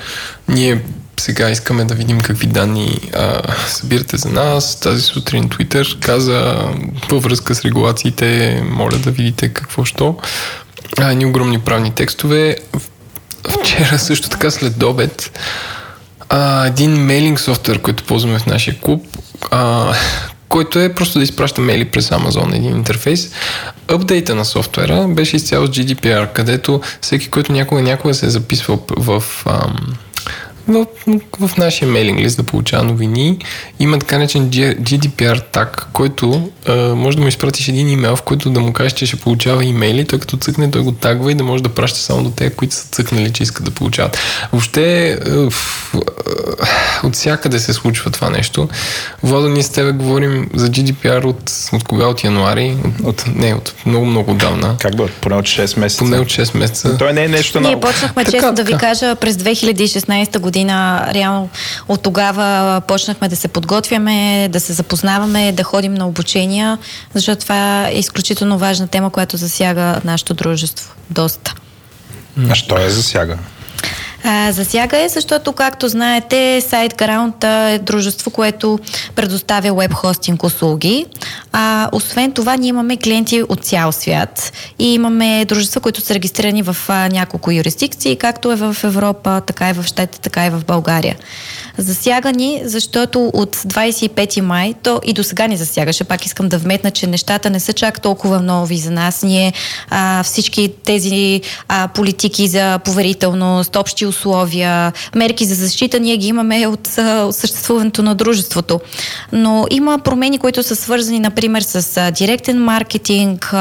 Ние 0.48 0.80
сега 1.20 1.50
искаме 1.50 1.84
да 1.84 1.94
видим 1.94 2.20
какви 2.20 2.46
данни 2.46 3.00
а, 3.14 3.42
събирате 3.68 4.16
за 4.16 4.28
нас. 4.28 4.80
Тази 4.80 5.02
сутрин 5.02 5.48
Twitter 5.48 5.98
каза 5.98 6.68
във 7.10 7.22
връзка 7.22 7.54
с 7.54 7.64
регулациите, 7.64 8.62
моля 8.70 8.96
да 8.98 9.10
видите 9.10 9.48
какво 9.48 9.84
що. 9.84 10.16
А, 10.98 11.10
едни 11.10 11.26
огромни 11.26 11.60
правни 11.60 11.90
текстове. 11.90 12.56
Вчера 13.60 13.98
също 13.98 14.28
така 14.28 14.50
след 14.50 14.82
обед 14.82 15.30
а, 16.28 16.66
един 16.66 17.04
мейлинг 17.04 17.40
софтуер, 17.40 17.80
който 17.80 18.04
ползваме 18.04 18.38
в 18.38 18.46
нашия 18.46 18.80
клуб, 18.80 19.06
а, 19.50 19.94
който 20.54 20.78
е 20.78 20.94
просто 20.94 21.18
да 21.18 21.24
изпраща 21.24 21.60
мейли 21.60 21.84
през 21.84 22.10
Amazon, 22.10 22.56
един 22.56 22.76
интерфейс. 22.76 23.30
Апдейта 23.88 24.34
на 24.34 24.44
софтуера 24.44 25.08
беше 25.08 25.36
изцяло 25.36 25.66
с 25.66 25.70
GDPR, 25.70 26.32
където 26.32 26.80
всеки, 27.00 27.30
който 27.30 27.52
някога 27.52 27.82
някога 27.82 28.14
се 28.14 28.26
е 28.26 28.30
записвал 28.30 28.86
в, 28.96 29.24
ам, 29.46 29.76
в, 30.68 30.86
в 31.40 31.56
нашия 31.56 31.88
мейлинг 31.88 32.18
лист 32.18 32.36
да 32.36 32.42
получава 32.42 32.84
новини. 32.84 33.38
Има 33.80 33.98
така 33.98 34.18
наречен 34.18 34.50
GDPR 34.50 35.42
таг, 35.52 35.88
който 35.92 36.50
а, 36.68 36.94
може 36.94 37.16
да 37.16 37.22
му 37.22 37.28
изпратиш 37.28 37.68
един 37.68 37.88
имейл, 37.88 38.16
в 38.16 38.22
който 38.22 38.50
да 38.50 38.60
му 38.60 38.72
кажеш, 38.72 38.92
че 38.92 39.06
ще 39.06 39.16
получава 39.16 39.64
имейли. 39.64 40.06
Той 40.06 40.18
като 40.18 40.36
цъкне, 40.36 40.70
той 40.70 40.82
го 40.82 40.92
тагва 40.92 41.32
и 41.32 41.34
да 41.34 41.44
може 41.44 41.62
да 41.62 41.68
праща 41.68 41.98
само 41.98 42.22
до 42.22 42.30
те, 42.30 42.50
които 42.50 42.74
са 42.74 42.88
цъкнали, 42.88 43.32
че 43.32 43.42
искат 43.42 43.64
да 43.64 43.70
получават. 43.70 44.18
Въобще 44.52 45.18
от 47.04 47.14
всякъде 47.14 47.58
се 47.58 47.72
случва 47.72 48.10
това 48.10 48.30
нещо. 48.30 48.68
Владо, 49.22 49.48
ние 49.48 49.62
с 49.62 49.70
тебе 49.70 49.92
говорим 49.92 50.50
за 50.54 50.68
GDPR 50.68 51.24
от, 51.24 51.52
от 51.72 51.84
кога? 51.84 52.06
От 52.06 52.24
януари? 52.24 52.76
От, 53.04 53.20
от, 53.20 53.36
не, 53.36 53.54
от 53.54 53.74
много-много 53.86 54.30
отдавна. 54.30 54.76
Как 54.80 54.94
да? 54.94 55.08
Поне 55.20 55.36
от 55.36 55.44
6 55.44 55.78
месеца. 55.78 55.98
Поне 55.98 56.18
от 56.18 56.28
6 56.28 56.56
месеца. 56.56 56.98
Той 56.98 57.12
не 57.12 57.24
е 57.24 57.28
нещо 57.28 57.60
Ние 57.60 57.80
почнахме, 57.80 58.24
така, 58.24 58.36
честно 58.36 58.54
така. 58.54 58.62
да 58.62 58.72
ви 58.72 58.78
кажа, 58.78 59.14
през 59.14 59.36
2016 59.36 60.38
година. 60.38 60.53
Реално 60.56 61.48
от 61.88 62.02
тогава 62.02 62.80
почнахме 62.80 63.28
да 63.28 63.36
се 63.36 63.48
подготвяме, 63.48 64.48
да 64.52 64.60
се 64.60 64.72
запознаваме, 64.72 65.52
да 65.52 65.62
ходим 65.64 65.94
на 65.94 66.06
обучения, 66.06 66.78
защото 67.14 67.42
това 67.42 67.88
е 67.88 67.92
изключително 67.94 68.58
важна 68.58 68.88
тема, 68.88 69.10
която 69.10 69.36
засяга 69.36 70.00
нашето 70.04 70.34
дружество. 70.34 70.94
Доста. 71.10 71.54
А 72.50 72.54
що 72.54 72.78
я 72.78 72.90
засяга? 72.90 73.38
А, 74.26 74.52
засяга 74.52 74.98
е, 74.98 75.08
защото, 75.08 75.52
както 75.52 75.88
знаете, 75.88 76.60
SiteGround 76.62 77.70
е 77.74 77.78
дружество, 77.78 78.30
което 78.30 78.78
предоставя 79.14 79.74
веб 79.74 79.92
хостинг 79.92 80.44
услуги. 80.44 81.06
А, 81.56 81.88
освен 81.92 82.32
това, 82.32 82.56
ние 82.56 82.68
имаме 82.68 82.96
клиенти 82.96 83.42
от 83.48 83.64
цял 83.64 83.92
свят 83.92 84.52
и 84.78 84.94
имаме 84.94 85.44
дружества, 85.44 85.80
които 85.80 86.00
са 86.00 86.14
регистрирани 86.14 86.62
в 86.62 86.76
а, 86.88 87.08
няколко 87.08 87.50
юрисдикции, 87.50 88.16
както 88.16 88.52
е 88.52 88.56
в 88.56 88.76
Европа, 88.84 89.42
така 89.46 89.70
и 89.70 89.72
в 89.72 89.84
Щатите, 89.84 90.20
така 90.20 90.46
и 90.46 90.50
в 90.50 90.64
България. 90.66 91.16
Засяга 91.78 92.32
ни, 92.32 92.62
защото 92.64 93.30
от 93.34 93.56
25 93.56 94.40
май, 94.40 94.74
то 94.82 95.00
и 95.04 95.12
до 95.12 95.24
сега 95.24 95.46
ни 95.46 95.56
засягаше, 95.56 96.04
пак 96.04 96.26
искам 96.26 96.48
да 96.48 96.58
вметна, 96.58 96.90
че 96.90 97.06
нещата 97.06 97.50
не 97.50 97.60
са 97.60 97.72
чак 97.72 98.00
толкова 98.00 98.40
нови 98.40 98.76
за 98.76 98.90
нас. 98.90 99.22
Ние 99.22 99.52
а, 99.90 100.22
всички 100.22 100.72
тези 100.84 101.40
а, 101.68 101.88
политики 101.88 102.48
за 102.48 102.78
поверителност, 102.78 103.76
общи 103.76 104.06
условия, 104.06 104.92
мерки 105.14 105.44
за 105.44 105.54
защита, 105.54 106.00
ние 106.00 106.16
ги 106.16 106.26
имаме 106.26 106.66
от, 106.66 106.88
от 106.98 107.34
съществуването 107.34 108.02
на 108.02 108.14
дружеството. 108.14 108.80
Но 109.32 109.66
има 109.70 109.98
промени, 109.98 110.38
които 110.38 110.62
са 110.62 110.76
свързани, 110.76 111.20
например, 111.20 111.43
с 111.62 111.96
а, 111.96 112.10
директен 112.10 112.64
маркетинг, 112.64 113.54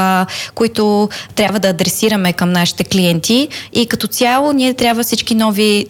които 0.54 1.08
трябва 1.34 1.58
да 1.58 1.68
адресираме 1.68 2.32
към 2.32 2.52
нашите 2.52 2.84
клиенти. 2.84 3.48
И 3.72 3.86
като 3.86 4.06
цяло 4.06 4.52
ние 4.52 4.74
трябва 4.74 5.02
всички 5.02 5.34
нови 5.34 5.86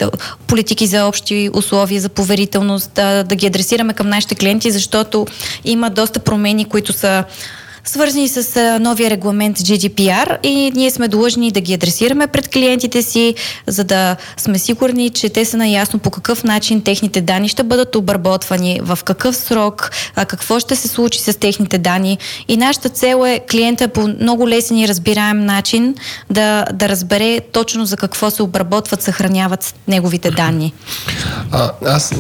политики 0.47 0.87
за 0.87 1.07
общи 1.07 1.51
условия, 1.55 2.01
за 2.01 2.09
поверителност 2.09 2.91
да, 2.95 3.25
да 3.25 3.37
ги 3.37 3.47
адресираме 3.47 3.93
към 3.93 4.09
нашите 4.09 4.35
клиенти, 4.35 4.71
защото 4.71 5.27
има 5.65 5.91
доста 5.91 6.21
промени, 6.21 6.65
които 6.65 6.93
са 6.93 7.25
свързани 7.85 8.29
с 8.29 8.79
новия 8.81 9.11
регламент 9.11 9.59
GDPR 9.59 10.43
и 10.43 10.73
ние 10.75 10.91
сме 10.91 11.09
длъжни 11.09 11.51
да 11.51 11.61
ги 11.61 11.75
адресираме 11.75 12.27
пред 12.27 12.49
клиентите 12.49 13.03
си, 13.03 13.35
за 13.67 13.85
да 13.85 14.17
сме 14.37 14.59
сигурни, 14.59 15.11
че 15.11 15.29
те 15.29 15.45
са 15.45 15.57
наясно 15.57 15.99
по 15.99 16.11
какъв 16.11 16.45
начин 16.45 16.83
техните 16.83 17.21
данни 17.21 17.49
ще 17.49 17.63
бъдат 17.63 17.97
обработвани, 17.97 18.81
в 18.83 18.99
какъв 19.05 19.37
срок, 19.37 19.91
какво 20.27 20.61
ще 20.61 20.77
се 20.77 20.89
случи 20.89 21.21
с 21.21 21.39
техните 21.39 21.79
данни. 21.79 22.19
И 22.49 22.57
нашата 22.57 22.89
цел 22.89 23.23
е 23.27 23.41
клиента 23.51 23.89
по 23.89 24.09
много 24.09 24.49
лесен 24.49 24.79
и 24.79 24.89
разбираем 24.89 25.47
начин 25.47 25.95
да, 26.31 26.65
да 26.73 26.89
разбере 26.89 27.41
точно 27.53 27.87
за 27.87 27.97
какво 27.97 28.31
се 28.31 28.43
обработват, 28.43 29.03
съхраняват 29.03 29.75
неговите 29.89 30.31
данни. 30.31 30.73
А, 31.53 31.71
аз, 31.87 32.15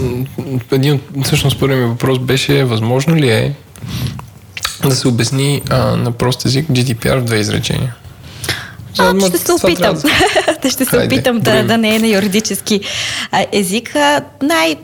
един 0.73 1.01
от, 1.17 1.27
всъщност, 1.27 1.61
първият 1.61 1.83
ми 1.83 1.87
въпрос 1.87 2.19
беше, 2.19 2.65
възможно 2.65 3.17
ли 3.17 3.31
е 3.31 3.55
да 4.89 4.97
се 4.97 5.09
обясни 5.09 5.63
а, 5.71 5.97
на 5.97 6.13
прост 6.13 6.45
език 6.45 6.69
GDPR 6.69 7.19
в 7.19 7.25
две 7.25 7.39
изречения. 7.39 7.95
А, 8.99 9.21
ще 9.29 9.39
се 9.39 9.53
опитам. 9.53 9.95
Да, 10.63 10.71
ще 10.71 10.85
се 10.85 10.99
опитам 10.99 11.41
да, 11.41 11.65
да 11.65 11.79
не 11.79 11.95
е 11.95 11.99
на 11.99 12.07
юридически 12.07 12.81
а, 13.31 13.47
език. 13.53 13.97
А, 13.97 14.21
най, 14.43 14.77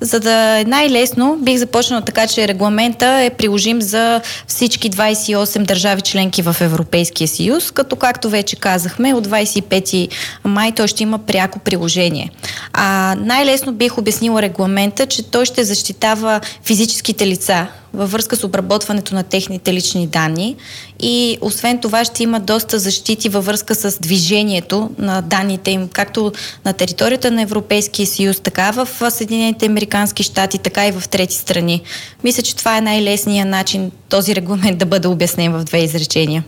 за 0.00 0.20
да 0.20 0.60
е 0.60 0.64
най-лесно, 0.64 1.38
бих 1.40 1.58
започнала 1.58 2.02
така, 2.02 2.26
че 2.26 2.48
регламента 2.48 3.06
е 3.06 3.30
приложим 3.30 3.82
за 3.82 4.20
всички 4.46 4.90
28 4.90 5.58
държави 5.66 6.00
членки 6.00 6.42
в 6.42 6.56
Европейския 6.60 7.28
съюз, 7.28 7.70
като 7.70 7.96
както 7.96 8.30
вече 8.30 8.56
казахме, 8.56 9.14
от 9.14 9.28
25 9.28 10.08
май 10.44 10.72
той 10.72 10.88
ще 10.88 11.02
има 11.02 11.18
пряко 11.18 11.58
приложение. 11.58 12.30
А, 12.72 13.16
най-лесно 13.18 13.72
бих 13.72 13.98
обяснила 13.98 14.42
регламента, 14.42 15.06
че 15.06 15.22
той 15.22 15.44
ще 15.44 15.64
защитава 15.64 16.40
физическите 16.64 17.26
лица, 17.26 17.66
във 17.94 18.12
връзка 18.12 18.36
с 18.36 18.44
обработването 18.44 19.14
на 19.14 19.22
техните 19.22 19.72
лични 19.74 20.06
данни 20.06 20.56
и 21.00 21.38
освен 21.40 21.78
това 21.78 22.04
ще 22.04 22.22
има 22.22 22.40
доста 22.40 22.78
защити 22.78 23.28
във 23.28 23.46
връзка 23.46 23.74
с 23.74 23.98
движението 24.00 24.90
на 24.98 25.20
данните 25.20 25.70
им, 25.70 25.88
както 25.88 26.32
на 26.64 26.72
територията 26.72 27.30
на 27.30 27.42
Европейския 27.42 28.06
съюз, 28.06 28.40
така 28.40 28.70
в 28.70 29.10
Съединените 29.10 29.66
Американски 29.66 30.22
щати, 30.22 30.58
така 30.58 30.88
и 30.88 30.92
в 30.92 31.08
трети 31.08 31.34
страни. 31.34 31.82
Мисля, 32.24 32.42
че 32.42 32.56
това 32.56 32.78
е 32.78 32.80
най-лесният 32.80 33.48
начин 33.48 33.90
този 34.08 34.34
регламент 34.34 34.78
да 34.78 34.86
бъде 34.86 35.08
обяснен 35.08 35.52
в 35.52 35.64
две 35.64 35.78
изречения. 35.78 36.44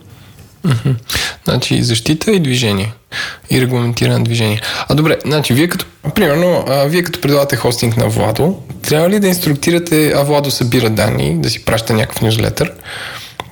Значи 1.44 1.82
защита 1.82 2.32
и 2.32 2.40
движение. 2.40 2.92
И 3.50 3.60
регламентиране 3.60 4.24
движение. 4.24 4.60
А 4.88 4.94
добре, 4.94 5.18
значи 5.24 5.54
вие 5.54 5.68
като, 5.68 5.86
примерно, 6.14 6.64
а, 6.68 6.84
вие 6.84 7.02
като 7.02 7.20
предлагате 7.20 7.56
хостинг 7.56 7.96
на 7.96 8.08
Владо, 8.08 8.58
трябва 8.82 9.10
ли 9.10 9.20
да 9.20 9.28
инструктирате, 9.28 10.12
а 10.16 10.22
Владо 10.22 10.50
събира 10.50 10.90
данни, 10.90 11.40
да 11.40 11.50
си 11.50 11.64
праща 11.64 11.92
някакъв 11.92 12.22
нюзлетър, 12.22 12.72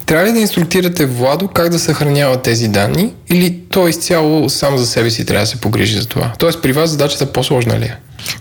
трябва 0.07 0.27
ли 0.27 0.33
да 0.33 0.39
инструктирате 0.39 1.07
Владо 1.07 1.49
как 1.49 1.69
да 1.69 1.79
съхранява 1.79 2.43
тези 2.43 2.69
данни 2.69 3.13
или 3.31 3.59
той 3.69 3.91
изцяло 3.91 4.49
сам 4.49 4.79
за 4.79 4.87
себе 4.87 5.11
си 5.11 5.27
трябва 5.27 5.43
да 5.43 5.47
се 5.47 5.61
погрижи 5.61 5.99
за 5.99 6.07
това? 6.07 6.33
Тоест 6.39 6.63
при 6.63 6.73
вас 6.73 6.91
задачата 6.91 7.33
по-сложна 7.33 7.79
ли 7.79 7.85
е? 7.85 7.97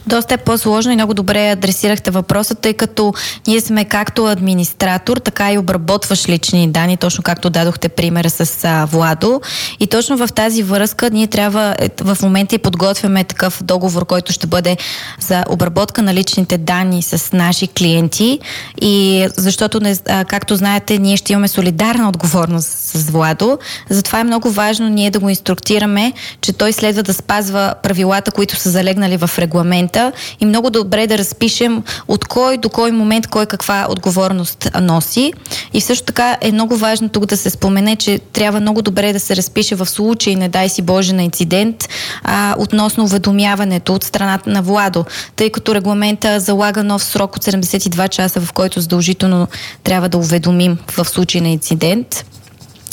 Доста 0.07 0.33
е 0.33 0.37
по-сложно 0.37 0.91
и 0.91 0.95
много 0.95 1.13
добре 1.13 1.49
адресирахте 1.49 2.11
въпроса, 2.11 2.55
тъй 2.55 2.73
като 2.73 3.13
ние 3.47 3.61
сме 3.61 3.85
както 3.85 4.25
администратор, 4.25 5.17
така 5.17 5.51
и 5.53 5.57
обработваш 5.57 6.29
лични 6.29 6.71
данни, 6.71 6.97
точно 6.97 7.23
както 7.23 7.49
дадохте 7.49 7.89
примера 7.89 8.29
с 8.29 8.63
а, 8.63 8.85
Владо. 8.85 9.41
И 9.79 9.87
точно 9.87 10.17
в 10.17 10.27
тази 10.27 10.63
връзка 10.63 11.09
ние 11.09 11.27
трябва 11.27 11.75
е, 11.79 11.89
в 12.01 12.17
момента 12.21 12.55
и 12.55 12.57
подготвяме 12.57 13.23
такъв 13.23 13.63
договор, 13.63 14.05
който 14.05 14.33
ще 14.33 14.47
бъде 14.47 14.77
за 15.19 15.43
обработка 15.49 16.01
на 16.01 16.13
личните 16.13 16.57
данни 16.57 17.03
с 17.03 17.31
наши 17.33 17.67
клиенти. 17.67 18.39
И 18.81 19.27
защото, 19.37 19.79
не, 19.79 19.95
а, 20.09 20.25
както 20.25 20.55
знаете, 20.55 20.97
ние 20.97 21.17
ще 21.17 21.33
имаме 21.33 21.47
солидарна 21.47 22.09
отговорност 22.09 22.69
с 22.69 23.09
Владо. 23.09 23.59
Затова 23.89 24.19
е 24.19 24.23
много 24.23 24.49
важно 24.49 24.89
ние 24.89 25.11
да 25.11 25.19
го 25.19 25.29
инструктираме, 25.29 26.13
че 26.41 26.53
той 26.53 26.73
следва 26.73 27.03
да 27.03 27.13
спазва 27.13 27.73
правилата, 27.83 28.31
които 28.31 28.55
са 28.55 28.69
залегнали 28.69 29.17
в 29.17 29.29
регламент 29.39 29.70
момента 29.71 30.11
и 30.39 30.45
много 30.45 30.69
добре 30.69 31.07
да 31.07 31.17
разпишем 31.17 31.83
от 32.07 32.25
кой 32.25 32.57
до 32.57 32.69
кой 32.69 32.91
момент 32.91 33.27
кой 33.27 33.45
каква 33.45 33.87
отговорност 33.89 34.69
носи. 34.81 35.33
И 35.73 35.81
също 35.81 36.05
така 36.05 36.37
е 36.41 36.51
много 36.51 36.75
важно 36.75 37.09
тук 37.09 37.25
да 37.25 37.37
се 37.37 37.49
спомене, 37.49 37.95
че 37.95 38.19
трябва 38.19 38.59
много 38.59 38.81
добре 38.81 39.13
да 39.13 39.19
се 39.19 39.35
разпише 39.35 39.75
в 39.75 39.85
случай, 39.85 40.35
не 40.35 40.49
дай 40.49 40.69
си 40.69 40.81
Боже, 40.81 41.13
на 41.13 41.23
инцидент, 41.23 41.89
а, 42.23 42.55
относно 42.57 43.03
уведомяването 43.03 43.93
от 43.93 44.03
страната 44.03 44.49
на 44.49 44.61
Владо, 44.61 45.05
тъй 45.35 45.49
като 45.49 45.75
регламента 45.75 46.39
залага 46.39 46.83
нов 46.83 47.03
срок 47.03 47.35
от 47.35 47.43
72 47.43 48.09
часа, 48.09 48.41
в 48.41 48.53
който 48.53 48.81
задължително 48.81 49.47
трябва 49.83 50.09
да 50.09 50.17
уведомим 50.17 50.77
в 50.97 51.05
случай 51.05 51.41
на 51.41 51.49
инцидент 51.49 52.25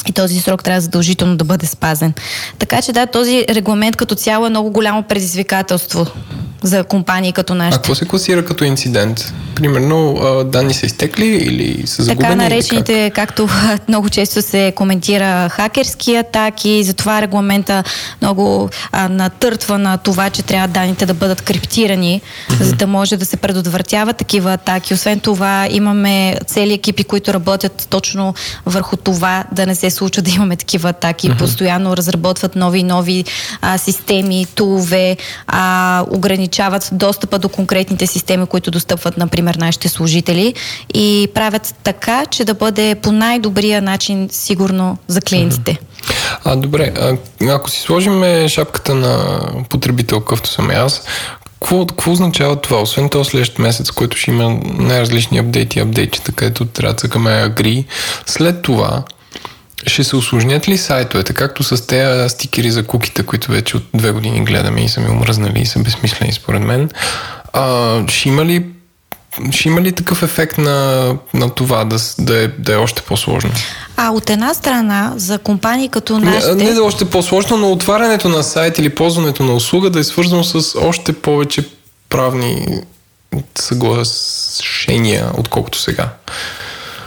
и 0.08 0.12
този 0.12 0.40
срок 0.40 0.64
трябва 0.64 0.80
задължително 0.80 1.36
да 1.36 1.44
бъде 1.44 1.66
спазен. 1.66 2.14
Така 2.58 2.82
че 2.82 2.92
да, 2.92 3.06
този 3.06 3.44
регламент 3.48 3.96
като 3.96 4.14
цяло 4.14 4.46
е 4.46 4.50
много 4.50 4.70
голямо 4.70 5.02
предизвикателство 5.02 6.06
за 6.62 6.84
компании 6.84 7.32
като 7.32 7.54
нашите. 7.54 7.76
А 7.76 7.78
какво 7.78 7.94
се 7.94 8.04
класира 8.04 8.44
като 8.44 8.64
инцидент? 8.64 9.32
Примерно 9.54 10.14
данни 10.44 10.74
са 10.74 10.86
изтекли 10.86 11.26
или 11.26 11.86
са 11.86 12.02
загубени? 12.02 12.30
Така 12.30 12.34
наречените, 12.34 13.10
как? 13.10 13.28
както 13.28 13.48
много 13.88 14.08
често 14.08 14.42
се 14.42 14.72
коментира, 14.76 15.48
хакерски 15.48 16.16
атаки, 16.16 16.84
затова 16.84 17.22
регламента 17.22 17.84
много 18.20 18.70
а, 18.92 19.08
натъртва 19.08 19.78
на 19.78 19.96
това, 19.96 20.30
че 20.30 20.42
трябва 20.42 20.68
данните 20.68 21.06
да 21.06 21.14
бъдат 21.14 21.42
криптирани, 21.42 22.20
mm-hmm. 22.22 22.62
за 22.62 22.72
да 22.72 22.86
може 22.86 23.16
да 23.16 23.24
се 23.24 23.36
предотвратяват 23.36 24.16
такива 24.16 24.52
атаки. 24.52 24.94
Освен 24.94 25.20
това, 25.20 25.68
имаме 25.70 26.36
цели 26.46 26.72
екипи, 26.72 27.04
които 27.04 27.34
работят 27.34 27.86
точно 27.90 28.34
върху 28.66 28.96
това 28.96 29.44
да 29.52 29.66
не 29.66 29.74
се 29.74 29.90
случва 29.98 30.22
да 30.22 30.30
имаме 30.30 30.56
такива 30.56 30.88
атаки. 30.88 31.30
Mm-hmm. 31.30 31.38
Постоянно 31.38 31.96
разработват 31.96 32.56
нови 32.56 32.78
и 32.78 32.82
нови 32.82 33.24
а, 33.60 33.78
системи, 33.78 34.46
тулове, 34.54 35.16
а, 35.46 36.04
ограничават 36.10 36.88
достъпа 36.92 37.38
до 37.38 37.48
конкретните 37.48 38.06
системи, 38.06 38.46
които 38.46 38.70
достъпват, 38.70 39.16
например, 39.16 39.54
нашите 39.54 39.88
служители 39.88 40.54
и 40.94 41.28
правят 41.34 41.74
така, 41.82 42.26
че 42.26 42.44
да 42.44 42.54
бъде 42.54 42.94
по 42.94 43.12
най-добрия 43.12 43.82
начин 43.82 44.28
сигурно 44.32 44.98
за 45.08 45.20
клиентите. 45.20 45.78
А, 46.44 46.56
добре, 46.56 46.92
а, 46.96 47.16
ако 47.48 47.70
си 47.70 47.80
сложим 47.80 48.48
шапката 48.48 48.94
на 48.94 49.40
потребител, 49.68 50.20
какъвто 50.20 50.48
съм 50.48 50.70
аз, 50.70 51.02
какво, 51.60 51.86
какво 51.86 52.12
означава 52.12 52.56
това? 52.56 52.80
Освен 52.80 53.08
този 53.08 53.30
следващ 53.30 53.58
месец, 53.58 53.90
който 53.90 54.16
ще 54.16 54.30
има 54.30 54.60
най-различни 54.64 55.38
апдейти 55.38 55.78
и 55.78 55.82
апдейчета, 55.82 56.32
където 56.32 56.64
трябва 56.64 56.94
да 56.94 56.98
цъкаме 56.98 57.30
Agri, 57.30 57.84
след 58.26 58.62
това 58.62 59.02
ще 59.86 60.04
се 60.04 60.16
осложнят 60.16 60.68
ли 60.68 60.78
сайтовете, 60.78 61.32
както 61.32 61.62
с 61.62 61.86
тези 61.86 62.28
стикери 62.28 62.70
за 62.70 62.86
куките, 62.86 63.22
които 63.22 63.52
вече 63.52 63.76
от 63.76 63.82
две 63.94 64.10
години 64.10 64.44
гледаме 64.44 64.84
и 64.84 64.88
са 64.88 65.00
ми 65.00 65.08
омръзнали 65.08 65.60
и 65.60 65.66
са 65.66 65.78
безсмислени 65.78 66.32
според 66.32 66.62
мен? 66.62 66.90
А, 67.52 68.02
ще 68.08 68.28
има 68.28 68.44
ли 68.44 68.66
ще 69.50 69.68
има 69.68 69.80
ли 69.80 69.92
такъв 69.92 70.22
ефект 70.22 70.58
на, 70.58 71.14
на 71.34 71.50
това 71.50 71.84
да, 71.84 71.96
да, 72.18 72.42
е, 72.42 72.48
да 72.48 72.72
е 72.72 72.76
още 72.76 73.02
по-сложно? 73.02 73.50
А 73.96 74.10
от 74.10 74.30
една 74.30 74.54
страна, 74.54 75.12
за 75.16 75.38
компании 75.38 75.88
като 75.88 76.18
нашите... 76.18 76.54
Не, 76.54 76.64
не 76.64 76.72
да 76.72 76.78
е 76.78 76.82
още 76.82 77.04
по-сложно, 77.04 77.56
но 77.56 77.72
отварянето 77.72 78.28
на 78.28 78.42
сайт 78.42 78.78
или 78.78 78.88
ползването 78.88 79.42
на 79.42 79.52
услуга 79.52 79.90
да 79.90 79.98
е 79.98 80.04
свързано 80.04 80.44
с 80.44 80.78
още 80.80 81.12
повече 81.12 81.68
правни 82.08 82.66
съглашения, 83.54 85.30
отколкото 85.38 85.78
сега. 85.78 86.08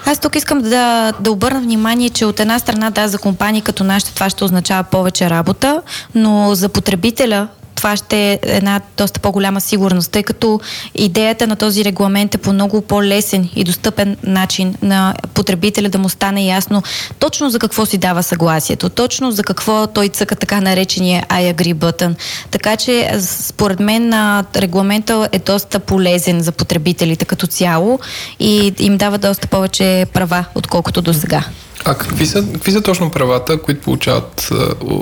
Аз 0.05 0.19
тук 0.19 0.35
искам 0.35 0.61
да, 0.61 1.13
да 1.19 1.31
обърна 1.31 1.61
внимание, 1.61 2.09
че 2.09 2.25
от 2.25 2.39
една 2.39 2.59
страна, 2.59 2.89
да, 2.89 3.07
за 3.07 3.17
компании 3.17 3.61
като 3.61 3.83
нашите 3.83 4.13
това 4.13 4.29
ще 4.29 4.43
означава 4.43 4.83
повече 4.83 5.29
работа, 5.29 5.81
но 6.15 6.55
за 6.55 6.69
потребителя 6.69 7.47
това 7.81 7.95
ще 7.95 8.31
е 8.31 8.39
една 8.43 8.81
доста 8.97 9.19
по-голяма 9.19 9.61
сигурност, 9.61 10.11
тъй 10.11 10.23
като 10.23 10.59
идеята 10.95 11.47
на 11.47 11.55
този 11.55 11.85
регламент 11.85 12.35
е 12.35 12.37
по 12.37 12.53
много 12.53 12.81
по-лесен 12.81 13.49
и 13.55 13.63
достъпен 13.63 14.17
начин 14.23 14.75
на 14.81 15.15
потребителя 15.33 15.89
да 15.89 15.97
му 15.97 16.09
стане 16.09 16.45
ясно 16.45 16.83
точно 17.19 17.49
за 17.49 17.59
какво 17.59 17.85
си 17.85 17.97
дава 17.97 18.23
съгласието, 18.23 18.89
точно 18.89 19.31
за 19.31 19.43
какво 19.43 19.87
той 19.87 20.07
цъка 20.07 20.35
така 20.35 20.61
наречения 20.61 21.25
I 21.29 21.55
agree 21.55 21.75
button. 21.75 22.15
Така 22.51 22.77
че 22.77 23.11
според 23.19 23.79
мен 23.79 24.13
регламента 24.55 25.29
е 25.31 25.39
доста 25.39 25.79
полезен 25.79 26.41
за 26.41 26.51
потребителите 26.51 27.25
като 27.25 27.47
цяло 27.47 27.99
и 28.39 28.73
им 28.79 28.97
дава 28.97 29.17
доста 29.17 29.47
повече 29.47 30.05
права, 30.13 30.45
отколкото 30.55 31.01
до 31.01 31.13
сега. 31.13 31.43
А 31.85 31.95
какви 31.95 32.25
са, 32.25 32.45
какви 32.53 32.71
са 32.71 32.81
точно 32.81 33.09
правата, 33.09 33.61
които 33.61 33.81
получават 33.81 34.51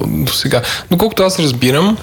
до 0.07 0.33
сега? 0.33 0.61
Доколкото 0.91 1.23
аз 1.23 1.39
разбирам, 1.39 1.97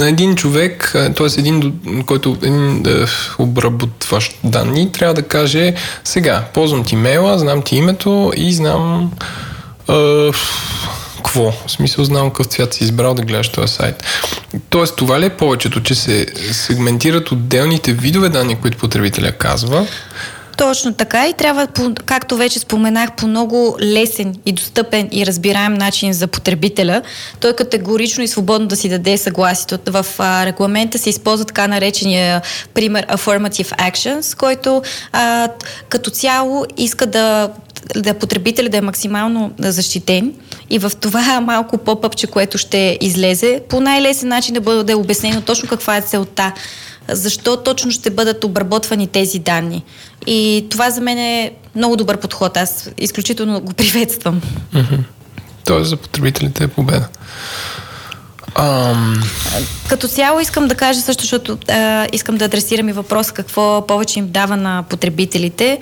един 0.00 0.36
човек, 0.36 0.90
т.е. 0.92 1.40
един, 1.40 1.78
който 2.06 2.36
един 2.42 2.86
е, 2.86 3.06
обработващ 3.38 4.38
данни, 4.44 4.92
трябва 4.92 5.14
да 5.14 5.22
каже 5.22 5.74
сега, 6.04 6.44
ползвам 6.54 6.84
ти 6.84 6.96
мейла, 6.96 7.38
знам 7.38 7.62
ти 7.62 7.76
името 7.76 8.32
и 8.36 8.52
знам 8.52 9.12
е, 9.88 10.30
какво. 11.16 11.52
В 11.66 11.70
смисъл 11.70 12.04
знам 12.04 12.30
какъв 12.30 12.46
цвят 12.46 12.74
си 12.74 12.84
избрал 12.84 13.14
да 13.14 13.22
гледаш 13.22 13.48
този 13.48 13.74
сайт. 13.74 14.04
Тоест 14.70 14.96
това 14.96 15.20
ли 15.20 15.26
е 15.26 15.36
повечето, 15.36 15.82
че 15.82 15.94
се 15.94 16.26
сегментират 16.52 17.32
отделните 17.32 17.92
видове 17.92 18.28
данни, 18.28 18.56
които 18.56 18.78
потребителя 18.78 19.32
казва, 19.32 19.86
точно 20.58 20.94
така 20.94 21.28
и 21.28 21.32
трябва, 21.32 21.66
както 22.06 22.36
вече 22.36 22.58
споменах, 22.58 23.12
по 23.12 23.26
много 23.26 23.76
лесен 23.80 24.34
и 24.46 24.52
достъпен 24.52 25.08
и 25.12 25.26
разбираем 25.26 25.74
начин 25.74 26.12
за 26.12 26.26
потребителя, 26.26 27.02
той 27.40 27.52
категорично 27.52 28.24
и 28.24 28.28
свободно 28.28 28.66
да 28.66 28.76
си 28.76 28.88
даде 28.88 29.18
съгласието. 29.18 29.92
В 29.92 30.06
а, 30.18 30.46
регламента 30.46 30.98
се 30.98 31.10
използва 31.10 31.44
така 31.44 31.66
наречения 31.66 32.42
пример 32.74 33.06
Affirmative 33.06 33.92
Actions, 33.92 34.36
който 34.36 34.82
а, 35.12 35.48
като 35.88 36.10
цяло 36.10 36.64
иска 36.76 37.06
да 37.06 37.50
да 37.96 38.14
потребителя 38.14 38.68
да 38.68 38.76
е 38.76 38.80
максимално 38.80 39.52
защитен 39.58 40.34
и 40.70 40.78
в 40.78 40.92
това 41.00 41.40
малко 41.40 41.78
по-пъпче, 41.78 42.26
което 42.26 42.58
ще 42.58 42.98
излезе, 43.00 43.60
по 43.68 43.80
най-лесен 43.80 44.28
начин 44.28 44.54
да 44.54 44.60
бъде 44.60 44.94
обяснено 44.94 45.40
точно 45.40 45.68
каква 45.68 45.96
е 45.96 46.00
целта 46.00 46.52
защо 47.08 47.56
точно 47.56 47.90
ще 47.90 48.10
бъдат 48.10 48.44
обработвани 48.44 49.06
тези 49.06 49.38
данни. 49.38 49.84
И 50.26 50.66
това 50.70 50.90
за 50.90 51.00
мен 51.00 51.18
е 51.18 51.52
много 51.74 51.96
добър 51.96 52.16
подход. 52.16 52.56
Аз 52.56 52.90
изключително 52.98 53.60
го 53.60 53.72
приветствам. 53.72 54.40
Mm-hmm. 54.74 54.98
Тоест 55.64 55.90
за 55.90 55.96
потребителите 55.96 56.64
е 56.64 56.68
победа. 56.68 57.08
Um... 58.54 59.24
Като 59.88 60.08
цяло 60.08 60.40
искам 60.40 60.68
да 60.68 60.74
кажа 60.74 61.00
също, 61.00 61.22
защото 61.22 61.58
а, 61.68 62.06
искам 62.12 62.36
да 62.36 62.44
адресирам 62.44 62.88
и 62.88 62.92
въпрос 62.92 63.32
какво 63.32 63.86
повече 63.86 64.18
им 64.18 64.30
дава 64.30 64.56
на 64.56 64.84
потребителите 64.88 65.78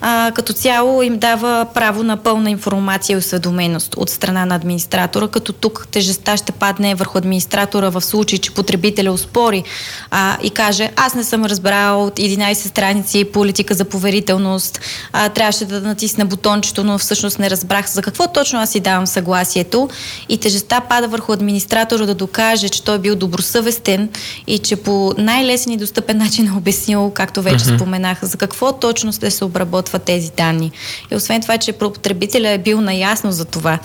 а, 0.00 0.32
като 0.34 0.52
цяло 0.52 1.02
им 1.02 1.18
дава 1.18 1.66
право 1.74 2.02
на 2.02 2.16
пълна 2.16 2.50
информация 2.50 3.14
и 3.14 3.16
осведоменост 3.16 3.94
от 3.96 4.10
страна 4.10 4.46
на 4.46 4.54
администратора, 4.54 5.28
като 5.28 5.52
тук 5.52 5.88
тежестта 5.90 6.36
ще 6.36 6.52
падне 6.52 6.94
върху 6.94 7.18
администратора 7.18 7.90
в 7.90 8.00
случай, 8.00 8.38
че 8.38 8.54
потребителя 8.54 9.12
успори 9.12 9.64
а, 10.10 10.38
и 10.42 10.50
каже, 10.50 10.90
аз 10.96 11.14
не 11.14 11.24
съм 11.24 11.44
разбрал 11.44 12.06
от 12.06 12.18
11 12.18 12.54
страници 12.54 13.24
политика 13.24 13.74
за 13.74 13.84
поверителност, 13.84 14.80
а, 15.12 15.28
трябваше 15.28 15.64
да 15.64 15.80
натисна 15.80 16.26
бутончето, 16.26 16.84
но 16.84 16.98
всъщност 16.98 17.38
не 17.38 17.50
разбрах 17.50 17.90
за 17.90 18.02
какво 18.02 18.26
точно 18.26 18.60
аз 18.60 18.70
си 18.70 18.80
давам 18.80 19.06
съгласието 19.06 19.88
и 20.28 20.38
тежестта 20.38 20.80
пада 20.80 21.08
върху 21.08 21.32
администратора 21.32 22.06
да 22.06 22.14
докаже, 22.14 22.68
че 22.68 22.82
той 22.82 22.94
е 22.96 22.98
бил 22.98 23.16
добросъвестен 23.16 24.08
и 24.46 24.58
че 24.58 24.76
по 24.76 25.14
най-лесен 25.18 25.72
и 25.72 25.76
достъпен 25.76 26.18
начин 26.18 26.46
е 26.46 26.56
обяснил, 26.56 27.10
както 27.14 27.42
вече 27.42 27.64
mm-hmm. 27.64 27.76
споменах, 27.76 28.18
за 28.22 28.36
какво 28.36 28.72
точно 28.72 29.12
ще 29.12 29.30
се 29.30 29.44
обработва 29.44 29.89
обработва 29.90 29.98
тези 29.98 30.30
данни. 30.36 30.70
И 31.10 31.16
освен 31.16 31.42
това, 31.42 31.58
че 31.58 31.72
потребителя 31.72 32.48
е 32.48 32.58
бил 32.58 32.80
наясно 32.80 33.32
за 33.32 33.44
това. 33.44 33.78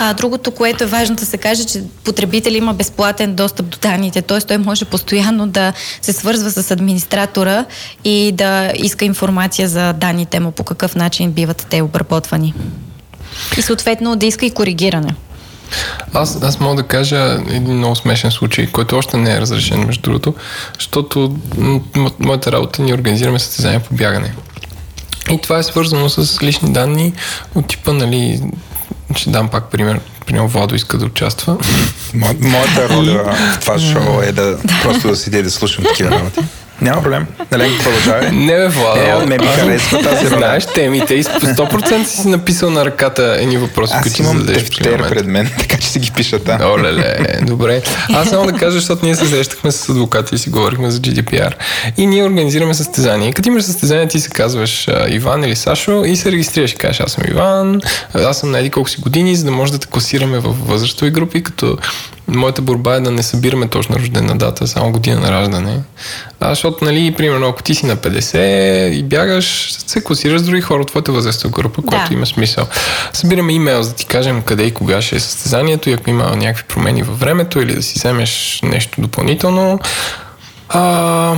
А, 0.00 0.14
другото, 0.14 0.50
което 0.50 0.84
е 0.84 0.86
важно 0.86 1.16
да 1.16 1.26
се 1.26 1.38
каже, 1.38 1.64
че 1.64 1.82
потребител 2.04 2.52
има 2.52 2.74
безплатен 2.74 3.34
достъп 3.34 3.66
до 3.66 3.78
данните, 3.78 4.22
т.е. 4.22 4.40
той 4.40 4.58
може 4.58 4.84
постоянно 4.84 5.46
да 5.46 5.72
се 6.02 6.12
свързва 6.12 6.50
с 6.50 6.70
администратора 6.70 7.64
и 8.04 8.32
да 8.32 8.72
иска 8.74 9.04
информация 9.04 9.68
за 9.68 9.92
данните 9.92 10.40
му, 10.40 10.52
по 10.52 10.64
какъв 10.64 10.94
начин 10.94 11.32
биват 11.32 11.66
те 11.70 11.82
обработвани. 11.82 12.54
И 13.58 13.62
съответно 13.62 14.16
да 14.16 14.26
иска 14.26 14.46
и 14.46 14.50
коригиране. 14.50 15.14
Аз, 16.12 16.42
аз 16.42 16.60
мога 16.60 16.82
да 16.82 16.88
кажа 16.88 17.38
един 17.48 17.76
много 17.76 17.96
смешен 17.96 18.30
случай, 18.30 18.66
който 18.66 18.96
още 18.96 19.16
не 19.16 19.34
е 19.34 19.40
разрешен, 19.40 19.86
между 19.86 20.02
другото, 20.02 20.34
защото 20.74 21.36
моята 22.18 22.52
работа 22.52 22.82
ни 22.82 22.94
организираме 22.94 23.38
състезания 23.38 23.80
по 23.80 23.94
бягане. 23.94 24.34
И 25.32 25.38
това 25.42 25.58
е 25.58 25.62
свързано 25.62 26.08
с 26.08 26.42
лични 26.42 26.72
данни 26.72 27.12
от 27.54 27.66
типа, 27.66 27.92
нали, 27.92 28.40
ще 29.16 29.30
дам 29.30 29.48
пак 29.48 29.70
пример. 29.70 30.00
Примерно 30.26 30.48
Владо 30.48 30.74
иска 30.74 30.98
да 30.98 31.06
участва. 31.06 31.56
Мо, 32.14 32.26
моята 32.40 32.88
роля 32.88 33.36
в 33.56 33.60
това 33.60 33.78
шоу 33.78 34.20
е 34.22 34.32
да 34.32 34.58
просто 34.82 35.08
да 35.08 35.16
седя 35.16 35.42
да 35.42 35.50
слушам 35.50 35.84
такива 35.84 36.10
работи. 36.10 36.40
Няма 36.82 37.02
проблем. 37.02 37.26
Неленко 37.52 37.82
продължавай. 37.82 38.30
Не 38.32 38.56
бе, 38.56 38.68
Владо. 38.68 39.00
Не, 39.00 39.26
не 39.26 39.38
ми 39.38 39.46
харесва 39.46 40.02
тази 40.02 40.30
роля. 40.30 40.38
Знаеш 40.38 40.66
темите 40.66 41.14
и 41.14 41.24
100% 41.24 42.04
си 42.04 42.28
написал 42.28 42.70
на 42.70 42.84
ръката 42.84 43.36
едни 43.40 43.56
въпроси, 43.56 43.94
които 44.02 44.16
си 44.16 44.22
зададеш. 44.22 44.62
Аз 44.62 45.08
пред 45.08 45.26
мен, 45.26 45.50
така 45.58 45.76
че 45.76 45.88
си 45.88 45.98
ги 45.98 46.10
пиша 46.10 46.38
там. 46.38 46.60
Оле, 46.60 47.14
добре. 47.42 47.82
Аз 48.12 48.28
само 48.28 48.46
да 48.46 48.52
кажа, 48.52 48.70
защото 48.70 49.06
ние 49.06 49.14
се 49.14 49.26
срещахме 49.26 49.72
с 49.72 49.88
адвокати 49.88 50.34
и 50.34 50.38
си 50.38 50.50
говорихме 50.50 50.90
за 50.90 51.00
GDPR. 51.00 51.52
И 51.96 52.06
ние 52.06 52.24
организираме 52.24 52.74
състезание. 52.74 53.32
Като 53.32 53.48
имаш 53.48 53.64
състезание, 53.64 54.08
ти 54.08 54.20
се 54.20 54.28
казваш 54.28 54.88
Иван 55.08 55.44
или 55.44 55.56
Сашо 55.56 56.04
и 56.04 56.16
се 56.16 56.32
регистрираш 56.32 56.72
и 56.72 56.76
кажеш, 56.76 57.00
аз 57.00 57.12
съм 57.12 57.24
Иван, 57.28 57.80
аз 58.14 58.38
съм 58.38 58.50
на 58.50 58.70
колко 58.70 58.90
си 58.90 59.00
години, 59.00 59.36
за 59.36 59.44
да 59.44 59.50
може 59.50 59.72
да 59.72 59.78
те 59.78 59.86
класираме 59.86 60.38
в 60.38 60.56
възрастови 60.66 61.10
групи, 61.10 61.42
като 61.42 61.78
моята 62.28 62.62
борба 62.62 62.94
е 62.94 63.00
да 63.00 63.10
не 63.10 63.22
събираме 63.22 63.68
точно 63.68 63.98
рождена 63.98 64.38
дата, 64.38 64.66
само 64.66 64.92
година 64.92 65.20
на 65.20 65.30
раждане. 65.30 65.80
А, 66.44 66.48
защото, 66.48 66.84
нали, 66.84 67.14
примерно, 67.14 67.48
ако 67.48 67.62
ти 67.62 67.74
си 67.74 67.86
на 67.86 67.96
50 67.96 68.88
и 68.88 69.02
бягаш, 69.02 69.72
се 69.86 70.04
класираш 70.04 70.40
с 70.40 70.44
други 70.44 70.60
хора 70.60 70.82
от 70.82 70.88
твоята 70.88 71.12
възрастова 71.12 71.52
група, 71.52 71.82
което 71.82 72.08
да. 72.08 72.14
има 72.14 72.26
смисъл. 72.26 72.66
Събираме 73.12 73.52
имейл, 73.52 73.82
за 73.82 73.90
да 73.90 73.96
ти 73.96 74.06
кажем 74.06 74.42
къде 74.42 74.62
и 74.62 74.74
кога 74.74 75.02
ще 75.02 75.16
е 75.16 75.20
състезанието 75.20 75.90
и 75.90 75.92
ако 75.92 76.10
има 76.10 76.36
някакви 76.36 76.64
промени 76.68 77.02
във 77.02 77.20
времето 77.20 77.60
или 77.60 77.74
да 77.74 77.82
си 77.82 77.98
вземеш 77.98 78.60
нещо 78.62 79.00
допълнително. 79.00 79.78
А, 80.68 81.34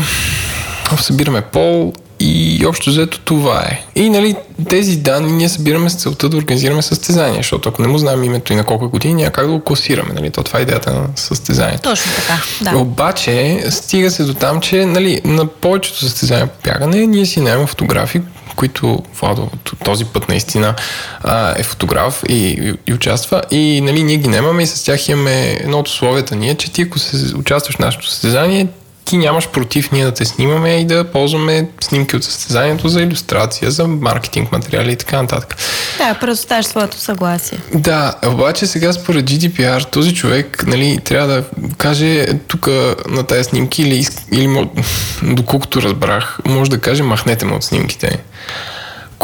събираме 1.00 1.40
пол 1.40 1.92
и 2.24 2.66
общо 2.66 2.90
взето 2.90 3.20
това 3.20 3.60
е. 3.60 3.84
И 3.94 4.10
нали, 4.10 4.36
тези 4.68 4.96
данни 4.96 5.32
ние 5.32 5.48
събираме 5.48 5.90
с 5.90 5.94
целта 5.94 6.28
да 6.28 6.36
организираме 6.36 6.82
състезание, 6.82 7.36
защото 7.36 7.68
ако 7.68 7.82
не 7.82 7.88
му 7.88 7.98
знаем 7.98 8.24
името 8.24 8.52
и 8.52 8.56
на 8.56 8.64
колко 8.64 8.88
години, 8.88 9.14
няма 9.14 9.30
как 9.30 9.46
да 9.46 9.52
го 9.52 9.60
класираме. 9.60 10.12
Нали? 10.14 10.30
То 10.30 10.42
това 10.42 10.58
е 10.58 10.62
идеята 10.62 10.94
на 10.94 11.08
състезанието. 11.16 11.82
Точно 11.82 12.12
така, 12.16 12.42
да. 12.60 12.78
Обаче, 12.78 13.64
стига 13.70 14.10
се 14.10 14.24
до 14.24 14.34
там, 14.34 14.60
че 14.60 14.86
нали, 14.86 15.20
на 15.24 15.46
повечето 15.46 15.98
състезания 15.98 16.46
по 16.46 16.70
бягане 16.70 17.06
ние 17.06 17.26
си 17.26 17.40
нямаме 17.40 17.66
фотографии, 17.66 18.20
които 18.56 19.02
Владо 19.20 19.50
този 19.84 20.04
път 20.04 20.28
наистина 20.28 20.74
а, 21.22 21.54
е 21.58 21.62
фотограф 21.62 22.22
и, 22.28 22.34
и, 22.34 22.74
и 22.86 22.94
участва. 22.94 23.42
И 23.50 23.80
нали, 23.80 24.02
ние 24.02 24.16
ги 24.16 24.28
нямаме 24.28 24.62
и 24.62 24.66
с 24.66 24.84
тях 24.84 25.08
имаме 25.08 25.58
едно 25.60 25.78
от 25.78 25.88
условията 25.88 26.36
ние, 26.36 26.54
че 26.54 26.72
ти 26.72 26.82
ако 26.82 26.98
се 26.98 27.36
участваш 27.36 27.76
в 27.76 27.78
нашето 27.78 28.08
състезание, 28.08 28.66
ти 29.04 29.16
нямаш 29.16 29.48
против 29.48 29.92
ние 29.92 30.04
да 30.04 30.14
те 30.14 30.24
снимаме 30.24 30.70
и 30.70 30.84
да 30.84 31.04
ползваме 31.04 31.68
снимки 31.80 32.16
от 32.16 32.24
състезанието 32.24 32.88
за 32.88 33.02
иллюстрация, 33.02 33.70
за 33.70 33.88
маркетинг 33.88 34.52
материали 34.52 34.92
и 34.92 34.96
така 34.96 35.22
нататък. 35.22 35.56
Да, 35.98 36.14
предоставяш 36.14 36.66
своето 36.66 36.98
съгласие. 36.98 37.58
Да, 37.74 38.14
обаче 38.26 38.66
сега 38.66 38.92
според 38.92 39.30
GDPR 39.30 39.90
този 39.90 40.14
човек 40.14 40.64
нали, 40.66 40.98
трябва 41.04 41.28
да 41.28 41.44
каже 41.76 42.26
тук 42.48 42.66
на 43.08 43.22
тези 43.26 43.44
снимки 43.44 43.82
или, 43.82 44.06
или 44.32 44.68
доколкото 45.22 45.82
разбрах, 45.82 46.38
може 46.44 46.70
да 46.70 46.80
каже 46.80 47.02
махнете 47.02 47.44
му 47.44 47.56
от 47.56 47.64
снимките. 47.64 48.18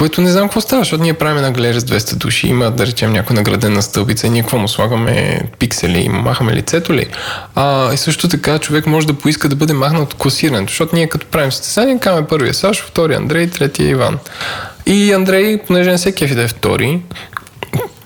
Което 0.01 0.21
не 0.21 0.31
знам 0.31 0.49
какво 0.49 0.61
става, 0.61 0.81
защото 0.81 1.03
ние 1.03 1.15
правим 1.15 1.37
една 1.37 1.51
галерия 1.51 1.81
с 1.81 1.85
200 1.85 2.15
души, 2.15 2.49
има 2.49 2.71
да 2.71 2.87
речем 2.87 3.13
някой 3.13 3.37
наградена 3.37 3.83
стълбица 3.83 4.27
и 4.27 4.31
ние 4.31 4.43
какво 4.43 4.59
му 4.59 4.69
слагаме 4.69 5.41
пиксели, 5.59 6.09
му 6.09 6.21
махаме 6.23 6.53
лицето 6.53 6.95
ли? 6.95 7.07
А, 7.55 7.95
и 7.95 7.97
също 7.97 8.29
така 8.29 8.59
човек 8.59 8.87
може 8.87 9.07
да 9.07 9.15
поиска 9.15 9.49
да 9.49 9.57
бъде 9.57 9.73
махнат 9.73 10.03
от 10.03 10.15
класирането, 10.15 10.71
защото 10.71 10.97
ние 10.97 11.09
като 11.09 11.27
правим 11.27 11.53
състезание, 11.53 11.99
каме 11.99 12.27
първия 12.27 12.55
Сашо, 12.55 12.87
втория 12.87 13.17
Андрей, 13.17 13.51
третия 13.51 13.89
Иван. 13.89 14.19
И 14.87 15.13
Андрей, 15.13 15.59
понеже 15.67 15.91
не 15.91 15.99
се 15.99 16.13
кефи 16.13 16.35
да 16.35 16.43
е 16.43 16.49
втори, 16.49 17.01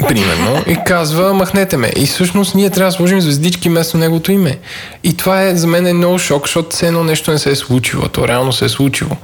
примерно, 0.09 0.65
и 0.66 0.77
казва, 0.87 1.35
махнете 1.35 1.77
ме. 1.77 1.93
И 1.97 2.07
всъщност 2.07 2.55
ние 2.55 2.71
трябва 2.71 2.91
да 2.91 2.97
сложим 2.97 3.21
звездички 3.21 3.69
вместо 3.69 3.99
неговото 3.99 4.33
име. 4.33 4.59
И 5.05 5.16
това 5.16 5.43
е 5.43 5.57
за 5.57 5.66
мен 5.66 5.87
е 5.87 5.93
много 5.93 6.19
шок, 6.19 6.47
защото 6.47 6.71
все 6.71 6.87
едно 6.87 7.05
нещо 7.05 7.31
не 7.31 7.39
се 7.39 7.51
е 7.51 7.57
случило, 7.57 8.09
то 8.09 8.29
реално 8.29 8.53
се 8.53 8.65
е 8.65 8.69
случило. 8.69 9.16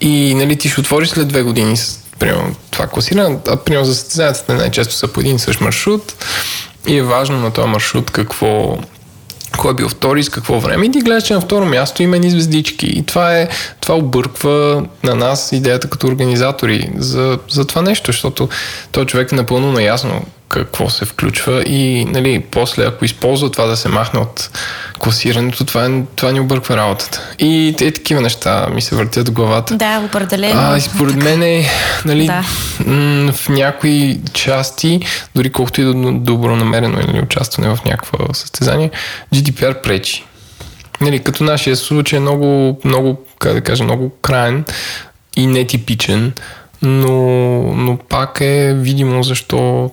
И 0.00 0.34
нали, 0.34 0.56
ти 0.56 0.68
ще 0.68 0.80
отвориш 0.80 1.08
след 1.08 1.28
две 1.28 1.42
години 1.42 1.76
с 1.76 1.99
примерно, 2.20 2.54
това 2.70 2.86
класиране, 2.86 3.38
а 3.48 3.56
примерно 3.56 3.86
за 3.86 3.94
състезанията 3.94 4.54
най-често 4.54 4.94
са 4.94 5.08
по 5.08 5.20
един 5.20 5.36
и 5.36 5.38
същ 5.38 5.60
маршрут 5.60 6.14
и 6.86 6.96
е 6.96 7.02
важно 7.02 7.38
на 7.38 7.50
този 7.50 7.68
маршрут 7.68 8.10
какво 8.10 8.78
кой 9.58 9.70
е 9.70 9.74
бил 9.74 9.88
втори, 9.88 10.22
с 10.22 10.28
какво 10.28 10.60
време. 10.60 10.86
И 10.86 10.90
ти 10.90 11.00
гледаш, 11.00 11.24
че 11.24 11.34
на 11.34 11.40
второ 11.40 11.66
място 11.66 12.02
има 12.02 12.18
ни 12.18 12.30
звездички. 12.30 12.86
И 12.86 13.06
това, 13.06 13.38
е, 13.38 13.48
това 13.80 13.94
обърква 13.94 14.84
на 15.02 15.14
нас 15.14 15.52
идеята 15.52 15.90
като 15.90 16.06
организатори 16.06 16.90
за, 16.96 17.38
за 17.50 17.66
това 17.66 17.82
нещо, 17.82 18.12
защото 18.12 18.48
този 18.92 19.06
човек 19.06 19.32
е 19.32 19.34
напълно 19.34 19.72
наясно 19.72 20.26
какво 20.50 20.90
се 20.90 21.04
включва 21.04 21.62
и 21.62 22.04
нали, 22.04 22.44
после 22.50 22.84
ако 22.84 23.04
използва 23.04 23.50
това 23.50 23.66
да 23.66 23.76
се 23.76 23.88
махне 23.88 24.20
от 24.20 24.50
класирането, 24.98 25.64
това, 25.64 25.84
е, 25.86 26.02
това 26.16 26.32
ни 26.32 26.40
обърква 26.40 26.76
работата. 26.76 27.20
И 27.38 27.74
те 27.78 27.90
такива 27.90 28.20
неща 28.20 28.66
ми 28.74 28.82
се 28.82 28.94
въртят 28.96 29.28
в 29.28 29.32
главата. 29.32 29.76
Да, 29.76 30.02
определено. 30.06 30.60
А, 30.60 30.80
според 30.80 31.16
мен 31.16 31.42
е, 31.42 31.64
нали, 32.04 32.26
Да. 32.26 32.44
м- 32.86 33.32
в 33.32 33.48
някои 33.48 34.20
части, 34.32 35.00
дори 35.34 35.50
колкото 35.52 35.80
и 35.80 35.84
да 35.84 35.94
добронамерено 36.12 37.00
или 37.00 37.20
участване 37.22 37.68
в 37.68 37.78
някакво 37.84 38.34
състезание, 38.34 38.90
GDPR 39.34 39.82
пречи. 39.82 40.24
Нали, 41.00 41.18
като 41.18 41.44
нашия 41.44 41.76
случай 41.76 42.16
е 42.16 42.20
много, 42.20 42.80
много, 42.84 43.20
как 43.38 43.52
да 43.54 43.60
кажа, 43.60 43.84
много 43.84 44.10
крайен 44.22 44.64
и 45.36 45.46
нетипичен, 45.46 46.32
но, 46.82 47.12
но 47.74 47.96
пак 48.08 48.38
е 48.40 48.74
видимо 48.74 49.22
защо, 49.22 49.90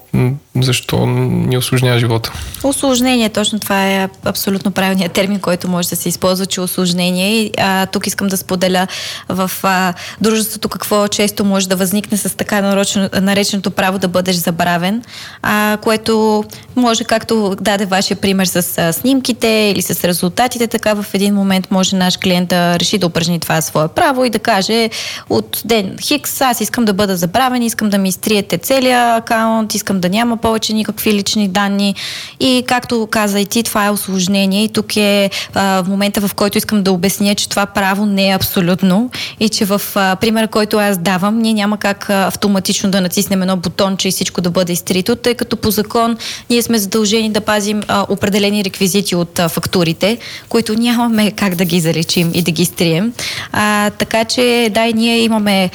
защо 0.64 1.06
ни 1.06 1.58
осложнява 1.58 2.00
живота. 2.00 2.32
Осложнение, 2.64 3.30
точно 3.30 3.60
това 3.60 3.88
е 3.88 4.10
абсолютно 4.26 4.72
правилният 4.72 5.12
термин, 5.12 5.40
който 5.40 5.68
може 5.68 5.90
да 5.90 5.96
се 5.96 6.10
използва, 6.10 6.46
че 6.46 6.62
осложнение. 6.62 7.52
А, 7.58 7.86
тук 7.86 8.08
искам 8.08 8.28
да 8.28 8.38
споделя 8.38 8.88
в 9.30 9.52
а, 9.64 9.94
дружеството 10.22 10.70
какво 10.70 11.08
често 11.08 11.46
може 11.46 11.70
да 11.70 11.76
възникне 11.76 12.18
с 12.18 12.38
така 12.38 12.62
нарочено, 12.62 13.10
нареченото 13.22 13.72
право 13.72 14.00
да 14.00 14.08
бъдеш 14.08 14.36
забравен, 14.36 15.04
а, 15.42 15.78
което 15.82 16.44
може, 16.76 17.04
както 17.04 17.56
даде 17.62 17.86
вашия 17.86 18.18
пример 18.18 18.46
с 18.46 18.78
а, 18.78 18.94
снимките 18.94 19.74
или 19.76 19.82
с 19.82 20.04
резултатите, 20.04 20.68
така 20.68 20.94
в 20.94 21.06
един 21.14 21.34
момент 21.34 21.72
може 21.72 21.96
наш 21.96 22.18
клиент 22.18 22.50
да 22.50 22.80
реши 22.80 22.98
да 22.98 23.08
упражни 23.08 23.40
това 23.40 23.62
свое 23.62 23.88
право 23.88 24.26
и 24.26 24.30
да 24.30 24.40
каже 24.40 24.90
от 25.30 25.62
ден 25.66 25.96
Хикс, 26.02 26.42
аз 26.42 26.62
искам 26.62 26.86
да 26.86 26.94
бъда 26.94 27.18
забравен, 27.18 27.62
искам 27.62 27.90
да 27.90 27.98
ми 27.98 28.10
изтриете 28.10 28.58
целия 28.58 29.16
акаунт, 29.16 29.74
искам 29.74 30.00
да 30.00 30.10
няма 30.10 30.38
повече 30.48 30.74
никакви 30.74 31.14
лични 31.14 31.48
данни. 31.48 31.96
И 32.40 32.64
както 32.68 33.08
каза 33.12 33.40
и 33.40 33.46
ти, 33.46 33.64
това 33.64 33.86
е 33.86 33.92
осложнение 33.92 34.64
и 34.64 34.70
тук 34.70 34.98
е 34.98 35.30
а, 35.54 35.84
в 35.84 35.88
момента, 35.88 36.28
в 36.28 36.34
който 36.34 36.58
искам 36.58 36.84
да 36.84 36.92
обясня, 36.92 37.36
че 37.36 37.50
това 37.50 37.66
право 37.66 38.06
не 38.06 38.30
е 38.30 38.36
абсолютно 38.36 39.10
и 39.40 39.50
че 39.50 39.66
в 39.66 39.82
примера, 39.96 40.48
който 40.48 40.78
аз 40.78 40.98
давам, 40.98 41.40
ние 41.40 41.54
няма 41.54 41.78
как 41.78 42.10
а, 42.10 42.28
автоматично 42.28 42.92
да 42.92 43.02
натиснем 43.02 43.42
едно 43.42 43.58
бутонче 43.58 44.08
и 44.08 44.12
всичко 44.12 44.42
да 44.42 44.50
бъде 44.50 44.74
изтрито, 44.74 45.16
тъй 45.16 45.36
като 45.36 45.58
по 45.58 45.72
закон 45.72 46.18
ние 46.50 46.62
сме 46.62 46.78
задължени 46.78 47.30
да 47.30 47.42
пазим 47.42 47.82
а, 47.88 48.06
определени 48.10 48.64
реквизити 48.64 49.16
от 49.16 49.40
а, 49.40 49.50
фактурите, 49.50 50.18
които 50.50 50.74
нямаме 50.74 51.32
как 51.32 51.56
да 51.56 51.66
ги 51.66 51.80
заличим 51.80 52.32
и 52.34 52.42
да 52.42 52.52
ги 52.52 52.66
стрием. 52.66 53.14
А, 53.52 53.90
така 53.90 54.26
че, 54.26 54.70
да, 54.72 54.86
и 54.86 54.94
ние 54.94 55.20
имаме 55.20 55.70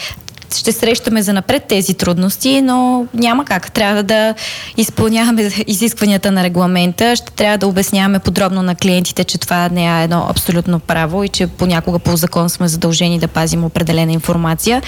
ще 0.58 0.72
срещаме 0.72 1.22
за 1.22 1.32
напред 1.32 1.64
тези 1.68 1.94
трудности, 1.94 2.62
но 2.62 3.06
няма 3.14 3.44
как. 3.44 3.72
Трябва 3.72 4.02
да 4.02 4.34
изпълняваме 4.76 5.50
изискванията 5.66 6.30
на 6.30 6.44
регламента, 6.44 7.16
ще 7.16 7.32
трябва 7.32 7.58
да 7.58 7.66
обясняваме 7.66 8.18
подробно 8.18 8.62
на 8.62 8.74
клиентите, 8.74 9.24
че 9.24 9.38
това 9.38 9.68
не 9.68 10.00
е 10.00 10.04
едно 10.04 10.26
абсолютно 10.30 10.78
право 10.78 11.24
и 11.24 11.28
че 11.28 11.46
понякога 11.46 11.98
по 11.98 12.16
закон 12.16 12.50
сме 12.50 12.68
задължени 12.68 13.18
да 13.18 13.28
пазим 13.28 13.64
определена 13.64 14.12
информация. 14.12 14.82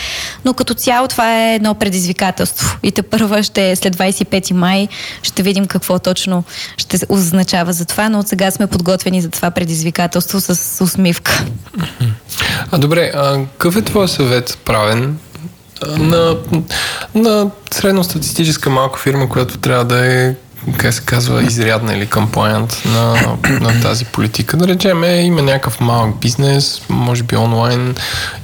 Но 0.44 0.54
като 0.54 0.74
цяло 0.74 1.08
това 1.08 1.42
е 1.42 1.54
едно 1.54 1.74
предизвикателство. 1.74 2.78
И 2.82 2.92
те 2.92 3.02
първа 3.02 3.42
ще 3.42 3.76
след 3.76 3.96
25 3.96 4.52
май 4.52 4.88
ще 5.22 5.42
видим 5.42 5.66
какво 5.66 5.98
точно 5.98 6.44
ще 6.76 6.98
означава 7.08 7.72
за 7.72 7.84
това, 7.84 8.08
но 8.08 8.18
от 8.18 8.28
сега 8.28 8.50
сме 8.50 8.66
подготвени 8.66 9.20
за 9.20 9.30
това 9.30 9.50
предизвикателство 9.50 10.40
с 10.40 10.84
усмивка. 10.84 11.44
А 12.70 12.78
добре, 12.78 13.10
а 13.14 13.38
какъв 13.38 13.76
е 13.76 13.82
твой 13.82 14.08
съвет 14.08 14.58
правен 14.64 15.18
на, 15.98 16.36
на 17.14 17.50
средностатистическа 17.70 18.70
малка 18.70 19.00
фирма, 19.00 19.28
която 19.28 19.58
трябва 19.58 19.84
да 19.84 20.06
е 20.06 20.34
как 20.76 20.94
се 20.94 21.02
казва, 21.02 21.42
изрядна 21.42 21.94
или 21.94 22.06
комплайант 22.06 22.82
на, 22.86 23.36
на 23.60 23.80
тази 23.82 24.04
политика. 24.04 24.56
Да 24.56 24.68
речем, 24.68 25.04
е, 25.04 25.20
има 25.20 25.42
някакъв 25.42 25.80
малък 25.80 26.20
бизнес, 26.20 26.82
може 26.88 27.22
би 27.22 27.36
онлайн, 27.36 27.94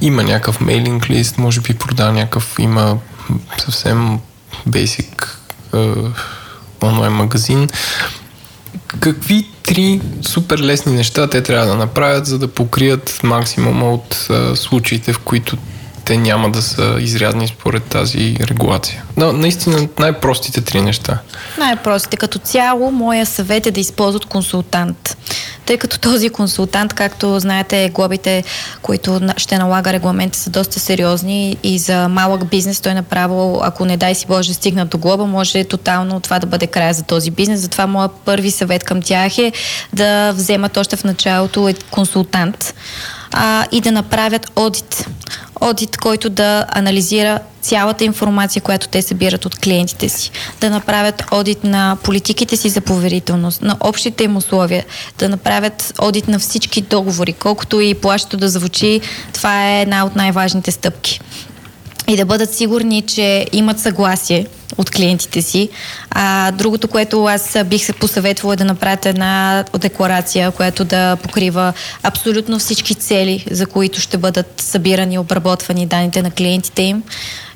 има 0.01 0.23
някакъв 0.23 0.61
мейлинг 0.61 1.11
лист, 1.11 1.39
може 1.39 1.61
би 1.61 1.75
продава 1.75 2.13
някакъв, 2.13 2.57
има 2.59 2.99
съвсем 3.59 4.19
basic 4.69 5.27
е, 5.75 5.95
онлайн 6.83 7.13
магазин. 7.13 7.69
Какви 9.01 9.49
три 9.63 10.01
супер 10.23 10.59
лесни 10.59 10.93
неща 10.93 11.31
те 11.31 11.43
трябва 11.43 11.67
да 11.67 11.75
направят, 11.75 12.27
за 12.27 12.39
да 12.39 12.49
покрият 12.49 13.21
максимума 13.23 13.93
от 13.93 14.27
е, 14.31 14.57
случаите, 14.57 15.13
в 15.13 15.19
които 15.19 15.57
те 16.11 16.17
няма 16.17 16.51
да 16.51 16.63
са 16.63 16.97
изрядни 17.01 17.49
според 17.49 17.85
тази 17.85 18.37
регулация. 18.41 19.03
Но 19.17 19.33
наистина 19.33 19.89
най-простите 19.99 20.61
три 20.61 20.81
неща. 20.81 21.19
Най-простите. 21.59 22.17
Като 22.17 22.39
цяло, 22.39 22.91
моя 22.91 23.27
съвет 23.27 23.67
е 23.67 23.71
да 23.71 23.81
използват 23.81 24.25
консултант. 24.25 25.17
Тъй 25.67 25.79
като 25.79 25.99
този 25.99 26.31
консултант, 26.31 26.95
както 26.95 27.41
знаете, 27.41 27.91
глобите, 27.95 28.45
които 28.83 29.21
ще 29.37 29.59
налага 29.59 29.93
регламента, 29.93 30.39
са 30.39 30.51
доста 30.51 30.81
сериозни 30.81 31.57
и 31.63 31.79
за 31.79 32.09
малък 32.09 32.49
бизнес 32.49 32.81
той 32.81 32.95
направо, 32.95 33.61
ако 33.63 33.85
не 33.85 33.97
дай 33.97 34.15
си 34.15 34.27
Боже, 34.27 34.55
стигна 34.55 34.87
до 34.87 34.99
глоба, 34.99 35.25
може 35.25 35.65
тотално 35.65 36.21
това 36.21 36.39
да 36.39 36.47
бъде 36.47 36.67
края 36.67 36.95
за 36.95 37.03
този 37.03 37.31
бизнес. 37.31 37.61
Затова 37.61 37.87
моят 37.87 38.13
първи 38.25 38.51
съвет 38.51 38.85
към 38.85 39.03
тях 39.03 39.39
е 39.39 39.53
да 39.93 40.33
вземат 40.33 40.77
още 40.77 40.97
в 40.97 41.05
началото 41.05 41.69
е 41.69 41.75
консултант 41.91 42.75
а, 43.33 43.67
и 43.73 43.81
да 43.81 43.93
направят 43.93 44.51
одит. 44.57 45.07
Одит, 45.61 45.97
който 45.97 46.31
да 46.31 46.67
анализира 46.69 47.41
цялата 47.61 48.05
информация, 48.05 48.63
която 48.63 48.89
те 48.89 49.03
събират 49.03 49.45
от 49.47 49.59
клиентите 49.59 50.09
си. 50.09 50.31
Да 50.61 50.71
направят 50.71 51.25
одит 51.31 51.65
на 51.65 51.97
политиките 52.03 52.57
си 52.57 52.69
за 52.69 52.81
поверителност, 52.81 53.63
на 53.63 53.77
общите 53.81 54.25
им 54.25 54.37
условия, 54.37 54.85
да 55.19 55.29
направят 55.29 55.95
одит 55.99 56.29
на 56.29 56.39
всички 56.39 56.81
договори, 56.81 57.33
колкото 57.33 57.81
и 57.81 57.95
плащото 57.95 58.37
да 58.37 58.49
звучи, 58.49 59.01
това 59.33 59.71
е 59.71 59.83
една 59.83 60.05
от 60.05 60.17
най-важните 60.17 60.71
стъпки 60.71 61.21
и 62.09 62.17
да 62.17 62.25
бъдат 62.25 62.55
сигурни, 62.55 63.03
че 63.03 63.47
имат 63.53 63.81
съгласие 63.81 64.47
от 64.79 64.91
клиентите 64.91 65.43
си. 65.43 65.69
А, 66.11 66.51
другото, 66.51 66.89
което 66.89 67.25
аз 67.25 67.57
бих 67.65 67.85
се 67.85 67.93
посъветвала 67.93 68.55
е 68.55 68.57
да 68.57 68.65
направят 68.65 69.07
една 69.07 69.65
декларация, 69.79 70.51
която 70.51 70.85
да 70.85 71.17
покрива 71.17 71.73
абсолютно 72.03 72.59
всички 72.59 72.95
цели, 72.95 73.47
за 73.51 73.67
които 73.67 74.01
ще 74.01 74.19
бъдат 74.19 74.61
събирани 74.61 75.15
и 75.15 75.19
обработвани 75.19 75.87
данните 75.87 76.23
на 76.23 76.31
клиентите 76.31 76.83
им 76.83 77.03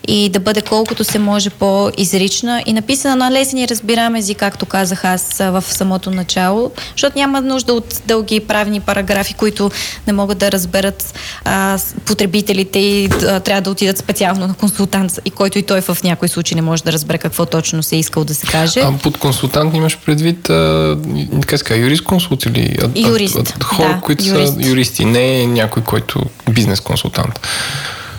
и 0.08 0.28
да 0.28 0.40
бъде 0.40 0.62
колкото 0.62 1.04
се 1.04 1.18
може 1.18 1.50
по-изрична 1.50 2.62
и 2.66 2.72
написана 2.72 3.16
на 3.16 3.30
лесен 3.30 3.58
и 3.58 3.68
разбираем 3.68 4.14
език, 4.14 4.38
както 4.38 4.66
казах 4.66 5.04
аз 5.04 5.38
в 5.38 5.64
самото 5.68 6.10
начало, 6.10 6.70
защото 6.96 7.18
няма 7.18 7.40
нужда 7.40 7.72
от 7.72 8.02
дълги 8.06 8.40
правни 8.40 8.80
параграфи, 8.80 9.34
които 9.34 9.70
не 10.06 10.12
могат 10.12 10.38
да 10.38 10.52
разберат 10.52 11.14
а, 11.44 11.78
потребителите 12.04 12.78
и 12.78 13.06
а, 13.06 13.40
трябва 13.40 13.62
да 13.62 13.70
отидат 13.70 13.98
специално 13.98 14.46
на 14.46 14.54
консултант 14.54 15.20
и 15.24 15.30
който 15.30 15.58
и 15.58 15.62
той 15.62 15.80
в 15.80 15.98
някой 16.04 16.28
случай 16.28 16.56
не 16.56 16.62
може 16.62 16.84
да 16.84 16.92
разбере 16.92 17.03
какво 17.18 17.46
точно 17.46 17.82
се 17.82 17.96
е 17.96 17.98
искал 17.98 18.24
да 18.24 18.34
се 18.34 18.46
каже. 18.46 18.80
А 18.80 18.92
под 19.02 19.18
консултант 19.18 19.74
имаш 19.74 19.98
предвид, 19.98 20.50
а, 20.50 20.98
как 21.46 21.58
ска, 21.58 21.76
юрист 21.76 22.04
консулт 22.04 22.46
или 22.46 22.76
а, 22.82 23.08
юрист, 23.08 23.36
а, 23.36 23.42
а, 23.60 23.64
хора, 23.64 23.88
да, 23.88 24.00
които 24.00 24.24
юрист. 24.24 24.54
са 24.54 24.68
юристи, 24.68 25.04
не 25.04 25.46
някой, 25.46 25.82
който 25.82 26.20
бизнес 26.50 26.80
консултант. 26.80 27.40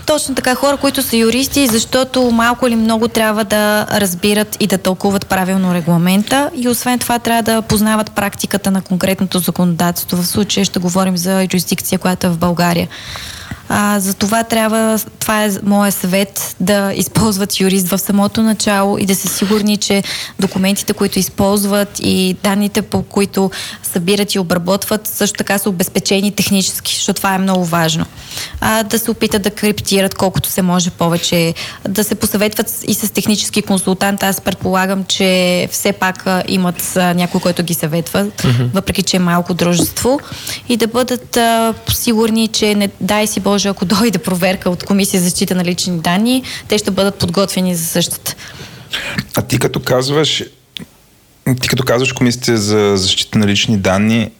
Точно 0.05 0.35
така, 0.35 0.55
хора, 0.55 0.77
които 0.77 1.03
са 1.03 1.17
юристи, 1.17 1.67
защото 1.67 2.31
малко 2.31 2.67
или 2.67 2.75
много 2.75 3.07
трябва 3.07 3.43
да 3.43 3.87
разбират 3.91 4.57
и 4.59 4.67
да 4.67 4.77
тълкуват 4.77 5.27
правилно 5.27 5.73
регламента 5.73 6.49
и 6.55 6.67
освен 6.67 6.99
това 6.99 7.19
трябва 7.19 7.43
да 7.43 7.61
познават 7.61 8.11
практиката 8.11 8.71
на 8.71 8.81
конкретното 8.81 9.39
законодателство. 9.39 10.17
В 10.17 10.27
случая 10.27 10.65
ще 10.65 10.79
говорим 10.79 11.17
за 11.17 11.41
юрисдикция, 11.41 11.99
която 11.99 12.27
е 12.27 12.29
в 12.29 12.37
България. 12.37 12.87
А, 13.69 13.99
за 13.99 14.13
това 14.13 14.43
трябва, 14.43 14.99
това 15.19 15.43
е 15.43 15.51
моят 15.63 15.93
съвет, 15.93 16.55
да 16.59 16.93
използват 16.95 17.59
юрист 17.59 17.87
в 17.87 17.97
самото 17.97 18.43
начало 18.43 18.97
и 18.97 19.05
да 19.05 19.15
са 19.15 19.27
сигурни, 19.27 19.77
че 19.77 20.03
документите, 20.39 20.93
които 20.93 21.19
използват 21.19 21.99
и 21.99 22.35
данните, 22.43 22.81
по 22.81 23.03
които 23.03 23.51
събират 23.83 24.35
и 24.35 24.39
обработват, 24.39 25.07
също 25.07 25.37
така 25.37 25.57
са 25.57 25.69
обезпечени 25.69 26.31
технически, 26.31 26.95
защото 26.95 27.17
това 27.17 27.35
е 27.35 27.37
много 27.37 27.65
важно. 27.65 28.05
А, 28.61 28.83
да 28.83 28.99
се 28.99 29.11
опитат 29.11 29.41
да 29.41 29.51
криптират 29.51 30.15
колкото 30.15 30.49
се 30.49 30.61
може 30.61 30.89
повече, 30.89 31.53
да 31.87 32.03
се 32.03 32.15
посъветват 32.15 32.83
и 32.87 32.93
с 32.93 33.13
технически 33.13 33.61
консултант. 33.61 34.23
Аз 34.23 34.41
предполагам, 34.41 35.03
че 35.03 35.67
все 35.71 35.91
пак 35.91 36.25
имат 36.47 36.91
някой, 36.95 37.41
който 37.41 37.63
ги 37.63 37.73
съветва, 37.73 38.25
mm-hmm. 38.25 38.69
въпреки 38.73 39.03
че 39.03 39.17
е 39.17 39.19
малко 39.19 39.53
дружество 39.53 40.19
и 40.69 40.77
да 40.77 40.87
бъдат 40.87 41.37
а, 41.37 41.73
сигурни, 41.93 42.47
че 42.47 42.75
не 42.75 42.89
дай 43.01 43.27
си 43.27 43.39
Боже, 43.39 43.54
ако 43.63 43.85
дойде 43.95 44.17
проверка 44.17 44.69
от 44.69 44.83
Комисия 44.83 45.19
за 45.19 45.23
защита 45.23 45.55
на 45.55 45.65
лични 45.65 45.99
данни, 45.99 46.43
те 46.67 46.77
ще 46.77 46.91
бъдат 46.91 47.15
подготвени 47.15 47.75
за 47.75 47.85
същата. 47.85 48.35
А 49.35 49.41
ти 49.41 49.59
като 49.59 49.79
казваш, 49.79 50.43
ти 51.61 51.67
като 51.67 51.83
казваш 51.83 52.11
Комисията 52.11 52.57
за 52.57 52.93
защита 52.97 53.39
на 53.39 53.47
лични 53.47 53.77
данни, 53.77 54.31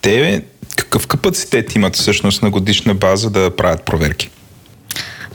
те 0.00 0.42
какъв 0.76 1.06
капацитет 1.06 1.74
имат 1.74 1.96
всъщност 1.96 2.42
на 2.42 2.50
годишна 2.50 2.94
база 2.94 3.30
да 3.30 3.56
правят 3.56 3.82
проверки? 3.82 4.30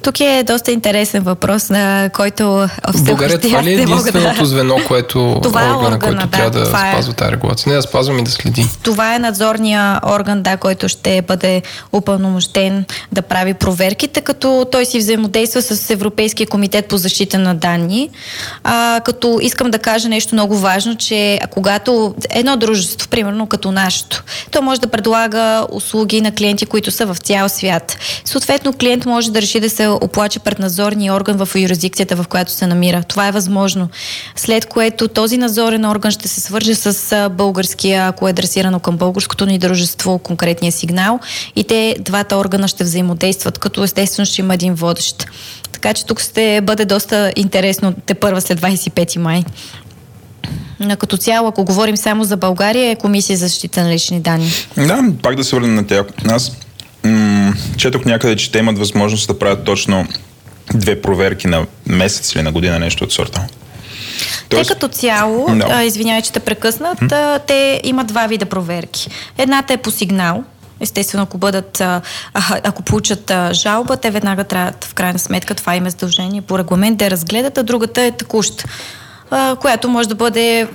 Тук 0.02 0.20
е 0.20 0.44
доста 0.44 0.72
интересен 0.72 1.24
въпрос, 1.24 1.70
на 1.70 2.10
който 2.14 2.44
В 2.94 3.04
България 3.04 3.40
това 3.40 3.64
ли 3.64 3.70
е 3.70 3.74
единственото 3.74 4.40
да... 4.40 4.46
звено, 4.46 4.76
което 4.88 5.40
това 5.44 5.68
е 5.68 5.72
органа, 5.72 6.00
който 6.00 6.22
да, 6.22 6.28
трябва 6.28 6.52
да 6.52 6.66
това 6.66 6.90
е- 6.90 6.94
спазва 6.94 7.14
тази 7.14 7.32
регулация? 7.32 7.70
Не 7.70 7.76
да 7.76 7.82
спазвам 7.82 8.20
и 8.20 8.24
да 8.24 8.32
следи. 8.32 8.66
Това 8.84 9.16
е 9.16 9.20
надзорния 9.20 10.00
орган, 10.06 10.42
да, 10.42 10.58
който 10.58 10.90
ще 10.90 11.22
бъде 11.22 11.62
упълномощен 11.94 12.86
да 13.12 13.22
прави 13.22 13.54
проверките, 13.54 14.22
като 14.22 14.68
той 14.72 14.86
си 14.86 14.98
взаимодейства 14.98 15.62
с 15.62 15.90
Европейския 15.90 16.48
комитет 16.48 16.86
по 16.86 16.98
защита 16.98 17.40
на 17.40 17.56
данни. 17.56 18.10
А, 18.64 19.02
като 19.06 19.40
искам 19.42 19.72
да 19.72 19.80
кажа 19.80 20.10
нещо 20.10 20.36
много 20.36 20.58
важно, 20.58 20.96
че 20.96 21.40
когато 21.50 22.16
едно 22.30 22.58
дружество, 22.58 23.08
примерно 23.08 23.48
като 23.48 23.72
нашето, 23.72 24.24
то 24.52 24.62
може 24.62 24.82
да 24.82 24.88
предлага 24.88 25.68
услуги 25.72 26.22
на 26.22 26.32
клиенти, 26.32 26.66
които 26.66 26.92
са 26.92 27.06
в 27.06 27.18
цял 27.18 27.50
свят. 27.50 27.98
Съответно, 28.26 28.74
клиент 28.74 29.06
може 29.06 29.32
да 29.32 29.42
реши 29.42 29.60
да 29.60 29.70
се 29.70 29.87
оплаче 29.90 30.40
пред 30.40 30.60
надзорния 30.60 31.14
орган 31.14 31.46
в 31.46 31.50
юрисдикцията, 31.56 32.16
в 32.16 32.28
която 32.28 32.52
се 32.52 32.68
намира. 32.68 33.04
Това 33.04 33.28
е 33.28 33.32
възможно. 33.32 33.90
След 34.36 34.66
което 34.66 35.08
този 35.08 35.38
надзорен 35.38 35.86
орган 35.86 36.12
ще 36.12 36.28
се 36.28 36.42
свърже 36.42 36.76
с 36.76 37.30
българския, 37.30 38.08
ако 38.08 38.28
е 38.28 38.32
адресирано 38.32 38.80
към 38.80 38.98
българското 38.98 39.46
ни 39.46 39.60
дружество, 39.60 40.20
конкретния 40.20 40.72
сигнал 40.72 41.20
и 41.56 41.64
те 41.64 41.96
двата 42.00 42.38
органа 42.38 42.68
ще 42.68 42.84
взаимодействат, 42.84 43.58
като 43.58 43.84
естествено 43.84 44.26
ще 44.26 44.42
има 44.42 44.54
един 44.54 44.74
водещ. 44.74 45.28
Така 45.72 45.94
че 45.94 46.06
тук 46.06 46.22
ще 46.22 46.62
бъде 46.62 46.86
доста 46.86 47.32
интересно 47.36 47.94
те 48.06 48.14
първа 48.14 48.42
след 48.42 48.62
25 48.62 49.18
май. 49.18 49.44
Като 51.00 51.18
цяло, 51.18 51.48
ако 51.48 51.64
говорим 51.64 51.98
само 51.98 52.24
за 52.24 52.38
България, 52.38 52.92
е 52.92 52.96
Комисия 52.96 53.38
за 53.38 53.48
защита 53.48 53.84
на 53.84 53.90
лични 53.90 54.20
данни. 54.20 54.52
Да, 54.78 55.04
пак 55.24 55.36
да 55.36 55.44
се 55.44 55.56
върнем 55.56 55.76
на 55.76 55.88
тях. 55.88 56.06
Аз 56.30 56.52
м- 57.04 57.54
четох 57.78 58.06
някъде, 58.06 58.36
че 58.36 58.52
те 58.52 58.60
имат 58.60 58.78
възможност 58.78 59.28
да 59.28 59.40
правят 59.40 59.64
точно 59.64 60.08
две 60.74 61.02
проверки 61.02 61.48
на 61.48 61.66
месец 61.86 62.36
или 62.36 62.42
на 62.42 62.52
година, 62.52 62.80
нещо 62.80 63.04
от 63.04 63.12
сорта. 63.12 63.48
Те 64.50 64.64
като 64.68 64.88
цяло, 64.88 65.48
а, 65.70 65.84
извинявай, 65.84 66.22
че 66.22 66.32
те 66.32 66.40
прекъснат, 66.40 67.12
а, 67.12 67.40
те 67.40 67.82
имат 67.84 68.08
два 68.08 68.28
вида 68.28 68.46
проверки. 68.46 69.10
Едната 69.38 69.74
е 69.74 69.78
по 69.78 69.92
сигнал. 69.92 70.44
Естествено, 70.80 71.24
ако 71.24 71.38
бъдат, 71.38 71.82
а, 71.82 72.02
ако 72.64 72.82
получат 72.82 73.32
а, 73.32 73.54
жалба, 73.54 73.98
те 73.98 74.12
веднага 74.12 74.44
трябва, 74.44 74.74
в 74.84 74.94
крайна 74.94 75.20
сметка, 75.20 75.56
това 75.56 75.76
им 75.76 75.86
е 75.86 75.90
задължение 75.90 76.42
по 76.42 76.60
регламент 76.60 76.98
да 76.98 77.06
я 77.06 77.12
разгледат, 77.12 77.58
а 77.58 77.64
другата 77.64 78.02
е 78.02 78.12
текущ 78.12 78.66
която 79.60 79.90
може 79.90 80.10
да 80.10 80.16
бъде, 80.16 80.68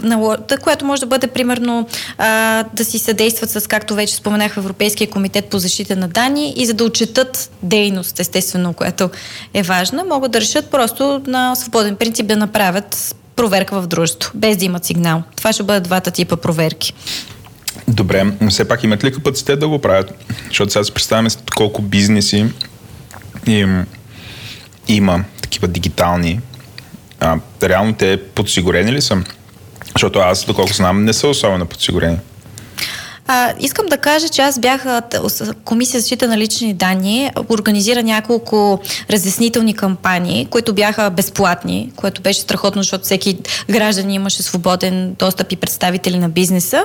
която 0.63 0.85
може 0.85 1.01
да 1.01 1.07
бъде 1.07 1.27
примерно 1.27 1.89
да 2.75 2.85
си 2.85 2.99
съдействат 2.99 3.51
с, 3.51 3.69
както 3.69 3.95
вече 3.95 4.15
споменах, 4.15 4.57
Европейския 4.57 5.11
комитет 5.11 5.45
по 5.45 5.59
защита 5.59 5.97
на 5.97 6.09
данни 6.09 6.55
и 6.57 6.67
за 6.67 6.75
да 6.75 6.85
отчетат 6.85 7.51
дейност, 7.63 8.21
естествено, 8.21 8.73
която 8.73 9.11
е 9.55 9.63
важна, 9.63 10.05
могат 10.05 10.33
да 10.33 10.41
решат 10.41 10.71
просто 10.71 11.23
на 11.27 11.55
свободен 11.55 11.97
принцип 11.97 12.27
да 12.27 12.37
направят 12.37 13.17
проверка 13.37 13.81
в 13.81 13.87
дружеството, 13.87 14.31
без 14.35 14.57
да 14.57 14.65
имат 14.65 14.85
сигнал. 14.85 15.23
Това 15.37 15.53
ще 15.53 15.63
бъдат 15.63 15.83
двата 15.83 16.11
типа 16.11 16.37
проверки. 16.37 16.95
Добре, 17.89 18.25
но 18.41 18.51
все 18.51 18.69
пак 18.69 18.85
имат 18.85 19.05
ли 19.05 19.13
капацитет 19.13 19.61
да 19.61 19.69
го 19.69 19.79
правят? 19.79 20.13
Защото 20.49 20.73
сега 20.73 20.85
си 20.85 20.93
представяме 20.93 21.29
колко 21.57 21.83
бизнеси 21.83 22.47
им, 23.47 23.87
има 24.89 25.25
такива 25.43 25.69
дигитални. 25.69 26.41
А, 27.23 27.39
реално 27.63 27.95
те 27.95 28.17
подсигурени 28.35 28.93
ли 28.93 29.03
са? 29.03 29.17
Защото 29.95 30.19
аз, 30.19 30.45
доколко 30.45 30.73
знам, 30.73 31.05
не 31.05 31.13
са 31.13 31.29
особено 31.29 31.67
подсигурени. 31.67 32.19
А, 33.27 33.53
искам 33.61 33.87
да 33.87 33.97
кажа, 33.97 34.29
че 34.29 34.43
аз 34.43 34.59
бях 34.59 34.85
Комисия 35.65 36.01
за 36.01 36.03
защита 36.03 36.29
на 36.29 36.39
лични 36.39 36.75
данни, 36.75 37.31
организира 37.49 38.03
няколко 38.03 38.81
разяснителни 39.11 39.75
кампании, 39.75 40.47
които 40.51 40.75
бяха 40.75 41.11
безплатни, 41.11 41.93
което 41.97 42.23
беше 42.23 42.41
страхотно, 42.41 42.83
защото 42.83 43.05
всеки 43.05 43.39
граждан 43.71 44.11
имаше 44.11 44.43
свободен 44.43 45.15
достъп 45.19 45.53
и 45.53 45.57
представители 45.57 46.19
на 46.19 46.29
бизнеса. 46.29 46.85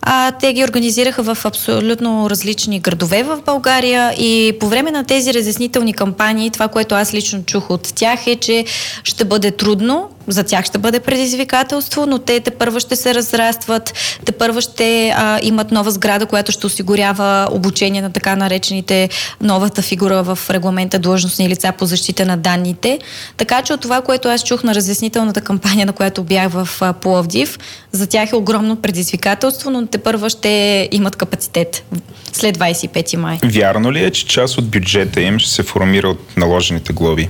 А, 0.00 0.32
те 0.32 0.52
ги 0.52 0.64
организираха 0.64 1.34
в 1.34 1.44
абсолютно 1.44 2.30
различни 2.30 2.80
градове 2.80 3.22
в 3.22 3.42
България 3.46 4.12
и 4.12 4.52
по 4.60 4.68
време 4.68 4.90
на 4.90 5.04
тези 5.04 5.34
разяснителни 5.34 5.94
кампании, 5.94 6.50
това, 6.50 6.68
което 6.68 6.94
аз 6.94 7.14
лично 7.14 7.44
чух 7.44 7.70
от 7.70 7.94
тях 7.94 8.26
е, 8.26 8.36
че 8.36 8.64
ще 9.04 9.24
бъде 9.24 9.50
трудно, 9.50 10.08
за 10.28 10.44
тях 10.44 10.64
ще 10.64 10.78
бъде 10.78 11.00
предизвикателство, 11.00 12.06
но 12.06 12.18
те 12.18 12.40
те 12.40 12.50
първо 12.50 12.80
ще 12.80 12.96
се 12.96 13.14
разрастват, 13.14 13.94
те 14.24 14.32
първо 14.32 14.60
ще 14.60 15.12
а, 15.16 15.38
имат 15.42 15.70
нова 15.70 15.90
сграда, 15.90 16.26
която 16.26 16.52
ще 16.52 16.66
осигурява 16.66 17.48
обучение 17.50 18.02
на 18.02 18.12
така 18.12 18.36
наречените 18.36 19.08
новата 19.40 19.82
фигура 19.82 20.22
в 20.22 20.38
регламента 20.50 20.98
длъжностни 20.98 21.48
лица 21.48 21.72
по 21.78 21.86
защита 21.86 22.26
на 22.26 22.36
данните. 22.36 22.98
Така 23.36 23.62
че 23.62 23.72
от 23.72 23.80
това, 23.80 24.00
което 24.00 24.28
аз 24.28 24.44
чух 24.44 24.62
на 24.62 24.74
разяснителната 24.74 25.40
кампания, 25.40 25.86
на 25.86 25.92
която 25.92 26.22
бях 26.22 26.50
в 26.50 26.68
а, 26.80 26.92
Пловдив, 26.92 27.58
за 27.92 28.06
тях 28.06 28.32
е 28.32 28.36
огромно 28.36 28.76
предизвикателство, 28.76 29.70
но 29.70 29.86
те 29.86 29.98
първо 29.98 30.28
ще 30.28 30.88
имат 30.92 31.16
капацитет 31.16 31.84
след 32.32 32.58
25 32.58 33.16
май. 33.16 33.38
Вярно 33.44 33.92
ли 33.92 34.04
е, 34.04 34.10
че 34.10 34.26
част 34.26 34.58
от 34.58 34.68
бюджета 34.68 35.20
им 35.20 35.38
ще 35.38 35.50
се 35.50 35.62
формира 35.62 36.08
от 36.08 36.36
наложените 36.36 36.92
глоби? 36.92 37.28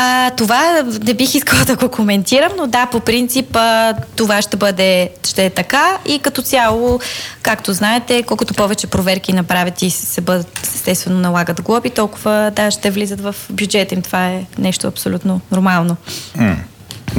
А, 0.00 0.30
това 0.30 0.82
не 1.02 1.14
бих 1.14 1.34
искала 1.34 1.64
да 1.64 1.76
го 1.76 1.88
коментирам, 1.88 2.52
но 2.58 2.66
да, 2.66 2.86
по 2.86 3.00
принцип 3.00 3.56
а, 3.56 3.94
това 4.16 4.42
ще 4.42 4.56
бъде 4.56 5.10
ще 5.24 5.46
е 5.46 5.50
така 5.50 5.98
и 6.06 6.18
като 6.18 6.42
цяло, 6.42 7.00
както 7.42 7.72
знаете, 7.72 8.22
колкото 8.22 8.54
повече 8.54 8.86
проверки 8.86 9.32
направят 9.32 9.82
и 9.82 9.90
се 9.90 10.20
бъдат 10.20 10.60
естествено 10.62 11.20
налагат 11.20 11.62
глоби, 11.62 11.90
толкова 11.90 12.52
да, 12.56 12.70
ще 12.70 12.90
влизат 12.90 13.20
в 13.20 13.34
бюджета 13.50 13.94
им. 13.94 14.02
Това 14.02 14.28
е 14.28 14.44
нещо 14.58 14.86
абсолютно 14.86 15.40
нормално. 15.52 15.96
М. 16.36 16.56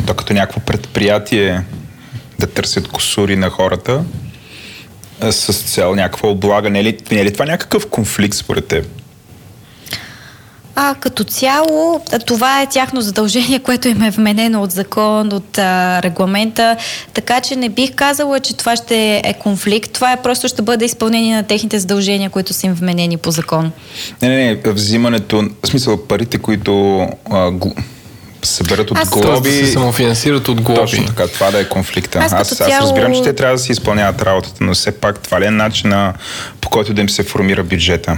То 0.07 0.13
като 0.13 0.33
някакво 0.33 0.59
предприятие 0.59 1.63
да 2.39 2.47
търсят 2.47 2.87
косури 2.87 3.35
на 3.35 3.49
хората 3.49 4.03
с 5.31 5.53
цел 5.53 5.95
някаква 5.95 6.29
облага. 6.29 6.69
Не 6.69 6.79
е 6.79 6.83
ли, 6.83 6.97
не 7.11 7.19
е 7.19 7.25
ли 7.25 7.33
това 7.33 7.45
някакъв 7.45 7.87
конфликт 7.87 8.37
според 8.37 8.67
теб? 8.67 8.98
А 10.75 10.95
като 10.99 11.23
цяло, 11.23 12.01
това 12.25 12.61
е 12.61 12.69
тяхно 12.69 13.01
задължение, 13.01 13.59
което 13.63 13.87
им 13.87 14.01
е 14.01 14.09
вменено 14.09 14.63
от 14.63 14.71
закон, 14.71 15.33
от 15.33 15.57
а, 15.57 16.01
регламента, 16.03 16.77
така 17.13 17.41
че 17.41 17.55
не 17.55 17.69
бих 17.69 17.95
казала, 17.95 18.39
че 18.39 18.57
това 18.57 18.75
ще 18.75 19.21
е 19.23 19.33
конфликт. 19.33 19.91
Това 19.91 20.11
е 20.11 20.21
просто 20.21 20.47
ще 20.47 20.61
бъде 20.61 20.85
изпълнение 20.85 21.35
на 21.35 21.43
техните 21.43 21.79
задължения, 21.79 22.29
които 22.29 22.53
са 22.53 22.67
им 22.67 22.73
вменени 22.73 23.17
по 23.17 23.31
закон. 23.31 23.71
Не, 24.21 24.29
не, 24.29 24.35
не, 24.65 24.71
взимането, 24.71 25.43
в 25.63 25.67
смисъл 25.67 26.07
парите, 26.07 26.37
които 26.37 26.99
а, 27.31 27.51
гл 27.51 27.67
съберат 28.43 28.91
от 28.91 28.97
Аз- 28.97 29.09
глоби. 29.09 29.49
Да 29.49 29.55
се 29.55 29.71
самофинансират 29.71 30.47
от 30.47 30.61
глоби. 30.61 30.79
Точно 30.79 31.05
така, 31.05 31.27
това 31.27 31.51
да 31.51 31.59
е 31.59 31.69
конфликта. 31.69 32.19
Аз 32.19 32.33
Аз, 32.33 32.61
аз, 32.61 32.81
разбирам, 32.81 33.13
че 33.15 33.21
те 33.21 33.33
трябва 33.33 33.55
да 33.55 33.59
си 33.59 33.71
изпълняват 33.71 34.21
работата, 34.21 34.63
но 34.63 34.73
все 34.73 34.91
пак 34.91 35.19
това 35.19 35.41
ли 35.41 35.45
е 35.45 35.51
начина 35.51 36.13
по 36.61 36.69
който 36.69 36.93
да 36.93 37.01
им 37.01 37.09
се 37.09 37.23
формира 37.23 37.63
бюджета? 37.63 38.17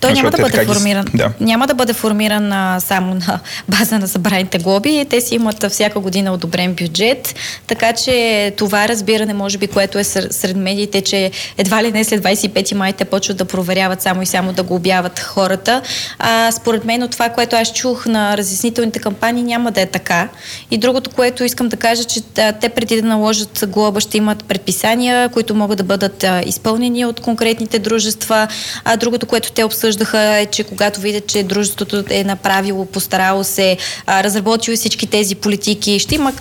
Той 0.00 0.12
няма 0.12 0.16
Защото 0.16 0.36
да 0.36 0.42
бъде 0.42 0.52
така 0.52 0.64
ги- 0.64 0.74
формиран. 0.74 1.04
Да. 1.14 1.32
Няма 1.40 1.66
да 1.66 1.74
бъде 1.74 1.92
формиран 1.92 2.52
а, 2.52 2.80
само 2.80 3.14
на 3.14 3.40
база 3.68 3.98
на 3.98 4.08
събраните 4.08 4.58
глоби. 4.58 5.06
Те 5.10 5.20
си 5.20 5.34
имат 5.34 5.70
всяка 5.70 6.00
година 6.00 6.32
одобрен 6.32 6.74
бюджет, 6.74 7.34
така 7.66 7.92
че 7.92 8.52
това 8.56 8.88
разбиране, 8.88 9.34
може 9.34 9.58
би, 9.58 9.66
което 9.66 9.98
е 9.98 10.04
сред 10.04 10.56
медиите, 10.56 11.00
че 11.00 11.30
едва 11.58 11.82
ли 11.82 11.92
не 11.92 12.04
след 12.04 12.22
25 12.24 12.74
май 12.74 12.92
те 12.92 13.04
почват 13.04 13.36
да 13.36 13.44
проверяват 13.44 14.02
само 14.02 14.22
и 14.22 14.26
само 14.26 14.52
да 14.52 14.62
глобяват 14.62 15.18
хората. 15.18 15.82
А, 16.18 16.52
според 16.52 16.84
мен 16.84 17.02
от 17.02 17.10
това, 17.10 17.28
което 17.28 17.56
аз 17.56 17.72
чух 17.72 18.06
на 18.06 18.36
разяснителните 18.36 18.98
кампании, 18.98 19.42
няма 19.42 19.70
да 19.70 19.80
е 19.80 19.86
така. 19.86 20.28
И 20.70 20.78
другото, 20.78 21.10
което 21.10 21.44
искам 21.44 21.68
да 21.68 21.76
кажа, 21.76 22.04
че 22.04 22.20
а, 22.38 22.52
те 22.52 22.68
преди 22.68 23.02
да 23.02 23.08
наложат 23.08 23.64
глоба 23.68 24.00
ще 24.00 24.16
имат 24.16 24.44
предписания, 24.44 25.28
които 25.28 25.54
могат 25.54 25.78
да 25.78 25.84
бъдат 25.84 26.24
а, 26.24 26.42
изпълнени 26.46 27.06
от 27.06 27.20
конкретните 27.20 27.78
дружества. 27.78 28.48
А 28.84 28.96
другото, 28.96 29.26
което 29.26 29.47
те 29.52 29.64
обсъждаха 29.64 30.20
е, 30.20 30.46
че 30.46 30.64
когато 30.64 31.00
видят, 31.00 31.26
че 31.26 31.42
дружеството 31.42 32.04
е 32.10 32.24
направило, 32.24 32.86
постарало 32.86 33.44
се, 33.44 33.76
а, 34.06 34.24
разработило 34.24 34.76
всички 34.76 35.06
тези 35.06 35.34
политики, 35.34 35.98
ще 35.98 36.14
има 36.14 36.32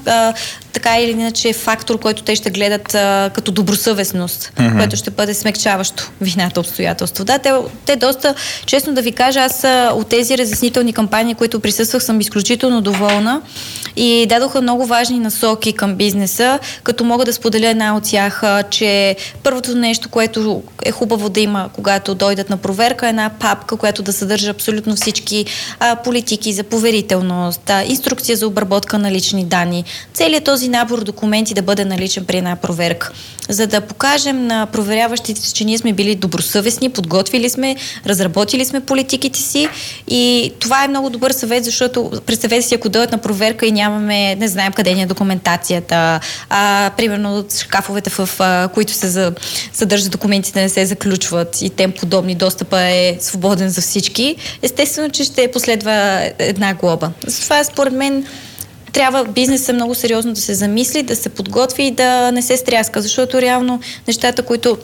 така 0.78 1.00
или 1.00 1.12
иначе 1.12 1.54
фактор, 1.54 2.00
който 2.00 2.24
те 2.24 2.36
ще 2.36 2.50
гледат 2.50 2.96
а, 2.96 3.32
като 3.34 3.52
добросъвестност, 3.52 4.52
mm-hmm. 4.56 4.78
което 4.78 4.96
ще 4.96 5.12
бъде 5.12 5.34
смягчаващо 5.34 6.12
вината 6.22 6.60
обстоятелство. 6.60 7.24
Да, 7.24 7.40
те, 7.40 7.52
те 7.86 7.96
доста, 7.96 8.36
честно 8.66 8.94
да 8.94 9.02
ви 9.02 9.12
кажа, 9.12 9.40
аз 9.40 9.64
а, 9.64 9.92
от 9.94 10.08
тези 10.08 10.38
разяснителни 10.38 10.94
кампании, 10.94 11.36
които 11.36 11.60
присъствах, 11.60 12.04
съм 12.04 12.22
изключително 12.22 12.82
доволна 12.82 13.42
и 13.96 14.26
дадоха 14.30 14.62
много 14.62 14.86
важни 14.86 15.20
насоки 15.20 15.74
към 15.74 15.96
бизнеса, 15.96 16.60
като 16.84 17.04
мога 17.04 17.26
да 17.26 17.34
споделя 17.34 17.68
една 17.68 17.98
от 17.98 18.04
тях, 18.04 18.44
а, 18.44 18.64
че 18.64 19.16
първото 19.44 19.76
нещо, 19.76 20.10
което 20.10 20.64
е 20.86 20.92
хубаво 20.92 21.30
да 21.30 21.40
има, 21.40 21.70
когато 21.74 22.16
дойдат 22.16 22.50
на 22.50 22.58
проверка, 22.58 23.06
е 23.06 23.10
една 23.10 23.32
папка, 23.40 23.78
която 23.78 24.02
да 24.02 24.14
съдържа 24.14 24.50
абсолютно 24.50 24.96
всички 24.96 25.46
а, 25.80 25.96
политики 25.96 26.54
за 26.54 26.64
поверителност, 26.64 27.70
а, 27.70 27.84
инструкция 27.84 28.38
за 28.38 28.48
обработка 28.48 28.98
на 29.00 29.12
лични 29.12 29.46
данни. 29.46 29.84
Целият 30.14 30.44
този 30.44 30.67
набор 30.68 31.04
документи 31.04 31.54
да 31.54 31.62
бъде 31.62 31.86
наличен 31.86 32.26
при 32.26 32.38
една 32.38 32.56
проверка. 32.56 33.12
За 33.50 33.68
да 33.68 33.82
покажем 33.82 34.48
на 34.48 34.66
проверяващите, 34.66 35.54
че 35.54 35.66
ние 35.66 35.78
сме 35.78 35.94
били 35.94 36.16
добросъвестни, 36.16 36.90
подготвили 36.90 37.50
сме, 37.50 37.76
разработили 38.06 38.66
сме 38.66 38.82
политиките 38.82 39.40
си 39.40 39.70
и 40.08 40.54
това 40.60 40.84
е 40.84 40.88
много 40.88 41.10
добър 41.10 41.32
съвет, 41.32 41.66
защото 41.66 42.12
представете 42.26 42.68
си, 42.68 42.76
ако 42.76 42.90
дойдат 42.90 43.12
на 43.12 43.18
проверка 43.18 43.66
и 43.66 43.72
нямаме, 43.72 44.36
не 44.36 44.48
знаем 44.48 44.74
къде 44.74 44.94
ни 44.94 45.02
е 45.02 45.06
документацията, 45.06 46.20
а, 46.50 46.92
примерно 46.98 47.46
шкафовете, 47.60 48.10
в 48.10 48.30
а, 48.40 48.68
които 48.68 48.94
се 48.94 49.32
съдържат 49.74 50.12
документите, 50.12 50.62
не 50.62 50.70
се 50.70 50.86
заключват 50.86 51.62
и 51.62 51.70
тем 51.70 51.92
подобни, 51.92 52.36
достъпа 52.36 52.82
е 52.82 53.18
свободен 53.20 53.70
за 53.70 53.82
всички, 53.82 54.36
естествено, 54.62 55.10
че 55.10 55.24
ще 55.24 55.52
последва 55.52 56.22
една 56.40 56.74
глоба. 56.74 57.12
Затова 57.28 57.64
според 57.64 57.94
мен 57.94 58.26
трябва 58.94 59.26
бизнесът 59.26 59.76
много 59.76 59.96
сериозно 59.96 60.34
да 60.34 60.42
се 60.42 60.54
замисли, 60.54 61.04
да 61.04 61.16
се 61.16 61.30
подготви 61.30 61.84
и 61.84 61.92
да 61.92 62.32
не 62.32 62.42
се 62.42 62.58
стряска, 62.58 63.02
защото 63.02 63.42
реално 63.42 63.80
нещата, 64.08 64.44
които 64.44 64.78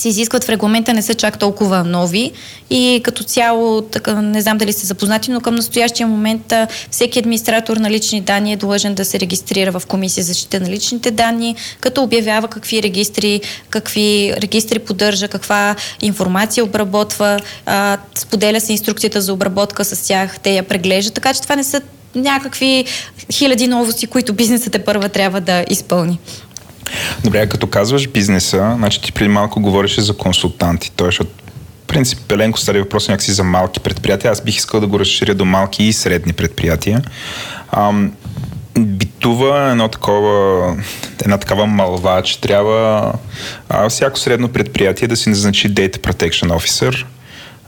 се 0.00 0.08
изискват 0.08 0.44
в 0.44 0.48
регламента 0.48 0.94
не 0.94 1.02
са 1.02 1.14
чак 1.14 1.38
толкова 1.38 1.84
нови. 1.84 2.32
И 2.70 3.00
като 3.04 3.24
цяло, 3.24 3.82
така, 3.82 4.22
не 4.22 4.40
знам 4.40 4.58
дали 4.58 4.72
сте 4.72 4.86
запознати, 4.86 5.30
но 5.30 5.40
към 5.40 5.54
настоящия 5.54 6.06
момент 6.06 6.52
всеки 6.90 7.18
администратор 7.18 7.76
на 7.76 7.90
лични 7.90 8.20
данни 8.20 8.52
е 8.52 8.56
длъжен 8.56 8.94
да 8.94 9.04
се 9.04 9.20
регистрира 9.20 9.72
в 9.72 9.82
Комисия 9.86 10.24
за 10.24 10.28
защита 10.28 10.60
на 10.60 10.68
личните 10.68 11.10
данни, 11.10 11.56
като 11.80 12.02
обявява 12.02 12.48
какви 12.48 12.82
регистри, 12.82 13.40
какви 13.70 14.34
регистри 14.36 14.78
поддържа, 14.78 15.28
каква 15.28 15.76
информация 16.02 16.64
обработва, 16.64 17.40
а, 17.66 17.98
споделя 18.14 18.60
се 18.60 18.72
инструкцията 18.72 19.20
за 19.20 19.32
обработка 19.32 19.84
с 19.84 20.06
тях, 20.06 20.40
те 20.40 20.50
я 20.50 20.62
преглеждат, 20.62 21.14
така 21.14 21.34
че 21.34 21.42
това 21.42 21.56
не 21.56 21.64
са 21.64 21.80
някакви 22.14 22.84
хиляди 23.32 23.66
новости, 23.66 24.06
които 24.06 24.32
бизнесът 24.32 24.74
е 24.74 24.84
първа 24.84 25.08
трябва 25.08 25.40
да 25.40 25.64
изпълни. 25.70 26.18
Добре, 27.24 27.48
като 27.48 27.66
казваш 27.66 28.08
бизнеса, 28.08 28.74
значи 28.76 29.02
ти 29.02 29.12
преди 29.12 29.28
малко 29.28 29.60
говореше 29.60 30.00
за 30.00 30.16
консултанти. 30.16 30.92
Той, 30.96 31.08
защото 31.08 31.30
принцип 31.86 32.18
Пеленко 32.28 32.58
стари 32.58 32.78
въпрос 32.78 33.08
някакси 33.08 33.32
за 33.32 33.44
малки 33.44 33.80
предприятия. 33.80 34.30
Аз 34.30 34.40
бих 34.40 34.56
искал 34.56 34.80
да 34.80 34.86
го 34.86 34.98
разширя 34.98 35.34
до 35.34 35.44
малки 35.44 35.84
и 35.84 35.92
средни 35.92 36.32
предприятия. 36.32 37.02
Ам, 37.72 38.12
битува 38.78 39.70
едно 39.70 39.88
такова, 39.88 40.76
една 41.22 41.38
такава 41.38 41.66
малва, 41.66 42.22
че 42.22 42.40
трябва 42.40 43.12
а, 43.68 43.88
всяко 43.88 44.18
средно 44.18 44.48
предприятие 44.48 45.08
да 45.08 45.16
си 45.16 45.28
назначи 45.28 45.74
Data 45.74 45.98
Protection 45.98 46.48
Officer. 46.48 47.04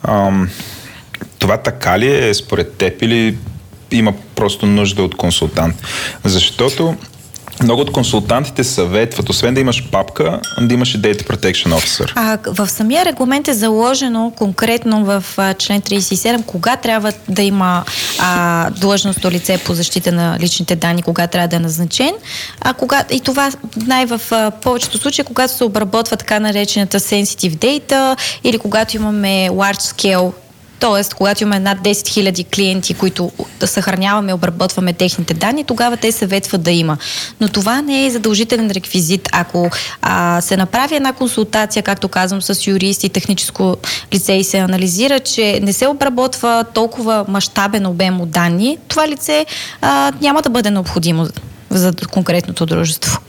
Ам, 0.09 0.51
това 1.39 1.57
така 1.57 1.99
ли 1.99 2.29
е 2.29 2.35
според 2.35 2.75
теб 2.75 3.03
или 3.03 3.37
има 3.93 4.13
просто 4.35 4.67
нужда 4.67 5.03
от 5.03 5.17
консултант? 5.17 5.83
Защото 6.25 6.97
много 7.63 7.81
от 7.81 7.93
консултантите 7.93 8.65
съветват, 8.65 9.29
освен 9.29 9.55
да 9.55 9.61
имаш 9.61 9.91
папка, 9.91 10.41
да 10.61 10.75
имаш 10.75 10.95
и 10.95 10.99
Data 10.99 11.23
Protection 11.23 11.79
Officer. 11.79 12.13
А, 12.15 12.39
в 12.47 12.69
самия 12.69 13.05
регламент 13.05 13.49
е 13.49 13.55
заложено 13.55 14.33
конкретно 14.37 15.05
в 15.05 15.25
а, 15.37 15.55
член 15.55 15.83
37 15.83 16.45
кога 16.45 16.77
трябва 16.77 17.13
да 17.29 17.43
има 17.43 17.85
а, 18.19 18.71
длъжностно 18.71 19.31
лице 19.31 19.59
по 19.59 19.75
защита 19.75 20.13
на 20.13 20.39
личните 20.41 20.77
данни, 20.77 21.03
кога 21.03 21.27
трябва 21.27 21.49
да 21.49 21.57
е 21.57 21.61
назначен. 21.61 22.13
А, 22.61 22.75
кога, 22.75 23.05
и 23.11 23.21
това 23.21 23.51
най 23.87 24.07
в 24.07 24.21
повечето 24.63 24.99
случаи, 24.99 25.25
когато 25.25 25.53
се 25.53 25.65
обработва 25.65 26.17
така 26.17 26.41
наречената 26.41 27.01
sensitive 27.01 27.57
data 27.57 28.17
или 28.45 28.59
когато 28.59 28.97
имаме 28.97 29.49
large 29.51 29.81
scale 29.81 30.33
Тоест, 30.83 31.15
когато 31.15 31.43
имаме 31.43 31.61
над 31.61 31.79
10 31.79 31.93
000 31.93 32.55
клиенти, 32.55 32.95
които 32.95 33.33
да 33.61 33.67
съхраняваме 33.67 34.35
обработваме 34.35 34.93
техните 34.93 35.35
данни, 35.35 35.65
тогава 35.65 35.97
те 35.97 36.13
съветват 36.13 36.63
да 36.63 36.71
има. 36.71 36.99
Но 37.41 37.49
това 37.49 37.83
не 37.83 38.07
е 38.07 38.11
задължителен 38.11 38.71
реквизит. 38.71 39.29
Ако 39.33 39.71
а, 40.03 40.41
се 40.41 40.57
направи 40.57 40.95
една 40.95 41.13
консултация, 41.13 41.83
както 41.83 42.09
казвам, 42.09 42.43
с 42.43 42.67
юрист 42.67 43.05
и 43.05 43.09
техническо 43.09 43.77
лице 44.15 44.33
и 44.33 44.45
се 44.45 44.59
анализира, 44.59 45.21
че 45.21 45.61
не 45.63 45.73
се 45.73 45.87
обработва 45.87 46.65
толкова 46.75 47.25
мащабен 47.29 47.87
обем 47.87 48.21
от 48.21 48.31
данни, 48.31 48.79
това 48.89 49.09
лице 49.09 49.47
а, 49.81 50.13
няма 50.21 50.43
да 50.43 50.51
бъде 50.51 50.71
необходимо 50.71 51.29
за 51.71 51.93
конкретното 52.13 52.67
дружество. 52.67 53.21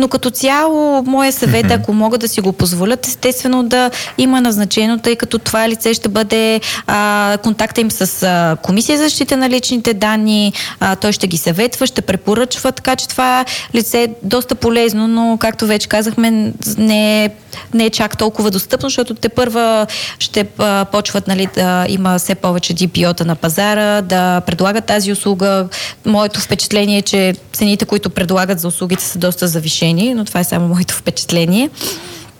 Но 0.00 0.08
като 0.08 0.30
цяло, 0.30 1.02
моя 1.06 1.32
съвет, 1.32 1.66
mm-hmm. 1.66 1.80
ако 1.80 1.92
могат 1.92 2.20
да 2.20 2.28
си 2.28 2.40
го 2.40 2.52
позволят, 2.52 3.06
естествено 3.06 3.62
да 3.62 3.90
има 4.18 4.40
назначено, 4.40 4.98
тъй 4.98 5.16
като 5.16 5.38
това 5.38 5.68
лице 5.68 5.94
ще 5.94 6.08
бъде 6.08 6.60
а, 6.86 7.38
контакта 7.42 7.80
им 7.80 7.90
с 7.90 8.22
а, 8.22 8.56
Комисия 8.62 8.98
за 8.98 9.04
защита 9.04 9.36
на 9.36 9.50
личните 9.50 9.94
данни, 9.94 10.52
а, 10.80 10.96
той 10.96 11.12
ще 11.12 11.26
ги 11.26 11.36
съветва, 11.36 11.86
ще 11.86 12.02
препоръчва, 12.02 12.72
така 12.72 12.96
че 12.96 13.08
това 13.08 13.44
лице 13.74 14.02
е 14.02 14.08
доста 14.22 14.54
полезно, 14.54 15.08
но 15.08 15.36
както 15.40 15.66
вече 15.66 15.88
казахме, 15.88 16.52
не 16.78 17.24
е, 17.24 17.30
не 17.74 17.84
е 17.84 17.90
чак 17.90 18.18
толкова 18.18 18.50
достъпно, 18.50 18.88
защото 18.88 19.14
те 19.14 19.28
първа 19.28 19.86
ще 20.18 20.46
а, 20.58 20.84
почват 20.84 21.28
нали, 21.28 21.48
да 21.54 21.86
има 21.88 22.18
все 22.18 22.34
повече 22.34 22.74
DPO-та 22.74 23.24
на 23.24 23.34
пазара, 23.34 24.02
да 24.02 24.40
предлагат 24.40 24.84
тази 24.84 25.12
услуга. 25.12 25.68
Моето 26.06 26.40
впечатление 26.40 26.98
е, 26.98 27.02
че 27.02 27.34
цените, 27.52 27.84
които 27.84 28.10
предлагат 28.10 28.60
за 28.60 28.68
услугите 28.68 29.04
са 29.04 29.18
доста 29.18 29.48
завишени, 29.48 29.89
но 29.94 30.24
това 30.24 30.40
е 30.40 30.44
само 30.44 30.68
моето 30.68 30.94
впечатление. 30.94 31.70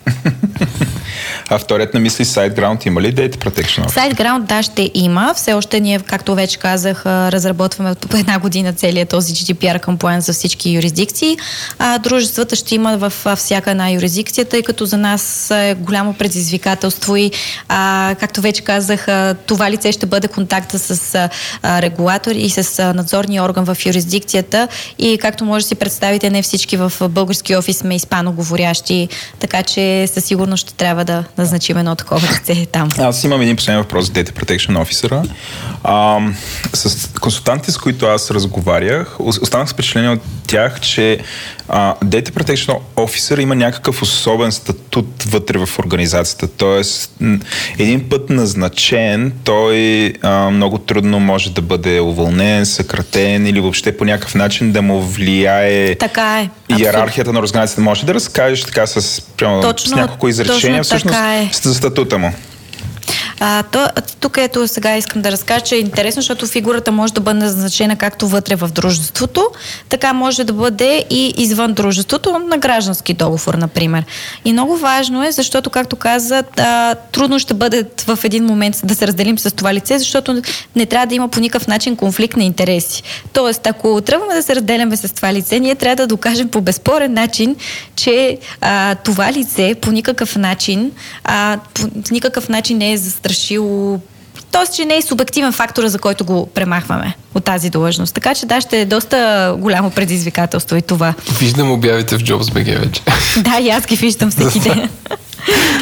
А 1.53 1.59
вторият 1.59 1.93
на 1.93 1.99
мисли 1.99 2.25
SiteGround 2.25 2.87
има 2.87 3.01
ли 3.01 3.15
Data 3.15 3.35
Protection 3.35 3.85
Officer? 3.85 4.13
SiteGround, 4.13 4.39
да, 4.39 4.63
ще 4.63 4.91
има. 4.93 5.33
Все 5.35 5.53
още 5.53 5.79
ние, 5.79 5.99
както 5.99 6.35
вече 6.35 6.57
казах, 6.57 7.05
разработваме 7.05 7.95
по 7.95 8.17
една 8.17 8.39
година 8.39 8.73
целият 8.73 9.09
този 9.09 9.33
GDPR 9.33 9.85
compliance 9.85 10.19
за 10.19 10.33
всички 10.33 10.69
юрисдикции. 10.69 11.37
А, 11.79 11.97
дружествата 11.97 12.55
ще 12.55 12.75
има 12.75 12.97
в 12.97 13.35
всяка 13.35 13.71
една 13.71 13.91
юрисдикция, 13.91 14.45
тъй 14.45 14.63
като 14.63 14.85
за 14.85 14.97
нас 14.97 15.51
е 15.51 15.75
голямо 15.79 16.13
предизвикателство 16.13 17.15
и, 17.15 17.31
а, 17.67 18.15
както 18.19 18.41
вече 18.41 18.61
казах, 18.61 19.07
това 19.45 19.71
лице 19.71 19.91
ще 19.91 20.05
бъде 20.05 20.27
контакта 20.27 20.79
с 20.79 21.15
а, 21.63 21.81
регулатор 21.81 22.31
и 22.31 22.49
с 22.49 22.93
надзорния 22.93 23.43
орган 23.43 23.65
в 23.65 23.77
юрисдикцията 23.85 24.67
и 24.97 25.17
както 25.21 25.45
може 25.45 25.65
да 25.65 25.67
си 25.67 25.75
представите, 25.75 26.29
не 26.29 26.41
всички 26.41 26.77
в 26.77 26.93
български 27.09 27.55
офис 27.55 27.77
сме 27.77 27.95
испаноговорящи, 27.95 29.09
така 29.39 29.63
че 29.63 30.07
със 30.07 30.25
сигурност 30.25 30.61
ще 30.61 30.73
трябва 30.73 31.05
да 31.05 31.23
назначим 31.41 31.77
едно 31.77 31.95
такова 31.95 32.27
лице 32.27 32.65
там. 32.71 32.89
Аз 32.99 33.23
имам 33.23 33.41
един 33.41 33.55
последен 33.55 33.81
въпрос 33.81 34.05
за 34.05 34.11
Data 34.11 34.31
Protection 34.31 34.83
Officer. 34.85 35.29
А, 35.83 36.19
с 36.73 37.09
консултантите, 37.19 37.71
с 37.71 37.77
които 37.77 38.05
аз 38.05 38.31
разговарях, 38.31 39.19
останах 39.19 39.69
с 39.69 39.73
впечатление 39.73 40.09
от 40.09 40.21
тях, 40.47 40.79
че 40.79 41.19
а, 41.69 41.95
Data 42.05 42.29
Protection 42.29 42.77
Officer 42.95 43.41
има 43.41 43.55
някакъв 43.55 44.01
особен 44.01 44.51
статут 44.51 45.23
вътре 45.23 45.65
в 45.65 45.79
организацията. 45.79 46.47
Тоест, 46.47 47.11
един 47.79 48.09
път 48.09 48.29
назначен, 48.29 49.33
той 49.43 50.13
а, 50.21 50.49
много 50.49 50.77
трудно 50.77 51.19
може 51.19 51.51
да 51.51 51.61
бъде 51.61 51.99
уволнен, 51.99 52.65
съкратен 52.65 53.47
или 53.47 53.59
въобще 53.59 53.97
по 53.97 54.05
някакъв 54.05 54.35
начин 54.35 54.71
да 54.71 54.81
му 54.81 55.01
влияе 55.01 55.95
така 55.95 56.39
е. 56.39 56.49
иерархията 56.79 57.33
на 57.33 57.39
организацията. 57.39 57.81
Може 57.81 58.05
да 58.05 58.13
разкажеш 58.13 58.63
така 58.63 58.87
с, 58.87 59.21
прямо, 59.37 59.61
точно, 59.61 59.91
с 59.91 59.95
няколко 59.95 60.27
изречения 60.27 60.83
всъщност 60.83 61.15
е. 61.27 61.49
за 61.63 61.75
статута 61.75 62.17
му? 62.17 62.33
А, 63.43 63.63
то, 63.63 63.87
тук 64.19 64.37
ето 64.37 64.67
сега 64.67 64.97
искам 64.97 65.21
да 65.21 65.31
разкажа, 65.31 65.61
че 65.61 65.75
е 65.75 65.79
интересно, 65.79 66.21
защото 66.21 66.47
фигурата 66.47 66.91
може 66.91 67.13
да 67.13 67.21
бъде 67.21 67.39
назначена 67.39 67.95
както 67.95 68.27
вътре 68.27 68.55
в 68.55 68.67
дружеството, 68.67 69.47
така 69.89 70.13
може 70.13 70.43
да 70.43 70.53
бъде 70.53 71.05
и 71.09 71.33
извън 71.37 71.73
дружеството, 71.73 72.39
на 72.39 72.57
граждански 72.57 73.13
договор, 73.13 73.53
например. 73.53 74.05
И 74.45 74.53
много 74.53 74.77
важно 74.77 75.23
е, 75.23 75.31
защото, 75.31 75.69
както 75.69 75.95
казат, 75.95 76.59
а, 76.59 76.95
трудно 76.95 77.39
ще 77.39 77.53
бъде 77.53 77.85
в 78.07 78.19
един 78.23 78.45
момент 78.45 78.75
да 78.83 78.95
се 78.95 79.07
разделим 79.07 79.39
с 79.39 79.55
това 79.55 79.73
лице, 79.73 79.99
защото 79.99 80.41
не 80.75 80.85
трябва 80.85 81.07
да 81.07 81.15
има 81.15 81.27
по 81.27 81.39
никакъв 81.39 81.67
начин 81.67 81.95
конфликт 81.95 82.37
на 82.37 82.43
интереси. 82.43 83.03
Тоест, 83.33 83.67
ако 83.67 84.01
тръгваме 84.01 84.33
да 84.33 84.43
се 84.43 84.55
разделяме 84.55 84.97
с 84.97 85.15
това 85.15 85.33
лице, 85.33 85.59
ние 85.59 85.75
трябва 85.75 85.95
да 85.95 86.07
докажем 86.07 86.49
по 86.49 86.61
безспорен 86.61 87.13
начин, 87.13 87.55
че 87.95 88.37
а, 88.61 88.95
това 88.95 89.31
лице 89.31 89.75
по 89.81 89.91
никакъв 89.91 90.35
начин, 90.35 90.91
а, 91.23 91.59
по 91.73 92.13
никакъв 92.13 92.49
начин 92.49 92.77
не 92.77 92.91
е 92.91 92.97
застрашило 93.31 93.99
Тоест, 94.51 94.75
че 94.75 94.85
не 94.85 94.97
е 94.97 95.01
субективен 95.01 95.51
фактора, 95.51 95.89
за 95.89 95.99
който 95.99 96.25
го 96.25 96.49
премахваме 96.53 97.15
от 97.35 97.43
тази 97.43 97.69
длъжност. 97.69 98.13
Така 98.13 98.35
че 98.35 98.45
да, 98.45 98.61
ще 98.61 98.81
е 98.81 98.85
доста 98.85 99.55
голямо 99.57 99.91
предизвикателство 99.91 100.75
и 100.75 100.81
това. 100.81 101.13
Виждам 101.39 101.71
обявите 101.71 102.17
в 102.17 102.21
JobsBG 102.21 102.79
вече. 102.79 103.01
Да, 103.37 103.59
и 103.59 103.69
аз 103.69 103.85
ги 103.85 103.95
виждам 103.95 104.31
всеки 104.31 104.59
ден. 104.59 104.89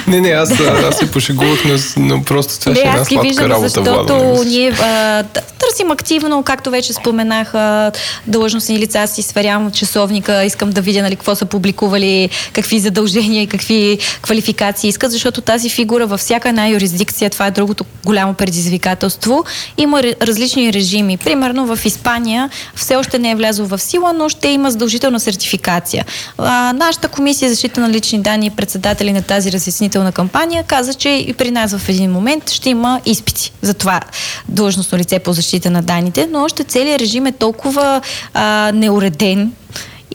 не, 0.07 0.21
не, 0.21 0.29
аз, 0.29 0.59
аз 0.59 0.97
се 0.97 1.11
пошегувах, 1.11 1.59
но, 1.65 2.05
но 2.05 2.23
просто 2.23 2.59
това 2.59 2.75
ще 2.75 2.87
е 2.87 2.89
една 2.89 3.05
сладка 3.05 3.27
виждам, 3.27 3.45
работа, 3.45 3.69
защото 3.69 3.93
Владо, 3.93 4.43
ние 4.43 4.71
а, 4.71 5.23
търсим 5.59 5.91
активно, 5.91 6.43
както 6.43 6.69
вече 6.69 6.93
споменах, 6.93 7.53
а, 7.53 7.91
длъжностни 8.27 8.79
лица 8.79 9.07
си 9.07 9.21
сверявам 9.21 9.71
часовника, 9.71 10.43
искам 10.43 10.69
да 10.69 10.81
видя 10.81 11.01
нали, 11.01 11.15
какво 11.15 11.35
са 11.35 11.45
публикували, 11.45 12.29
какви 12.53 12.79
задължения 12.79 13.43
и 13.43 13.47
какви 13.47 13.99
квалификации 14.21 14.87
искат, 14.87 15.11
защото 15.11 15.41
тази 15.41 15.69
фигура 15.69 16.07
във 16.07 16.19
всяка 16.19 16.49
една 16.49 16.67
юрисдикция, 16.67 17.29
това 17.29 17.47
е 17.47 17.51
другото 17.51 17.85
голямо 18.05 18.33
предизвикателство, 18.33 19.45
има 19.77 20.03
различни 20.21 20.73
режими. 20.73 21.17
Примерно 21.17 21.75
в 21.75 21.85
Испания 21.85 22.49
все 22.75 22.95
още 22.95 23.19
не 23.19 23.31
е 23.31 23.35
влязло 23.35 23.65
в 23.65 23.79
сила, 23.79 24.13
но 24.13 24.29
ще 24.29 24.47
има 24.47 24.71
задължителна 24.71 25.19
сертификация. 25.19 26.05
А, 26.37 26.73
нашата 26.73 27.07
комисия 27.07 27.49
за 27.49 27.53
защита 27.55 27.81
на 27.81 27.89
лични 27.89 28.21
данни 28.21 28.45
и 28.45 28.49
председатели 28.49 29.13
на 29.13 29.21
тази 29.21 29.48
разяснителна 29.51 30.11
кампания 30.11 30.63
каза, 30.63 30.93
че 30.93 31.09
и 31.09 31.33
при 31.33 31.51
нас 31.51 31.77
в 31.77 31.89
един 31.89 32.11
момент 32.11 32.49
ще 32.49 32.69
има 32.69 33.01
изпити 33.05 33.51
за 33.61 33.73
това 33.73 34.01
длъжностно 34.47 34.97
лице 34.97 35.19
по 35.19 35.33
защита 35.33 35.69
на 35.71 35.81
данните, 35.81 36.27
но 36.31 36.43
още 36.43 36.63
целият 36.63 37.01
режим 37.01 37.25
е 37.25 37.31
толкова 37.31 38.01
а, 38.33 38.71
неуреден, 38.73 39.51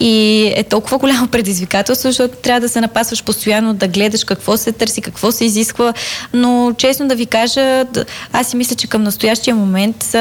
и 0.01 0.53
е 0.57 0.65
толкова 0.65 0.99
голямо 0.99 1.29
предизвикателство, 1.29 2.09
защото 2.09 2.37
трябва 2.37 2.61
да 2.61 2.69
се 2.69 2.81
напасваш 2.81 3.25
постоянно, 3.25 3.75
да 3.75 3.89
гледаш 3.89 4.25
какво 4.25 4.57
се 4.57 4.73
търси, 4.73 5.01
какво 5.01 5.33
се 5.33 5.45
изисква. 5.45 5.93
Но 6.33 6.73
честно 6.79 7.09
да 7.09 7.15
ви 7.15 7.27
кажа, 7.27 7.85
аз 8.33 8.51
си 8.51 8.57
мисля, 8.57 8.77
че 8.77 8.87
към 8.87 9.03
настоящия 9.03 9.55
момент 9.55 10.15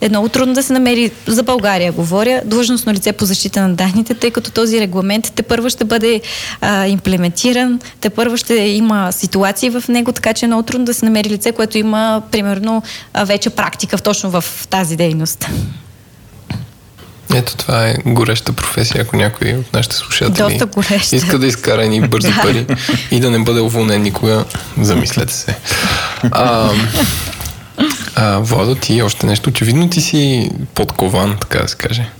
е 0.00 0.08
много 0.08 0.28
трудно 0.28 0.54
да 0.54 0.62
се 0.62 0.72
намери 0.72 1.10
за 1.26 1.42
България, 1.42 1.92
говоря, 1.92 2.42
длъжностно 2.44 2.92
лице 2.92 3.12
по 3.12 3.24
защита 3.24 3.60
на 3.60 3.74
данните, 3.74 4.14
тъй 4.14 4.30
като 4.30 4.50
този 4.50 4.80
регламент 4.80 5.32
те 5.34 5.42
първо 5.42 5.70
ще 5.70 5.84
бъде 5.84 6.20
а, 6.60 6.86
имплементиран, 6.86 7.80
те 8.00 8.10
първо 8.10 8.36
ще 8.36 8.54
има 8.54 9.12
ситуации 9.12 9.70
в 9.70 9.84
него, 9.88 10.12
така 10.12 10.34
че 10.34 10.46
е 10.46 10.48
много 10.48 10.62
трудно 10.62 10.84
да 10.84 10.94
се 10.94 11.04
намери 11.04 11.28
лице, 11.28 11.52
което 11.52 11.78
има 11.78 12.22
примерно 12.30 12.82
вече 13.24 13.50
практика 13.50 13.98
точно 13.98 14.30
в 14.30 14.44
тази 14.70 14.96
дейност. 14.96 15.48
Ето 17.34 17.56
това 17.56 17.86
е 17.86 17.94
гореща 18.06 18.52
професия, 18.52 19.02
ако 19.02 19.16
някой 19.16 19.52
от 19.52 19.72
нашите 19.72 19.96
слушатели 19.96 20.50
Доста 20.50 20.66
гореща. 20.66 21.16
иска 21.16 21.38
да 21.38 21.46
изкара 21.46 21.86
ни 21.86 22.00
бързи 22.00 22.32
да. 22.32 22.42
пари 22.42 22.66
и 23.10 23.20
да 23.20 23.30
не 23.30 23.38
бъде 23.38 23.60
уволнен 23.60 24.02
никога, 24.02 24.44
замислете 24.80 25.32
се. 25.32 25.56
А, 26.30 26.70
а, 28.14 28.38
Владо, 28.38 28.74
ти 28.74 29.02
още 29.02 29.26
нещо. 29.26 29.50
Очевидно 29.50 29.90
ти 29.90 30.00
си 30.00 30.50
подкован, 30.74 31.36
така 31.40 31.58
да 31.58 31.68
се 31.68 31.76
каже. 31.76 32.10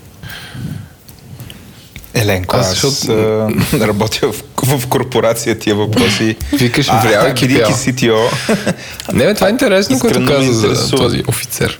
Еленко, 2.14 2.56
аз, 2.56 2.66
аз 2.66 2.72
защото... 2.72 3.48
работя 3.80 4.32
в, 4.32 4.42
в 4.78 4.86
корпорация 4.86 5.58
тия 5.58 5.74
въпроси. 5.76 6.36
Викаш, 6.52 6.86
врявайки 6.86 7.46
бидейки 7.46 7.72
CTO. 7.72 8.28
Не, 9.12 9.24
бе, 9.24 9.34
това 9.34 9.46
е 9.46 9.50
интересно, 9.50 9.98
което 9.98 10.26
каза 10.26 10.52
за 10.52 10.90
този 10.90 11.22
офицер. 11.28 11.78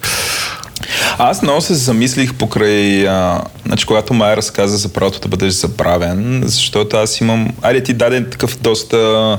Аз 1.18 1.42
много 1.42 1.60
се 1.60 1.74
замислих 1.74 2.34
покрай, 2.34 3.08
а, 3.08 3.40
значи, 3.66 3.86
когато 3.86 4.14
Майя 4.14 4.36
разказа 4.36 4.76
за 4.76 4.88
правото 4.88 5.20
да 5.20 5.28
бъдеш 5.28 5.52
забравен, 5.52 6.42
защото 6.46 6.96
аз 6.96 7.20
имам, 7.20 7.48
айде 7.62 7.82
ти 7.82 7.92
даде 7.92 8.30
такъв 8.30 8.58
доста 8.60 9.38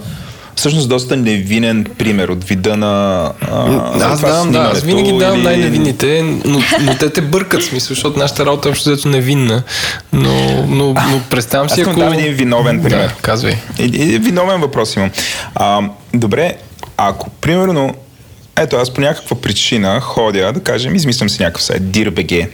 всъщност 0.56 0.90
доста 0.90 1.18
невинен 1.18 1.86
пример 1.98 2.28
от 2.30 2.44
вида 2.44 2.78
на 2.78 3.32
а, 3.52 4.12
Аз 4.12 4.22
давам, 4.22 4.52
да, 4.52 4.60
аз 4.60 4.82
винаги 4.82 5.18
давам 5.18 5.36
или... 5.36 5.44
най-невинните, 5.44 6.22
но, 6.46 6.62
но 6.82 6.98
те 6.98 7.10
те 7.10 7.22
бъркат 7.22 7.64
смисъл, 7.64 7.96
защото 7.96 8.20
нашата 8.20 8.46
работа 8.46 8.70
е 8.70 8.72
общо 8.72 8.90
взето 8.90 9.08
невинна. 9.08 9.64
Но, 10.14 10.66
но, 10.68 10.86
но 10.86 11.22
представям 11.30 11.70
си, 11.70 11.82
ако... 11.82 12.02
Аз 12.02 12.14
един 12.14 12.34
виновен 12.34 12.84
пример. 12.84 13.08
Да, 13.08 13.14
казвай. 13.22 13.58
И, 13.80 14.20
виновен 14.20 14.62
въпрос 14.62 14.96
имам. 14.96 15.12
А, 15.56 15.82
добре, 16.14 16.54
ако 16.98 17.30
примерно 17.30 17.96
ето, 18.58 18.76
аз 18.76 18.94
по 18.94 19.02
някаква 19.02 19.42
причина 19.42 20.00
ходя, 20.00 20.54
да 20.54 20.64
кажем, 20.64 20.96
измислям 20.96 21.30
си 21.30 21.42
някакъв 21.42 21.64
сайт, 21.64 21.84
DIRBG. 21.84 22.48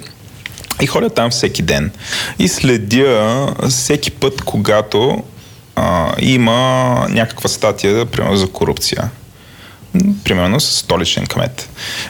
И 0.82 0.88
ходя 0.88 1.10
там 1.10 1.30
всеки 1.30 1.62
ден. 1.62 1.92
И 2.40 2.48
следя 2.48 3.48
всеки 3.70 4.12
път, 4.12 4.42
когато 4.42 5.24
а, 5.76 6.14
има 6.20 7.08
някаква 7.10 7.50
статия, 7.50 8.06
примерно 8.06 8.38
за 8.38 8.48
корупция. 8.48 9.10
Примерно 10.24 10.60
с 10.60 10.78
столичен 10.78 11.26
кмет. 11.28 11.70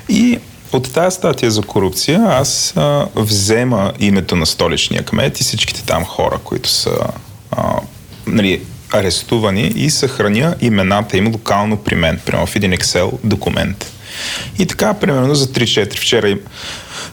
И 0.09 0.39
от 0.71 0.93
тази 0.93 1.15
статия 1.15 1.51
за 1.51 1.61
корупция 1.61 2.21
аз 2.27 2.73
а, 2.75 3.07
взема 3.15 3.93
името 3.99 4.35
на 4.35 4.45
столичния 4.45 5.03
кмет 5.03 5.39
и 5.39 5.43
всичките 5.43 5.83
там 5.83 6.05
хора, 6.05 6.37
които 6.43 6.69
са 6.69 6.97
а, 7.51 7.73
нали, 8.27 8.61
арестувани 8.91 9.71
и 9.75 9.89
съхраня 9.89 10.55
имената 10.61 11.17
им 11.17 11.27
локално 11.27 11.77
при 11.77 11.95
мен, 11.95 12.19
прямо 12.25 12.45
в 12.45 12.55
един 12.55 12.71
Excel 12.71 13.11
документ. 13.23 13.91
И 14.59 14.65
така, 14.65 14.93
примерно 14.93 15.35
за 15.35 15.47
3-4. 15.47 15.97
Вчера, 15.97 16.37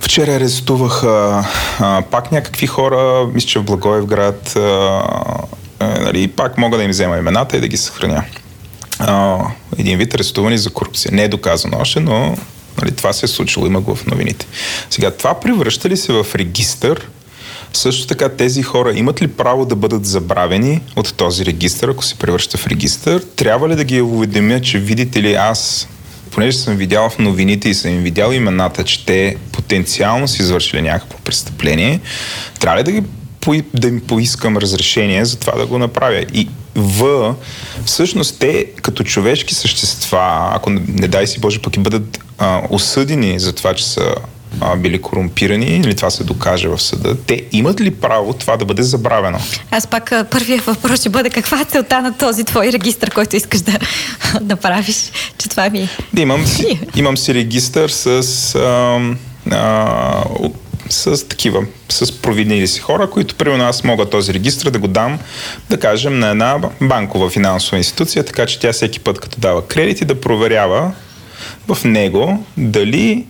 вчера 0.00 0.34
арестувах 0.34 1.04
а, 1.04 1.44
а, 1.80 2.02
пак 2.10 2.32
някакви 2.32 2.66
хора, 2.66 3.26
мисля, 3.34 3.48
че 3.48 3.58
в 3.58 3.64
Благоевград, 3.64 4.56
а, 4.56 4.60
а, 5.80 5.86
нали, 6.00 6.28
пак 6.28 6.58
мога 6.58 6.76
да 6.76 6.84
им 6.84 6.90
взема 6.90 7.18
имената 7.18 7.56
и 7.56 7.60
да 7.60 7.68
ги 7.68 7.76
съхраня. 7.76 8.24
А, 8.98 9.38
един 9.78 9.98
вид 9.98 10.14
арестувани 10.14 10.58
за 10.58 10.70
корупция. 10.70 11.12
Не 11.14 11.22
е 11.22 11.28
доказано 11.28 11.78
още, 11.80 12.00
но 12.00 12.36
нали, 12.82 12.92
това 12.92 13.12
се 13.12 13.26
е 13.26 13.28
случило, 13.28 13.66
има 13.66 13.80
го 13.80 13.94
в 13.94 14.06
новините. 14.06 14.46
Сега, 14.90 15.10
това 15.10 15.40
превръща 15.40 15.88
ли 15.88 15.96
се 15.96 16.12
в 16.12 16.26
регистър 16.34 17.08
също 17.72 18.06
така 18.06 18.28
тези 18.28 18.62
хора 18.62 18.92
имат 18.94 19.22
ли 19.22 19.28
право 19.28 19.66
да 19.66 19.76
бъдат 19.76 20.06
забравени 20.06 20.80
от 20.96 21.14
този 21.14 21.46
регистр, 21.46 21.88
ако 21.88 22.04
се 22.04 22.14
превръща 22.14 22.58
в 22.58 22.66
регистр? 22.66 23.20
Трябва 23.36 23.68
ли 23.68 23.76
да 23.76 23.84
ги 23.84 24.00
уведомя, 24.00 24.60
че 24.60 24.78
видите 24.78 25.22
ли 25.22 25.34
аз, 25.34 25.88
понеже 26.30 26.58
съм 26.58 26.76
видял 26.76 27.10
в 27.10 27.18
новините 27.18 27.68
и 27.68 27.74
съм 27.74 27.90
им 27.90 28.02
видял 28.02 28.32
имената, 28.32 28.84
че 28.84 29.06
те 29.06 29.36
потенциално 29.52 30.28
са 30.28 30.42
извършили 30.42 30.82
някакво 30.82 31.18
престъпление, 31.18 32.00
трябва 32.60 32.78
ли 32.78 32.84
да 32.84 32.92
ги 32.92 33.02
да 33.74 33.88
им 33.88 34.00
поискам 34.00 34.56
разрешение 34.56 35.24
за 35.24 35.38
това 35.38 35.52
да 35.52 35.66
го 35.66 35.78
направя. 35.78 36.24
И 36.34 36.48
В, 36.76 37.34
всъщност 37.84 38.38
те 38.38 38.66
като 38.82 39.04
човешки 39.04 39.54
същества, 39.54 40.50
ако 40.54 40.70
не 40.70 41.08
дай 41.08 41.26
си 41.26 41.40
Боже, 41.40 41.58
пък 41.62 41.76
и 41.76 41.80
бъдат 41.80 42.18
а, 42.38 42.62
осъдени 42.70 43.38
за 43.38 43.52
това, 43.52 43.74
че 43.74 43.84
са 43.84 44.14
а, 44.60 44.76
били 44.76 45.02
корумпирани 45.02 45.76
или 45.76 45.94
това 45.94 46.10
се 46.10 46.24
докаже 46.24 46.68
в 46.68 46.78
съда, 46.78 47.16
те 47.26 47.44
имат 47.52 47.80
ли 47.80 47.90
право 47.90 48.32
това 48.32 48.56
да 48.56 48.64
бъде 48.64 48.82
забравено? 48.82 49.38
Аз 49.70 49.86
пак 49.86 50.12
първият 50.30 50.64
въпрос 50.64 51.00
ще 51.00 51.08
бъде 51.08 51.30
каква 51.30 51.60
е 51.60 51.64
целта 51.64 52.02
на 52.02 52.16
този 52.16 52.44
твой 52.44 52.72
регистр, 52.72 53.10
който 53.14 53.36
искаш 53.36 53.60
да 53.60 53.72
направиш, 54.40 55.10
че 55.38 55.48
това 55.48 55.70
ми 55.70 55.78
е. 55.78 55.88
Имам 56.20 56.46
си, 56.46 56.80
имам 56.96 57.16
си 57.16 57.34
регистър 57.34 57.88
с 57.88 58.54
а, 58.54 59.00
а, 59.50 60.24
с 60.90 61.28
такива, 61.28 61.66
с 61.88 62.12
провиднили 62.12 62.68
си 62.68 62.80
хора, 62.80 63.10
които 63.10 63.34
примерно 63.34 63.64
аз 63.64 63.84
мога 63.84 64.10
този 64.10 64.34
регистр 64.34 64.70
да 64.70 64.78
го 64.78 64.88
дам, 64.88 65.18
да 65.70 65.80
кажем, 65.80 66.18
на 66.18 66.28
една 66.28 66.58
банкова 66.80 67.30
финансова 67.30 67.78
институция, 67.78 68.24
така 68.24 68.46
че 68.46 68.60
тя 68.60 68.72
всеки 68.72 69.00
път, 69.00 69.20
като 69.20 69.40
дава 69.40 69.66
кредити, 69.66 70.04
да 70.04 70.20
проверява 70.20 70.92
в 71.68 71.84
него 71.84 72.44
дали 72.56 73.26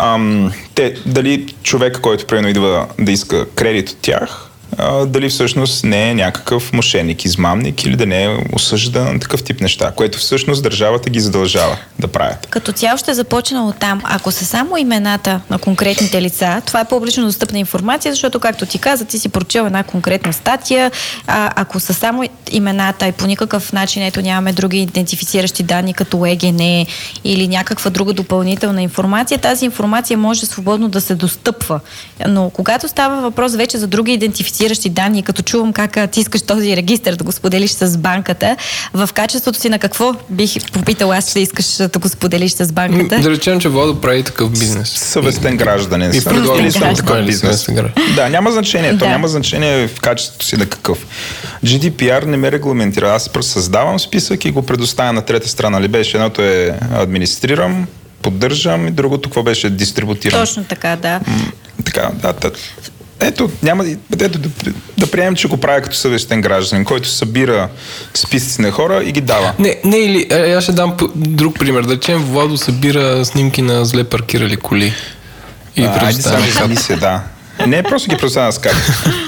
ам, 0.00 0.52
те, 0.74 0.94
дали 1.06 1.54
човека, 1.62 2.00
който 2.00 2.26
примерно 2.26 2.48
идва 2.48 2.86
да 2.98 3.12
иска 3.12 3.48
кредит 3.48 3.88
от 3.88 3.98
тях, 4.00 4.47
а, 4.76 5.06
дали 5.06 5.28
всъщност 5.28 5.84
не 5.84 6.10
е 6.10 6.14
някакъв 6.14 6.72
мошенник, 6.72 7.24
измамник 7.24 7.84
или 7.84 7.96
да 7.96 8.06
не 8.06 8.24
е 8.24 8.36
осъждан 8.52 9.20
такъв 9.20 9.42
тип 9.42 9.60
неща, 9.60 9.92
което 9.96 10.18
всъщност 10.18 10.62
държавата 10.62 11.10
ги 11.10 11.20
задължава 11.20 11.76
да 11.98 12.08
правят. 12.08 12.46
Като 12.50 12.72
цяло 12.72 12.98
ще 12.98 13.14
започна 13.14 13.68
от 13.68 13.76
там. 13.76 14.00
Ако 14.04 14.32
са 14.32 14.44
само 14.44 14.76
имената 14.76 15.40
на 15.50 15.58
конкретните 15.58 16.22
лица, 16.22 16.62
това 16.66 16.80
е 16.80 16.84
публично 16.84 17.24
достъпна 17.24 17.58
информация, 17.58 18.12
защото, 18.12 18.40
както 18.40 18.66
ти 18.66 18.78
каза, 18.78 19.04
ти 19.04 19.18
си 19.18 19.28
прочел 19.28 19.62
една 19.62 19.82
конкретна 19.82 20.32
статия. 20.32 20.90
А, 21.26 21.52
ако 21.56 21.80
са 21.80 21.94
само 21.94 22.24
имената 22.50 23.06
и 23.06 23.12
по 23.12 23.26
никакъв 23.26 23.72
начин 23.72 24.02
ето 24.02 24.22
нямаме 24.22 24.52
други 24.52 24.82
идентифициращи 24.82 25.62
данни, 25.62 25.94
като 25.94 26.26
ЕГН 26.26 26.86
или 27.24 27.48
някаква 27.48 27.90
друга 27.90 28.12
допълнителна 28.12 28.82
информация, 28.82 29.38
тази 29.38 29.64
информация 29.64 30.18
може 30.18 30.46
свободно 30.46 30.88
да 30.88 31.00
се 31.00 31.14
достъпва. 31.14 31.80
Но 32.28 32.50
когато 32.50 32.88
става 32.88 33.20
въпрос 33.20 33.54
вече 33.54 33.78
за 33.78 33.86
други 33.86 34.12
идентифициращи 34.12 34.57
идентифициращи 34.58 34.88
данни, 34.88 35.22
като 35.22 35.42
чувам 35.42 35.72
как 35.72 36.10
ти 36.10 36.20
искаш 36.20 36.42
този 36.42 36.76
регистр 36.76 37.16
да 37.16 37.24
го 37.24 37.32
споделиш 37.32 37.70
с 37.70 37.98
банката, 37.98 38.56
в 38.94 39.10
качеството 39.14 39.58
си 39.58 39.68
на 39.68 39.78
какво 39.78 40.14
бих 40.30 40.70
попитал 40.72 41.12
аз, 41.12 41.32
че 41.32 41.38
искаш 41.38 41.76
да 41.76 41.98
го 41.98 42.08
споделиш 42.08 42.52
с 42.52 42.72
банката? 42.72 43.20
Да 43.20 43.30
речем, 43.30 43.60
че 43.60 43.68
Владо 43.68 44.00
прави 44.00 44.22
такъв 44.22 44.50
бизнес. 44.50 44.88
Съвестен 44.88 45.56
гражданин. 45.56 46.10
И 46.14 46.24
предлага 46.24 46.72
съм 46.72 46.94
такъв 46.94 47.26
бизнес. 47.26 47.66
Да, 48.16 48.28
няма 48.28 48.52
значение. 48.52 48.92
Да. 48.92 48.98
То 48.98 49.08
няма 49.08 49.28
значение 49.28 49.88
в 49.88 50.00
качеството 50.00 50.46
си 50.46 50.56
на 50.56 50.66
какъв. 50.66 51.06
GDPR 51.64 52.24
не 52.24 52.36
ме 52.36 52.52
регламентира. 52.52 53.14
Аз 53.14 53.28
просто 53.28 53.52
създавам 53.52 54.00
списък 54.00 54.44
и 54.44 54.50
го 54.50 54.62
предоставя 54.62 55.12
на 55.12 55.22
трета 55.22 55.48
страна. 55.48 55.80
Ли 55.80 55.88
беше 55.88 56.16
едното 56.16 56.42
е 56.42 56.78
администрирам, 56.92 57.86
поддържам 58.22 58.88
и 58.88 58.90
другото 58.90 59.28
какво 59.28 59.42
беше 59.42 59.70
дистрибутирам. 59.70 60.40
Точно 60.40 60.64
така, 60.64 60.96
да. 60.96 61.20
М- 61.26 61.52
така, 61.84 62.10
да. 62.22 62.32
да. 62.32 62.50
Ето, 63.20 63.50
няма, 63.62 63.84
ето 64.20 64.38
да, 64.38 64.48
да 64.98 65.10
приемем, 65.10 65.34
че 65.34 65.48
го 65.48 65.56
прави 65.56 65.82
като 65.82 65.96
съвестен 65.96 66.40
гражданин, 66.40 66.84
който 66.84 67.08
събира 67.08 67.68
списъци 68.14 68.60
на 68.60 68.70
хора 68.70 69.02
и 69.04 69.12
ги 69.12 69.20
дава. 69.20 69.52
Не, 69.58 69.76
не 69.84 69.96
или, 69.96 70.26
е, 70.30 70.52
аз 70.52 70.64
ще 70.64 70.72
дам 70.72 70.96
друг 71.14 71.58
пример. 71.58 71.82
Да 71.82 71.94
речем, 71.94 72.18
Владо 72.18 72.56
събира 72.56 73.24
снимки 73.24 73.62
на 73.62 73.84
зле 73.84 74.04
паркирали 74.04 74.56
коли. 74.56 74.94
И 75.76 75.82
а, 75.82 76.04
айде 76.04 76.22
сега 76.22 76.76
се, 76.76 76.96
да. 76.96 77.22
Не, 77.66 77.82
просто 77.82 78.10
ги 78.10 78.16
представя 78.16 78.46
на 78.46 78.52
скайп. 78.52 78.76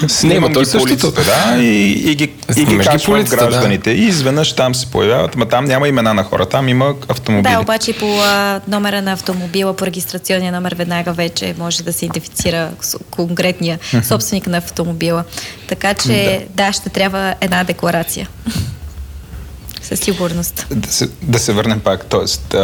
Снимам 0.07 0.53
ги 0.53 0.71
по 0.71 0.83
улицата, 0.83 1.21
да, 1.23 1.63
и, 1.63 1.91
и 2.11 2.15
ги, 2.15 2.33
и 2.57 2.65
ги 2.65 2.77
качвам 2.77 3.23
гражданите. 3.23 3.93
Да. 3.93 3.99
И 3.99 4.03
изведнъж 4.03 4.53
там 4.55 4.75
се 4.75 4.87
появяват, 4.87 5.35
ма 5.35 5.45
там 5.45 5.65
няма 5.65 5.87
имена 5.87 6.13
на 6.13 6.23
хора, 6.23 6.45
там 6.45 6.67
има 6.67 6.95
автомобили. 7.07 7.53
Да, 7.53 7.59
обаче 7.59 7.93
по 7.93 8.19
а, 8.21 8.61
номера 8.67 9.01
на 9.01 9.11
автомобила, 9.11 9.73
по 9.75 9.85
регистрационния 9.85 10.51
номер 10.51 10.75
веднага 10.75 11.13
вече 11.13 11.55
може 11.57 11.83
да 11.83 11.93
се 11.93 12.05
идентифицира 12.05 12.69
конкретния 13.09 13.79
собственик 14.03 14.47
на 14.47 14.57
автомобила. 14.57 15.23
Така 15.67 15.93
че, 15.93 16.45
да, 16.49 16.65
да 16.65 16.73
ще 16.73 16.89
трябва 16.89 17.35
една 17.41 17.63
декларация. 17.63 18.27
Със 19.81 19.99
сигурност. 19.99 20.67
Да 20.71 20.91
се, 20.91 21.09
да 21.21 21.39
се 21.39 21.53
върнем 21.53 21.79
пак, 21.79 22.05
т.е. 22.05 22.57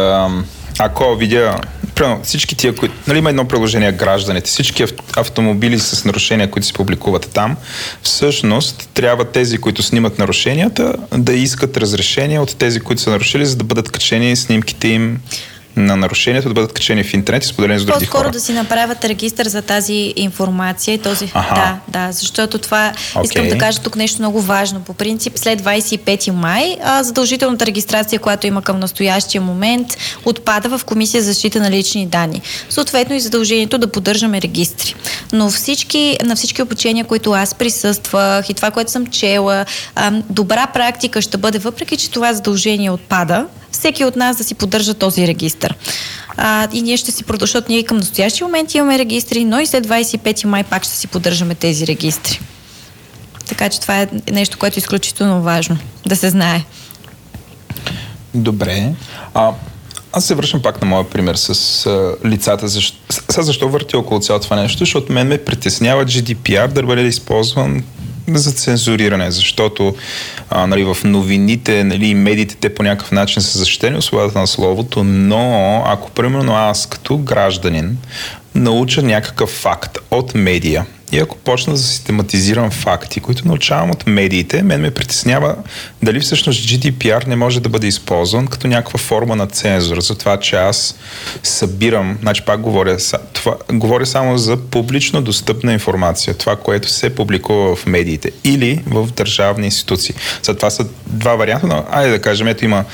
ако 0.78 1.16
видя 1.16 1.60
примерно, 1.94 2.20
всички 2.24 2.56
тия, 2.56 2.74
които, 2.74 2.94
нали 3.06 3.18
има 3.18 3.30
едно 3.30 3.48
приложение 3.48 3.92
гражданите, 3.92 4.50
всички 4.50 4.84
автомобили 5.16 5.78
с 5.78 6.04
нарушения, 6.04 6.50
които 6.50 6.66
се 6.66 6.72
публикуват 6.72 7.30
там, 7.34 7.56
всъщност 8.02 8.88
трябва 8.94 9.24
тези, 9.24 9.58
които 9.58 9.82
снимат 9.82 10.18
нарушенията, 10.18 10.94
да 11.12 11.32
искат 11.32 11.76
разрешение 11.76 12.40
от 12.40 12.56
тези, 12.56 12.80
които 12.80 13.02
са 13.02 13.10
нарушили, 13.10 13.46
за 13.46 13.56
да 13.56 13.64
бъдат 13.64 13.90
качени 13.90 14.36
снимките 14.36 14.88
им 14.88 15.20
на 15.78 15.96
нарушението 15.96 16.48
да 16.48 16.54
бъдат 16.54 16.72
качени 16.72 17.04
в 17.04 17.14
интернет 17.14 17.44
и 17.44 17.46
споделени 17.46 17.80
с 17.80 17.84
други 17.84 17.98
По-скоро 17.98 18.22
хора. 18.22 18.30
да 18.30 18.40
си 18.40 18.52
направят 18.52 19.04
регистър 19.04 19.48
за 19.48 19.62
тази 19.62 20.12
информация 20.16 20.94
и 20.94 20.98
този... 20.98 21.30
Аха. 21.34 21.54
Да, 21.54 21.78
да, 21.88 22.12
защото 22.12 22.58
това... 22.58 22.92
Okay. 23.14 23.24
Искам 23.24 23.48
да 23.48 23.58
кажа 23.58 23.80
тук 23.80 23.96
нещо 23.96 24.22
много 24.22 24.40
важно. 24.40 24.80
По 24.80 24.94
принцип, 24.94 25.32
след 25.36 25.62
25 25.62 26.30
май, 26.30 26.76
а, 26.82 27.02
задължителната 27.02 27.66
регистрация, 27.66 28.18
която 28.18 28.46
има 28.46 28.62
към 28.62 28.78
настоящия 28.78 29.40
момент, 29.40 29.96
отпада 30.24 30.78
в 30.78 30.84
Комисия 30.84 31.22
за 31.22 31.32
защита 31.32 31.60
на 31.60 31.70
лични 31.70 32.06
данни. 32.06 32.42
Съответно 32.70 33.14
и 33.16 33.20
задължението 33.20 33.78
да 33.78 33.92
поддържаме 33.92 34.42
регистри. 34.42 34.94
Но 35.32 35.50
всички, 35.50 36.18
на 36.24 36.36
всички 36.36 36.62
обучения, 36.62 37.04
които 37.04 37.32
аз 37.32 37.54
присъствах 37.54 38.50
и 38.50 38.54
това, 38.54 38.70
което 38.70 38.90
съм 38.90 39.06
чела, 39.06 39.64
а, 39.94 40.10
добра 40.30 40.66
практика 40.66 41.22
ще 41.22 41.36
бъде, 41.36 41.58
въпреки 41.58 41.96
че 41.96 42.10
това 42.10 42.32
задължение 42.32 42.90
отпада, 42.90 43.46
всеки 43.78 44.04
от 44.04 44.16
нас 44.16 44.36
да 44.36 44.44
си 44.44 44.54
поддържа 44.54 44.94
този 44.94 45.26
регистр. 45.26 45.74
А, 46.36 46.68
и 46.72 46.82
ние 46.82 46.96
ще 46.96 47.12
си 47.12 47.24
продължим, 47.24 47.52
защото 47.52 47.72
ние 47.72 47.82
към 47.82 47.96
настоящия 47.96 48.46
момент 48.46 48.74
имаме 48.74 48.98
регистри, 48.98 49.44
но 49.44 49.60
и 49.60 49.66
след 49.66 49.86
25 49.86 50.44
май 50.44 50.64
пак 50.64 50.84
ще 50.84 50.92
си 50.92 51.06
поддържаме 51.06 51.54
тези 51.54 51.86
регистри. 51.86 52.40
Така 53.46 53.68
че 53.68 53.80
това 53.80 54.02
е 54.02 54.08
нещо, 54.32 54.58
което 54.58 54.78
е 54.78 54.80
изключително 54.80 55.42
важно 55.42 55.78
да 56.06 56.16
се 56.16 56.30
знае. 56.30 56.64
Добре. 58.34 58.92
А, 59.34 59.52
аз 60.12 60.24
се 60.24 60.34
връщам 60.34 60.62
пак 60.62 60.82
на 60.82 60.88
моя 60.88 61.10
пример 61.10 61.34
с 61.34 61.86
а, 61.86 62.28
лицата. 62.28 62.68
Защо, 62.68 62.98
сега 63.30 63.42
защо 63.42 63.68
върти 63.68 63.96
около 63.96 64.20
цялото 64.20 64.44
това 64.44 64.62
нещо? 64.62 64.78
Защото 64.78 65.12
мен 65.12 65.28
ме 65.28 65.44
притеснява 65.44 66.04
GDPR 66.04 66.68
да 66.68 66.82
бъде 66.82 67.02
използван 67.02 67.82
за 68.34 68.52
цензуриране, 68.52 69.30
защото 69.30 69.94
а, 70.50 70.66
нали, 70.66 70.84
в 70.84 70.96
новините 71.04 71.84
нали, 71.84 72.14
медиите 72.14 72.56
те 72.60 72.74
по 72.74 72.82
някакъв 72.82 73.12
начин 73.12 73.42
са 73.42 73.58
защитени 73.58 74.02
свободата 74.02 74.38
на 74.38 74.46
словото, 74.46 75.04
но 75.04 75.82
ако 75.86 76.10
примерно 76.10 76.54
аз 76.56 76.86
като 76.86 77.18
гражданин 77.18 77.98
науча 78.54 79.02
някакъв 79.02 79.50
факт 79.50 79.98
от 80.10 80.34
медия, 80.34 80.86
и 81.12 81.18
ако 81.18 81.36
почна 81.36 81.72
да 81.72 81.78
систематизирам 81.78 82.70
факти, 82.70 83.20
които 83.20 83.48
научавам 83.48 83.90
от 83.90 84.06
медиите, 84.06 84.62
мен 84.62 84.80
ме 84.80 84.90
притеснява 84.90 85.56
дали 86.02 86.20
всъщност 86.20 86.68
GDPR 86.68 87.26
не 87.26 87.36
може 87.36 87.60
да 87.60 87.68
бъде 87.68 87.86
използван 87.86 88.46
като 88.46 88.66
някаква 88.66 88.98
форма 88.98 89.36
на 89.36 89.46
цензура, 89.46 90.00
за 90.00 90.18
това, 90.18 90.40
че 90.40 90.56
аз 90.56 90.94
събирам, 91.42 92.18
значи 92.22 92.42
пак 92.42 92.60
говоря, 92.60 92.96
това, 93.32 93.56
говоря 93.72 94.06
само 94.06 94.38
за 94.38 94.56
публично 94.56 95.22
достъпна 95.22 95.72
информация, 95.72 96.34
това, 96.34 96.56
което 96.56 96.88
се 96.88 97.14
публикува 97.14 97.76
в 97.76 97.86
медиите 97.86 98.30
или 98.44 98.82
в 98.86 99.12
държавни 99.12 99.64
институции. 99.64 100.14
За 100.42 100.56
това 100.56 100.70
са 100.70 100.86
два 101.06 101.34
варианта, 101.34 101.66
но 101.66 101.84
айде 101.90 102.10
да 102.10 102.20
кажем, 102.20 102.48
ето 102.48 102.64
има 102.64 102.84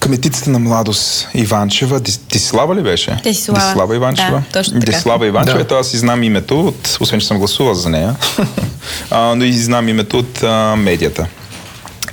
Кметицата 0.00 0.50
на 0.50 0.58
младост 0.58 1.28
Иванчева, 1.34 2.00
Дислава 2.32 2.76
ли 2.76 2.82
беше? 2.82 3.20
Дислава. 3.22 3.66
Дислава 3.66 3.96
Иванчева. 3.96 4.30
Да, 4.30 4.42
точно 4.52 4.80
така. 4.80 4.92
Дислава 4.92 5.26
Иванчева, 5.26 5.56
да. 5.56 5.62
ето 5.62 5.74
аз 5.74 5.94
и 5.94 5.98
знам 5.98 6.22
името, 6.22 6.60
от, 6.60 6.98
освен 7.00 7.20
че 7.20 7.26
съм 7.26 7.38
гласувал 7.38 7.74
за 7.74 7.88
нея, 7.88 8.16
а, 9.10 9.34
но 9.34 9.44
и 9.44 9.52
знам 9.52 9.88
името 9.88 10.18
от 10.18 10.42
а, 10.42 10.76
медията. 10.76 11.26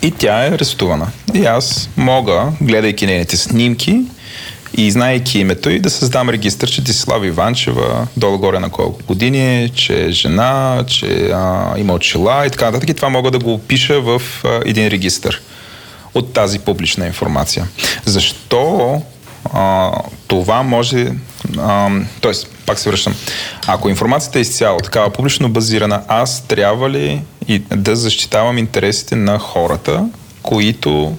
И 0.02 0.12
тя 0.12 0.46
е 0.46 0.50
арестувана. 0.50 1.08
И 1.34 1.46
аз 1.46 1.90
мога, 1.98 2.48
гледайки 2.62 3.06
нейните 3.06 3.38
снимки 3.38 4.02
и 4.78 4.92
знаейки 4.92 5.40
името 5.40 5.70
и 5.70 5.80
да 5.80 5.90
създам 5.90 6.30
регистър, 6.30 6.72
че 6.72 6.82
Дислава 6.82 7.28
Иванчева, 7.28 8.08
долу-горе 8.18 8.60
на 8.60 8.70
колко 8.70 9.04
години, 9.08 9.72
че 9.76 10.06
е 10.06 10.12
жена, 10.12 10.84
че 10.88 11.30
а, 11.34 11.74
има 11.78 11.94
очила 11.94 12.46
и 12.46 12.50
така 12.50 12.66
нататък. 12.66 12.90
И 12.90 12.94
това 12.94 13.10
мога 13.10 13.32
да 13.32 13.40
го 13.40 13.54
опиша 13.54 14.02
в 14.02 14.22
а, 14.44 14.62
един 14.66 14.88
регистър 14.88 15.42
от 16.14 16.34
тази 16.34 16.60
публична 16.60 17.08
информация. 17.08 17.68
Защо 18.06 19.02
а, 19.54 19.92
това 20.28 20.64
може. 20.64 21.12
А, 21.58 21.90
тоест, 22.22 22.48
пак 22.66 22.80
се 22.80 22.90
връщам. 22.90 23.16
Ако 23.68 23.90
информацията 23.90 24.40
е 24.40 24.42
изцяло 24.42 24.80
такава 24.80 25.10
публично 25.10 25.50
базирана, 25.50 26.04
аз 26.08 26.48
трябва 26.48 26.90
ли 26.90 27.22
и 27.48 27.60
да 27.60 27.96
защитавам 27.96 28.58
интересите 28.58 29.16
на 29.16 29.40
хората, 29.40 30.06
които 30.44 31.16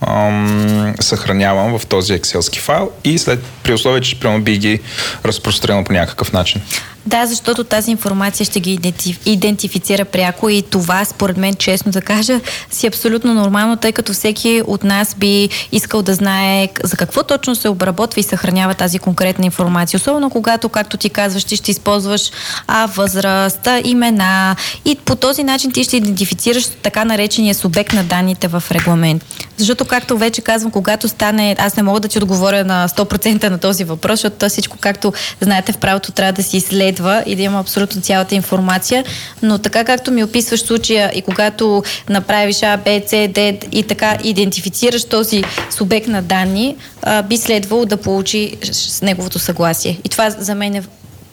ам, 0.00 0.94
съхранявам 1.00 1.78
в 1.78 1.86
този 1.86 2.14
екселски 2.14 2.58
файл 2.58 2.90
и 3.04 3.18
след 3.18 3.44
при 3.68 3.74
условие, 3.74 4.00
че 4.00 4.20
прямо 4.20 4.40
би 4.40 4.58
ги 4.58 4.80
разпространил 5.24 5.84
по 5.84 5.92
някакъв 5.92 6.32
начин. 6.32 6.62
Да, 7.08 7.26
защото 7.26 7.64
тази 7.64 7.90
информация 7.90 8.46
ще 8.46 8.60
ги 8.60 8.92
идентифицира 9.26 10.04
пряко 10.04 10.48
и 10.48 10.62
това, 10.62 11.04
според 11.04 11.36
мен, 11.36 11.54
честно 11.54 11.92
да 11.92 12.00
кажа, 12.00 12.40
си 12.70 12.86
абсолютно 12.86 13.34
нормално, 13.34 13.76
тъй 13.76 13.92
като 13.92 14.12
всеки 14.12 14.62
от 14.66 14.84
нас 14.84 15.14
би 15.18 15.48
искал 15.72 16.02
да 16.02 16.14
знае 16.14 16.68
за 16.84 16.96
какво 16.96 17.22
точно 17.22 17.54
се 17.54 17.68
обработва 17.68 18.20
и 18.20 18.22
съхранява 18.22 18.74
тази 18.74 18.98
конкретна 18.98 19.46
информация. 19.46 19.98
Особено 19.98 20.30
когато, 20.30 20.68
както 20.68 20.96
ти 20.96 21.10
казваш, 21.10 21.44
ти 21.44 21.56
ще 21.56 21.70
използваш 21.70 22.30
а, 22.66 22.86
възраст, 22.86 23.68
имена 23.84 24.56
и 24.84 24.96
по 24.96 25.16
този 25.16 25.44
начин 25.44 25.72
ти 25.72 25.84
ще 25.84 25.96
идентифицираш 25.96 26.66
така 26.82 27.04
наречения 27.04 27.54
субект 27.54 27.92
на 27.92 28.04
данните 28.04 28.48
в 28.48 28.62
регламент. 28.70 29.24
Защото 29.56 29.84
както 29.84 30.18
вече 30.18 30.42
казвам, 30.42 30.70
когато 30.70 31.08
стане, 31.08 31.56
аз 31.58 31.76
не 31.76 31.82
мога 31.82 32.00
да 32.00 32.08
ти 32.08 32.18
отговоря 32.18 32.64
на 32.64 32.88
100% 32.88 33.48
на 33.48 33.57
този 33.58 33.84
въпрос, 33.84 34.12
защото 34.12 34.36
то 34.36 34.48
всичко, 34.48 34.76
както 34.80 35.12
знаете, 35.40 35.72
в 35.72 35.78
правото 35.78 36.12
трябва 36.12 36.32
да 36.32 36.42
се 36.42 36.56
изследва 36.56 37.22
и 37.26 37.36
да 37.36 37.42
има 37.42 37.60
абсолютно 37.60 38.02
цялата 38.02 38.34
информация, 38.34 39.04
но 39.42 39.58
така 39.58 39.84
както 39.84 40.10
ми 40.10 40.24
описваш 40.24 40.60
случая 40.60 41.12
и 41.14 41.22
когато 41.22 41.82
направиш 42.08 42.62
А, 42.62 42.76
Б, 42.76 43.00
С, 43.06 43.28
Д 43.28 43.40
и 43.72 43.82
така 43.82 44.18
идентифицираш 44.24 45.04
този 45.04 45.44
субект 45.70 46.08
на 46.08 46.22
данни, 46.22 46.76
а, 47.02 47.22
би 47.22 47.36
следвало 47.36 47.84
да 47.84 47.96
получи 47.96 48.56
с 48.62 49.02
неговото 49.02 49.38
съгласие. 49.38 50.00
И 50.04 50.08
това 50.08 50.30
за 50.30 50.54
мен 50.54 50.74
е 50.74 50.82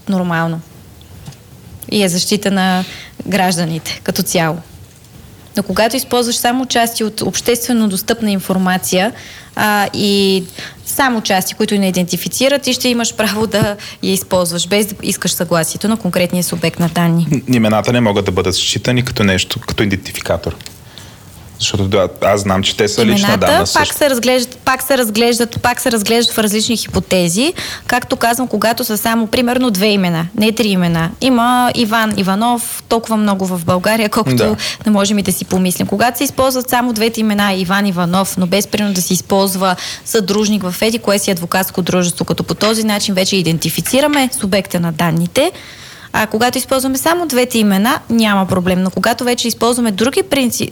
нормално. 0.10 0.62
И 1.92 2.04
е 2.04 2.10
защита 2.10 2.52
на 2.52 2.84
гражданите 3.28 4.02
като 4.04 4.24
цяло. 4.24 4.58
Но 5.58 5.64
когато 5.64 5.96
използваш 5.96 6.36
само 6.36 6.66
части 6.66 7.04
от 7.04 7.22
обществено 7.22 7.90
достъпна 7.90 8.32
информация 8.32 9.14
а, 9.56 9.90
и 9.94 10.44
само 10.86 11.22
части, 11.22 11.54
които 11.54 11.78
не 11.78 11.88
идентифицират, 11.88 12.62
ти 12.62 12.74
ще 12.74 12.90
имаш 12.90 13.16
право 13.16 13.48
да 13.48 13.76
я 14.04 14.14
използваш, 14.14 14.68
без 14.68 14.86
да 14.86 14.96
искаш 15.04 15.32
съгласието 15.32 15.88
на 15.88 15.98
конкретния 15.98 16.44
субект 16.44 16.80
на 16.80 16.90
данни. 16.90 17.28
Имената 17.54 17.94
не 17.94 18.02
могат 18.02 18.26
да 18.26 18.32
бъдат 18.32 18.56
считани 18.56 19.06
като 19.06 19.24
нещо, 19.24 19.60
като 19.60 19.84
идентификатор. 19.84 20.56
Защото 21.60 21.84
да, 21.84 22.08
аз 22.22 22.42
знам, 22.42 22.64
че 22.64 22.78
те 22.78 22.88
са 22.88 23.02
Имената 23.02 23.22
лична 23.22 23.38
данна. 23.38 23.60
пак 23.60 23.68
също. 23.68 23.96
се, 23.96 24.10
разглеждат, 24.10 24.58
пак, 24.58 24.84
се 24.84 24.98
разглеждат, 24.98 25.62
пак 25.62 25.82
се 25.82 25.92
разглеждат 25.92 26.36
в 26.36 26.40
различни 26.40 26.78
хипотези. 26.78 27.54
Както 27.88 28.16
казвам, 28.16 28.48
когато 28.48 28.84
са 28.84 28.98
само 28.98 29.28
примерно 29.28 29.72
две 29.72 29.88
имена, 29.88 30.28
не 30.36 30.52
три 30.52 30.68
имена. 30.68 31.10
Има 31.22 31.72
Иван 31.76 32.14
Иванов, 32.18 32.84
толкова 32.90 33.18
много 33.18 33.46
в 33.46 33.66
България, 33.66 34.10
колкото 34.10 34.36
Да. 34.36 34.56
не 34.86 34.92
можем 34.92 35.20
и 35.20 35.24
да 35.24 35.32
си 35.32 35.46
помислим. 35.46 35.88
Когато 35.88 36.18
се 36.18 36.24
използват 36.24 36.70
само 36.70 36.94
двете 36.94 37.20
имена 37.20 37.54
Иван 37.54 37.86
Иванов, 37.86 38.38
но 38.38 38.46
без 38.48 38.68
примерно 38.68 38.94
да 38.94 39.02
се 39.02 39.14
използва 39.14 39.76
съдружник 40.06 40.64
в 40.64 40.82
еди 40.82 41.00
кое 41.00 41.20
си 41.20 41.32
адвокатско 41.32 41.82
дружество, 41.82 42.26
като 42.26 42.44
по 42.44 42.54
този 42.56 42.84
начин 42.84 43.16
вече 43.16 43.36
идентифицираме 43.36 44.30
субекта 44.40 44.80
на 44.80 44.92
данните, 44.92 45.52
а 46.18 46.28
когато 46.28 46.58
използваме 46.58 46.98
само 46.98 47.28
двете 47.28 47.58
имена, 47.58 48.00
няма 48.10 48.48
проблем. 48.48 48.82
Но 48.84 48.90
когато 48.90 49.24
вече 49.24 49.48
използваме 49.48 49.92
други 49.92 50.24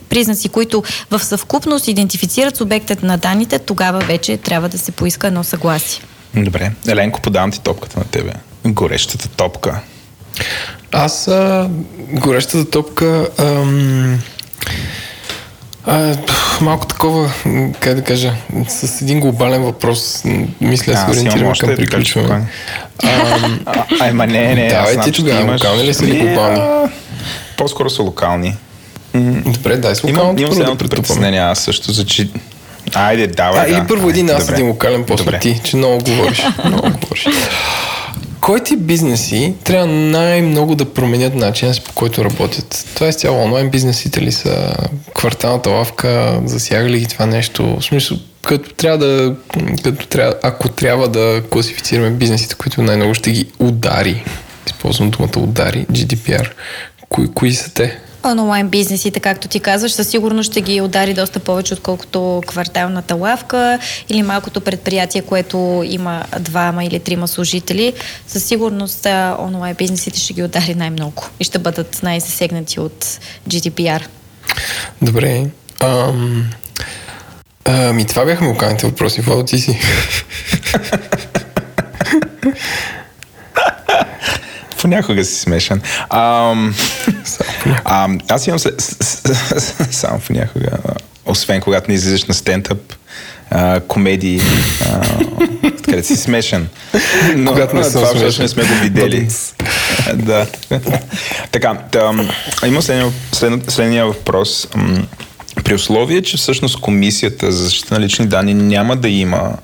признаци, 0.09 0.49
които 0.49 0.83
в 1.11 1.19
съвкупност 1.19 1.87
идентифицират 1.87 2.57
субектът 2.57 3.03
на 3.03 3.17
данните, 3.17 3.59
тогава 3.59 3.99
вече 3.99 4.37
трябва 4.37 4.69
да 4.69 4.77
се 4.77 4.91
поиска 4.91 5.27
едно 5.27 5.43
съгласие. 5.43 6.03
Добре. 6.35 6.71
Еленко, 6.87 7.21
подавам 7.21 7.51
ти 7.51 7.61
топката 7.61 7.99
на 7.99 8.05
тебе. 8.05 8.31
Горещата 8.65 9.27
топка. 9.27 9.79
Аз 10.91 11.27
а, 11.27 11.69
горещата 12.11 12.69
топка 12.69 13.27
ам, 13.39 14.19
а, 15.85 16.15
малко 16.61 16.85
такова, 16.87 17.31
как 17.79 17.95
да 17.95 18.03
кажа, 18.03 18.33
с 18.67 19.01
един 19.01 19.19
глобален 19.19 19.63
въпрос, 19.63 20.23
мисля, 20.61 20.93
А, 20.93 20.95
се 20.95 21.01
имам 21.01 21.11
ориентираме 21.11 21.53
към 21.53 21.69
да 21.69 21.75
приключване. 21.75 22.27
спокойно. 22.27 22.47
Ам, 23.43 23.59
А, 23.65 23.85
Айма 23.99 24.27
не, 24.27 24.55
не. 24.55 24.67
Давай 24.67 24.99
ти 24.99 25.11
тогава, 25.11 25.41
имаш- 25.41 25.61
локални 25.61 25.83
ли 25.83 25.93
са 25.93 26.05
или 26.05 26.17
глобални? 26.17 26.59
а, 26.59 26.89
По-скоро 27.57 27.89
са 27.89 28.01
локални. 28.01 28.55
Добре, 29.15 29.77
дай 29.77 29.95
с 29.95 29.99
Имам, 29.99 30.15
локалното 30.17 30.41
имам 30.41 30.55
първо 30.57 30.73
да 30.73 30.87
притеснение 30.87 31.39
аз 31.39 31.59
също, 31.59 31.91
за 31.91 32.05
че... 32.05 32.29
Айде, 32.93 33.27
давай, 33.27 33.61
А, 33.61 33.63
да. 33.63 33.71
или 33.71 33.81
първо 33.87 34.09
един, 34.09 34.29
аз 34.29 34.49
един 34.49 34.67
локален, 34.67 35.03
после 35.03 35.25
Добре. 35.25 35.39
ти, 35.39 35.61
че 35.63 35.77
много 35.77 36.03
говориш. 36.03 36.43
много 36.65 36.81
говориш. 36.91 37.27
Кой 38.43 38.59
ти 38.59 38.75
бизнеси 38.75 39.53
трябва 39.63 39.87
най-много 39.87 40.75
да 40.75 40.93
променят 40.93 41.35
начина 41.35 41.73
си 41.73 41.81
по 41.81 41.93
който 41.93 42.25
работят? 42.25 42.85
Това 42.95 43.07
е 43.07 43.13
цяло 43.13 43.43
онлайн 43.43 43.69
бизнесите 43.69 44.21
ли 44.21 44.31
са? 44.31 44.75
Кварталната 45.15 45.69
лавка, 45.69 46.41
засяга 46.45 46.89
ли 46.89 46.99
ги 46.99 47.07
това 47.07 47.25
нещо? 47.25 47.77
В 47.79 47.83
смисъл, 47.83 48.17
като 48.41 48.73
трябва 48.73 48.97
да, 48.97 49.35
като 49.83 50.07
трябва, 50.07 50.35
ако 50.43 50.69
трябва 50.69 51.07
да 51.07 51.43
класифицираме 51.49 52.09
бизнесите, 52.09 52.55
които 52.55 52.81
най-много 52.81 53.13
ще 53.13 53.31
ги 53.31 53.51
удари, 53.59 54.23
използвам 54.67 55.09
думата 55.09 55.39
удари, 55.39 55.85
GDPR, 55.91 56.51
кои, 57.09 57.33
кои 57.33 57.53
са 57.53 57.73
те? 57.73 57.99
Онлайн 58.25 58.69
бизнесите, 58.69 59.19
както 59.19 59.47
ти 59.47 59.59
казваш, 59.59 59.91
със 59.91 60.07
сигурност 60.07 60.51
ще 60.51 60.61
ги 60.61 60.81
удари 60.81 61.13
доста 61.13 61.39
повече, 61.39 61.73
отколкото 61.73 62.41
кварталната 62.47 63.15
лавка 63.15 63.79
или 64.09 64.23
малкото 64.23 64.61
предприятие, 64.61 65.21
което 65.21 65.83
има 65.85 66.23
двама 66.39 66.85
или 66.85 66.99
трима 66.99 67.27
служители. 67.27 67.93
Със 68.27 68.43
сигурност 68.43 69.05
онлайн 69.39 69.75
бизнесите 69.75 70.19
ще 70.19 70.33
ги 70.33 70.43
удари 70.43 70.75
най-много 70.75 71.29
и 71.39 71.43
ще 71.43 71.59
бъдат 71.59 71.99
най-засегнати 72.03 72.79
от 72.79 73.19
GDPR. 73.49 74.05
Добре. 75.01 75.45
Ам, 75.79 76.49
ами 77.65 78.05
това 78.05 78.25
бяха 78.25 78.45
локалните 78.45 78.87
въпроси. 78.87 79.21
Владо, 79.21 79.43
ти 79.43 79.59
си. 79.59 79.79
Понякога 84.83 85.25
си 85.25 85.35
смешен. 85.35 85.81
Ам, 86.09 86.75
ам, 87.85 88.19
аз 88.29 88.47
имам... 88.47 88.59
Само 89.91 90.19
понякога. 90.19 90.69
Освен 91.25 91.61
когато 91.61 91.91
не 91.91 91.95
излизаш 91.95 92.25
на 92.25 92.33
стендъп, 92.33 92.93
а, 93.49 93.79
комедии, 93.79 94.41
а, 94.85 95.01
където 95.85 96.07
си 96.07 96.15
смешен. 96.15 96.67
Но 97.35 97.51
Когато 97.51 97.75
не 97.75 97.81
това 97.81 98.05
всъщност 98.05 98.39
не 98.39 98.47
сме 98.47 98.63
го 98.63 98.73
видели. 98.81 99.27
да. 100.13 100.47
така, 101.51 101.73
тъм, 101.91 102.29
има 102.65 102.81
следния, 102.81 103.11
след, 103.31 103.71
следния 103.71 104.05
въпрос. 104.05 104.67
При 105.63 105.73
условие, 105.73 106.21
че 106.21 106.37
всъщност 106.37 106.79
комисията 106.79 107.51
за 107.51 107.63
защита 107.63 107.93
на 107.93 107.99
лични 107.99 108.27
данни 108.27 108.53
няма 108.53 108.95
да 108.95 109.09
има 109.09 109.57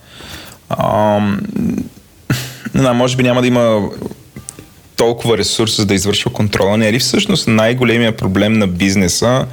ам, 0.70 1.40
не 2.74 2.82
знам, 2.82 2.98
може 2.98 3.16
би 3.16 3.24
няма 3.24 3.42
да 3.42 3.48
има 3.48 3.90
толкова 5.00 5.38
ресурс, 5.38 5.78
за 5.78 5.86
да 5.86 5.94
извършва 5.94 6.34
контрола. 6.34 6.78
Не 6.78 6.88
е 6.88 6.94
ли 6.94 7.00
всъщност 7.00 7.48
най-големия 7.48 8.18
проблем 8.18 8.54
на 8.54 8.68
бизнеса 8.68 9.46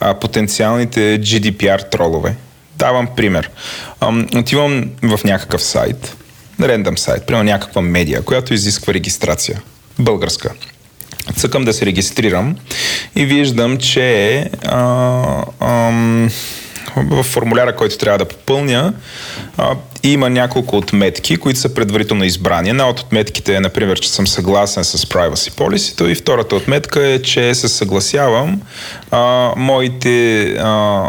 а, 0.00 0.14
потенциалните 0.14 1.20
GDPR 1.20 1.90
тролове? 1.90 2.36
Давам 2.76 3.08
пример. 3.16 3.50
Ам, 4.00 4.26
отивам 4.36 4.90
в 5.02 5.20
някакъв 5.24 5.62
сайт, 5.62 6.16
рендъм 6.62 6.98
сайт, 6.98 7.26
примерно 7.26 7.44
някаква 7.44 7.82
медия, 7.82 8.22
която 8.22 8.54
изисква 8.54 8.94
регистрация. 8.94 9.62
Българска. 9.98 10.52
Цъкам 11.36 11.64
да 11.64 11.72
се 11.72 11.86
регистрирам 11.86 12.56
и 13.16 13.26
виждам, 13.26 13.76
че 13.76 14.38
а, 14.64 15.44
ам, 15.60 16.30
в 17.10 17.22
формуляра, 17.22 17.76
който 17.76 17.98
трябва 17.98 18.18
да 18.18 18.24
попълня, 18.24 18.92
а, 19.56 19.74
има 20.02 20.30
няколко 20.30 20.76
отметки, 20.76 21.36
които 21.36 21.60
са 21.60 21.74
предварително 21.74 22.24
избрани. 22.24 22.70
Една 22.70 22.88
от 22.88 23.00
отметките 23.00 23.54
е, 23.54 23.60
например, 23.60 24.00
че 24.00 24.10
съм 24.10 24.26
съгласен 24.26 24.84
с 24.84 24.98
privacy 24.98 25.50
policy 25.50 26.06
и 26.06 26.14
втората 26.14 26.56
отметка 26.56 27.06
е, 27.06 27.22
че 27.22 27.54
се 27.54 27.68
съгласявам 27.68 28.60
а, 29.10 29.52
моите... 29.56 30.42
А, 30.60 31.02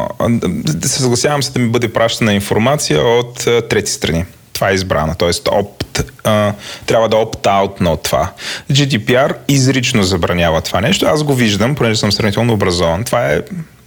се 0.82 1.02
съгласявам 1.02 1.44
се 1.44 1.52
да 1.52 1.60
ми 1.60 1.70
бъде 1.70 1.94
пращана 1.94 2.34
информация 2.34 3.02
от 3.02 3.48
а, 3.48 3.62
трети 3.62 3.92
страни. 3.92 4.26
Това 4.54 4.70
е 4.70 4.74
избрано, 4.74 5.16
т.е. 5.16 5.50
Опт, 5.52 6.04
а, 6.24 6.54
трябва 6.86 7.10
да 7.10 7.16
опт-аут 7.16 7.88
от 7.88 8.04
това. 8.04 8.32
GDPR 8.72 9.36
изрично 9.48 10.04
забранява 10.04 10.62
това 10.62 10.82
нещо. 10.82 11.06
Аз 11.06 11.24
го 11.24 11.34
виждам, 11.34 11.76
понеже 11.76 12.00
съм 12.00 12.12
сравнително 12.12 12.54
образован. 12.54 13.04
Това 13.04 13.34
е, 13.34 13.42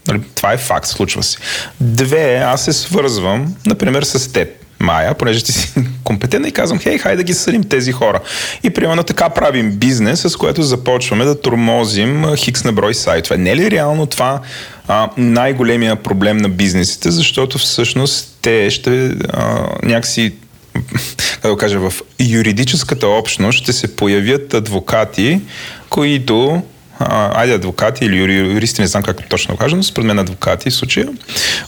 нали, 0.08 0.20
това 0.34 0.52
е 0.52 0.56
факт, 0.56 0.86
случва 0.86 1.22
се. 1.22 1.38
Две, 1.80 2.36
аз 2.36 2.64
се 2.64 2.72
свързвам, 2.72 3.54
например, 3.66 4.02
с 4.02 4.32
теб. 4.32 4.48
Майя, 4.80 5.14
понеже 5.14 5.44
ти 5.44 5.52
си 5.52 5.72
компетентна 6.04 6.48
и 6.48 6.52
казвам, 6.52 6.78
хей, 6.78 6.98
хайде 6.98 7.16
да 7.16 7.22
ги 7.22 7.34
съдим 7.34 7.64
тези 7.64 7.92
хора. 7.92 8.20
И 8.62 8.70
примерно 8.70 9.02
така 9.02 9.28
правим 9.28 9.72
бизнес, 9.72 10.20
с 10.20 10.36
което 10.36 10.62
започваме 10.62 11.24
да 11.24 11.40
тормозим 11.40 12.36
хикс 12.36 12.64
на 12.64 12.72
брой 12.72 12.94
сайтове. 12.94 13.38
Не 13.38 13.50
е 13.50 13.56
ли 13.56 13.70
реално 13.70 14.06
това 14.06 14.40
а, 14.88 15.10
най-големия 15.16 15.96
проблем 15.96 16.36
на 16.36 16.48
бизнесите, 16.48 17.10
защото 17.10 17.58
всъщност 17.58 18.38
те 18.42 18.70
ще 18.70 19.06
а, 19.28 19.66
някакси 19.82 20.32
как 21.42 21.50
да 21.50 21.56
кажа, 21.56 21.90
в 21.90 21.92
юридическата 22.20 23.08
общност 23.08 23.58
ще 23.58 23.72
се 23.72 23.96
появят 23.96 24.54
адвокати, 24.54 25.40
които 25.88 26.62
айде 27.10 27.54
адвокати 27.54 28.04
или 28.04 28.16
юри, 28.16 28.34
юристи, 28.34 28.80
не 28.80 28.86
знам 28.86 29.02
как 29.02 29.28
точно 29.28 29.56
кажа, 29.56 29.76
но 29.76 29.82
според 29.82 30.06
мен 30.06 30.18
адвокати 30.18 30.70
в 30.70 30.74
случая, 30.74 31.08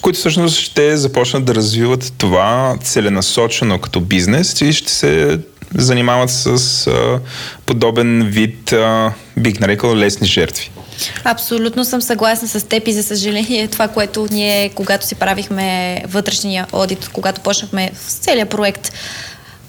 които 0.01 0.19
всъщност 0.19 0.59
ще 0.59 0.97
започнат 0.97 1.44
да 1.44 1.55
развиват 1.55 2.12
това 2.19 2.77
целенасочено 2.82 3.78
като 3.78 4.01
бизнес 4.01 4.61
и 4.61 4.73
ще 4.73 4.93
се 4.93 5.39
занимават 5.74 6.31
с 6.31 6.86
а, 6.86 7.20
подобен 7.66 8.23
вид, 8.23 8.73
а, 8.73 9.12
бих 9.36 9.61
нарекал, 9.61 9.97
лесни 9.97 10.27
жертви. 10.27 10.70
Абсолютно 11.24 11.85
съм 11.85 12.02
съгласна 12.02 12.48
с 12.48 12.69
теб 12.69 12.89
и 12.89 12.93
за 12.93 13.02
съжаление 13.02 13.69
това, 13.69 13.89
което 13.89 14.27
ние, 14.31 14.69
когато 14.69 15.06
си 15.06 15.15
правихме 15.15 16.02
вътрешния 16.09 16.66
одит, 16.73 17.09
когато 17.12 17.40
почнахме 17.40 17.90
с 18.06 18.15
целият 18.15 18.51
проект, 18.51 18.93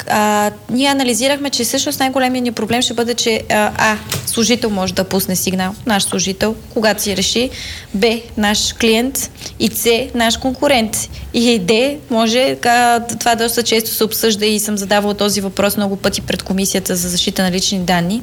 а, 0.09 0.51
ние 0.69 0.87
анализирахме, 0.87 1.49
че 1.49 1.63
всъщност 1.63 1.99
най-големият 1.99 2.43
ни 2.43 2.51
проблем 2.51 2.81
ще 2.81 2.93
бъде, 2.93 3.13
че 3.13 3.43
а, 3.49 3.71
а, 3.77 3.97
служител 4.25 4.69
може 4.69 4.93
да 4.93 5.03
пусне 5.03 5.35
сигнал, 5.35 5.75
наш 5.85 6.03
служител, 6.03 6.55
когато 6.73 7.01
си 7.01 7.17
реши, 7.17 7.49
Б, 7.93 8.19
наш 8.37 8.73
клиент 8.73 9.31
и 9.59 9.69
С, 9.69 10.07
наш 10.15 10.37
конкурент. 10.37 11.09
И 11.33 11.59
Д, 11.59 11.97
може, 12.09 12.57
а, 12.65 12.99
това 12.99 13.35
доста 13.35 13.63
често 13.63 13.89
се 13.89 14.03
обсъжда 14.03 14.45
и 14.45 14.59
съм 14.59 14.77
задавала 14.77 15.13
този 15.13 15.41
въпрос 15.41 15.77
много 15.77 15.95
пъти 15.95 16.21
пред 16.21 16.43
Комисията 16.43 16.95
за 16.95 17.09
защита 17.09 17.43
на 17.43 17.51
лични 17.51 17.79
данни, 17.79 18.21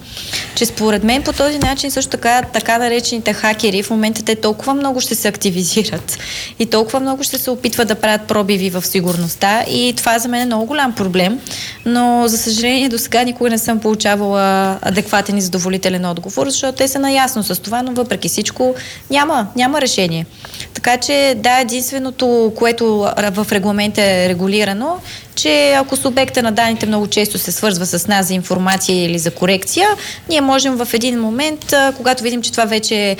че 0.54 0.66
според 0.66 1.04
мен 1.04 1.22
по 1.22 1.32
този 1.32 1.59
начин 1.59 1.90
също 1.90 2.10
така, 2.10 2.42
така 2.42 2.78
наречените 2.78 3.32
хакери 3.32 3.82
в 3.82 3.90
момента 3.90 4.24
те 4.24 4.34
толкова 4.34 4.74
много 4.74 5.00
ще 5.00 5.14
се 5.14 5.28
активизират 5.28 6.18
и 6.59 6.66
толкова 6.66 7.00
много 7.00 7.22
ще 7.22 7.38
се 7.38 7.50
опитват 7.50 7.88
да 7.88 7.94
правят 7.94 8.28
пробиви 8.28 8.70
в 8.70 8.86
сигурността 8.86 9.64
и 9.70 9.94
това 9.96 10.18
за 10.18 10.28
мен 10.28 10.42
е 10.42 10.46
много 10.46 10.66
голям 10.66 10.92
проблем, 10.94 11.40
но 11.86 12.24
за 12.28 12.38
съжаление 12.38 12.88
до 12.88 12.98
сега 12.98 13.22
никога 13.22 13.50
не 13.50 13.58
съм 13.58 13.80
получавала 13.80 14.78
адекватен 14.82 15.36
и 15.36 15.40
задоволителен 15.40 16.04
отговор, 16.04 16.48
защото 16.48 16.76
те 16.78 16.88
са 16.88 16.98
наясно 16.98 17.42
с 17.42 17.62
това, 17.62 17.82
но 17.82 17.92
въпреки 17.92 18.28
всичко 18.28 18.74
няма, 19.10 19.46
няма 19.56 19.80
решение. 19.80 20.26
Така 20.74 20.96
че 20.96 21.34
да, 21.36 21.60
единственото, 21.60 22.52
което 22.56 23.08
в 23.32 23.46
регламента 23.52 24.02
е 24.02 24.28
регулирано, 24.28 24.98
че 25.34 25.72
ако 25.72 25.96
субекта 25.96 26.42
на 26.42 26.52
данните 26.52 26.86
много 26.86 27.06
често 27.06 27.38
се 27.38 27.52
свързва 27.52 27.86
с 27.86 28.06
нас 28.06 28.26
за 28.26 28.34
информация 28.34 29.04
или 29.04 29.18
за 29.18 29.30
корекция, 29.30 29.88
ние 30.28 30.40
можем 30.40 30.76
в 30.76 30.88
един 30.94 31.20
момент, 31.20 31.74
когато 31.96 32.22
видим, 32.22 32.42
че 32.42 32.50
това 32.50 32.64
вече 32.64 32.94
е 32.96 33.16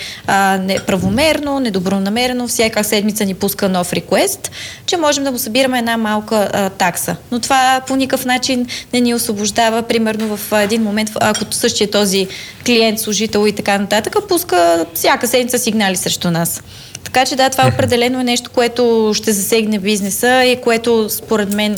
неправомерно, 0.59 1.61
недобронамерено, 1.61 2.49
всяка 2.49 2.85
седмица 2.85 3.25
ни 3.25 3.35
пуска 3.35 3.69
нов 3.69 3.93
реквест, 3.93 4.51
че 4.87 4.97
можем 4.97 5.25
да 5.25 5.33
му 5.33 5.39
събираме 5.39 5.79
една 5.79 5.97
малка 5.97 6.51
а, 6.53 6.71
такса. 6.71 7.17
Но 7.31 7.41
това 7.41 7.81
по 7.87 7.97
никакъв 7.97 8.25
начин 8.25 8.67
не 8.93 9.01
ни 9.01 9.15
освобождава, 9.15 9.83
примерно 9.83 10.37
в 10.37 10.53
един 10.63 10.83
момент, 10.83 11.11
ако 11.21 11.45
същия 11.51 11.91
този 11.91 12.29
клиент, 12.67 13.01
служител 13.01 13.47
и 13.47 13.53
така 13.53 13.79
нататък, 13.79 14.17
пуска 14.29 14.87
всяка 14.95 15.29
седмица 15.29 15.59
сигнали 15.59 15.97
срещу 15.97 16.31
нас. 16.31 16.63
Така 17.05 17.27
че 17.27 17.37
да, 17.37 17.51
това 17.51 17.69
определено 17.75 18.21
е 18.21 18.25
нещо, 18.25 18.51
което 18.51 19.13
ще 19.15 19.33
засегне 19.33 19.79
бизнеса 19.79 20.45
и 20.45 20.61
което 20.61 21.11
според 21.11 21.53
мен 21.53 21.77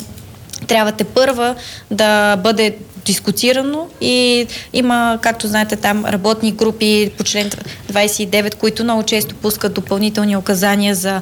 трябва 0.65 0.93
те 0.93 1.05
първа 1.05 1.55
да 1.91 2.37
бъде 2.37 2.77
дискутирано 3.05 3.89
и 4.01 4.47
има, 4.73 5.19
както 5.23 5.47
знаете, 5.47 5.77
там 5.77 6.05
работни 6.05 6.53
групи 6.53 7.11
по 7.19 7.25
член 7.25 7.51
29, 7.93 8.55
които 8.55 8.85
много 8.85 9.03
често 9.03 9.35
пускат 9.35 9.75
допълнителни 9.75 10.37
указания 10.37 10.95
за 10.95 11.21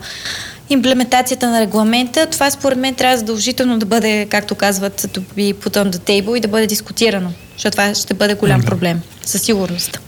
имплементацията 0.70 1.50
на 1.50 1.60
регламента. 1.60 2.26
Това 2.26 2.50
според 2.50 2.78
мен 2.78 2.94
трябва 2.94 3.16
задължително 3.16 3.78
да 3.78 3.86
бъде, 3.86 4.26
както 4.30 4.54
казват, 4.54 5.00
to 5.00 5.20
be 5.36 5.54
put 5.54 5.76
on 5.76 5.90
the 5.90 5.98
table 5.98 6.36
и 6.36 6.40
да 6.40 6.48
бъде 6.48 6.66
дискутирано, 6.66 7.32
защото 7.52 7.70
това 7.70 7.94
ще 7.94 8.14
бъде 8.14 8.34
голям 8.34 8.62
проблем, 8.62 9.00
със 9.24 9.42
сигурност. 9.42 10.00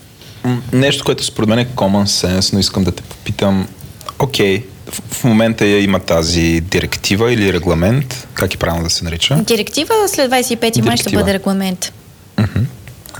Нещо, 0.73 1.05
което 1.05 1.25
според 1.25 1.49
мен 1.49 1.59
е 1.59 1.67
common 1.67 2.05
sense, 2.05 2.53
но 2.53 2.59
искам 2.59 2.85
да 2.85 2.93
те 2.93 3.03
попитам, 3.03 3.69
окей, 4.19 4.61
okay, 4.61 4.65
в 4.93 5.25
момента 5.25 5.67
има 5.67 6.01
тази 6.01 6.61
директива 6.61 7.33
или 7.33 7.53
регламент, 7.53 8.29
как 8.35 8.55
е 8.55 8.57
правилно 8.57 8.85
да 8.85 8.91
се 8.91 9.05
нарича? 9.05 9.37
Директива 9.37 9.95
след 10.07 10.31
25 10.31 10.85
май 10.85 10.97
ще 10.97 11.11
бъде 11.11 11.35
регламент. 11.35 11.93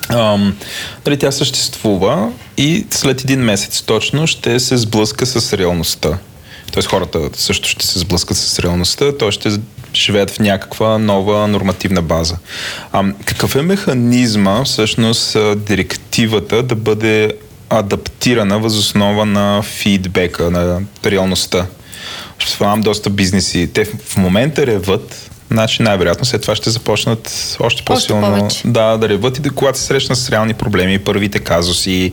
Um, 0.09 0.53
нали, 1.07 1.19
тя 1.19 1.31
съществува 1.33 2.33
и 2.57 2.87
след 2.91 3.21
един 3.21 3.41
месец 3.41 3.83
точно 3.83 4.27
ще 4.27 4.61
се 4.61 4.77
сблъска 4.77 5.27
с 5.27 5.53
реалността. 5.53 6.19
Тоест 6.73 6.89
хората 6.89 7.21
също 7.35 7.69
ще 7.69 7.87
се 7.87 7.99
сблъскат 7.99 8.37
с 8.37 8.59
реалността, 8.59 9.17
т.е. 9.17 9.31
ще 9.31 9.51
живеят 9.95 10.31
в 10.31 10.39
някаква 10.39 10.99
нова 10.99 11.49
нормативна 11.49 12.03
база. 12.03 12.37
А, 12.93 13.05
какъв 13.25 13.57
е 13.57 13.63
механизма 13.63 14.65
всъщност 14.65 15.37
директивата 15.57 16.63
да 16.63 16.75
бъде 16.75 17.33
адаптирана 17.79 18.59
възоснова 18.59 19.27
на 19.27 19.63
фидбека, 19.63 20.51
на 20.51 20.81
реалността. 21.07 21.67
Спомням 22.47 22.83
доста 22.83 23.11
бизнеси. 23.11 23.71
Те 23.75 23.85
в 23.85 24.17
момента 24.17 24.67
реват, 24.67 25.24
Значи 25.55 25.83
най-вероятно 25.83 26.25
след 26.25 26.43
това 26.43 26.57
ще 26.57 26.71
започнат 26.71 27.57
още 27.61 27.83
по-силно 27.85 28.45
още 28.47 28.69
да, 28.69 28.97
да 28.97 29.09
реват 29.09 29.39
и 29.39 29.41
да, 29.41 29.51
когато 29.51 29.79
се 29.79 29.85
срещнат 29.85 30.19
с 30.19 30.31
реални 30.31 30.55
проблеми, 30.55 30.99
първите 30.99 31.39
казуси 31.39 32.13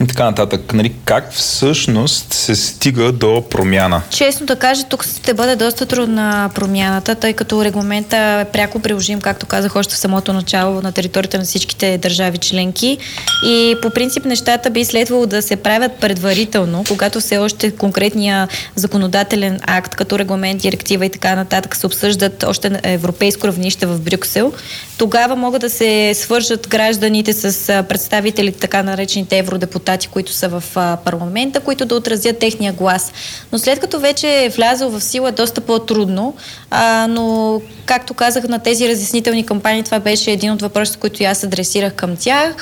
и 0.00 0.06
така 0.06 0.24
нататък. 0.24 0.72
Нали, 0.72 0.92
как 1.04 1.32
всъщност 1.32 2.32
се 2.32 2.56
стига 2.56 3.12
до 3.12 3.44
промяна? 3.50 4.02
Честно 4.10 4.46
да 4.46 4.56
кажа, 4.56 4.82
тук 4.84 5.04
ще 5.04 5.34
бъде 5.34 5.56
доста 5.56 5.86
трудна 5.86 6.50
промяната, 6.54 7.14
тъй 7.14 7.32
като 7.32 7.64
регламента 7.64 8.16
е 8.16 8.52
пряко 8.52 8.80
приложим, 8.80 9.20
както 9.20 9.46
казах 9.46 9.76
още 9.76 9.94
в 9.94 9.98
самото 9.98 10.32
начало, 10.32 10.82
на 10.82 10.92
територията 10.92 11.38
на 11.38 11.44
всичките 11.44 11.98
държави 11.98 12.38
членки. 12.38 12.98
И 13.46 13.76
по 13.82 13.90
принцип 13.90 14.24
нещата 14.24 14.70
би 14.70 14.84
следвало 14.84 15.26
да 15.26 15.42
се 15.42 15.56
правят 15.56 15.92
предварително, 16.00 16.84
когато 16.88 17.20
все 17.20 17.38
още 17.38 17.70
конкретния 17.70 18.48
законодателен 18.74 19.60
акт, 19.62 19.94
като 19.94 20.18
регламент, 20.18 20.62
директива 20.62 21.06
и 21.06 21.10
така 21.10 21.34
нататък 21.34 21.76
се 21.76 21.86
обсъждат 21.86 22.42
още 22.42 22.79
европейско 22.82 23.46
равнище 23.46 23.86
в 23.86 24.00
Брюксел, 24.00 24.52
тогава 24.98 25.36
могат 25.36 25.60
да 25.60 25.70
се 25.70 26.14
свържат 26.14 26.68
гражданите 26.68 27.32
с 27.32 27.84
представителите, 27.88 28.58
така 28.58 28.82
наречените 28.82 29.38
евродепутати, 29.38 30.08
които 30.08 30.32
са 30.32 30.48
в 30.48 30.62
парламента, 31.04 31.60
които 31.60 31.84
да 31.84 31.94
отразят 31.94 32.38
техния 32.38 32.72
глас. 32.72 33.12
Но 33.52 33.58
след 33.58 33.80
като 33.80 34.00
вече 34.00 34.44
е 34.44 34.48
влязъл 34.48 34.90
в 34.90 35.00
сила 35.00 35.28
е 35.28 35.32
доста 35.32 35.60
по-трудно, 35.60 36.34
а, 36.70 37.06
но 37.06 37.60
както 37.86 38.14
казах 38.14 38.44
на 38.44 38.58
тези 38.58 38.88
разяснителни 38.88 39.46
кампании, 39.46 39.82
това 39.82 40.00
беше 40.00 40.30
един 40.30 40.52
от 40.52 40.62
въпросите, 40.62 40.98
които 40.98 41.24
аз 41.24 41.44
адресирах 41.44 41.94
към 41.94 42.16
тях. 42.16 42.54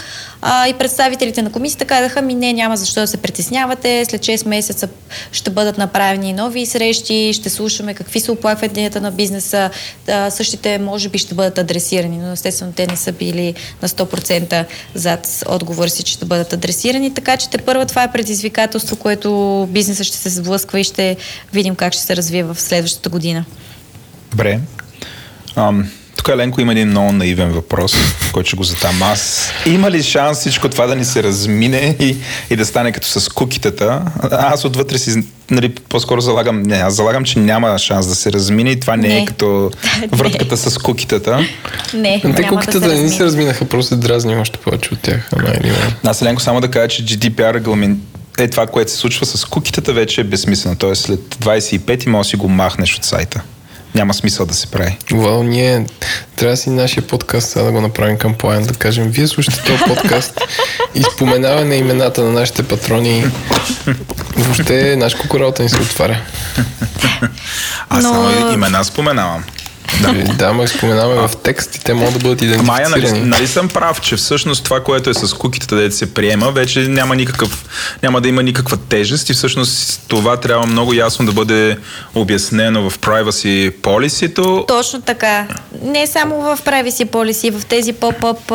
А, 0.43 0.69
и 0.69 0.75
представителите 0.75 1.43
на 1.43 1.53
комисията 1.53 1.85
казаха, 1.85 2.23
ми 2.23 2.35
не, 2.35 2.53
няма 2.53 2.77
защо 2.77 3.01
да 3.01 3.07
се 3.07 3.17
притеснявате, 3.17 4.05
след 4.05 4.23
6 4.23 4.47
месеца 4.47 4.89
ще 5.33 5.51
бъдат 5.51 5.79
направени 5.79 6.33
нови 6.33 6.67
срещи, 6.67 7.33
ще 7.33 7.51
слушаме 7.51 7.95
какви 7.95 8.21
са 8.21 8.33
оплакванията 8.33 9.01
на 9.01 9.11
бизнеса, 9.11 9.71
същите 10.31 10.79
може 10.79 11.09
би 11.09 11.19
ще 11.19 11.35
бъдат 11.35 11.59
адресирани, 11.59 12.19
но 12.19 12.33
естествено 12.33 12.73
те 12.73 12.87
не 12.87 12.97
са 12.97 13.13
били 13.13 13.55
на 13.83 13.89
100% 13.89 14.65
зад 14.95 15.45
отговори 15.49 15.91
си, 15.91 16.03
че 16.03 16.13
ще 16.13 16.25
бъдат 16.25 16.53
адресирани, 16.53 17.15
така 17.15 17.37
че 17.37 17.51
те 17.51 17.59
първо 17.59 17.87
това 17.87 18.03
е 18.03 18.13
предизвикателство, 18.13 18.97
което 18.97 19.69
бизнеса 19.71 20.05
ще 20.05 20.17
се 20.17 20.31
сблъсква 20.31 20.81
и 20.81 20.85
ще 20.85 21.17
видим 21.53 21.75
как 21.75 21.93
ще 21.93 22.03
се 22.03 22.17
развие 22.17 22.45
в 22.45 22.61
следващата 22.61 23.09
година. 23.09 23.45
Добре. 24.31 24.61
Um, 25.57 25.87
тук 26.29 26.35
Еленко 26.35 26.61
има 26.61 26.73
един 26.73 26.89
много 26.89 27.13
наивен 27.13 27.51
въпрос, 27.51 27.95
който 28.33 28.49
ще 28.49 28.57
го 28.57 28.65
задам 28.65 29.03
аз. 29.03 29.51
Има 29.67 29.91
ли 29.91 30.03
шанс 30.03 30.39
всичко 30.39 30.69
това 30.69 30.87
да 30.87 30.97
ни 30.97 31.05
се 31.05 31.23
размине 31.23 31.97
и, 32.01 32.17
и 32.51 32.57
да 32.57 32.67
стане 32.67 32.93
като 32.93 33.07
с 33.07 33.29
кукитата? 33.29 34.03
Аз 34.31 34.65
отвътре 34.65 34.99
си, 34.99 35.23
нали, 35.51 35.75
по-скоро 35.89 36.21
залагам, 36.21 36.63
не, 36.63 36.77
аз 36.77 36.95
залагам, 36.95 37.25
че 37.25 37.39
няма 37.39 37.79
шанс 37.79 38.07
да 38.07 38.15
се 38.15 38.33
размине 38.33 38.71
и 38.71 38.81
това 38.81 38.97
не, 38.97 39.09
не. 39.09 39.19
е 39.19 39.25
като 39.25 39.71
вратката 40.13 40.57
с 40.57 40.79
кукитата. 40.79 41.47
Не, 41.95 42.21
Те 42.37 42.43
кукитата 42.43 42.81
да 42.81 42.95
не 42.95 43.03
ни 43.03 43.11
се 43.11 43.25
разминаха, 43.25 43.65
просто 43.65 43.97
дразни 43.97 44.37
още 44.37 44.59
повече 44.59 44.95
от 44.95 45.01
тях. 45.01 45.29
Ама, 45.33 45.53
аз 46.05 46.23
Еленко 46.23 46.43
само 46.43 46.61
да 46.61 46.71
кажа, 46.71 46.89
че 46.89 47.05
GDPR 47.05 47.55
регламент 47.55 47.99
е 48.39 48.49
това, 48.49 48.67
което 48.67 48.91
се 48.91 48.97
случва 48.97 49.27
с 49.27 49.45
кукитата, 49.45 49.93
вече 49.93 50.21
е 50.21 50.25
безсмислено. 50.25 50.77
Тоест 50.77 51.03
след 51.03 51.21
25 51.21 52.07
може 52.07 52.27
да 52.27 52.31
си 52.31 52.37
го 52.37 52.49
махнеш 52.49 52.97
от 52.97 53.05
сайта 53.05 53.43
няма 53.95 54.15
смисъл 54.15 54.47
да 54.47 54.55
се 54.55 54.67
прави. 54.67 54.99
Вау, 55.13 55.43
ние 55.43 55.87
трябва 56.37 56.53
да 56.53 56.57
си 56.57 56.71
нашия 56.71 57.07
подкаст 57.07 57.49
сега 57.49 57.65
да 57.65 57.73
го 57.73 57.81
направим 57.81 58.19
кампания, 58.19 58.67
да 58.67 58.75
кажем, 58.75 59.09
вие 59.11 59.27
слушате 59.27 59.63
този 59.63 59.85
подкаст 59.85 60.41
и 60.95 61.03
споменаване 61.15 61.77
имената 61.77 62.23
на 62.23 62.33
нашите 62.33 62.63
патрони. 62.63 63.25
Въобще, 64.37 64.97
наш 64.97 65.15
кукуралта 65.15 65.63
ни 65.63 65.69
се 65.69 65.81
отваря. 65.81 66.21
Аз 67.89 68.03
Но... 68.05 68.11
само 68.11 68.53
имена 68.53 68.85
споменавам. 68.85 69.45
Да, 70.03 70.35
да 70.35 70.53
ме 70.53 70.69
споменаваме 70.69 71.29
в 71.29 71.37
текст 71.37 71.77
и 71.77 71.81
те 71.81 71.95
могат 71.95 72.15
да 72.15 72.21
бъдат 72.21 72.43
идентифицирани. 72.43 72.67
Майя, 72.67 72.89
нали, 72.89 73.21
нали 73.21 73.47
съм 73.47 73.69
прав, 73.69 74.01
че 74.01 74.17
всъщност 74.17 74.65
това, 74.65 74.85
което 74.85 75.11
е 75.11 75.15
с 75.15 75.35
куките, 75.35 75.75
да 75.75 75.93
се 75.93 76.15
приема, 76.15 76.53
вече 76.53 76.81
няма, 76.81 77.17
никакъв, 77.17 77.65
няма 78.03 78.21
да 78.21 78.29
има 78.29 78.43
никаква 78.43 78.77
тежест 78.77 79.31
и 79.31 79.33
всъщност 79.33 80.01
това 80.09 80.37
трябва 80.37 80.67
много 80.67 80.95
ясно 80.95 81.27
да 81.27 81.33
бъде 81.33 81.77
обяснено 82.15 82.91
в 82.91 82.99
privacy 82.99 83.73
policy 83.73 84.67
Точно 84.67 85.01
така. 85.01 85.47
Не 85.83 86.07
само 86.07 86.41
в 86.41 86.59
privacy 86.65 87.07
policy, 87.07 87.59
в 87.59 87.67
тези 87.67 87.93
поп-ъп 87.93 88.47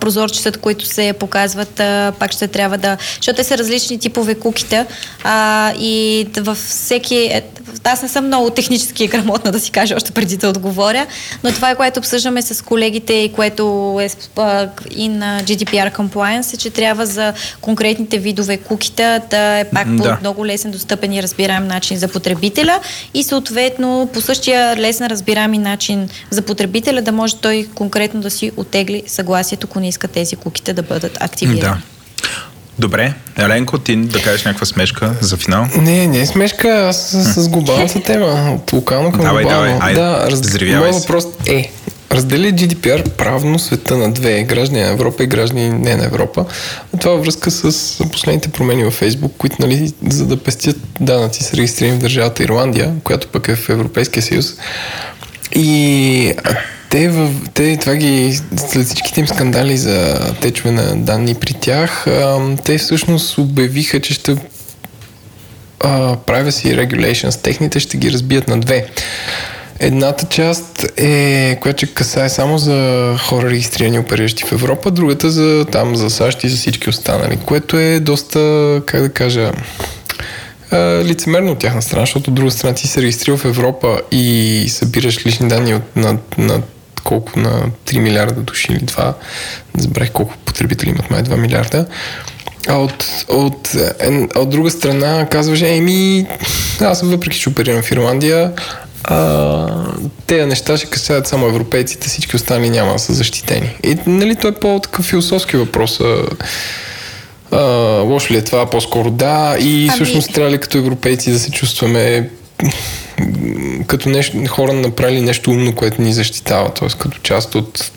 прозорчетата, 0.00 0.58
които 0.58 0.86
се 0.86 1.14
показват, 1.20 1.80
пак 2.18 2.32
ще 2.32 2.48
трябва 2.48 2.78
да... 2.78 2.96
Защото 3.16 3.36
те 3.36 3.44
са 3.44 3.58
различни 3.58 3.98
типове 3.98 4.34
куките 4.34 4.86
а, 5.24 5.72
и 5.78 6.26
във 6.36 6.58
всеки, 6.58 7.16
е, 7.16 7.42
аз 7.84 8.02
не 8.02 8.08
съм 8.08 8.26
много 8.26 8.50
технически 8.50 9.06
грамотна 9.06 9.52
да 9.52 9.60
си 9.60 9.70
кажа 9.70 9.94
още 9.96 10.12
преди 10.12 10.36
да 10.36 10.48
отговоря, 10.48 10.65
но 11.44 11.52
това 11.52 11.70
е 11.70 11.74
което 11.74 11.98
обсъждаме 11.98 12.42
с 12.42 12.64
колегите 12.64 13.12
и 13.12 13.32
което 13.32 13.96
е 14.00 14.08
и 14.90 15.08
на 15.08 15.40
GDPR 15.42 15.96
compliance, 15.96 16.54
е, 16.54 16.56
че 16.56 16.70
трябва 16.70 17.06
за 17.06 17.32
конкретните 17.60 18.18
видове 18.18 18.56
кукита 18.56 19.20
да 19.30 19.58
е 19.58 19.64
пак 19.64 19.86
по 19.86 20.02
Да. 20.02 20.16
много 20.20 20.46
лесен, 20.46 20.70
достъпен 20.70 21.12
и 21.12 21.22
разбираем 21.22 21.66
начин 21.66 21.96
за 21.96 22.08
потребителя 22.08 22.80
и 23.14 23.22
съответно 23.22 24.10
по 24.12 24.20
същия 24.20 24.76
лесен, 24.76 25.06
разбираем 25.06 25.54
и 25.54 25.58
начин 25.58 26.08
за 26.30 26.42
потребителя 26.42 27.02
да 27.02 27.12
може 27.12 27.36
той 27.36 27.68
конкретно 27.74 28.20
да 28.20 28.30
си 28.30 28.52
отегли 28.56 29.02
съгласието, 29.06 29.66
ако 29.70 29.80
не 29.80 29.88
иска 29.88 30.08
тези 30.08 30.36
куките 30.36 30.72
да 30.72 30.82
бъдат 30.82 31.18
активирани. 31.20 31.60
Да. 31.60 31.78
Добре, 32.78 33.14
Еленко, 33.38 33.78
ти 33.78 33.96
да 33.96 34.22
кажеш 34.22 34.44
някаква 34.44 34.66
смешка 34.66 35.12
за 35.20 35.36
финал? 35.36 35.66
Не, 35.76 36.06
не 36.06 36.20
е 36.20 36.26
смешка, 36.26 36.68
аз 36.68 37.10
с, 37.10 37.42
с 37.42 37.48
глобалната 37.48 38.02
тема. 38.02 38.52
От 38.54 38.72
локално 38.72 39.12
към 39.12 39.20
Давай, 39.20 39.44
глобално. 39.44 39.78
давай, 39.78 39.94
да, 39.94 40.28
взривявай 40.30 40.90
моят 40.90 40.96
въпрос 40.96 41.24
е, 41.46 41.70
раздели 42.12 42.54
GDPR 42.54 43.10
правно 43.10 43.58
света 43.58 43.96
на 43.96 44.12
две 44.12 44.42
граждани 44.42 44.82
на 44.82 44.88
Европа 44.88 45.24
и 45.24 45.26
граждани 45.26 45.68
не 45.68 45.96
на 45.96 46.04
Европа. 46.04 46.44
Това 47.00 47.12
във 47.12 47.22
връзка 47.22 47.50
с 47.50 47.98
последните 48.12 48.48
промени 48.48 48.84
във 48.84 49.00
Facebook, 49.00 49.32
които, 49.38 49.56
нали, 49.58 49.92
за 50.08 50.26
да 50.26 50.36
пестят 50.36 50.76
данъци, 51.00 51.44
са 51.44 51.56
регистрирани 51.56 51.96
в 51.96 52.00
държавата 52.00 52.42
Ирландия, 52.42 52.92
която 53.04 53.28
пък 53.28 53.48
е 53.48 53.56
в 53.56 53.68
Европейския 53.68 54.22
съюз. 54.22 54.54
И 55.54 56.34
те, 56.90 57.08
в, 57.08 57.30
те 57.54 57.76
това 57.76 57.94
ги, 57.94 58.40
след 58.56 58.86
всичките 58.86 59.20
им 59.20 59.28
скандали 59.28 59.76
за 59.76 60.18
течове 60.40 60.70
на 60.70 60.96
данни 60.96 61.34
при 61.34 61.52
тях, 61.52 62.06
те 62.64 62.78
всъщност 62.78 63.38
обявиха, 63.38 64.00
че 64.00 64.14
ще 64.14 64.36
а, 65.80 66.16
privacy 66.16 66.86
regulations, 66.86 67.42
техните 67.42 67.80
ще 67.80 67.96
ги 67.96 68.12
разбият 68.12 68.48
на 68.48 68.60
две. 68.60 68.86
Едната 69.80 70.26
част 70.26 70.86
е, 70.96 71.58
която 71.60 71.86
касае 71.94 72.28
само 72.28 72.58
за 72.58 73.14
хора 73.18 73.50
регистрирани 73.50 73.98
опериращи 73.98 74.44
в 74.44 74.52
Европа, 74.52 74.90
другата 74.90 75.30
за 75.30 75.66
там, 75.72 75.96
за 75.96 76.10
САЩ 76.10 76.44
и 76.44 76.48
за 76.48 76.56
всички 76.56 76.90
останали, 76.90 77.38
което 77.46 77.78
е 77.78 78.00
доста, 78.00 78.82
как 78.86 79.02
да 79.02 79.08
кажа, 79.08 79.52
лицемерно 81.04 81.52
от 81.52 81.58
тяхна 81.58 81.82
страна, 81.82 82.02
защото 82.02 82.30
от 82.30 82.34
друга 82.34 82.50
страна 82.50 82.74
ти 82.74 82.88
се 82.88 83.02
регистрирал 83.02 83.38
в 83.38 83.44
Европа 83.44 84.00
и 84.12 84.66
събираш 84.68 85.26
лични 85.26 85.48
данни 85.48 85.74
от, 85.74 85.96
на, 85.96 86.18
на 86.38 86.62
колко 87.06 87.38
на 87.38 87.62
3 87.86 87.98
милиарда 87.98 88.40
души 88.40 88.72
или 88.72 88.80
2, 88.80 89.14
не 89.74 89.82
забравих 89.82 90.12
колко 90.12 90.34
потребители 90.44 90.90
имат, 90.90 91.10
май 91.10 91.22
2 91.22 91.36
милиарда. 91.36 91.86
А 92.68 92.76
от, 92.76 93.06
от, 93.28 93.74
е, 94.00 94.28
от 94.34 94.50
друга 94.50 94.70
страна 94.70 95.26
казваш, 95.30 95.62
еми, 95.62 96.26
аз 96.80 97.02
въпреки, 97.02 97.40
че 97.40 97.48
оперирам 97.48 97.82
в 97.82 97.90
Ирландия, 97.90 98.52
а, 99.04 99.66
тези 100.26 100.46
неща 100.46 100.76
ще 100.76 100.86
касаят 100.86 101.26
само 101.26 101.46
европейците, 101.46 102.08
всички 102.08 102.36
останали 102.36 102.70
няма 102.70 102.92
да 102.92 102.98
са 102.98 103.14
защитени. 103.14 103.76
И 103.84 103.98
нали, 104.06 104.36
той 104.36 104.50
е 104.50 104.54
по-такъв 104.54 105.04
философски 105.04 105.56
въпрос. 105.56 106.00
А, 106.00 106.22
а, 107.52 107.60
лошо 108.00 108.32
ли 108.32 108.36
е 108.36 108.44
това? 108.44 108.70
По-скоро 108.70 109.10
да. 109.10 109.56
И 109.60 109.88
Ами- 109.88 109.88
всъщност 109.88 110.32
трябва 110.32 110.50
ли 110.50 110.58
като 110.58 110.78
европейци 110.78 111.32
да 111.32 111.38
се 111.38 111.50
чувстваме 111.50 112.30
като 113.86 114.08
нещо, 114.08 114.46
хора 114.48 114.72
направили 114.72 115.20
нещо 115.20 115.50
умно, 115.50 115.74
което 115.74 116.02
ни 116.02 116.12
защитава, 116.12 116.74
т.е. 116.74 116.88
като 116.98 117.18
част 117.22 117.54
от, 117.54 117.90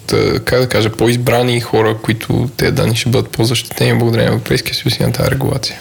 как 0.46 0.60
да 0.60 0.70
кажа, 0.70 0.90
по-избрани 0.90 1.62
хора, 1.62 1.98
които 2.04 2.50
тези 2.58 2.72
данни 2.72 2.96
ще 2.96 3.10
бъдат 3.10 3.32
по-защитени 3.32 4.00
благодарение 4.00 4.30
на 4.30 4.36
Европейския 4.36 4.76
съюз 4.76 5.00
и 5.00 5.04
на 5.04 5.12
тази 5.12 5.32
регулация. 5.32 5.80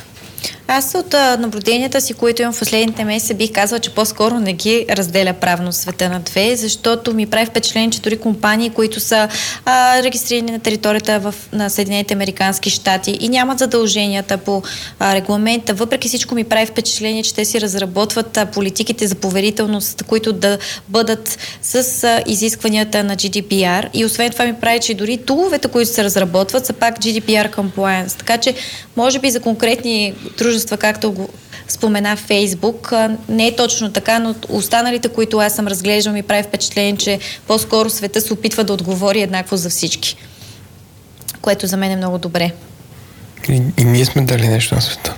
Аз 0.71 0.95
от 0.95 1.13
наблюденията 1.39 2.01
си, 2.01 2.15
които 2.15 2.43
имам 2.43 2.55
в 2.55 2.59
последните 2.59 3.05
месеци, 3.05 3.35
бих 3.35 3.53
казала, 3.53 3.79
че 3.79 3.91
по-скоро 3.91 4.41
не 4.41 4.53
ги 4.53 4.87
разделя 4.91 5.33
правно 5.33 5.73
света 5.73 6.09
на 6.09 6.21
две, 6.21 6.57
защото 6.57 7.15
ми 7.15 7.27
прави 7.27 7.47
впечатление, 7.47 7.91
че 7.91 8.01
дори 8.01 8.19
компании, 8.19 8.71
които 8.71 9.01
са 9.01 9.29
а, 9.65 10.03
регистрирани 10.03 10.53
на 10.53 10.59
територията 10.59 11.21
в, 11.21 11.35
на 11.53 11.71
Съединените 11.71 12.15
Американски 12.15 12.71
щати 12.71 13.19
и 13.21 13.29
нямат 13.29 13.59
задълженията 13.59 14.39
по 14.39 14.63
а, 14.99 15.15
регламента, 15.15 15.75
въпреки 15.75 16.09
всичко 16.09 16.35
ми 16.35 16.45
прави 16.45 16.67
впечатление, 16.67 17.23
че 17.23 17.35
те 17.35 17.45
си 17.45 17.61
разработват 17.61 18.37
а, 18.37 18.47
политиките 18.47 19.07
за 19.07 19.15
поверителност, 19.15 20.03
които 20.03 20.33
да 20.33 20.59
бъдат 20.89 21.39
с 21.63 22.05
а, 22.05 22.23
изискванията 22.27 23.05
на 23.05 23.17
GDPR. 23.17 23.89
И 23.95 24.05
освен 24.05 24.31
това 24.31 24.45
ми 24.45 24.55
прави, 24.55 24.81
че 24.81 24.95
дори 24.95 25.17
туловете, 25.17 25.69
които 25.69 25.91
се 25.91 26.05
разработват, 26.05 26.67
са 26.67 26.73
пак 26.73 26.99
GDPR 26.99 27.57
compliance. 27.57 28.19
Така 28.19 28.39
че, 28.39 28.55
може 28.97 29.19
би 29.19 29.31
за 29.31 29.41
конкретни 29.41 30.15
дружества, 30.39 30.58
както 30.67 31.13
го 31.13 31.29
спомена 31.69 32.17
Фейсбук, 32.17 32.93
не 33.29 33.47
е 33.47 33.57
точно 33.57 33.93
така, 33.93 34.19
но 34.19 34.35
останалите, 34.49 35.09
които 35.09 35.39
аз 35.39 35.55
съм 35.55 35.67
разглеждал, 35.67 36.13
ми 36.13 36.23
прави 36.23 36.43
впечатление, 36.43 36.97
че 36.97 37.19
по-скоро 37.47 37.91
света 37.91 38.21
се 38.21 38.33
опитва 38.33 38.65
да 38.65 38.73
отговори 38.73 39.23
еднакво 39.23 39.57
за 39.57 39.71
всички. 39.71 40.17
Което 41.41 41.67
за 41.67 41.77
мен 41.77 41.91
е 41.91 41.97
много 41.97 42.19
добре. 42.19 42.53
И, 43.49 43.63
и 43.79 43.85
ние 43.85 44.05
сме 44.05 44.23
дали 44.23 44.49
нещо 44.49 44.75
на 44.75 44.81
света. 44.81 45.15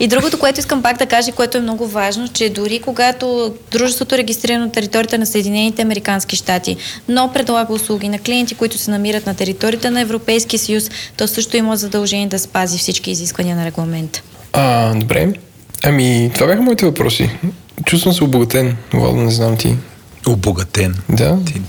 И 0.00 0.08
другото, 0.08 0.38
което 0.38 0.60
искам 0.60 0.82
пак 0.82 0.98
да 0.98 1.06
кажа, 1.06 1.32
което 1.32 1.58
е 1.58 1.60
много 1.60 1.86
важно, 1.86 2.28
че 2.28 2.50
дори 2.50 2.80
когато 2.80 3.54
дружеството 3.70 4.14
е 4.14 4.18
регистрирано 4.18 4.64
на 4.64 4.72
територията 4.72 5.18
на 5.18 5.26
Съединените 5.26 5.82
Американски 5.82 6.36
щати, 6.36 6.76
но 7.08 7.32
предлага 7.32 7.72
услуги 7.72 8.08
на 8.08 8.18
клиенти, 8.18 8.54
които 8.54 8.78
се 8.78 8.90
намират 8.90 9.26
на 9.26 9.34
територията 9.34 9.90
на 9.90 10.00
Европейския 10.00 10.58
съюз, 10.58 10.90
то 11.16 11.28
също 11.28 11.56
има 11.56 11.76
задължение 11.76 12.26
да 12.26 12.38
спази 12.38 12.78
всички 12.78 13.10
изисквания 13.10 13.56
на 13.56 13.64
регламента. 13.64 14.22
А, 14.52 14.94
добре. 14.94 15.32
Ами, 15.84 16.30
това 16.34 16.46
бяха 16.46 16.62
моите 16.62 16.86
въпроси. 16.86 17.30
Чувствам 17.84 18.14
се 18.14 18.24
обогатен, 18.24 18.76
Владо, 18.92 19.16
не 19.16 19.30
знам 19.30 19.56
ти. 19.56 19.76
Обогатен. 20.26 20.94
Да, 21.08 21.38
Ти, 21.46 21.62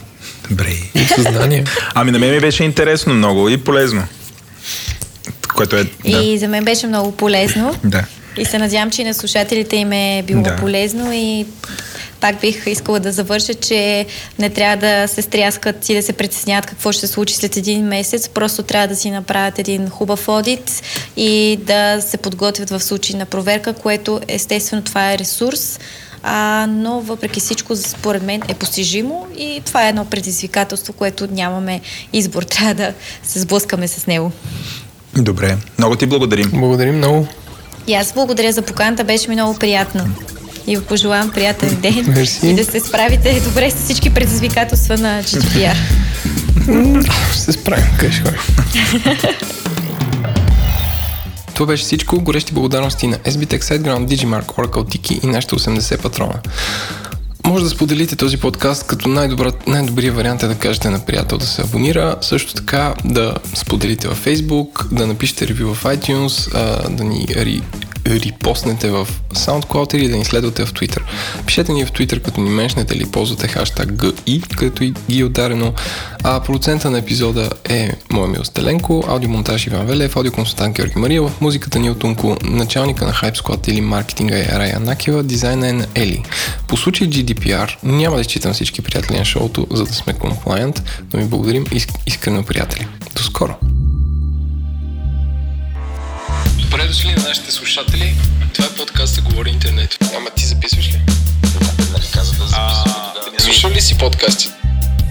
добре. 0.49 0.71
и 0.95 0.99
съзнание. 0.99 1.63
Ами 1.95 2.11
на 2.11 2.19
мен 2.19 2.31
ми 2.31 2.39
беше 2.39 2.63
интересно 2.63 3.13
много 3.13 3.49
и 3.49 3.57
полезно. 3.57 4.03
Което 5.60 5.76
е... 5.76 5.84
Да. 5.84 6.23
И 6.23 6.38
за 6.38 6.48
мен 6.48 6.65
беше 6.65 6.88
много 6.88 7.11
полезно. 7.11 7.76
да. 7.84 8.06
И 8.38 8.45
се 8.45 8.57
надявам, 8.57 8.91
че 8.91 9.02
и 9.02 9.06
на 9.06 9.14
слушателите 9.14 9.76
им 9.76 9.91
е 9.91 10.23
било 10.27 10.41
Да. 10.44 10.56
полезно 10.56 11.11
и 11.14 11.45
пак 12.19 12.41
бих 12.41 12.68
искала 12.68 12.99
да 12.99 13.11
завърша, 13.11 13.53
че 13.53 14.06
не 14.40 14.49
трябва 14.49 14.77
да 14.77 15.07
се 15.07 15.22
стряскат 15.22 15.90
и 15.90 15.95
да 15.95 16.03
се 16.03 16.14
притесняват 16.14 16.65
какво 16.65 16.91
ще 16.91 17.07
се 17.07 17.14
случи 17.14 17.36
след 17.36 17.57
един 17.57 17.86
месец. 17.86 18.30
Просто 18.30 18.64
трябва 18.64 18.88
да 18.88 18.95
си 18.95 19.11
направят 19.11 19.60
един 19.60 19.90
хубав 19.90 20.27
одит 20.30 20.81
и 21.18 21.60
да 21.61 22.02
се 22.02 22.18
подготвят 22.18 22.69
в 22.69 22.80
случай 22.80 23.15
на 23.15 23.26
проверка, 23.26 23.73
което 23.73 24.22
естествено 24.27 24.81
това 24.81 25.14
е 25.14 25.18
ресурс. 25.18 25.80
А, 26.23 26.68
но 26.69 27.02
въпреки 27.02 27.40
всичко, 27.40 27.76
според 27.76 28.23
мен 28.23 28.41
е 28.48 28.53
постижимо 28.53 29.27
и 29.38 29.61
това 29.65 29.86
е 29.86 29.90
едно 29.90 30.06
предизвикателство, 30.06 30.94
което 30.94 31.27
нямаме 31.31 31.81
избор. 32.14 32.44
Трябва 32.44 32.73
да 32.73 32.94
се 33.23 33.40
сблъскаме 33.40 33.88
с 33.88 34.07
него. 34.07 34.31
Добре. 35.18 35.57
Много 35.77 35.95
ти 35.95 36.06
благодарим. 36.06 36.49
Благодарим 36.53 36.98
много. 36.98 37.27
И 37.88 37.94
аз 37.94 38.14
благодаря 38.14 38.52
за 38.52 38.61
поканата, 38.61 39.03
беше 39.03 39.30
ми 39.30 39.36
много 39.36 39.60
приятно. 39.60 40.10
И 40.68 40.77
ви 40.77 40.84
пожелавам 40.84 41.31
приятен 41.31 41.77
ден. 41.81 42.06
Мерси. 42.07 42.48
И 42.48 42.53
да 42.53 42.65
се 42.65 42.80
справите 42.80 43.41
добре 43.48 43.72
с 43.72 43.84
всички 43.84 44.14
предизвикателства 44.14 44.98
на 44.98 45.23
GDPR. 45.23 45.76
Се 47.34 47.52
справим, 47.52 47.86
ще 47.98 48.22
ходим. 48.22 48.40
Това 51.53 51.68
беше 51.68 51.84
всичко. 51.84 52.22
Горещи 52.22 52.53
благодарности 52.53 53.07
на 53.07 53.18
SBTech, 53.18 53.61
SiteGround, 53.61 54.07
Digimark, 54.07 54.45
Oracle 54.45 54.69
Tiki 54.69 55.23
и 55.23 55.27
нашите 55.27 55.56
80 55.56 56.02
патрона. 56.02 56.40
Може 57.49 57.63
да 57.63 57.69
споделите 57.69 58.15
този 58.15 58.38
подкаст, 58.38 58.88
като 58.88 59.09
най-добрият 59.67 60.15
вариант 60.15 60.43
е 60.43 60.47
да 60.47 60.55
кажете 60.55 60.89
на 60.89 60.99
приятел 60.99 61.38
да 61.38 61.45
се 61.45 61.61
абонира. 61.61 62.15
Също 62.21 62.53
така 62.53 62.93
да 63.05 63.35
споделите 63.55 64.07
във 64.07 64.26
Facebook, 64.26 64.93
да 64.93 65.07
напишете 65.07 65.47
ревю 65.47 65.73
в 65.73 65.84
iTunes, 65.84 66.51
да 66.89 67.03
ни 67.03 67.27
ри, 67.35 67.61
репостнете 68.07 68.89
в 68.89 69.07
SoundCloud 69.34 69.95
или 69.95 70.09
да 70.09 70.17
ни 70.17 70.26
следвате 70.26 70.65
в 70.65 70.73
Twitter. 70.73 71.01
Пишете 71.45 71.73
ни 71.73 71.85
в 71.85 71.91
Twitter, 71.91 72.21
като 72.21 72.41
ни 72.41 72.49
меншнете 72.49 72.95
или 72.95 73.05
ползвате 73.05 73.47
хаштаг 73.47 73.89
GI, 73.89 74.55
където 74.55 74.84
и 74.84 74.93
ги 75.09 75.19
е 75.19 75.26
ударено. 75.26 75.73
А 76.23 76.39
продуцента 76.39 76.91
на 76.91 76.97
епизода 76.97 77.49
е 77.69 77.91
моя 78.11 78.27
мил 78.27 78.43
Стеленко, 78.43 79.03
аудиомонтаж 79.07 79.67
Иван 79.67 79.85
Велев, 79.85 80.15
аудиоконсултант 80.15 80.76
Георги 80.76 80.99
Марилов, 80.99 81.41
музиката 81.41 81.80
ни 81.80 81.88
е 81.88 81.91
от 81.91 82.03
Унко, 82.03 82.38
началника 82.43 83.05
на 83.05 83.13
Hype 83.13 83.38
Squad 83.38 83.69
или 83.69 83.81
маркетинга 83.81 84.38
е 84.38 84.47
Рая 84.53 84.80
Накева, 84.80 85.23
дизайна 85.23 85.69
е 85.69 85.73
на 85.73 85.85
Ели. 85.95 86.23
По 86.67 86.77
случай 86.77 87.07
GDPR 87.39 87.75
няма 87.83 88.15
да 88.15 88.21
изчитам 88.21 88.53
всички 88.53 88.81
приятели 88.81 89.17
на 89.17 89.25
шоуто, 89.25 89.67
за 89.71 89.83
да 89.85 89.93
сме 89.93 90.13
compliant, 90.13 90.81
но 91.13 91.19
ми 91.19 91.25
благодарим 91.25 91.65
иск- 91.65 91.99
искрено 92.05 92.43
приятели. 92.43 92.87
До 93.15 93.23
скоро! 93.23 93.55
Добре 96.61 96.87
дошли 96.87 97.15
на 97.15 97.23
нашите 97.23 97.51
слушатели. 97.51 98.15
Това 98.53 98.67
е 98.67 98.69
подкаста 98.69 99.21
Говори 99.21 99.49
Интернет. 99.49 99.97
Ама 100.17 100.29
ти 100.29 100.45
записваш 100.45 100.87
ли? 100.87 101.01
Нали 101.91 102.05
каза 102.13 102.33
да 102.33 102.83
Слушал 103.39 103.71
ли 103.71 103.81
си 103.81 103.97
подкасти? 103.97 104.49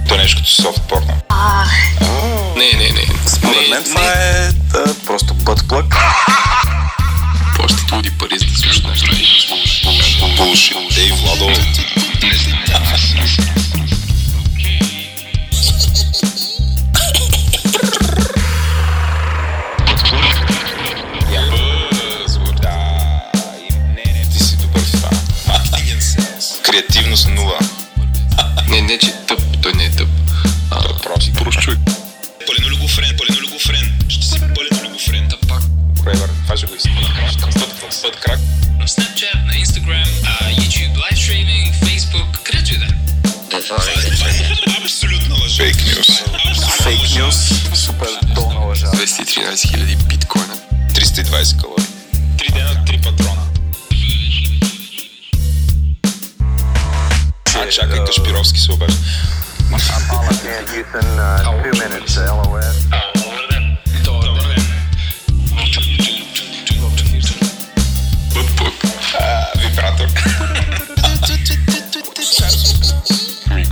То 0.09 0.14
е 0.14 0.18
нещо 0.18 0.36
като 0.40 0.62
софт 0.62 0.82
порно. 0.88 1.12
Не, 2.56 2.78
не, 2.78 2.90
не. 2.90 3.28
Според 3.28 3.70
мен 3.70 3.84
това 3.84 4.12
е 4.12 4.52
да, 4.52 4.94
просто 5.06 5.34
бътплък. 5.34 5.94
Плащат 7.59 7.93
луди 7.93 8.10
пари, 8.10 8.39
за 8.39 8.47
да 8.47 8.52
слушат. 8.55 8.85
Ей, 10.98 11.12
Владо. 11.12 11.47
Да. 22.62 22.74
И- 23.60 23.74
Не, 23.74 24.12
не, 24.12 24.24
ти 24.32 24.39
си 24.39 24.56
добър 24.56 24.80
в 24.80 24.93
това. 24.93 25.10
Marketing 25.48 25.94
and 25.94 26.01
sales. 26.01 26.62
Креативност 26.62 27.28
нула. 27.28 27.59
Не, 28.68 28.80
не, 28.80 28.98
че 28.98 29.12
тъп, 29.28 29.40
той 29.62 29.72
не 29.72 29.85
е 29.85 29.90
тъп. 29.90 30.09
А, 30.70 30.80
Прост. 30.80 31.35
прост 31.35 31.60
човек. 31.60 31.78
Полинолюбофрен, 32.47 33.16
полинолюбофрен. 33.16 33.27
Фрейвър, 36.09 36.30
това 36.43 36.56
ще 36.56 36.66
го 36.66 36.74
изпълня. 36.74 37.09
Път, 37.43 38.02
път, 38.02 38.20
крак. 38.20 38.39
на 38.78 38.86
Snapchat, 38.89 39.47
на 39.47 39.52
Instagram, 39.52 40.06
YouTube 40.59 40.94
Live 40.97 41.18
Streaming, 41.24 41.72
Facebook, 41.85 42.43
където 42.43 42.74
и 42.74 42.78
да 42.78 42.85
е. 42.85 42.89
Абсолютно 44.82 45.36
лъжа. 45.43 45.62
Фейк 45.62 45.76
нюс. 45.97 46.06
Фейк 46.82 47.01
нюс. 47.18 47.36
Супер 47.74 48.09
долна 48.35 48.60
лъжа. 48.60 48.86
213 48.86 49.70
хиляди 49.70 49.97
биткоина. 49.97 50.55
320 50.94 51.60
калории. 51.60 51.86
Три 52.39 52.52
дена, 52.52 52.85
три 52.86 53.01
патрона. 53.01 53.43
А, 57.56 57.68
чакай, 57.68 58.05
Кашпировски 58.05 58.60
се 58.60 58.72
обажда. 58.72 58.97
Paula 60.09 60.32
Can 60.43 60.64
Houston, 60.72 61.09
uh, 61.18 61.44
two 61.62 61.72
minutes 61.82 62.14
LOS. 62.16 63.18
Вибратор. 69.78 70.09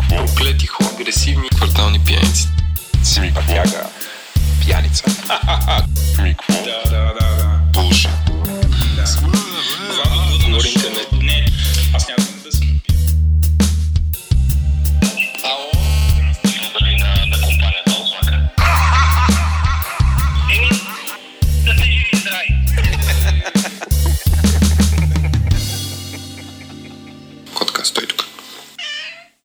Проклети 0.08 0.66
хора, 0.66 0.88
агресивни 1.00 1.48
квартални 1.48 2.04
пияници. 2.04 2.48
Пътяга. 3.34 3.86
Пияница. 4.64 5.04
Да, 5.28 5.40
да, 6.64 6.90
да, 6.90 7.14
да. 7.20 7.60
Булшит. 7.72 8.25